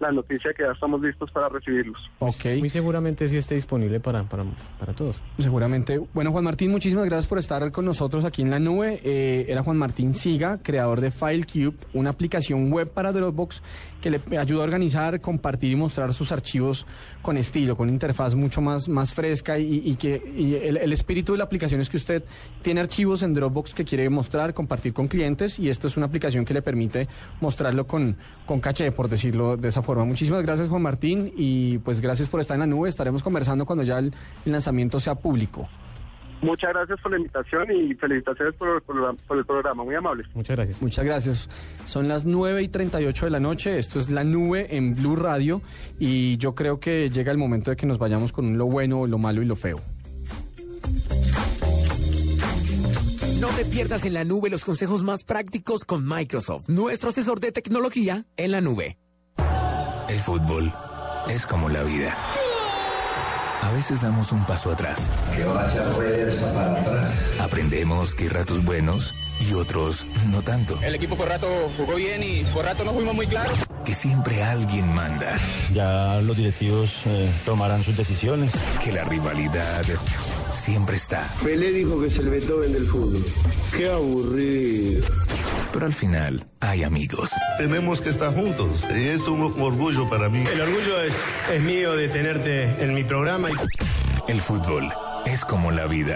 la 0.00 0.10
noticia 0.10 0.52
que 0.52 0.62
ya 0.62 0.72
estamos 0.72 1.00
listos 1.00 1.30
para 1.30 1.48
recibirlos. 1.48 2.10
Ok. 2.18 2.58
Muy 2.58 2.68
seguramente 2.68 3.28
sí 3.28 3.36
esté 3.36 3.54
disponible 3.54 4.00
para, 4.00 4.24
para, 4.24 4.44
para 4.78 4.92
todos. 4.94 5.20
Seguramente. 5.38 6.00
Bueno, 6.12 6.32
Juan 6.32 6.44
Martín, 6.44 6.70
muchísimas 6.70 7.04
gracias 7.04 7.26
por 7.26 7.38
estar 7.38 7.70
con 7.70 7.84
nosotros 7.84 8.24
aquí 8.24 8.42
en 8.42 8.50
la 8.50 8.58
nube. 8.58 9.00
Eh, 9.04 9.46
era 9.48 9.62
Juan 9.62 9.76
Martín 9.76 10.14
Siga, 10.14 10.58
creador 10.62 11.00
de 11.00 11.10
FileCube, 11.10 11.76
una 11.94 12.10
aplicación 12.10 12.72
web 12.72 12.90
para 12.90 13.12
Dropbox 13.12 13.62
que 14.00 14.10
le 14.10 14.20
ayuda 14.38 14.62
a 14.62 14.64
organizar, 14.64 15.20
compartir 15.20 15.72
y 15.72 15.76
mostrar 15.76 16.12
sus 16.14 16.32
archivos 16.32 16.86
con 17.22 17.36
estilo, 17.36 17.76
con 17.76 17.88
interfaz 17.88 18.34
mucho 18.34 18.60
más, 18.60 18.88
más 18.88 19.12
fresca 19.12 19.58
y, 19.58 19.82
y 19.84 19.94
que 19.96 20.22
y 20.36 20.54
el, 20.54 20.92
espíritu 20.92 21.32
de 21.32 21.38
la 21.38 21.44
aplicación 21.44 21.80
es 21.80 21.88
que 21.88 21.96
usted 21.96 22.22
tiene 22.62 22.80
archivos 22.80 23.22
en 23.22 23.34
Dropbox 23.34 23.74
que 23.74 23.84
quiere 23.84 24.08
mostrar, 24.08 24.54
compartir 24.54 24.92
con 24.92 25.08
clientes 25.08 25.58
y 25.58 25.68
esto 25.68 25.86
es 25.88 25.96
una 25.96 26.06
aplicación 26.06 26.44
que 26.44 26.54
le 26.54 26.62
permite 26.62 27.08
mostrarlo 27.40 27.86
con, 27.86 28.16
con 28.46 28.60
caché, 28.60 28.92
por 28.92 29.08
decirlo 29.08 29.56
de 29.56 29.68
esa 29.68 29.82
forma. 29.82 30.04
Muchísimas 30.04 30.42
gracias, 30.42 30.68
Juan 30.68 30.82
Martín, 30.82 31.32
y 31.36 31.78
pues 31.78 32.00
gracias 32.00 32.28
por 32.28 32.40
estar 32.40 32.54
en 32.54 32.60
la 32.60 32.66
nube. 32.66 32.88
Estaremos 32.88 33.22
conversando 33.22 33.66
cuando 33.66 33.84
ya 33.84 33.98
el 33.98 34.12
lanzamiento 34.44 35.00
sea 35.00 35.14
público. 35.14 35.68
Muchas 36.42 36.70
gracias 36.72 36.98
por 37.02 37.12
la 37.12 37.18
invitación 37.18 37.70
y 37.70 37.94
felicitaciones 37.94 38.54
por, 38.54 38.68
el 38.76 38.80
programa- 38.82 39.18
por 39.26 39.36
el 39.38 39.44
programa, 39.44 39.84
muy 39.84 39.94
amables. 39.94 40.26
Muchas 40.34 40.56
gracias. 40.56 40.80
Muchas 40.82 41.04
gracias. 41.04 41.48
Son 41.86 42.08
las 42.08 42.24
9 42.24 42.62
y 42.62 42.68
38 42.68 43.26
de 43.26 43.30
la 43.30 43.40
noche. 43.40 43.78
Esto 43.78 43.98
es 43.98 44.08
La 44.08 44.24
Nube 44.24 44.74
en 44.76 44.94
Blue 44.94 45.16
Radio. 45.16 45.60
Y 45.98 46.36
yo 46.38 46.54
creo 46.54 46.80
que 46.80 47.10
llega 47.10 47.30
el 47.30 47.38
momento 47.38 47.70
de 47.70 47.76
que 47.76 47.86
nos 47.86 47.98
vayamos 47.98 48.32
con 48.32 48.56
lo 48.56 48.66
bueno, 48.66 49.06
lo 49.06 49.18
malo 49.18 49.42
y 49.42 49.44
lo 49.44 49.54
feo. 49.56 49.80
No 53.40 53.48
te 53.48 53.64
pierdas 53.64 54.04
en 54.04 54.14
la 54.14 54.24
nube 54.24 54.50
los 54.50 54.64
consejos 54.64 55.02
más 55.02 55.24
prácticos 55.24 55.84
con 55.84 56.06
Microsoft, 56.06 56.68
nuestro 56.68 57.08
asesor 57.10 57.40
de 57.40 57.52
tecnología 57.52 58.24
en 58.36 58.50
la 58.50 58.60
nube. 58.60 58.98
El 60.08 60.16
fútbol 60.18 60.70
es 61.28 61.46
como 61.46 61.68
la 61.68 61.82
vida. 61.82 62.14
A 63.62 63.72
veces 63.72 64.00
damos 64.00 64.32
un 64.32 64.44
paso 64.44 64.70
atrás. 64.70 64.98
Que 65.34 65.44
vaya 65.44 65.84
reversa 65.98 66.52
para 66.54 66.80
atrás. 66.80 67.38
Aprendemos 67.40 68.14
que 68.14 68.24
hay 68.24 68.28
ratos 68.30 68.64
buenos 68.64 69.14
y 69.40 69.52
otros 69.52 70.04
no 70.30 70.42
tanto. 70.42 70.78
El 70.82 70.94
equipo 70.94 71.16
por 71.16 71.28
rato 71.28 71.46
jugó 71.76 71.94
bien 71.94 72.22
y 72.22 72.44
por 72.52 72.64
rato 72.64 72.84
no 72.84 72.92
fuimos 72.92 73.14
muy 73.14 73.26
claros. 73.26 73.58
Que 73.84 73.94
siempre 73.94 74.42
alguien 74.42 74.92
manda. 74.92 75.36
Ya 75.72 76.20
los 76.22 76.36
directivos 76.36 77.02
eh, 77.06 77.30
tomarán 77.44 77.82
sus 77.82 77.96
decisiones. 77.96 78.52
Que 78.82 78.92
la 78.92 79.04
rivalidad 79.04 79.82
siempre 80.60 80.96
está. 80.96 81.26
Pelé 81.42 81.72
dijo 81.72 82.00
que 82.00 82.08
es 82.08 82.18
el 82.18 82.28
Beethoven 82.28 82.72
del 82.72 82.86
fútbol. 82.86 83.24
Qué 83.76 83.90
aburrido. 83.90 85.02
Pero 85.72 85.86
al 85.86 85.92
final 85.92 86.44
hay 86.60 86.84
amigos. 86.84 87.30
Tenemos 87.58 88.00
que 88.00 88.10
estar 88.10 88.34
juntos 88.34 88.84
y 88.94 89.08
es 89.08 89.26
un 89.26 89.42
orgullo 89.42 90.08
para 90.08 90.28
mí. 90.28 90.44
El 90.44 90.60
orgullo 90.60 91.00
es, 91.00 91.14
es 91.52 91.62
mío 91.62 91.96
de 91.96 92.08
tenerte 92.08 92.82
en 92.82 92.94
mi 92.94 93.04
programa. 93.04 93.48
El 94.28 94.40
fútbol 94.40 94.92
es 95.24 95.44
como 95.44 95.70
la 95.70 95.86
vida. 95.86 96.14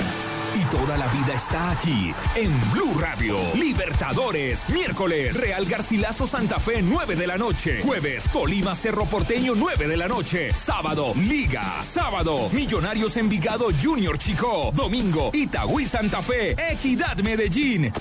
Y 0.54 0.64
toda 0.66 0.96
la 0.96 1.08
vida 1.08 1.34
está 1.34 1.72
aquí, 1.72 2.14
en 2.36 2.70
Blue 2.70 2.94
Radio. 2.98 3.38
Libertadores, 3.54 4.68
miércoles, 4.68 5.36
Real 5.36 5.64
Garcilaso 5.66 6.26
Santa 6.26 6.60
Fe, 6.60 6.80
9 6.80 7.16
de 7.16 7.26
la 7.26 7.36
noche. 7.36 7.82
Jueves, 7.82 8.30
Tolima 8.30 8.74
Cerro 8.74 9.08
Porteño, 9.08 9.54
9 9.56 9.88
de 9.88 9.96
la 9.96 10.06
noche. 10.06 10.54
Sábado, 10.54 11.12
Liga. 11.16 11.82
Sábado, 11.82 12.48
Millonarios 12.52 13.16
Envigado 13.16 13.66
Junior 13.82 14.16
Chico. 14.16 14.70
Domingo, 14.72 15.30
Itagüí 15.32 15.86
Santa 15.86 16.22
Fe, 16.22 16.52
Equidad 16.72 17.16
Medellín. 17.18 17.92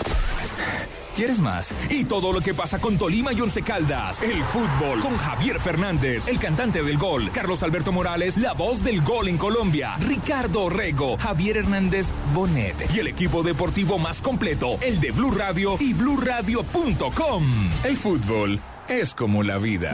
¿Quieres 1.15 1.37
más? 1.37 1.73
Y 1.89 2.05
todo 2.05 2.33
lo 2.33 2.41
que 2.41 2.55
pasa 2.55 2.79
con 2.79 2.97
Tolima 2.97 3.33
y 3.33 3.41
Once 3.41 3.61
Caldas. 3.61 4.23
El 4.23 4.43
fútbol 4.45 4.99
con 4.99 5.15
Javier 5.15 5.59
Fernández, 5.59 6.27
el 6.27 6.39
cantante 6.39 6.81
del 6.81 6.97
gol. 6.97 7.29
Carlos 7.31 7.61
Alberto 7.61 7.91
Morales, 7.91 8.35
la 8.37 8.53
voz 8.53 8.83
del 8.83 9.01
gol 9.01 9.27
en 9.27 9.37
Colombia. 9.37 9.95
Ricardo 9.99 10.69
Rego, 10.69 11.17
Javier 11.17 11.57
Hernández 11.57 12.11
Bonet. 12.33 12.89
Y 12.95 12.99
el 12.99 13.07
equipo 13.07 13.43
deportivo 13.43 13.99
más 13.99 14.21
completo, 14.21 14.77
el 14.81 14.99
de 14.99 15.11
Blue 15.11 15.31
Radio 15.31 15.77
y 15.79 15.93
BlueRadio.com. 15.93 17.43
El 17.83 17.95
fútbol 17.95 18.59
es 18.87 19.13
como 19.13 19.43
la 19.43 19.59
vida. 19.59 19.93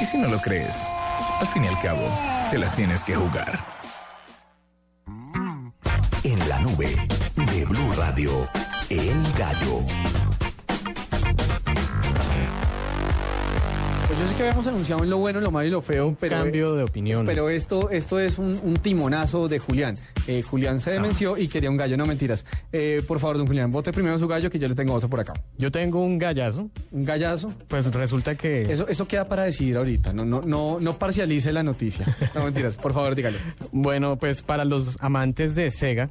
Y 0.00 0.04
si 0.04 0.16
no 0.16 0.28
lo 0.28 0.40
crees, 0.40 0.76
al 1.40 1.46
fin 1.48 1.64
y 1.64 1.66
al 1.66 1.80
cabo, 1.80 2.06
te 2.52 2.58
las 2.58 2.76
tienes 2.76 3.02
que 3.02 3.16
jugar. 3.16 3.58
En 6.22 6.48
la 6.48 6.58
nube 6.60 6.96
Radio, 8.06 8.46
El 8.90 9.22
Gallo. 9.38 9.80
Pues 14.06 14.18
yo 14.18 14.28
sé 14.28 14.36
que 14.36 14.42
habíamos 14.42 14.66
anunciado 14.66 15.04
en 15.04 15.08
lo 15.08 15.16
bueno, 15.16 15.38
en 15.38 15.44
lo 15.44 15.50
malo 15.50 15.66
y 15.66 15.70
lo 15.70 15.80
feo, 15.80 16.14
pero 16.20 16.36
cambio 16.36 16.74
de 16.74 16.82
opinión. 16.82 17.24
Pero 17.24 17.48
esto, 17.48 17.88
esto 17.88 18.20
es 18.20 18.38
un, 18.38 18.60
un 18.62 18.74
timonazo 18.76 19.48
de 19.48 19.58
Julián. 19.58 19.96
Eh, 20.26 20.42
Julián 20.42 20.80
se 20.80 20.90
demenció 20.90 21.38
y 21.38 21.48
quería 21.48 21.70
un 21.70 21.78
gallo, 21.78 21.96
no 21.96 22.04
mentiras. 22.04 22.44
Eh, 22.72 23.02
por 23.08 23.20
favor, 23.20 23.38
don 23.38 23.46
Julián, 23.46 23.72
vote 23.72 23.90
primero 23.90 24.18
su 24.18 24.28
gallo 24.28 24.50
que 24.50 24.58
yo 24.58 24.68
le 24.68 24.74
tengo 24.74 24.92
otro 24.92 25.08
por 25.08 25.20
acá. 25.20 25.32
Yo 25.56 25.72
tengo 25.72 26.04
un 26.04 26.18
gallazo. 26.18 26.68
¿Un 26.90 27.04
gallazo? 27.06 27.54
Pues 27.68 27.90
resulta 27.90 28.34
que... 28.34 28.70
Eso, 28.70 28.86
eso 28.86 29.08
queda 29.08 29.26
para 29.26 29.44
decidir 29.44 29.78
ahorita, 29.78 30.12
no, 30.12 30.26
no, 30.26 30.42
no, 30.42 30.78
no 30.78 30.98
parcialice 30.98 31.54
la 31.54 31.62
noticia. 31.62 32.04
No 32.34 32.44
mentiras, 32.44 32.76
por 32.76 32.92
favor, 32.92 33.14
dígale. 33.14 33.38
Bueno, 33.72 34.18
pues 34.18 34.42
para 34.42 34.66
los 34.66 34.98
amantes 35.00 35.54
de 35.54 35.70
Sega, 35.70 36.10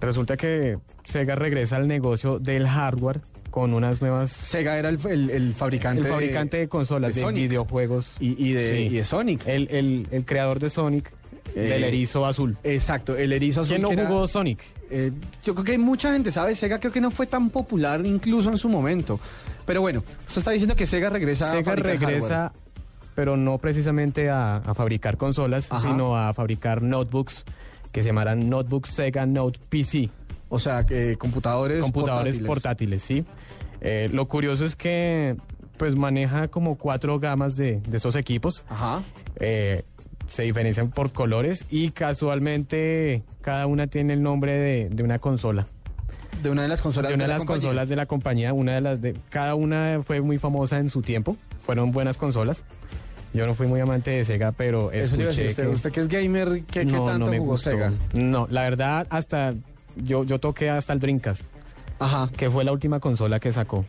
resulta 0.00 0.36
que 0.36 0.78
Sega 1.04 1.34
regresa 1.34 1.76
al 1.76 1.88
negocio 1.88 2.38
del 2.38 2.66
hardware 2.68 3.20
con 3.50 3.72
unas 3.72 4.00
nuevas... 4.02 4.30
Sega 4.32 4.78
era 4.78 4.88
el, 4.90 4.98
el- 5.08 5.30
el 5.30 5.54
fabricante, 5.54 6.02
El 6.02 6.08
fabricante 6.08 6.58
de, 6.58 6.68
consolas, 6.68 7.14
de, 7.14 7.24
videojuegos. 7.32 8.14
Y, 8.20 8.36
y 8.44 8.52
de, 8.52 8.70
Sí. 8.70 8.76
y 8.76 8.88
de 8.90 9.04
Sonic. 9.04 9.46
El, 9.46 10.06
el- 10.10 10.24
creador 10.26 10.58
de 10.58 10.68
Sonic, 10.70 11.10
Eh, 11.54 11.60
del 11.60 11.84
erizo 11.84 12.26
azul. 12.26 12.58
Exacto, 12.64 13.16
el 13.16 13.32
erizo 13.32 13.62
azul. 13.62 13.76
¿Quién 13.76 13.82
no 13.82 13.90
era- 13.92 14.06
jugó 14.06 14.28
Sonic? 14.28 14.62
Eh, 14.90 15.10
yo 15.42 15.54
creo 15.54 15.64
que 15.64 15.78
mucha 15.78 16.12
gente 16.12 16.30
sabe, 16.30 16.54
Sega 16.54 16.78
creo 16.78 16.92
que 16.92 17.00
no 17.00 17.10
fue 17.10 17.26
tan 17.26 17.48
popular 17.50 18.04
incluso 18.04 18.50
en 18.50 18.58
su 18.58 18.68
momento. 18.68 19.18
Pero 19.64 19.80
bueno, 19.80 20.04
usted 20.28 20.38
está 20.40 20.50
diciendo 20.50 20.76
que 20.76 20.84
Sega 20.86 21.08
regresa 21.08 21.48
a 21.48 21.52
Sega 21.52 21.74
regresa, 21.76 22.34
hardware. 22.50 22.62
pero 23.14 23.36
no 23.38 23.56
precisamente 23.58 24.28
a, 24.28 24.56
a 24.58 24.74
fabricar 24.74 25.16
consolas, 25.16 25.72
Ajá. 25.72 25.80
sino 25.88 26.16
a 26.16 26.34
fabricar 26.34 26.82
notebooks 26.82 27.44
que 27.96 28.02
se 28.02 28.10
llamarán 28.10 28.50
Notebooks 28.50 28.90
Sega 28.90 29.24
Note 29.24 29.58
PC. 29.70 30.10
O 30.50 30.58
sea, 30.58 30.84
que 30.84 31.16
computadores 31.16 31.80
computadores 31.80 32.38
portátiles. 32.40 33.00
portátiles, 33.00 33.02
sí. 33.02 33.24
Eh, 33.80 34.10
lo 34.12 34.28
curioso 34.28 34.66
es 34.66 34.76
que 34.76 35.34
pues 35.78 35.96
maneja 35.96 36.48
como 36.48 36.76
cuatro 36.76 37.18
gamas 37.18 37.56
de, 37.56 37.80
de 37.80 37.96
esos 37.96 38.14
equipos. 38.14 38.64
Ajá. 38.68 39.02
Eh, 39.40 39.84
se 40.26 40.42
diferencian 40.42 40.90
por 40.90 41.10
colores 41.12 41.64
y 41.70 41.92
casualmente 41.92 43.22
cada 43.40 43.66
una 43.66 43.86
tiene 43.86 44.12
el 44.12 44.22
nombre 44.22 44.52
de, 44.52 44.88
de 44.90 45.02
una 45.02 45.18
consola. 45.18 45.66
De 46.42 46.50
una 46.50 46.60
de 46.64 46.68
las 46.68 46.82
consolas 46.82 47.08
de 47.08 47.14
una 47.14 47.24
de, 47.24 47.28
la 47.28 47.34
las 47.36 47.44
compañía. 47.46 47.62
consolas 47.62 47.88
de 47.88 47.96
la 47.96 48.04
compañía, 48.04 48.52
una 48.52 48.74
de 48.74 48.80
las 48.82 49.00
de 49.00 49.16
cada 49.30 49.54
una 49.54 50.00
fue 50.02 50.20
muy 50.20 50.36
famosa 50.36 50.80
en 50.80 50.90
su 50.90 51.00
tiempo, 51.00 51.38
fueron 51.60 51.92
buenas 51.92 52.18
consolas. 52.18 52.62
Yo 53.36 53.46
no 53.46 53.54
fui 53.54 53.66
muy 53.66 53.80
amante 53.80 54.10
de 54.10 54.24
Sega, 54.24 54.50
pero 54.52 54.90
Eso 54.90 55.14
a 55.14 55.18
decir, 55.18 55.20
escuché 55.28 55.48
usted, 55.48 55.62
que- 55.64 55.68
usted 55.68 55.92
que 55.92 56.00
es 56.00 56.08
gamer, 56.08 56.62
¿qué, 56.64 56.80
qué 56.80 56.84
no, 56.86 57.04
tanto 57.04 57.26
no 57.26 57.30
me 57.30 57.38
jugó 57.38 57.52
gustó. 57.52 57.70
Sega? 57.70 57.92
No, 58.14 58.46
la 58.50 58.62
verdad 58.62 59.06
hasta 59.10 59.54
yo 59.96 60.24
yo 60.24 60.38
toqué 60.40 60.70
hasta 60.70 60.92
el 60.92 61.00
Dreamcast. 61.00 61.42
Ajá. 61.98 62.30
Que 62.36 62.50
fue 62.50 62.64
la 62.64 62.72
última 62.72 62.98
consola 63.00 63.38
que 63.40 63.52
sacó. 63.52 63.84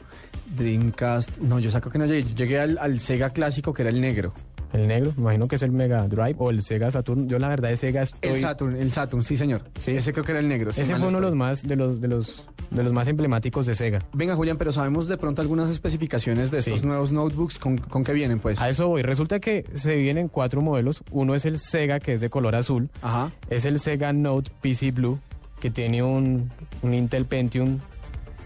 Dreamcast, 0.56 1.38
no, 1.40 1.60
yo 1.60 1.72
saco 1.72 1.90
que 1.90 1.98
no 1.98 2.06
llegué, 2.06 2.24
yo 2.24 2.36
llegué 2.36 2.60
al, 2.60 2.78
al 2.78 3.00
Sega 3.00 3.32
clásico 3.32 3.74
que 3.74 3.82
era 3.84 3.90
el 3.92 4.00
negro. 4.02 4.34
El 4.74 4.88
negro, 4.88 5.14
me 5.16 5.22
imagino 5.24 5.48
que 5.48 5.56
es 5.56 5.62
el 5.64 5.72
Mega 5.72 6.08
Drive 6.08 6.36
o 6.40 6.50
el 6.50 6.62
Sega 6.62 6.92
Saturn. 6.92 7.28
Yo 7.30 7.40
la 7.40 7.48
verdad 7.48 7.70
de 7.70 7.78
Sega 7.78 8.04
estoy... 8.04 8.32
El 8.32 8.40
Saturn, 8.42 8.76
el 8.76 8.92
Saturn, 8.92 9.24
sí 9.24 9.38
señor. 9.38 9.62
Sí. 9.80 9.92
Ese 9.92 10.12
creo 10.14 10.26
que 10.26 10.32
era 10.32 10.40
el 10.40 10.48
negro. 10.48 10.72
Ese 10.72 10.84
fue 10.86 11.00
no 11.00 11.08
uno 11.08 11.18
de 11.20 11.26
los 11.26 11.36
más 11.36 11.64
de 11.64 11.76
los 11.76 12.02
de 12.02 12.08
los 12.10 12.46
de 12.70 12.84
los 12.84 12.92
más 12.92 13.08
emblemáticos 13.08 13.66
de 13.66 13.76
Sega. 13.76 14.04
Venga, 14.14 14.36
Julián, 14.36 14.58
pero 14.58 14.74
sabemos 14.74 15.08
de 15.08 15.18
pronto 15.18 15.42
algunas 15.42 15.70
especificaciones 15.70 16.52
de 16.52 16.60
estos 16.60 16.82
Sí. 16.82 16.86
nuevos 16.86 17.12
notebooks 17.12 17.60
con, 17.60 17.78
con 17.78 18.04
qué 18.04 18.12
vienen, 18.14 18.40
pues. 18.40 18.60
A 18.62 18.70
eso 18.70 18.88
voy. 18.90 19.02
Resulta 19.04 19.40
que 19.40 19.66
se 19.76 19.96
vienen 19.96 20.28
cuatro 20.28 20.62
modelos. 20.62 21.02
Uno 21.12 21.34
es 21.34 21.46
el 21.46 21.60
Sega, 21.60 22.00
que 22.00 22.14
es 22.14 22.22
de 22.22 22.30
color 22.30 22.56
azul. 22.56 22.90
Ajá. 23.02 23.32
Es 23.50 23.64
el 23.66 23.80
Sega 23.80 24.12
Note 24.12 24.52
PC 24.62 24.92
Blue, 24.92 25.20
que 25.62 25.70
tiene 25.72 26.04
un, 26.04 26.52
un 26.82 26.94
Intel 26.94 27.26
Pentium 27.26 27.80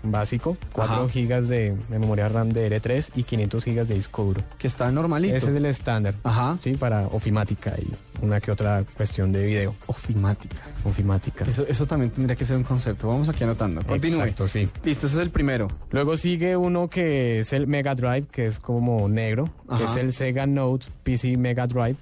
básico, 0.04 0.58
4 0.74 0.94
Ajá. 0.96 1.10
gigas 1.10 1.48
de, 1.48 1.76
de 1.90 2.00
memoria 2.00 2.28
RAM 2.30 2.50
de 2.50 2.70
R3 2.82 3.12
y 3.16 3.24
500 3.24 3.64
gigas 3.64 3.88
de 3.88 3.96
disco 3.96 4.24
duro. 4.24 4.44
Que 4.58 4.68
está 4.68 4.92
normalito. 4.92 5.36
Ese 5.36 5.52
es 5.52 5.56
el 5.56 5.66
estándar. 5.66 6.16
Ajá. 6.24 6.58
Sí, 6.62 6.74
para 6.76 7.08
ofimática 7.08 7.76
y 7.78 7.88
una 8.24 8.40
que 8.40 8.52
otra 8.52 8.84
cuestión 8.96 9.32
de 9.32 9.46
video. 9.46 9.76
Ofimática. 9.88 10.56
Ofimática. 10.84 11.46
Eso, 11.46 11.66
eso 11.68 11.86
también 11.86 12.12
tendría 12.12 12.36
que 12.36 12.46
ser 12.46 12.58
un 12.58 12.64
concepto. 12.64 13.08
Vamos 13.08 13.30
aquí 13.30 13.44
anotando. 13.44 13.84
Continúe. 13.84 14.20
Exacto, 14.20 14.48
sí. 14.48 14.70
Listo, 14.84 15.08
ese 15.08 15.16
es 15.18 15.22
el 15.22 15.30
primero. 15.32 15.68
Luego 15.92 16.18
sigue 16.18 16.56
uno 16.58 16.90
que 16.90 17.40
es 17.40 17.54
el 17.54 17.68
Mega 17.68 17.96
Drive, 17.96 18.28
que 18.32 18.46
es 18.48 18.60
como 18.60 19.08
negro, 19.10 19.50
que 19.78 19.84
es 19.84 19.96
el 19.96 20.14
Sega 20.14 20.46
Note 20.46 20.88
PC 21.04 21.38
Mega 21.38 21.68
Drive. 21.68 21.98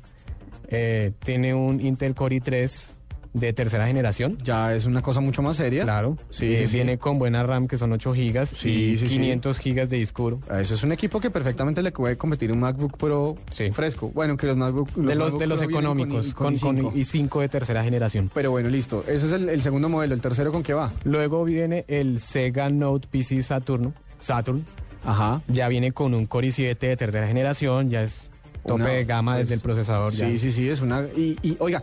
Eh, 0.72 1.12
tiene 1.24 1.54
un 1.54 1.82
Intel 1.82 2.14
Core 2.14 2.38
i3 2.42 2.94
de 3.34 3.54
tercera 3.54 3.86
generación. 3.88 4.38
Ya 4.44 4.74
es 4.74 4.86
una 4.86 5.02
cosa 5.02 5.20
mucho 5.22 5.42
más 5.42 5.58
seria. 5.58 5.84
Claro. 5.84 6.18
Sí, 6.32 6.54
Eh, 6.56 6.68
sí. 6.68 6.76
Viene 6.78 6.98
con 6.98 7.20
buena 7.20 7.44
RAM, 7.44 7.68
que 7.68 7.78
son 7.78 7.92
8 7.92 8.14
gigas, 8.14 8.50
Sí, 8.50 8.70
y 8.94 8.98
sí, 8.98 9.08
sí. 9.10 9.16
500 9.18 9.60
gigas 9.60 9.90
de 9.90 9.98
disco 9.98 10.24
duro. 10.24 10.40
Ah, 10.50 10.62
Eso 10.62 10.74
es 10.74 10.84
un 10.84 10.92
equipo 10.92 11.20
que 11.20 11.30
perfectamente 11.30 11.82
le 11.84 11.92
puede 11.92 12.18
competir 12.18 12.52
un 12.52 12.60
MacBook 12.60 12.98
Pro 12.98 13.36
Sí. 13.52 13.70
fresco. 13.72 14.10
Bueno, 14.14 14.36
que 14.36 14.48
los 14.48 14.58
MacBook 14.58 14.90
de 14.96 15.16
los, 15.16 15.18
MacBook 15.18 15.40
de 15.42 15.48
los 15.48 15.58
Pro 15.60 15.68
vienen 15.68 15.86
con 15.86 16.00
económicos, 16.00 16.34
con, 16.34 16.56
con 16.58 16.78
i5. 16.78 16.94
i5 16.94 17.42
de 17.42 17.50
tercera 17.50 17.84
generación. 17.84 18.32
Pero 18.34 18.52
bueno, 18.52 18.70
listo. 18.70 19.04
Ese 19.08 19.28
es 19.28 19.32
el, 19.32 19.50
el 19.50 19.62
segundo 19.62 19.90
modelo. 19.90 20.14
¿El 20.16 20.22
tercero 20.22 20.52
con 20.52 20.64
qué 20.64 20.74
va? 20.74 20.92
Luego 21.04 21.44
viene 21.46 21.86
el 21.88 22.20
Sega 22.20 22.70
Note 22.70 23.08
PC 23.12 23.44
Saturn, 23.44 23.94
Saturn. 24.20 24.66
Ajá. 25.06 25.42
Ya 25.48 25.68
viene 25.70 25.92
con 25.92 26.14
un 26.14 26.26
Core 26.26 26.50
i7 26.50 26.78
de 26.78 26.98
tercera 26.98 27.28
generación, 27.28 27.90
ya 27.90 28.04
es 28.04 28.29
tope 28.65 28.73
Una- 28.84 28.88
de 28.88 29.06
gama 29.06 29.34
pues, 29.34 29.44
desde 29.48 29.56
el 29.56 29.61
procesador. 29.61 30.14
ya. 30.14 30.27
Sí, 30.27 30.40
sí, 30.40 30.52
sí, 30.52 30.69
es 30.69 30.81
una... 30.81 31.02
Y, 31.15 31.38
y, 31.41 31.56
oiga, 31.60 31.81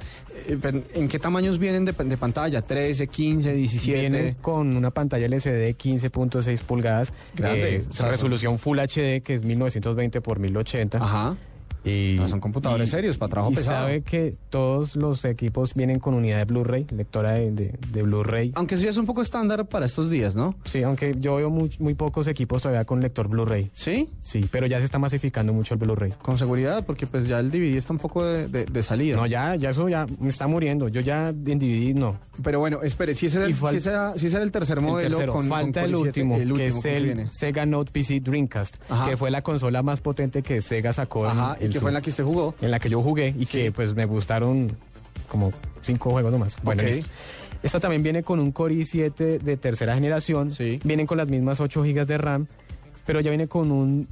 eh, 0.49 0.83
¿en 0.95 1.09
qué 1.09 1.19
tamaños 1.19 1.59
vienen 1.59 1.85
de, 1.85 1.93
de 1.93 2.17
pantalla? 2.17 2.63
¿13, 2.67 3.09
15, 3.09 3.53
17? 3.53 4.01
Vienen 4.01 4.35
con 4.41 4.77
una 4.77 4.91
pantalla 4.91 5.27
LCD 5.27 5.53
de 5.53 5.77
15.6 5.77 6.63
pulgadas, 6.63 7.13
Grande, 7.35 7.77
eh, 7.77 7.85
o 7.89 7.93
sea, 7.93 8.09
resolución 8.11 8.59
Full 8.59 8.79
HD 8.79 9.23
que 9.23 9.35
es 9.35 9.43
1920 9.43 10.21
por 10.21 10.39
1080 10.39 10.99
Ajá. 10.99 11.37
Y, 11.87 12.17
No, 12.19 12.29
son 12.29 12.41
computadores 12.41 12.89
y- 12.89 12.91
serios, 12.91 13.17
para 13.17 13.31
trabajo 13.31 13.53
y 13.53 13.57
pesado. 13.57 13.77
sabe 13.87 14.03
que 14.03 14.35
todos 14.51 14.97
los 14.97 15.25
equipos 15.25 15.75
vienen 15.75 15.99
con 16.01 16.15
unidad 16.15 16.39
de 16.39 16.45
Blu-ray, 16.45 16.87
lectora 16.91 17.33
de, 17.35 17.51
de- 17.53 17.79
de 17.93 18.03
Blu-ray. 18.03 18.53
Aunque 18.57 18.75
eso 18.75 18.85
ya 18.85 18.91
es 18.91 18.97
un 18.97 19.07
poco 19.07 19.23
estándar 19.23 19.67
para 19.67 19.87
estos 19.87 20.11
días, 20.11 20.35
¿no? 20.35 20.55
Sí, 20.65 20.83
aunque 20.83 21.15
yo 21.19 21.37
veo 21.37 21.49
muy, 21.51 21.71
muy 21.79 21.95
pocos 21.95 22.27
equipos 22.27 22.63
todavía 22.63 22.85
con 22.85 23.01
lector 23.01 23.29
Blu-ray. 23.29 23.71
¿Sí? 23.75 24.09
Sí, 24.23 24.49
pero 24.51 24.67
ya 24.67 24.79
se 24.81 24.85
está 24.85 24.99
masificando 24.99 25.53
mucho 25.53 25.75
el 25.75 25.81
Blu-ray. 25.81 26.13
Con 26.23 26.39
seguridad, 26.39 26.85
porque 26.85 27.07
pues 27.07 27.27
ya 27.29 27.39
el 27.39 27.51
DVD 27.51 27.77
está 27.77 27.93
un 27.93 27.99
poco 28.01 28.25
de, 28.25 28.49
de- 28.49 28.65
de 28.65 28.83
salida. 28.83 29.17
No, 29.17 29.27
ya, 29.27 29.55
ya 29.55 29.71
eso 29.71 29.89
ya 29.89 30.07
me 30.19 30.29
está 30.29 30.47
muriendo. 30.49 30.89
Yo 30.89 31.01
ya 31.01 31.29
en 31.29 31.59
DVD 31.59 31.95
no. 31.95 32.19
Pero 32.43 32.59
bueno, 32.59 32.81
espere, 32.83 33.15
si 33.15 33.27
ese 33.27 33.39
era, 33.39 33.47
el- 33.47 33.55
si 33.55 33.77
ese 33.77 33.89
era, 33.91 34.15
si 34.19 34.27
ese 34.27 34.37
era 34.37 34.45
el 34.45 34.51
tercer 34.51 34.79
El 34.79 34.85
modelo 34.85 35.11
tercero, 35.19 35.33
con 35.33 35.49
falta 35.49 35.83
con 35.83 35.91
el, 35.91 35.97
Core 35.97 36.03
i7, 36.03 36.07
último, 36.09 36.37
el 36.37 36.53
que 36.55 36.67
es 36.67 36.75
último 36.75 36.83
que 36.83 36.97
el 36.97 37.05
viene. 37.05 37.31
Sega 37.31 37.65
Note 37.67 37.93
PC 37.93 38.21
Dreamcast, 38.21 38.77
Ajá. 38.89 39.09
que 39.09 39.17
fue 39.17 39.31
la 39.31 39.43
consola 39.43 39.83
más 39.83 40.01
potente 40.01 40.43
que 40.43 40.61
Sega 40.63 40.93
sacó. 40.93 41.25
en- 41.27 41.31
Ajá, 41.31 41.57
en 41.61 41.73
que 41.77 41.81
fue 41.81 41.91
en 41.91 41.95
la 41.95 42.01
que 42.01 42.11
usted 42.11 42.25
jugó. 42.25 42.55
en 42.61 42.71
la 42.71 42.79
que 42.79 42.89
yo 42.89 43.03
jugué 43.03 43.35
y 43.39 43.47
que 43.47 43.73
pues 43.73 43.95
me 43.95 44.05
gustaron 44.05 44.77
como 45.29 45.53
cinco 45.83 46.11
juegos 46.11 46.33
nomás. 46.33 46.57
Bueno, 46.63 46.83
Ok. 46.83 46.89
listo. 46.89 47.11
Esta 47.63 47.81
también 47.81 48.03
viene 48.03 48.23
con 48.23 48.39
un 48.39 48.53
Core 48.53 48.75
i7 48.75 49.41
de 49.41 49.57
tercera 49.57 49.95
generación. 49.95 50.53
Sí. 50.53 50.79
Vienen 50.85 51.07
con 51.07 51.19
las 51.19 51.29
mismas 51.29 51.59
8 51.61 51.83
GB 51.83 52.07
de 52.07 52.19
RAM, 52.19 52.47
pero 53.07 53.21
ya 53.21 53.31
viene 53.31 53.49
con 53.49 53.73
un 53.73 54.07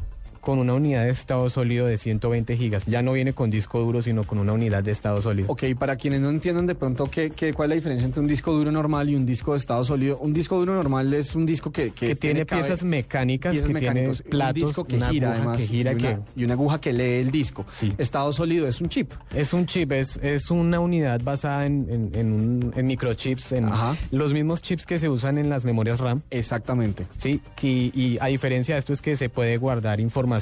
con 0.45 0.59
una 0.59 0.75
unidad 0.75 1.05
de 1.05 1.11
estado 1.11 1.49
sólido 1.51 1.87
de 1.87 1.99
120 1.99 2.57
gigas. 2.57 2.87
Ya 2.87 3.03
no 3.03 3.13
viene 3.13 3.33
con 3.33 3.51
disco 3.51 3.81
duro, 3.81 4.03
sino 4.03 4.25
con 4.25 4.39
una 4.39 4.53
unidad 4.53 4.83
de 4.83 4.93
estado 4.93 5.21
sólido. 5.23 5.51
Ok, 5.51 5.65
para 5.79 5.97
quienes 5.97 6.21
no 6.21 6.31
entiendan 6.31 6.67
de 6.67 6.75
pronto 6.75 7.11
qué, 7.11 7.31
qué, 7.31 7.53
cuál 7.53 7.67
es 7.67 7.71
la 7.71 7.75
diferencia 7.77 8.05
entre 8.07 8.21
un 8.21 8.27
disco 8.27 8.53
duro 8.53 8.71
normal 8.71 9.09
y 9.11 9.15
un 9.17 9.25
disco 9.27 9.53
de 9.53 9.59
estado 9.59 9.85
sólido. 9.85 10.19
Un 10.19 10.33
disco 10.33 10.59
duro 10.59 10.75
normal 10.75 11.13
es 11.15 11.35
un 11.35 11.47
disco 11.47 11.73
que, 11.73 11.91
que, 11.93 12.15
tiene 12.15 12.45
cabe- 12.47 12.63
piezas 12.63 12.85
mecánicas, 12.85 13.53
piezas 13.53 13.67
que 13.69 13.75
mecánicos, 13.75 14.19
tiene 14.19 14.31
platos, 14.31 14.63
un 14.63 14.69
disco 14.69 14.85
que 14.85 14.97
una 14.97 15.09
gira 15.11 15.33
además 15.33 15.59
que 15.59 15.67
gira 15.67 15.93
y, 15.93 15.95
una, 15.97 16.03
que 16.03 16.19
y 16.37 16.45
una 16.45 16.55
aguja 16.55 16.81
que 16.81 16.93
lee 16.93 17.21
el 17.23 17.31
disco. 17.31 17.65
Sí. 17.73 17.93
Estado 17.99 18.33
sólido 18.33 18.69
es 18.69 18.81
un 18.81 18.89
chip. 18.89 19.13
Es 19.35 19.53
un 19.53 19.67
chip, 19.67 19.93
es, 19.93 20.19
es 20.23 20.51
una 20.51 20.79
unidad 20.81 21.21
basada 21.23 21.67
en, 21.67 21.87
en, 21.91 22.11
en 22.15 22.33
un- 22.33 22.73
en 22.77 22.87
microchips, 22.87 23.53
en 23.53 23.65
Ajá. 23.67 23.97
los 24.11 24.33
mismos 24.35 24.61
chips 24.63 24.85
que 24.87 24.99
se 24.99 25.09
usan 25.09 25.39
en 25.39 25.49
las 25.49 25.65
memorias 25.65 26.01
RAM. 26.01 26.23
Exactamente. 26.31 27.07
Sí, 27.17 27.41
y, 27.63 27.91
y 27.99 28.19
a 28.21 28.27
diferencia 28.27 28.75
de 28.75 28.79
esto 28.81 28.93
es 28.93 29.01
que 29.01 29.17
se 29.17 29.29
puede 29.29 29.57
guardar 29.57 30.01
información, 30.01 30.34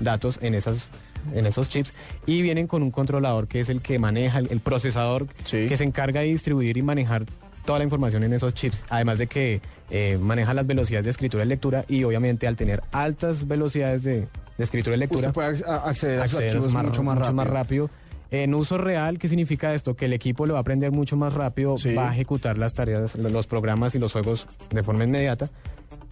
datos 0.00 0.38
en 0.42 0.54
esas 0.54 0.88
en 1.34 1.44
esos 1.44 1.68
chips 1.68 1.92
y 2.24 2.40
vienen 2.42 2.68
con 2.68 2.84
un 2.84 2.92
controlador 2.92 3.48
que 3.48 3.60
es 3.60 3.68
el 3.68 3.80
que 3.82 3.98
maneja 3.98 4.38
el, 4.38 4.48
el 4.52 4.60
procesador 4.60 5.26
Sí. 5.44 5.66
que 5.68 5.76
se 5.76 5.82
encarga 5.82 6.20
de 6.20 6.26
distribuir 6.28 6.76
y 6.76 6.82
manejar 6.82 7.24
toda 7.64 7.78
la 7.78 7.84
información 7.84 8.22
en 8.22 8.32
esos 8.32 8.54
chips, 8.54 8.84
además 8.90 9.18
de 9.18 9.26
que 9.26 9.60
eh, 9.90 10.18
maneja 10.20 10.54
las 10.54 10.68
velocidades 10.68 11.04
de 11.04 11.10
escritura 11.10 11.44
y 11.44 11.48
lectura 11.48 11.84
y 11.88 12.04
obviamente 12.04 12.46
al 12.46 12.54
tener 12.54 12.80
altas 12.92 13.48
velocidades 13.48 14.04
de, 14.04 14.20
de 14.20 14.64
escritura 14.64 14.94
y 14.94 15.00
lectura 15.00 15.28
Usted 15.28 15.32
puede 15.32 15.56
ac- 15.56 15.66
a- 15.66 15.88
acceder 15.88 16.20
a 16.20 16.24
sus 16.28 16.34
acceder 16.34 16.56
archivos 16.58 16.72
mucho 16.84 17.02
más 17.02 17.18
rápido. 17.18 17.44
rápido. 17.44 17.90
En 18.30 18.54
uso 18.54 18.76
real, 18.78 19.18
¿qué 19.18 19.28
significa 19.28 19.72
esto? 19.74 19.94
Que 19.96 20.04
el 20.06 20.12
equipo 20.12 20.46
lo 20.46 20.54
va 20.54 20.58
a 20.58 20.62
aprender 20.62 20.92
mucho 20.92 21.16
más 21.16 21.32
rápido, 21.34 21.76
Sí. 21.78 21.92
va 21.94 22.10
a 22.10 22.12
ejecutar 22.12 22.56
las 22.58 22.74
tareas, 22.74 23.16
lo- 23.16 23.28
los 23.30 23.46
programas 23.48 23.96
y 23.96 23.98
los 23.98 24.12
juegos 24.12 24.46
de 24.70 24.82
forma 24.84 25.02
inmediata 25.04 25.48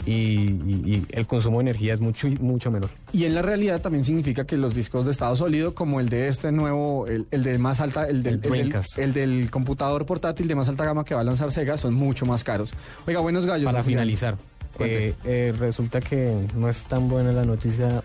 y, 0.07 0.13
y- 0.13 0.83
y 0.87 1.07
el 1.13 1.27
consumo 1.27 1.59
de 1.59 1.63
energía 1.71 1.95
es 1.95 2.01
mucho, 2.01 2.29
mucho 2.41 2.71
menor. 2.71 2.91
Y 3.13 3.25
en 3.25 3.35
la 3.35 3.43
realidad 3.43 3.81
también 3.81 4.05
significa 4.05 4.45
que 4.47 4.57
los 4.57 4.75
discos 4.75 5.05
de 5.05 5.11
estado 5.13 5.35
sólido, 5.37 5.75
como 5.75 6.01
el 6.01 6.09
de 6.09 6.29
este 6.29 6.53
nuevo, 6.53 7.07
el, 7.07 7.27
el 7.31 7.43
de 7.43 7.59
más 7.59 7.81
alta, 7.81 8.07
el 8.09 8.23
del, 8.23 8.35
El 8.35 8.35
el 8.35 8.41
del- 8.43 8.51
Dreamcast. 8.53 8.99
el 8.99 9.13
del 9.13 9.51
computador 9.51 10.05
portátil 10.07 10.47
de 10.49 10.55
más 10.55 10.69
alta 10.69 10.85
gama 10.85 11.05
que 11.05 11.15
va 11.15 11.23
a 11.23 11.25
lanzar 11.25 11.51
Sega, 11.53 11.79
son 11.79 11.95
mucho 11.95 12.27
más 12.27 12.45
caros. 12.45 12.73
Oiga, 13.07 13.21
buenos 13.21 13.47
gallos. 13.47 13.65
Para 13.67 13.79
al 13.79 13.85
final. 13.85 14.03
finalizar, 14.05 14.37
eh, 14.81 15.15
eh, 15.25 15.55
resulta 15.59 16.01
que 16.01 16.37
no 16.57 16.69
es 16.69 16.85
tan 16.87 17.09
buena 17.09 17.33
la 17.33 17.45
noticia 17.45 18.03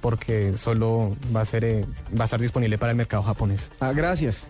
porque 0.00 0.52
solo 0.56 1.16
va 1.34 1.40
a 1.40 1.44
ser 1.44 1.64
eh, 1.64 1.84
va 2.16 2.22
a 2.22 2.26
estar 2.26 2.40
disponible 2.40 2.78
para 2.78 2.92
el 2.92 2.96
mercado 2.96 3.22
japonés. 3.24 3.70
Ah, 3.80 3.92
gracias. 3.92 4.44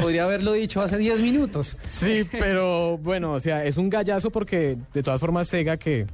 Podría 0.00 0.22
haberlo 0.24 0.52
dicho 0.52 0.80
hace 0.82 0.96
10 0.98 1.20
minutos. 1.20 1.76
Sí, 1.88 2.24
pero 2.30 2.96
bueno, 2.98 3.32
o 3.32 3.40
sea, 3.40 3.64
es 3.64 3.76
un 3.76 3.90
gallazo 3.90 4.30
porque 4.30 4.76
de 4.92 5.02
todas 5.02 5.18
formas 5.20 5.48
Sega 5.48 5.76
que 5.78 6.06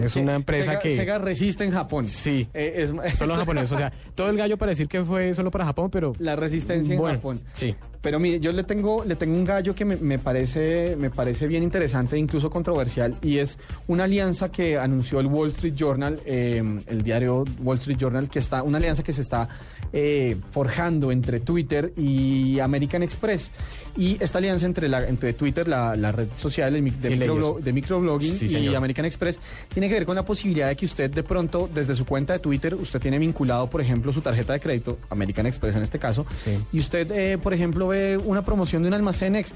es 0.00 0.16
una 0.16 0.34
empresa 0.34 0.72
Sega, 0.72 0.80
que 0.80 0.96
Sega 0.96 1.18
resiste 1.18 1.64
en 1.64 1.72
Japón. 1.72 2.06
sí, 2.06 2.48
Eh, 2.54 2.74
es, 2.76 3.18
son 3.18 3.28
los 3.28 3.38
japoneses, 3.38 3.72
o 3.72 3.78
sea, 3.78 3.92
todo 4.14 4.30
el 4.30 4.36
gallo 4.36 4.56
para 4.56 4.70
decir 4.70 4.88
que 4.88 5.02
fue 5.04 5.34
solo 5.34 5.50
para 5.50 5.64
Japón, 5.64 5.90
pero 5.90 6.14
la 6.18 6.36
resistencia 6.36 6.94
en 6.94 7.02
Japón. 7.02 7.40
Sí. 7.54 7.74
Pero 8.00 8.20
mire, 8.20 8.38
yo 8.38 8.52
le 8.52 8.64
tengo, 8.64 9.02
le 9.04 9.16
tengo 9.16 9.34
un 9.34 9.46
gallo 9.46 9.74
que 9.74 9.86
me, 9.86 9.96
me 9.96 10.18
parece, 10.18 10.94
me 10.96 11.08
parece 11.08 11.46
bien 11.46 11.62
interesante 11.62 12.16
e 12.16 12.18
incluso 12.18 12.50
controversial 12.50 13.14
y 13.22 13.38
es 13.38 13.58
una 13.86 14.04
alianza 14.04 14.52
que 14.52 14.76
anunció 14.76 15.20
el 15.20 15.26
Wall 15.26 15.48
Street 15.50 15.74
Journal, 15.74 16.20
eh, 16.26 16.62
el 16.86 17.02
diario 17.02 17.44
Wall 17.62 17.78
Street 17.78 17.96
Journal, 17.96 18.28
que 18.28 18.40
está, 18.40 18.62
una 18.62 18.76
alianza 18.76 19.02
que 19.02 19.14
se 19.14 19.22
está 19.22 19.48
eh, 19.96 20.36
forjando 20.50 21.12
entre 21.12 21.38
Twitter 21.38 21.92
y 21.96 22.58
American 22.58 23.04
Express. 23.04 23.52
Y 23.96 24.16
esta 24.20 24.38
alianza 24.38 24.66
entre, 24.66 24.88
la, 24.88 25.06
entre 25.06 25.34
Twitter, 25.34 25.68
la, 25.68 25.94
la 25.94 26.10
red 26.10 26.26
social 26.36 26.72
de, 26.72 26.78
Sí, 27.08 27.72
microblogging 27.72 28.34
Sí, 28.34 28.46
y. 28.46 28.74
American 28.74 29.04
Express, 29.04 29.38
tiene 29.72 29.88
que 29.88 29.94
ver 29.94 30.04
con 30.04 30.16
la 30.16 30.24
posibilidad 30.24 30.66
de 30.66 30.74
que 30.74 30.84
usted 30.86 31.10
de 31.12 31.22
pronto, 31.22 31.70
desde 31.72 31.94
su 31.94 32.04
cuenta 32.04 32.32
de 32.32 32.40
Twitter, 32.40 32.74
usted 32.74 32.98
tiene 33.00 33.20
vinculado, 33.20 33.70
por 33.70 33.80
ejemplo, 33.80 34.12
su 34.12 34.20
tarjeta 34.20 34.52
de 34.52 34.58
crédito, 34.60 34.98
American 35.10 35.46
Express 35.46 35.76
en 35.76 35.84
este 35.84 36.00
caso, 36.00 36.26
Sí. 36.34 36.58
y 36.72 36.80
usted, 36.80 37.08
eh, 37.12 37.38
por 37.38 37.54
ejemplo, 37.54 37.86
ve 37.86 38.16
una 38.16 38.44
promoción 38.44 38.82
de 38.82 38.88
un 38.88 38.94
almacén 38.94 39.36
X, 39.36 39.54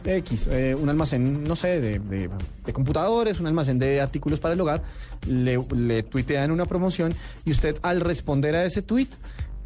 eh, 0.53 0.77
un 0.81 0.89
almacén, 0.89 1.43
no 1.43 1.57
sé, 1.57 1.81
de, 1.81 1.99
de- 1.99 2.31
de 2.65 2.73
computadores, 2.73 3.41
un 3.41 3.49
almacén 3.49 3.81
de 3.81 4.01
artículos 4.01 4.39
para 4.39 4.55
el 4.55 4.61
hogar, 4.61 4.83
le, 5.27 5.59
le 5.75 6.05
tuitean 6.05 6.53
una 6.53 6.65
promoción 6.67 7.13
y 7.45 7.51
usted 7.51 7.77
al 7.83 8.01
responder 8.03 8.55
a 8.55 8.65
ese 8.65 8.83
tweet, 8.83 9.09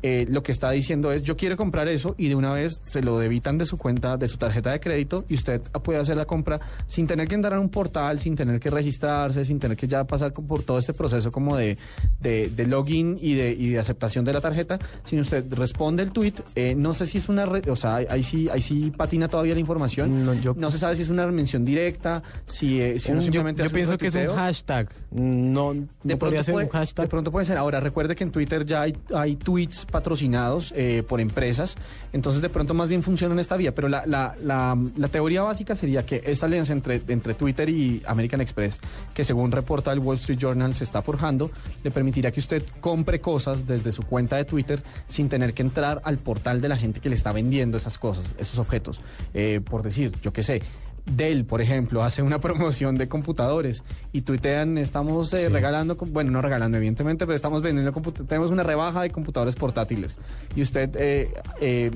eh, 0.02 0.26
lo 0.28 0.42
que 0.42 0.52
está 0.52 0.70
diciendo 0.70 1.12
es 1.12 1.22
yo 1.22 1.36
quiero 1.36 1.56
comprar 1.56 1.88
eso 1.88 2.14
y 2.18 2.28
de 2.28 2.34
una 2.34 2.52
vez 2.52 2.80
se 2.84 3.02
lo 3.02 3.18
debitan 3.18 3.58
de 3.58 3.64
su 3.64 3.76
cuenta, 3.78 4.16
de 4.16 4.28
su 4.28 4.36
tarjeta 4.36 4.70
de 4.72 4.80
crédito 4.80 5.24
y 5.28 5.34
usted 5.34 5.60
puede 5.84 5.98
hacer 6.00 6.16
la 6.16 6.24
compra 6.24 6.58
sin 6.86 7.06
tener 7.06 7.28
que 7.28 7.34
entrar 7.34 7.54
a 7.54 7.60
un 7.60 7.68
portal, 7.68 8.18
sin 8.20 8.34
tener 8.36 8.58
que 8.60 8.70
registrarse, 8.70 9.44
sin 9.44 9.58
tener 9.58 9.76
que 9.76 9.86
ya 9.86 10.04
pasar 10.04 10.32
por 10.32 10.62
todo 10.62 10.78
este 10.78 10.92
proceso 10.92 11.30
como 11.30 11.56
de, 11.56 11.78
de, 12.20 12.50
de 12.50 12.66
login 12.66 13.16
y 13.20 13.34
de, 13.34 13.52
y 13.52 13.70
de 13.70 13.78
aceptación 13.78 14.24
de 14.24 14.32
la 14.32 14.40
tarjeta, 14.40 14.78
sino 15.04 15.22
usted 15.22 15.44
responde 15.52 16.02
el 16.02 16.10
tweet, 16.12 16.34
eh, 16.54 16.74
no 16.74 16.92
sé 16.94 17.06
si 17.06 17.18
es 17.18 17.28
una 17.28 17.46
red, 17.46 17.68
o 17.68 17.76
sea, 17.76 17.96
ahí, 17.96 18.22
sí, 18.22 18.48
ahí 18.50 18.60
sí 18.62 18.90
patina 18.96 19.28
todavía 19.28 19.54
la 19.54 19.60
información, 19.60 20.24
No, 20.24 20.34
yo- 20.34 20.54
se 20.70 20.78
sabe 20.78 20.96
si 20.96 21.02
es 21.02 21.08
una 21.10 21.26
mención 21.26 21.64
directa, 21.64 22.22
si, 22.46 22.80
eh, 22.80 22.98
si 22.98 23.10
uno 23.12 23.20
yo, 23.20 23.24
simplemente 23.24 23.60
yo 23.62 23.66
hace 23.66 23.74
pienso 23.74 23.98
que 23.98 24.06
es 24.08 24.14
un 24.14 24.34
hashtag. 24.36 24.88
No, 25.10 25.74
no 25.74 25.86
De 26.02 26.16
podría 26.16 26.42
pronto, 26.42 26.44
ser 26.44 26.52
puede, 26.54 26.66
un 26.66 26.72
hashtag. 26.72 27.04
de 27.04 27.08
pronto 27.10 27.30
puede 27.30 27.46
ser. 27.46 27.56
Ahora, 27.58 27.78
recuerde 27.80 28.14
que 28.14 28.24
en 28.24 28.30
Twitter 28.30 28.64
ya 28.64 28.82
hay, 28.82 28.96
hay 29.14 29.36
tweets 29.36 29.84
patrocinados 29.92 30.72
eh, 30.74 31.04
por 31.06 31.20
empresas, 31.20 31.76
entonces 32.12 32.42
de 32.42 32.48
pronto 32.48 32.74
más 32.74 32.88
bien 32.88 33.04
funciona 33.04 33.34
en 33.34 33.38
esta 33.38 33.56
vía, 33.56 33.72
pero 33.72 33.88
la, 33.88 34.04
la, 34.06 34.34
la, 34.42 34.76
la 34.96 35.08
teoría 35.08 35.42
básica 35.42 35.76
sería 35.76 36.04
que 36.04 36.22
esta 36.26 36.46
alianza 36.46 36.72
entre, 36.72 37.00
entre 37.06 37.34
Twitter 37.34 37.68
y 37.68 38.02
American 38.06 38.40
Express, 38.40 38.80
que 39.14 39.24
según 39.24 39.52
reporta 39.52 39.92
el 39.92 40.00
Wall 40.00 40.16
Street 40.16 40.38
Journal 40.38 40.74
se 40.74 40.82
está 40.82 41.02
forjando, 41.02 41.52
le 41.84 41.92
permitirá 41.92 42.32
que 42.32 42.40
usted 42.40 42.64
compre 42.80 43.20
cosas 43.20 43.68
desde 43.68 43.92
su 43.92 44.02
cuenta 44.02 44.36
de 44.36 44.44
Twitter 44.44 44.82
sin 45.06 45.28
tener 45.28 45.54
que 45.54 45.62
entrar 45.62 46.00
al 46.04 46.18
portal 46.18 46.60
de 46.60 46.68
la 46.68 46.76
gente 46.76 47.00
que 47.00 47.08
le 47.08 47.14
está 47.14 47.30
vendiendo 47.30 47.76
esas 47.76 47.98
cosas, 47.98 48.24
esos 48.38 48.58
objetos. 48.58 49.00
Eh, 49.34 49.60
por 49.62 49.82
decir, 49.82 50.12
yo 50.22 50.32
qué 50.32 50.42
sé, 50.42 50.62
Dell, 51.04 51.44
por 51.44 51.60
ejemplo, 51.60 52.02
hace 52.04 52.22
una 52.22 52.38
promoción 52.40 52.96
de 52.96 53.08
computadores 53.08 53.82
y 54.12 54.22
tuitean, 54.22 54.78
estamos 54.78 55.32
eh, 55.34 55.46
Sí. 55.46 55.48
regalando, 55.48 55.96
bueno, 55.96 56.30
no 56.30 56.42
regalando 56.42 56.76
evidentemente, 56.76 57.26
pero 57.26 57.34
estamos 57.34 57.60
vendiendo, 57.62 57.92
tenemos 58.26 58.50
una 58.50 58.62
rebaja 58.62 59.02
de 59.02 59.10
computadores 59.10 59.56
portátiles 59.56 60.18
y 60.54 60.62
usted 60.62 60.90
eh, 60.96 61.32
eh, 61.60 61.90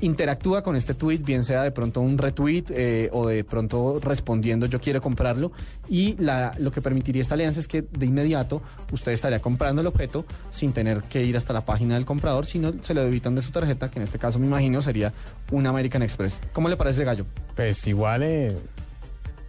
interactúa 0.00 0.62
con 0.62 0.76
este 0.76 0.94
tweet, 0.94 1.18
bien 1.18 1.44
sea 1.44 1.62
de 1.62 1.70
pronto 1.70 2.00
un 2.00 2.18
retweet 2.18 2.64
eh, 2.70 3.08
o 3.12 3.28
de 3.28 3.44
pronto 3.44 3.98
respondiendo 4.00 4.66
yo 4.66 4.80
quiero 4.80 5.00
comprarlo 5.00 5.52
y 5.88 6.16
la, 6.18 6.54
lo 6.58 6.70
que 6.70 6.82
permitiría 6.82 7.22
esta 7.22 7.34
alianza 7.34 7.60
es 7.60 7.68
que 7.68 7.82
de 7.82 8.06
inmediato 8.06 8.62
usted 8.92 9.12
estaría 9.12 9.40
comprando 9.40 9.80
el 9.80 9.86
objeto 9.86 10.24
sin 10.50 10.72
tener 10.72 11.02
que 11.02 11.24
ir 11.24 11.36
hasta 11.36 11.52
la 11.52 11.64
página 11.64 11.94
del 11.94 12.04
comprador, 12.04 12.46
sino 12.46 12.72
se 12.82 12.94
lo 12.94 13.02
debitan 13.02 13.34
de 13.34 13.42
su 13.42 13.50
tarjeta, 13.50 13.90
que 13.90 13.98
en 13.98 14.04
este 14.04 14.18
caso 14.18 14.38
me 14.38 14.46
imagino 14.46 14.82
sería 14.82 15.12
un 15.50 15.66
American 15.66 16.02
Express. 16.02 16.40
¿Cómo 16.52 16.68
le 16.68 16.76
parece 16.76 17.04
gallo? 17.04 17.26
Pues 17.54 17.86
igual 17.86 18.22
eh, 18.22 18.56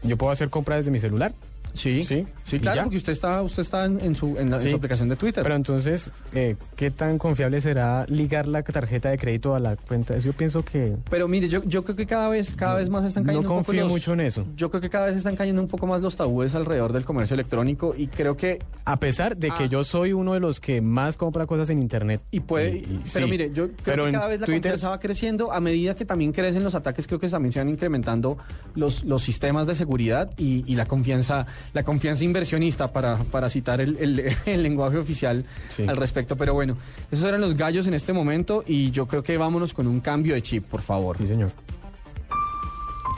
yo 0.04 0.18
puedo 0.18 0.32
hacer 0.32 0.50
compras 0.50 0.80
desde 0.80 0.92
mi 0.92 1.00
celular. 1.00 1.34
Sí, 1.78 2.04
Sí, 2.46 2.60
claro, 2.60 2.76
ya. 2.78 2.84
porque 2.84 2.98
usted 2.98 3.12
está, 3.14 3.42
usted 3.42 3.62
está 3.62 3.86
en, 3.86 4.00
en 4.00 4.16
su, 4.16 4.38
en, 4.38 4.50
la, 4.50 4.58
en 4.58 4.64
Sí. 4.64 4.70
su 4.72 4.76
aplicación 4.78 5.10
de 5.10 5.16
Twitter. 5.16 5.44
Pero 5.44 5.56
entonces, 5.56 6.12
eh, 6.34 6.56
¿qué 6.76 6.92
tan 6.92 7.18
confiable 7.18 7.60
será 7.62 8.06
ligar 8.08 8.48
la 8.48 8.64
tarjeta 8.64 9.10
de 9.10 9.18
crédito 9.18 9.54
a 9.56 9.60
la 9.60 9.76
cuenta? 9.76 10.18
Yo 10.18 10.34
pienso 10.34 10.64
que 10.64 10.96
Pero 11.10 11.28
mire, 11.28 11.50
yo, 11.50 11.64
yo 11.66 11.84
creo 11.84 11.96
que 11.96 12.06
cada 12.06 12.30
vez, 12.30 12.56
cada 12.56 12.76
vez 12.76 12.90
más 12.90 13.06
están 13.06 13.24
no 13.24 13.28
cayendo 13.28 13.50
un 13.50 13.56
poco 13.58 13.66
confío 13.66 13.84
los- 13.84 13.92
mucho 13.92 14.14
en 14.14 14.22
eso. 14.22 14.46
Yo 14.56 14.70
creo 14.70 14.82
que 14.82 14.90
cada 14.90 15.08
vez 15.08 15.16
están 15.16 15.36
cayendo 15.36 15.62
un 15.62 15.68
poco 15.68 15.88
más 15.88 16.02
los 16.02 16.16
tabúes 16.16 16.56
alrededor 16.56 16.94
del 16.94 17.04
comercio 17.06 17.34
electrónico 17.34 17.94
y 17.98 18.08
creo 18.08 18.36
que 18.38 18.60
A 18.86 19.00
pesar 19.00 19.36
de 19.38 19.50
que 19.50 19.64
Ah. 19.66 19.70
yo 19.70 19.84
soy 19.84 20.14
uno 20.14 20.34
de 20.34 20.40
los 20.40 20.60
que 20.60 20.82
más 20.82 21.18
compra 21.18 21.46
cosas 21.46 21.70
en 21.70 21.82
internet. 21.82 22.22
y 22.32 22.40
puede, 22.40 22.70
Y- 22.72 22.78
y- 22.80 23.02
pero 23.14 23.26
sí. 23.26 23.32
mire, 23.32 23.52
yo 23.54 23.66
creo 23.68 23.76
Pero 23.84 24.06
que 24.06 24.12
cada 24.14 24.28
vez 24.28 24.40
la 24.40 24.46
Twitter- 24.46 24.72
confianza 24.72 24.90
va 24.90 25.00
creciendo 25.00 25.52
a 25.52 25.60
medida 25.60 25.96
que 25.96 26.06
también 26.06 26.32
crecen 26.32 26.64
los 26.64 26.76
ataques, 26.76 27.06
creo 27.08 27.20
que 27.20 27.28
también 27.30 27.52
se 27.52 27.60
van 27.60 27.70
incrementando 27.70 28.38
los, 28.76 29.04
los 29.04 29.22
sistemas 29.24 29.68
de 29.68 29.76
seguridad 29.76 30.32
y, 30.38 30.64
y 30.72 30.76
la 30.76 30.86
confianza 30.86 31.46
la 31.74 31.84
confianza 31.84 32.24
inversionista, 32.24 32.92
para, 32.92 33.18
para 33.26 33.50
citar 33.50 33.82
el, 33.82 33.98
el- 33.98 34.36
el 34.46 34.64
lenguaje 34.64 34.98
oficial 34.98 35.46
al 35.88 35.98
respecto. 35.98 36.36
Pero 36.36 36.54
bueno, 36.54 36.78
esos 37.12 37.26
eran 37.26 37.42
los 37.42 37.56
gallos 37.56 37.88
en 37.88 37.94
este 37.94 38.14
momento 38.14 38.64
y 38.68 38.92
yo 38.92 39.08
creo 39.08 39.24
que 39.24 39.38
vámonos 39.38 39.74
con 39.74 39.88
un 39.88 40.00
cambio 40.00 40.34
de 40.36 40.42
chip, 40.42 40.66
por 40.66 40.82
favor. 40.82 41.18
Sí, 41.18 41.28
señor. 41.28 41.52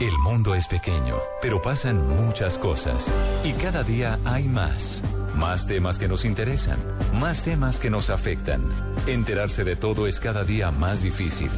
El 0.00 0.16
mundo 0.18 0.54
es 0.54 0.66
pequeño, 0.66 1.16
pero 1.42 1.60
pasan 1.60 2.06
muchas 2.24 2.56
cosas. 2.56 3.10
Y 3.44 3.52
cada 3.52 3.82
día 3.82 4.18
hay 4.24 4.44
más. 4.48 5.02
Más 5.36 5.66
temas 5.66 5.98
que 5.98 6.08
nos 6.08 6.24
interesan. 6.24 6.78
Más 7.20 7.44
temas 7.44 7.78
que 7.78 7.90
nos 7.90 8.08
afectan. 8.08 8.62
Enterarse 9.06 9.62
de 9.62 9.76
todo 9.76 10.06
es 10.06 10.18
cada 10.18 10.42
día 10.44 10.70
más 10.70 11.02
difícil. 11.02 11.50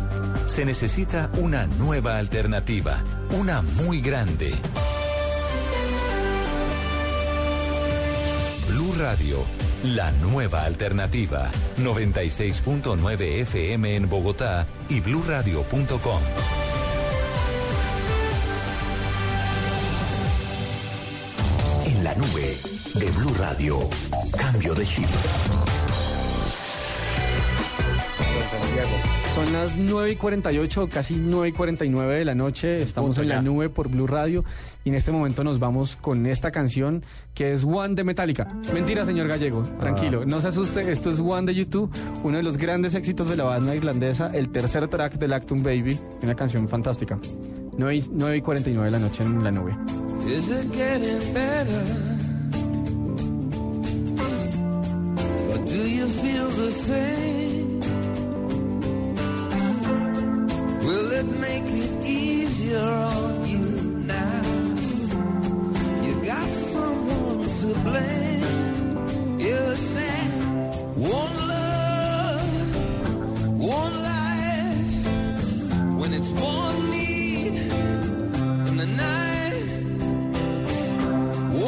Se 0.47 0.65
necesita 0.65 1.31
una 1.39 1.67
nueva 1.67 2.19
alternativa. 2.19 2.99
Una 3.39 3.63
muy 3.63 4.01
grande. 4.01 4.53
Blue 8.93 9.03
Radio. 9.03 9.45
La 9.85 10.11
nueva 10.13 10.65
alternativa. 10.65 11.51
96.9 11.79 13.21
FM 13.43 13.97
en 13.97 14.09
Bogotá 14.09 14.67
y 14.89 15.01
bluradio.com. 15.01 16.21
En 21.87 22.05
la 22.05 22.15
nube 22.15 22.59
de 22.95 23.11
Blue 23.13 23.35
Radio. 23.35 23.89
Cambio 24.37 24.75
de 24.75 24.87
chip. 24.87 25.09
Son 29.35 29.51
las 29.51 29.79
9 29.79 30.13
y 30.13 30.17
48, 30.17 30.89
casi 30.91 31.15
9 31.17 31.49
y 31.49 31.53
49 31.53 32.19
de 32.19 32.25
la 32.25 32.35
noche. 32.35 32.83
Estamos 32.83 33.17
en 33.17 33.29
la 33.29 33.41
nube 33.41 33.71
por 33.71 33.89
Blue 33.89 34.07
Radio 34.07 34.45
y 34.85 34.91
en 34.91 34.95
este 34.95 35.11
momento 35.11 35.43
nos 35.43 35.59
vamos 35.59 35.97
con 35.97 36.27
esta 36.27 36.51
canción 36.51 37.03
que 37.33 37.55
es 37.55 37.65
One 37.65 37.95
de 37.95 38.05
Metallica. 38.05 38.47
Mentira, 38.75 39.07
señor 39.07 39.29
Gallego, 39.29 39.63
tranquilo, 39.81 40.27
no 40.27 40.43
se 40.43 40.49
asuste. 40.49 40.91
Esto 40.93 41.11
es 41.11 41.19
One 41.21 41.47
de 41.47 41.55
YouTube, 41.55 41.91
uno 42.23 42.37
de 42.37 42.43
los 42.43 42.59
grandes 42.59 42.95
éxitos 42.95 43.31
de 43.31 43.37
la 43.37 43.45
banda 43.45 43.75
irlandesa, 43.75 44.31
el 44.35 44.51
tercer 44.51 44.87
track 44.89 45.15
del 45.15 45.33
Actum 45.33 45.63
Baby, 45.63 45.99
una 46.23 46.35
canción 46.35 46.69
fantástica. 46.69 47.19
9 47.79 47.95
y, 47.95 48.05
9 48.13 48.37
y 48.37 48.41
49 48.43 48.91
de 48.91 48.99
la 48.99 48.99
noche 48.99 49.23
en 49.23 49.43
la 49.43 49.51
nube. 49.51 49.75
Is 50.27 50.51
it 50.51 50.71
getting 50.75 51.33
better? 51.33 51.83
Or 55.51 55.59
do 55.59 55.89
you 55.89 56.07
feel 56.21 56.49
the 56.51 56.71
same? 56.71 57.22
It 61.23 61.29
make 61.39 61.63
it 61.67 62.05
easier 62.05 62.81
on 62.81 63.47
you 63.47 63.59
now? 64.13 64.43
You 66.03 66.15
got 66.25 66.49
someone 66.75 67.49
to 67.61 67.69
blame. 67.87 69.39
You 69.39 69.77
said 69.77 70.31
one 70.97 71.37
love, 71.55 72.77
one 73.57 73.95
life. 74.03 75.07
When 76.01 76.13
it's 76.13 76.33
one 76.33 76.91
need 76.91 77.55
in 78.69 78.77
the 78.83 78.87
night. 78.87 79.67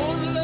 One 0.02 0.34
love, 0.34 0.43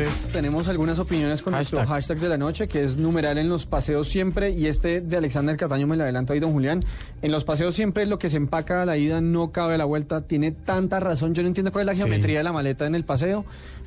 Entonces, 0.00 0.32
Tenemos 0.32 0.68
algunas 0.68 0.98
opiniones 0.98 1.42
con 1.42 1.52
nuestro 1.52 1.84
Hashtag. 1.86 2.18
de 2.18 2.28
la 2.28 2.38
noche, 2.38 2.66
que 2.68 2.82
es 2.84 2.96
numeral 2.96 3.38
en 3.38 3.48
los 3.48 3.66
paseos 3.66 4.08
siempre, 4.08 4.50
y 4.50 4.66
este 4.66 5.00
de 5.00 5.16
Alexander 5.16 5.56
Cataño 5.56 5.86
me 5.86 5.96
lo 5.96 6.02
adelanto 6.04 6.32
ahí, 6.32 6.40
don 6.40 6.52
Julián. 6.52 6.80
En 7.20 7.30
los 7.32 7.44
paseos 7.44 7.74
siempre 7.74 8.06
lo 8.06 8.18
que 8.18 8.30
se 8.30 8.36
empaca 8.38 8.82
a 8.82 8.86
la 8.86 8.96
ida 8.96 9.20
no 9.20 9.52
cabe 9.52 9.74
a 9.74 9.78
la 9.78 9.84
vuelta. 9.84 10.22
Tiene 10.22 10.52
tanta 10.52 11.00
razón. 11.00 11.34
Yo 11.34 11.42
no 11.42 11.48
entiendo 11.48 11.72
cuál 11.72 11.82
es 11.82 11.86
la 11.86 11.94
Sí. 11.94 12.00
geometría 12.00 12.38
de 12.38 12.44
la 12.44 12.52
maleta 12.52 12.86
en 12.86 12.94
el 12.94 13.04
paseo, 13.04 13.44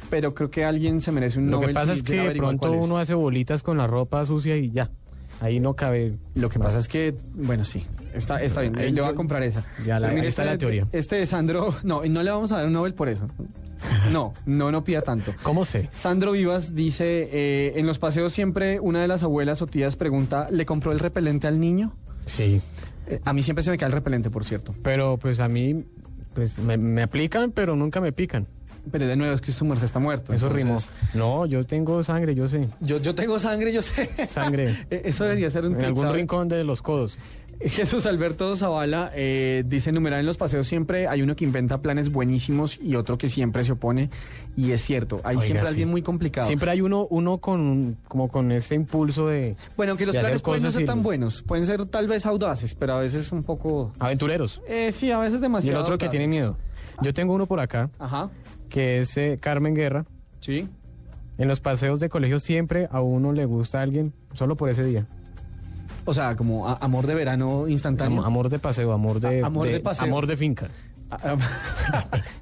pero 0.09 0.33
creo 0.33 0.49
que 0.51 0.63
alguien 0.63 1.01
se 1.01 1.11
merece 1.11 1.39
un 1.39 1.49
lo 1.49 1.59
que 1.59 1.69
pasa 1.69 1.93
es 1.93 2.03
que 2.03 2.19
de 2.29 2.35
pronto 2.35 2.71
uno 2.71 2.97
hace 2.97 3.13
bolitas 3.13 3.63
con 3.63 3.77
la 3.77 3.87
ropa 3.87 4.25
sucia 4.25 4.55
y 4.57 4.71
ya. 4.71 4.89
Ahí 5.45 5.59
no 5.59 5.75
cabe. 5.75 6.15
Lo 6.33 6.49
que 6.49 6.57
pasa 6.57 6.79
es 6.79 6.87
que, 6.87 7.15
bueno, 7.35 7.63
sí, 7.63 7.85
está, 8.15 8.41
está 8.41 8.61
bien. 8.61 8.75
Ahí 8.79 8.91
le 8.91 9.01
voy 9.01 9.11
a 9.11 9.13
comprar 9.13 9.43
esa. 9.43 9.63
Ya 9.85 9.99
la- 9.99 10.07
mire, 10.09 10.27
está 10.27 10.41
este- 10.41 10.53
la 10.53 10.57
teoría. 10.57 10.87
Este 10.91 11.17
de 11.17 11.25
Sandro, 11.27 11.75
no, 11.83 12.03
y 12.03 12.09
no 12.09 12.23
le 12.23 12.31
vamos 12.31 12.51
a 12.51 12.57
dar 12.57 12.65
un 12.65 12.73
Nobel 12.73 12.95
por 12.95 13.09
eso. 13.09 13.27
No, 14.11 14.33
no, 14.47 14.71
no 14.71 14.83
pida 14.83 15.03
tanto. 15.03 15.33
¿Cómo 15.43 15.63
sé? 15.65 15.89
Sandro 15.93 16.31
Vivas 16.31 16.73
dice, 16.73 17.29
eh, 17.31 17.73
en 17.75 17.85
los 17.85 17.99
paseos 17.99 18.33
siempre 18.33 18.79
una 18.79 19.01
de 19.01 19.07
las 19.07 19.21
abuelas 19.21 19.61
o 19.61 19.67
tías 19.67 19.95
pregunta, 19.95 20.47
¿le 20.49 20.65
compró 20.65 20.91
el 20.91 20.99
repelente 20.99 21.45
al 21.45 21.59
niño? 21.59 21.93
Sí. 22.25 22.59
Eh, 23.07 23.19
a 23.23 23.33
mí 23.33 23.43
siempre 23.43 23.63
se 23.63 23.69
me 23.69 23.77
cae 23.77 23.87
el 23.87 23.93
repelente, 23.93 24.31
por 24.31 24.45
cierto. 24.45 24.73
Pero 24.81 25.17
pues 25.17 25.39
a 25.39 25.47
mí, 25.47 25.85
pues 26.33 26.57
me, 26.57 26.77
me 26.77 27.03
aplican, 27.03 27.51
pero 27.51 27.75
nunca 27.75 28.01
me 28.01 28.11
pican. 28.11 28.47
Pero 28.91 29.07
de 29.07 29.15
nuevo, 29.15 29.33
es 29.33 29.41
que 29.41 29.51
su 29.51 29.65
muerte 29.65 29.85
está 29.85 29.99
muerto. 29.99 30.33
Eso 30.33 30.47
entonces- 30.47 30.89
rimó. 31.13 31.25
No, 31.25 31.45
yo 31.45 31.63
tengo 31.65 32.03
sangre, 32.03 32.35
yo 32.35 32.47
sé. 32.47 32.67
Yo, 32.81 32.99
yo 32.99 33.15
tengo 33.15 33.39
sangre, 33.39 33.71
yo 33.73 33.81
sé. 33.81 34.09
Sangre. 34.27 34.85
Eh, 34.89 35.01
Eso 35.05 35.23
debería 35.23 35.49
ser 35.49 35.65
un 35.65 35.75
En 35.79 35.85
algún 35.85 36.13
rincón 36.13 36.47
de 36.47 36.63
los 36.63 36.81
codos. 36.81 37.17
Jesús 37.61 38.05
Alberto 38.05 38.53
Zavala 38.57 39.11
eh, 39.15 39.63
dice, 39.65 39.93
numeral 39.93 40.19
en 40.19 40.25
los 40.25 40.35
paseos 40.35 40.67
siempre 40.67 41.07
hay 41.07 41.21
uno 41.21 41.37
que 41.37 41.45
inventa 41.45 41.77
planes 41.81 42.11
buenísimos 42.11 42.77
y 42.81 42.95
otro 42.97 43.17
que 43.17 43.29
siempre 43.29 43.63
se 43.63 43.71
opone. 43.71 44.09
Y 44.57 44.71
es 44.71 44.81
cierto, 44.81 45.21
hay 45.23 45.37
Oiga, 45.37 45.45
siempre 45.45 45.61
sí. 45.63 45.67
alguien 45.69 45.89
muy 45.89 46.01
complicado. 46.01 46.47
Siempre 46.47 46.69
hay 46.71 46.81
uno, 46.81 47.07
uno 47.09 47.37
con 47.37 47.97
como 48.09 48.27
con 48.27 48.51
ese 48.51 48.75
impulso 48.75 49.27
de. 49.27 49.55
Bueno, 49.77 49.91
aunque 49.91 50.05
los 50.05 50.15
planes 50.17 50.41
pueden 50.41 50.63
no 50.63 50.71
ser 50.71 50.85
tan 50.85 50.99
y- 50.99 51.03
buenos, 51.03 51.43
pueden 51.43 51.65
ser 51.65 51.85
tal 51.85 52.07
vez 52.07 52.25
audaces, 52.25 52.75
pero 52.75 52.93
a 52.93 52.99
veces 52.99 53.31
un 53.31 53.41
poco... 53.43 53.93
Aventureros. 53.99 54.61
Eh, 54.67 54.91
sí, 54.91 55.09
a 55.11 55.19
veces 55.19 55.39
Y 55.39 55.41
demasiado 55.41 55.77
el 55.79 55.83
otro 55.83 55.97
que 55.97 56.09
tiene 56.09 56.27
miedo. 56.27 56.57
Yo 57.01 57.13
tengo 57.13 57.33
uno 57.33 57.45
por 57.45 57.59
acá, 57.59 57.89
Ajá, 57.99 58.29
que 58.69 58.99
es 58.99 59.15
eh, 59.17 59.37
Carmen 59.41 59.73
Guerra. 59.75 60.05
sí. 60.41 60.67
En 61.37 61.49
los 61.49 61.59
paseos 61.59 61.99
de 61.99 62.07
colegio 62.07 62.39
siempre 62.39 62.87
a 62.91 63.01
uno 63.01 63.33
le 63.33 63.43
gusta 63.43 63.79
a 63.79 63.81
alguien 63.81 64.13
solo 64.33 64.55
por 64.55 64.69
ese 64.69 64.85
día. 64.85 65.05
O 66.05 66.13
sea, 66.13 66.37
como 66.37 66.65
a- 66.69 66.75
amor 66.77 67.07
de 67.07 67.13
verano 67.13 67.67
instantáneo. 67.67 68.19
Am- 68.19 68.25
amor 68.25 68.47
de 68.47 68.57
paseo, 68.57 68.93
amor 68.93 69.19
de, 69.19 69.43
A- 69.43 69.47
amor 69.47 69.67
de 69.67 69.81
paseo. 69.81 70.05
amor 70.07 70.27
de 70.27 70.37
finca. 70.37 70.69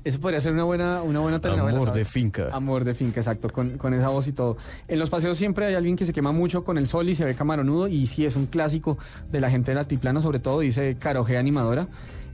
Eso 0.04 0.20
podría 0.20 0.42
ser 0.42 0.54
una 0.54 0.64
buena, 0.64 1.02
una 1.02 1.20
buena 1.20 1.40
telenovela. 1.40 1.78
Amor 1.78 1.92
de 1.94 2.06
finca. 2.06 2.50
Amor 2.52 2.84
de 2.84 2.94
finca, 2.94 3.20
exacto, 3.20 3.50
con, 3.50 3.78
con 3.78 3.94
esa 3.94 4.10
voz 4.10 4.28
y 4.28 4.32
todo. 4.34 4.58
En 4.88 5.00
los 5.00 5.10
paseos 5.10 5.38
siempre 5.38 5.66
hay 5.66 5.74
alguien 5.76 5.96
que 5.96 6.06
se 6.06 6.14
quema 6.14 6.32
mucho 6.32 6.64
con 6.64 6.78
el 6.78 6.88
sol 6.88 7.10
y 7.10 7.16
se 7.16 7.26
ve 7.26 7.36
camaronudo 7.36 7.88
y 7.88 8.06
sí 8.08 8.26
es 8.26 8.36
un 8.36 8.46
clásico 8.46 8.98
de 9.32 9.40
la 9.40 9.50
gente 9.50 9.72
del 9.72 9.80
altiplano, 9.80 10.22
sobre 10.22 10.40
todo, 10.40 10.60
dice 10.60 10.96
Carogea 11.00 11.40
Animadora. 11.40 11.88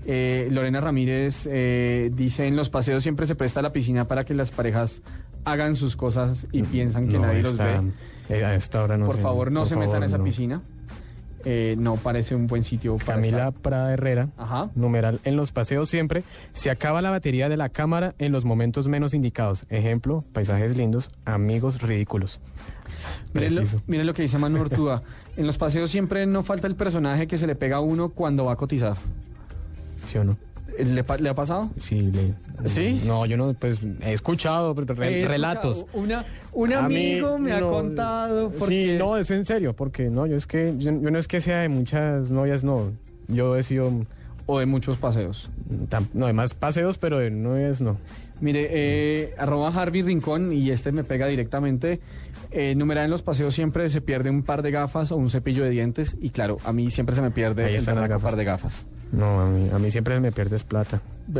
Eh, 0.05 0.47
Lorena 0.51 0.81
Ramírez 0.81 1.45
eh, 1.49 2.09
dice, 2.13 2.47
en 2.47 2.55
los 2.55 2.69
paseos 2.69 3.03
siempre 3.03 3.27
se 3.27 3.35
presta 3.35 3.61
la 3.61 3.71
piscina 3.71 4.05
para 4.05 4.23
que 4.25 4.33
las 4.33 4.51
parejas 4.51 5.01
hagan 5.45 5.75
sus 5.75 5.95
cosas 5.95 6.47
y 6.51 6.63
piensan 6.63 7.07
que 7.07 7.13
No, 7.13 7.21
nadie 7.27 7.43
los 7.43 7.57
ve. 7.57 7.91
eh, 8.29 8.43
a 8.45 8.55
esta 8.55 8.83
hora 8.83 8.97
no 8.97 9.05
Por 9.05 9.17
favor, 9.19 9.51
no 9.51 9.61
por 9.61 9.69
se 9.69 9.75
metan 9.75 10.03
a 10.03 10.05
esa 10.07 10.17
no. 10.17 10.23
piscina. 10.23 10.61
Eh, 11.45 11.75
no 11.79 11.95
parece 11.95 12.35
un 12.35 12.47
buen 12.47 12.65
sitio 12.65 12.97
para 12.97 13.13
Camila 13.15 13.37
estar. 13.47 13.53
Prada 13.53 13.93
Herrera, 13.93 14.27
Ajá. 14.35 14.69
numeral, 14.75 15.21
en 15.23 15.37
los 15.37 15.53
paseos 15.53 15.89
siempre 15.89 16.23
se 16.51 16.69
acaba 16.69 17.01
la 17.01 17.11
batería 17.11 17.47
de 17.47 17.55
la 17.55 17.69
cámara 17.69 18.13
en 18.19 18.33
los 18.33 18.43
momentos 18.43 18.89
menos 18.89 19.13
indicados. 19.13 19.65
Ejemplo, 19.69 20.25
paisajes 20.33 20.75
lindos, 20.75 21.09
amigos 21.23 21.81
ridículos. 21.81 22.41
Miren 23.33 23.55
lo, 23.55 23.61
Preciso. 23.61 23.81
miren 23.87 24.05
lo 24.05 24.13
que 24.13 24.23
dice 24.23 24.37
Manu 24.37 24.59
Ortúa. 24.61 25.01
En 25.37 25.47
los 25.47 25.57
paseos 25.57 25.89
siempre 25.89 26.25
no 26.25 26.43
falta 26.43 26.67
el 26.67 26.75
personaje 26.75 27.25
que 27.27 27.37
se 27.37 27.47
le 27.47 27.55
pega 27.55 27.77
a 27.77 27.81
uno 27.81 28.09
cuando 28.09 28.43
va 28.43 28.53
a 28.53 28.57
cotizar. 28.57 28.97
¿Sí 30.11 30.17
o 30.17 30.23
no? 30.23 30.37
¿Le, 30.77 31.29
ha 31.29 31.33
pasado? 31.35 31.69
Sí, 31.79 31.99
le- 31.99 32.33
¿Sí? 32.69 33.01
No, 33.05 33.25
yo 33.25 33.35
no, 33.35 33.53
pues 33.53 33.79
he 34.01 34.13
escuchado 34.13 34.73
re- 34.73 35.23
He 35.23 35.27
relatos. 35.27 35.79
escuchado, 35.79 35.99
Una, 36.01 36.25
un 36.53 36.73
A 36.73 36.87
mí, 36.87 36.95
amigo 37.19 37.37
me 37.37 37.51
ha 37.51 37.59
contado. 37.59 38.49
Sí, 38.51 38.55
porque- 38.59 38.97
no, 38.97 39.17
es 39.17 39.29
en 39.31 39.43
serio, 39.45 39.75
porque 39.75 40.09
no, 40.09 40.25
yo 40.25 40.37
es 40.37 40.47
que, 40.47 40.75
yo, 40.77 40.91
yo 40.91 41.11
no 41.11 41.19
es 41.19 41.27
que 41.27 41.41
sea 41.41 41.59
de 41.61 41.69
muchas 41.69 42.31
novias, 42.31 42.63
no. 42.63 42.91
Yo 43.27 43.55
he 43.57 43.63
sido, 43.63 43.91
O 44.45 44.57
de 44.59 44.65
muchos 44.65 44.97
paseos. 44.97 45.49
no, 46.13 46.25
de 46.27 46.33
más 46.33 46.53
paseos, 46.53 46.97
pero 46.97 47.19
de 47.19 47.29
novias 47.29 47.81
no. 47.81 47.97
Mire, 48.41 48.67
eh, 48.71 49.35
arroba 49.37 49.67
Harvey 49.67 50.01
Rincón, 50.01 50.53
y 50.53 50.71
este 50.71 50.91
me 50.93 51.03
pega 51.03 51.27
directamente. 51.27 51.99
Eh, 52.51 52.73
numeral 52.73 53.05
en 53.05 53.11
los 53.11 53.21
paseos 53.21 53.53
siempre 53.53 53.89
se 53.89 53.99
pierde 54.01 54.29
un 54.31 54.41
par 54.43 54.61
de 54.63 54.71
gafas 54.71 55.11
o 55.11 55.17
un 55.17 55.29
cepillo 55.29 55.63
de 55.65 55.69
dientes. 55.71 56.17
Y 56.21 56.29
claro, 56.29 56.57
a 56.63 56.71
mí 56.73 56.89
siempre 56.89 57.15
se 57.15 57.21
me 57.21 57.29
pierde 57.31 57.65
Ahí 57.65 57.73
el 57.73 57.79
están 57.79 57.95
las 57.95 58.03
berraco 58.03 58.19
gafas. 58.21 58.31
par 58.31 58.39
de 58.39 58.45
gafas. 58.45 58.85
No, 59.11 59.41
a 59.41 59.45
mí, 59.47 59.69
a 59.73 59.79
mí 59.79 59.89
siempre 59.91 60.19
me 60.19 60.31
pierdes 60.31 60.63
plata. 60.63 61.01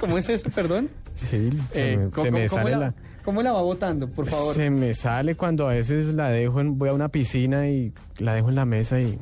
¿Cómo 0.00 0.18
es 0.18 0.28
eso, 0.28 0.48
perdón? 0.50 0.88
Sí, 1.14 1.50
se 1.72 1.92
Eh, 1.92 1.96
me, 1.96 2.10
¿cómo- 2.10 2.24
se 2.24 2.30
me 2.30 2.48
cómo 2.48 2.62
sale 2.62 2.70
la, 2.72 2.78
la... 2.78 2.94
¿Cómo 3.24 3.42
la 3.42 3.52
va 3.52 3.62
votando, 3.62 4.06
por 4.08 4.26
favor? 4.26 4.54
Se 4.54 4.68
me 4.68 4.92
sale 4.94 5.34
cuando 5.34 5.66
a 5.68 5.72
veces 5.72 6.06
la 6.12 6.28
dejo, 6.30 6.60
en, 6.60 6.76
voy 6.78 6.90
a 6.90 6.92
una 6.92 7.08
piscina 7.08 7.66
y 7.68 7.92
la 8.18 8.34
dejo 8.34 8.50
en 8.50 8.54
la 8.56 8.66
mesa 8.66 9.00
y 9.00 9.18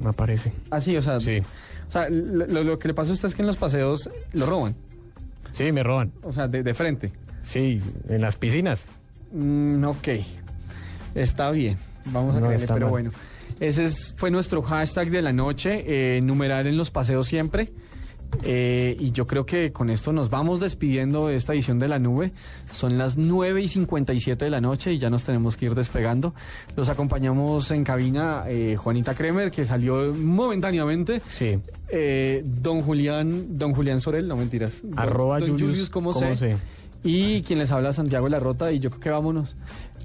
me 0.00 0.08
aparece. 0.10 0.52
Así, 0.70 0.96
o 0.96 1.02
sea, 1.02 1.20
Sí. 1.20 1.40
o 1.86 1.90
sea 1.90 2.08
lo, 2.08 2.46
lo 2.64 2.78
que 2.78 2.88
le 2.88 2.94
pasa 2.94 3.10
a 3.10 3.12
usted 3.12 3.28
es 3.28 3.34
que 3.34 3.42
en 3.42 3.46
los 3.48 3.56
paseos 3.58 4.08
lo 4.32 4.46
roban. 4.46 4.74
Sí, 5.52 5.70
me 5.70 5.82
roban. 5.82 6.12
O 6.22 6.32
sea, 6.32 6.48
de, 6.48 6.62
de 6.62 6.72
frente. 6.72 7.12
Sí, 7.42 7.82
en 8.08 8.22
las 8.22 8.36
piscinas. 8.36 8.84
Mm, 9.32 9.84
ok. 9.84 10.08
Está 11.14 11.50
bien. 11.50 11.76
Vamos 12.06 12.34
a 12.36 12.40
No, 12.40 12.46
creerle, 12.46 12.66
pero 12.68 12.80
mal. 12.86 12.90
bueno. 12.90 13.10
Ese 13.62 13.84
es- 13.84 14.14
fue 14.16 14.30
nuestro 14.30 14.60
hashtag 14.62 15.10
de 15.10 15.22
la 15.22 15.32
noche, 15.32 15.84
eh, 15.86 16.20
numeral 16.20 16.66
en 16.66 16.76
los 16.76 16.90
paseos 16.90 17.26
siempre. 17.26 17.70
Eh, 18.44 18.96
y 18.98 19.12
yo 19.12 19.26
creo 19.26 19.44
que 19.44 19.72
con 19.72 19.90
esto 19.90 20.10
nos 20.10 20.30
vamos 20.30 20.58
despidiendo 20.58 21.26
de 21.26 21.36
esta 21.36 21.52
edición 21.52 21.78
de 21.78 21.86
la 21.86 21.98
nube. 21.98 22.32
Son 22.72 22.96
las 22.96 23.18
9 23.18 23.60
y 23.62 23.68
57 23.68 24.46
de 24.46 24.50
la 24.50 24.62
noche 24.62 24.90
y 24.94 24.98
ya 24.98 25.10
nos 25.10 25.24
tenemos 25.24 25.58
que 25.58 25.66
ir 25.66 25.74
despegando. 25.74 26.34
Los 26.74 26.88
acompañamos 26.88 27.70
en 27.72 27.84
cabina 27.84 28.44
eh, 28.48 28.76
Juanita 28.76 29.14
Kremer, 29.14 29.50
que 29.50 29.66
salió 29.66 30.14
momentáneamente. 30.14 31.20
Sí. 31.28 31.58
Eh, 31.88 32.42
don 32.44 32.80
Julián, 32.80 33.58
don 33.58 33.74
Julián 33.74 34.00
Sorel, 34.00 34.26
no 34.26 34.36
mentiras. 34.36 34.80
Don- 34.82 34.98
Arroba 34.98 35.38
don 35.38 35.58
Julius, 35.58 35.90
¿cómo, 35.90 36.12
¿cómo 36.12 36.26
sé? 36.34 36.36
sé? 36.36 36.56
Y 37.04 37.42
quien 37.42 37.58
les 37.58 37.70
habla 37.70 37.92
Santiago 37.92 38.28
Larrota 38.30 38.72
y 38.72 38.78
yo 38.78 38.88
creo 38.88 39.00
que 39.00 39.10
vámonos. 39.10 39.56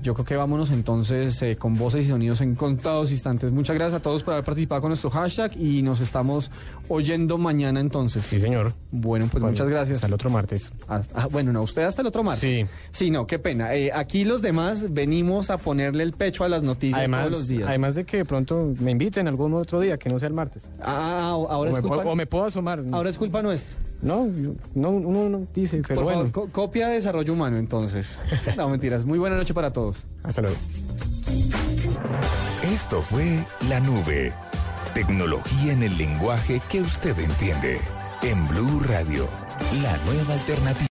Yo 0.03 0.13
creo 0.13 0.25
que 0.25 0.35
vámonos 0.35 0.69
entonces 0.71 1.41
eh, 1.41 1.55
con 1.57 1.75
voces 1.75 2.05
y 2.05 2.09
sonidos 2.09 2.41
en 2.41 2.55
contados 2.55 3.11
instantes. 3.11 3.51
Muchas 3.51 3.75
gracias 3.75 3.99
a 3.99 4.03
todos 4.03 4.23
por 4.23 4.33
haber 4.33 4.45
participado 4.45 4.81
con 4.81 4.89
nuestro 4.89 5.09
hashtag 5.09 5.57
y 5.57 5.81
nos 5.81 5.99
estamos 5.99 6.51
oyendo 6.87 7.37
mañana 7.37 7.79
entonces. 7.79 8.23
Sí, 8.25 8.39
señor. 8.39 8.73
Bueno, 8.91 9.25
pues 9.25 9.41
Bueno, 9.41 9.47
muchas 9.53 9.67
gracias. 9.67 9.97
Hasta 9.97 10.07
el 10.07 10.13
otro 10.13 10.29
martes. 10.29 10.71
Ah, 10.87 11.01
ah, 11.13 11.27
bueno, 11.31 11.51
no, 11.51 11.61
usted 11.63 11.83
hasta 11.83 12.01
el 12.01 12.07
otro 12.07 12.23
martes. 12.23 12.41
Sí. 12.41 12.65
Sí, 12.91 13.11
no, 13.11 13.27
qué 13.27 13.39
pena. 13.39 13.73
Eh, 13.75 13.91
aquí 13.93 14.23
los 14.23 14.41
demás 14.41 14.93
venimos 14.93 15.49
a 15.49 15.57
ponerle 15.57 16.03
el 16.03 16.13
pecho 16.13 16.43
a 16.43 16.49
las 16.49 16.63
noticias 16.63 16.99
Además, 16.99 17.21
todos 17.27 17.31
los 17.39 17.47
días. 17.47 17.67
además 17.67 17.95
de 17.95 18.05
que 18.05 18.23
pronto 18.23 18.73
me 18.79 18.91
inviten 18.91 19.27
algún 19.27 19.53
otro 19.55 19.79
día 19.79 19.97
que 19.97 20.09
no 20.09 20.19
sea 20.19 20.27
el 20.27 20.33
martes. 20.33 20.63
ah, 20.81 21.29
ahora 21.31 21.57
o, 21.57 21.65
es 21.67 21.75
me, 21.75 21.81
culpa, 21.89 21.97
o 22.05 22.15
me 22.15 22.25
puedo 22.27 22.45
asomar. 22.45 22.83
ahora 22.91 23.09
es 23.09 23.17
culpa 23.17 23.41
nuestra. 23.41 23.75
No, 23.99 24.27
no, 24.75 24.91
uno 24.91 25.27
no 25.27 25.47
dice, 25.55 25.81
pero 25.81 25.95
Por 25.95 26.03
bueno. 26.03 26.19
favor, 26.29 26.31
co- 26.31 26.49
copia 26.51 26.87
de 26.87 26.93
desarrollo 26.97 27.33
humano 27.33 27.57
entonces. 27.57 28.19
no, 28.55 28.69
mentiras. 28.69 29.03
Muy 29.03 29.17
buena 29.17 29.35
noche 29.35 29.55
para 29.55 29.73
Hasta 30.23 30.41
luego. 30.41 30.57
Esto 32.63 33.01
fue 33.01 33.43
La 33.69 33.79
Nube. 33.79 34.33
Tecnología 34.93 35.73
en 35.73 35.83
el 35.83 35.97
lenguaje 35.97 36.61
que 36.69 36.81
usted 36.81 37.17
entiende. 37.19 37.79
En 38.21 38.47
Blue 38.47 38.81
Radio, 38.87 39.27
la 39.81 39.95
nueva 40.11 40.33
alternativa. 40.33 40.77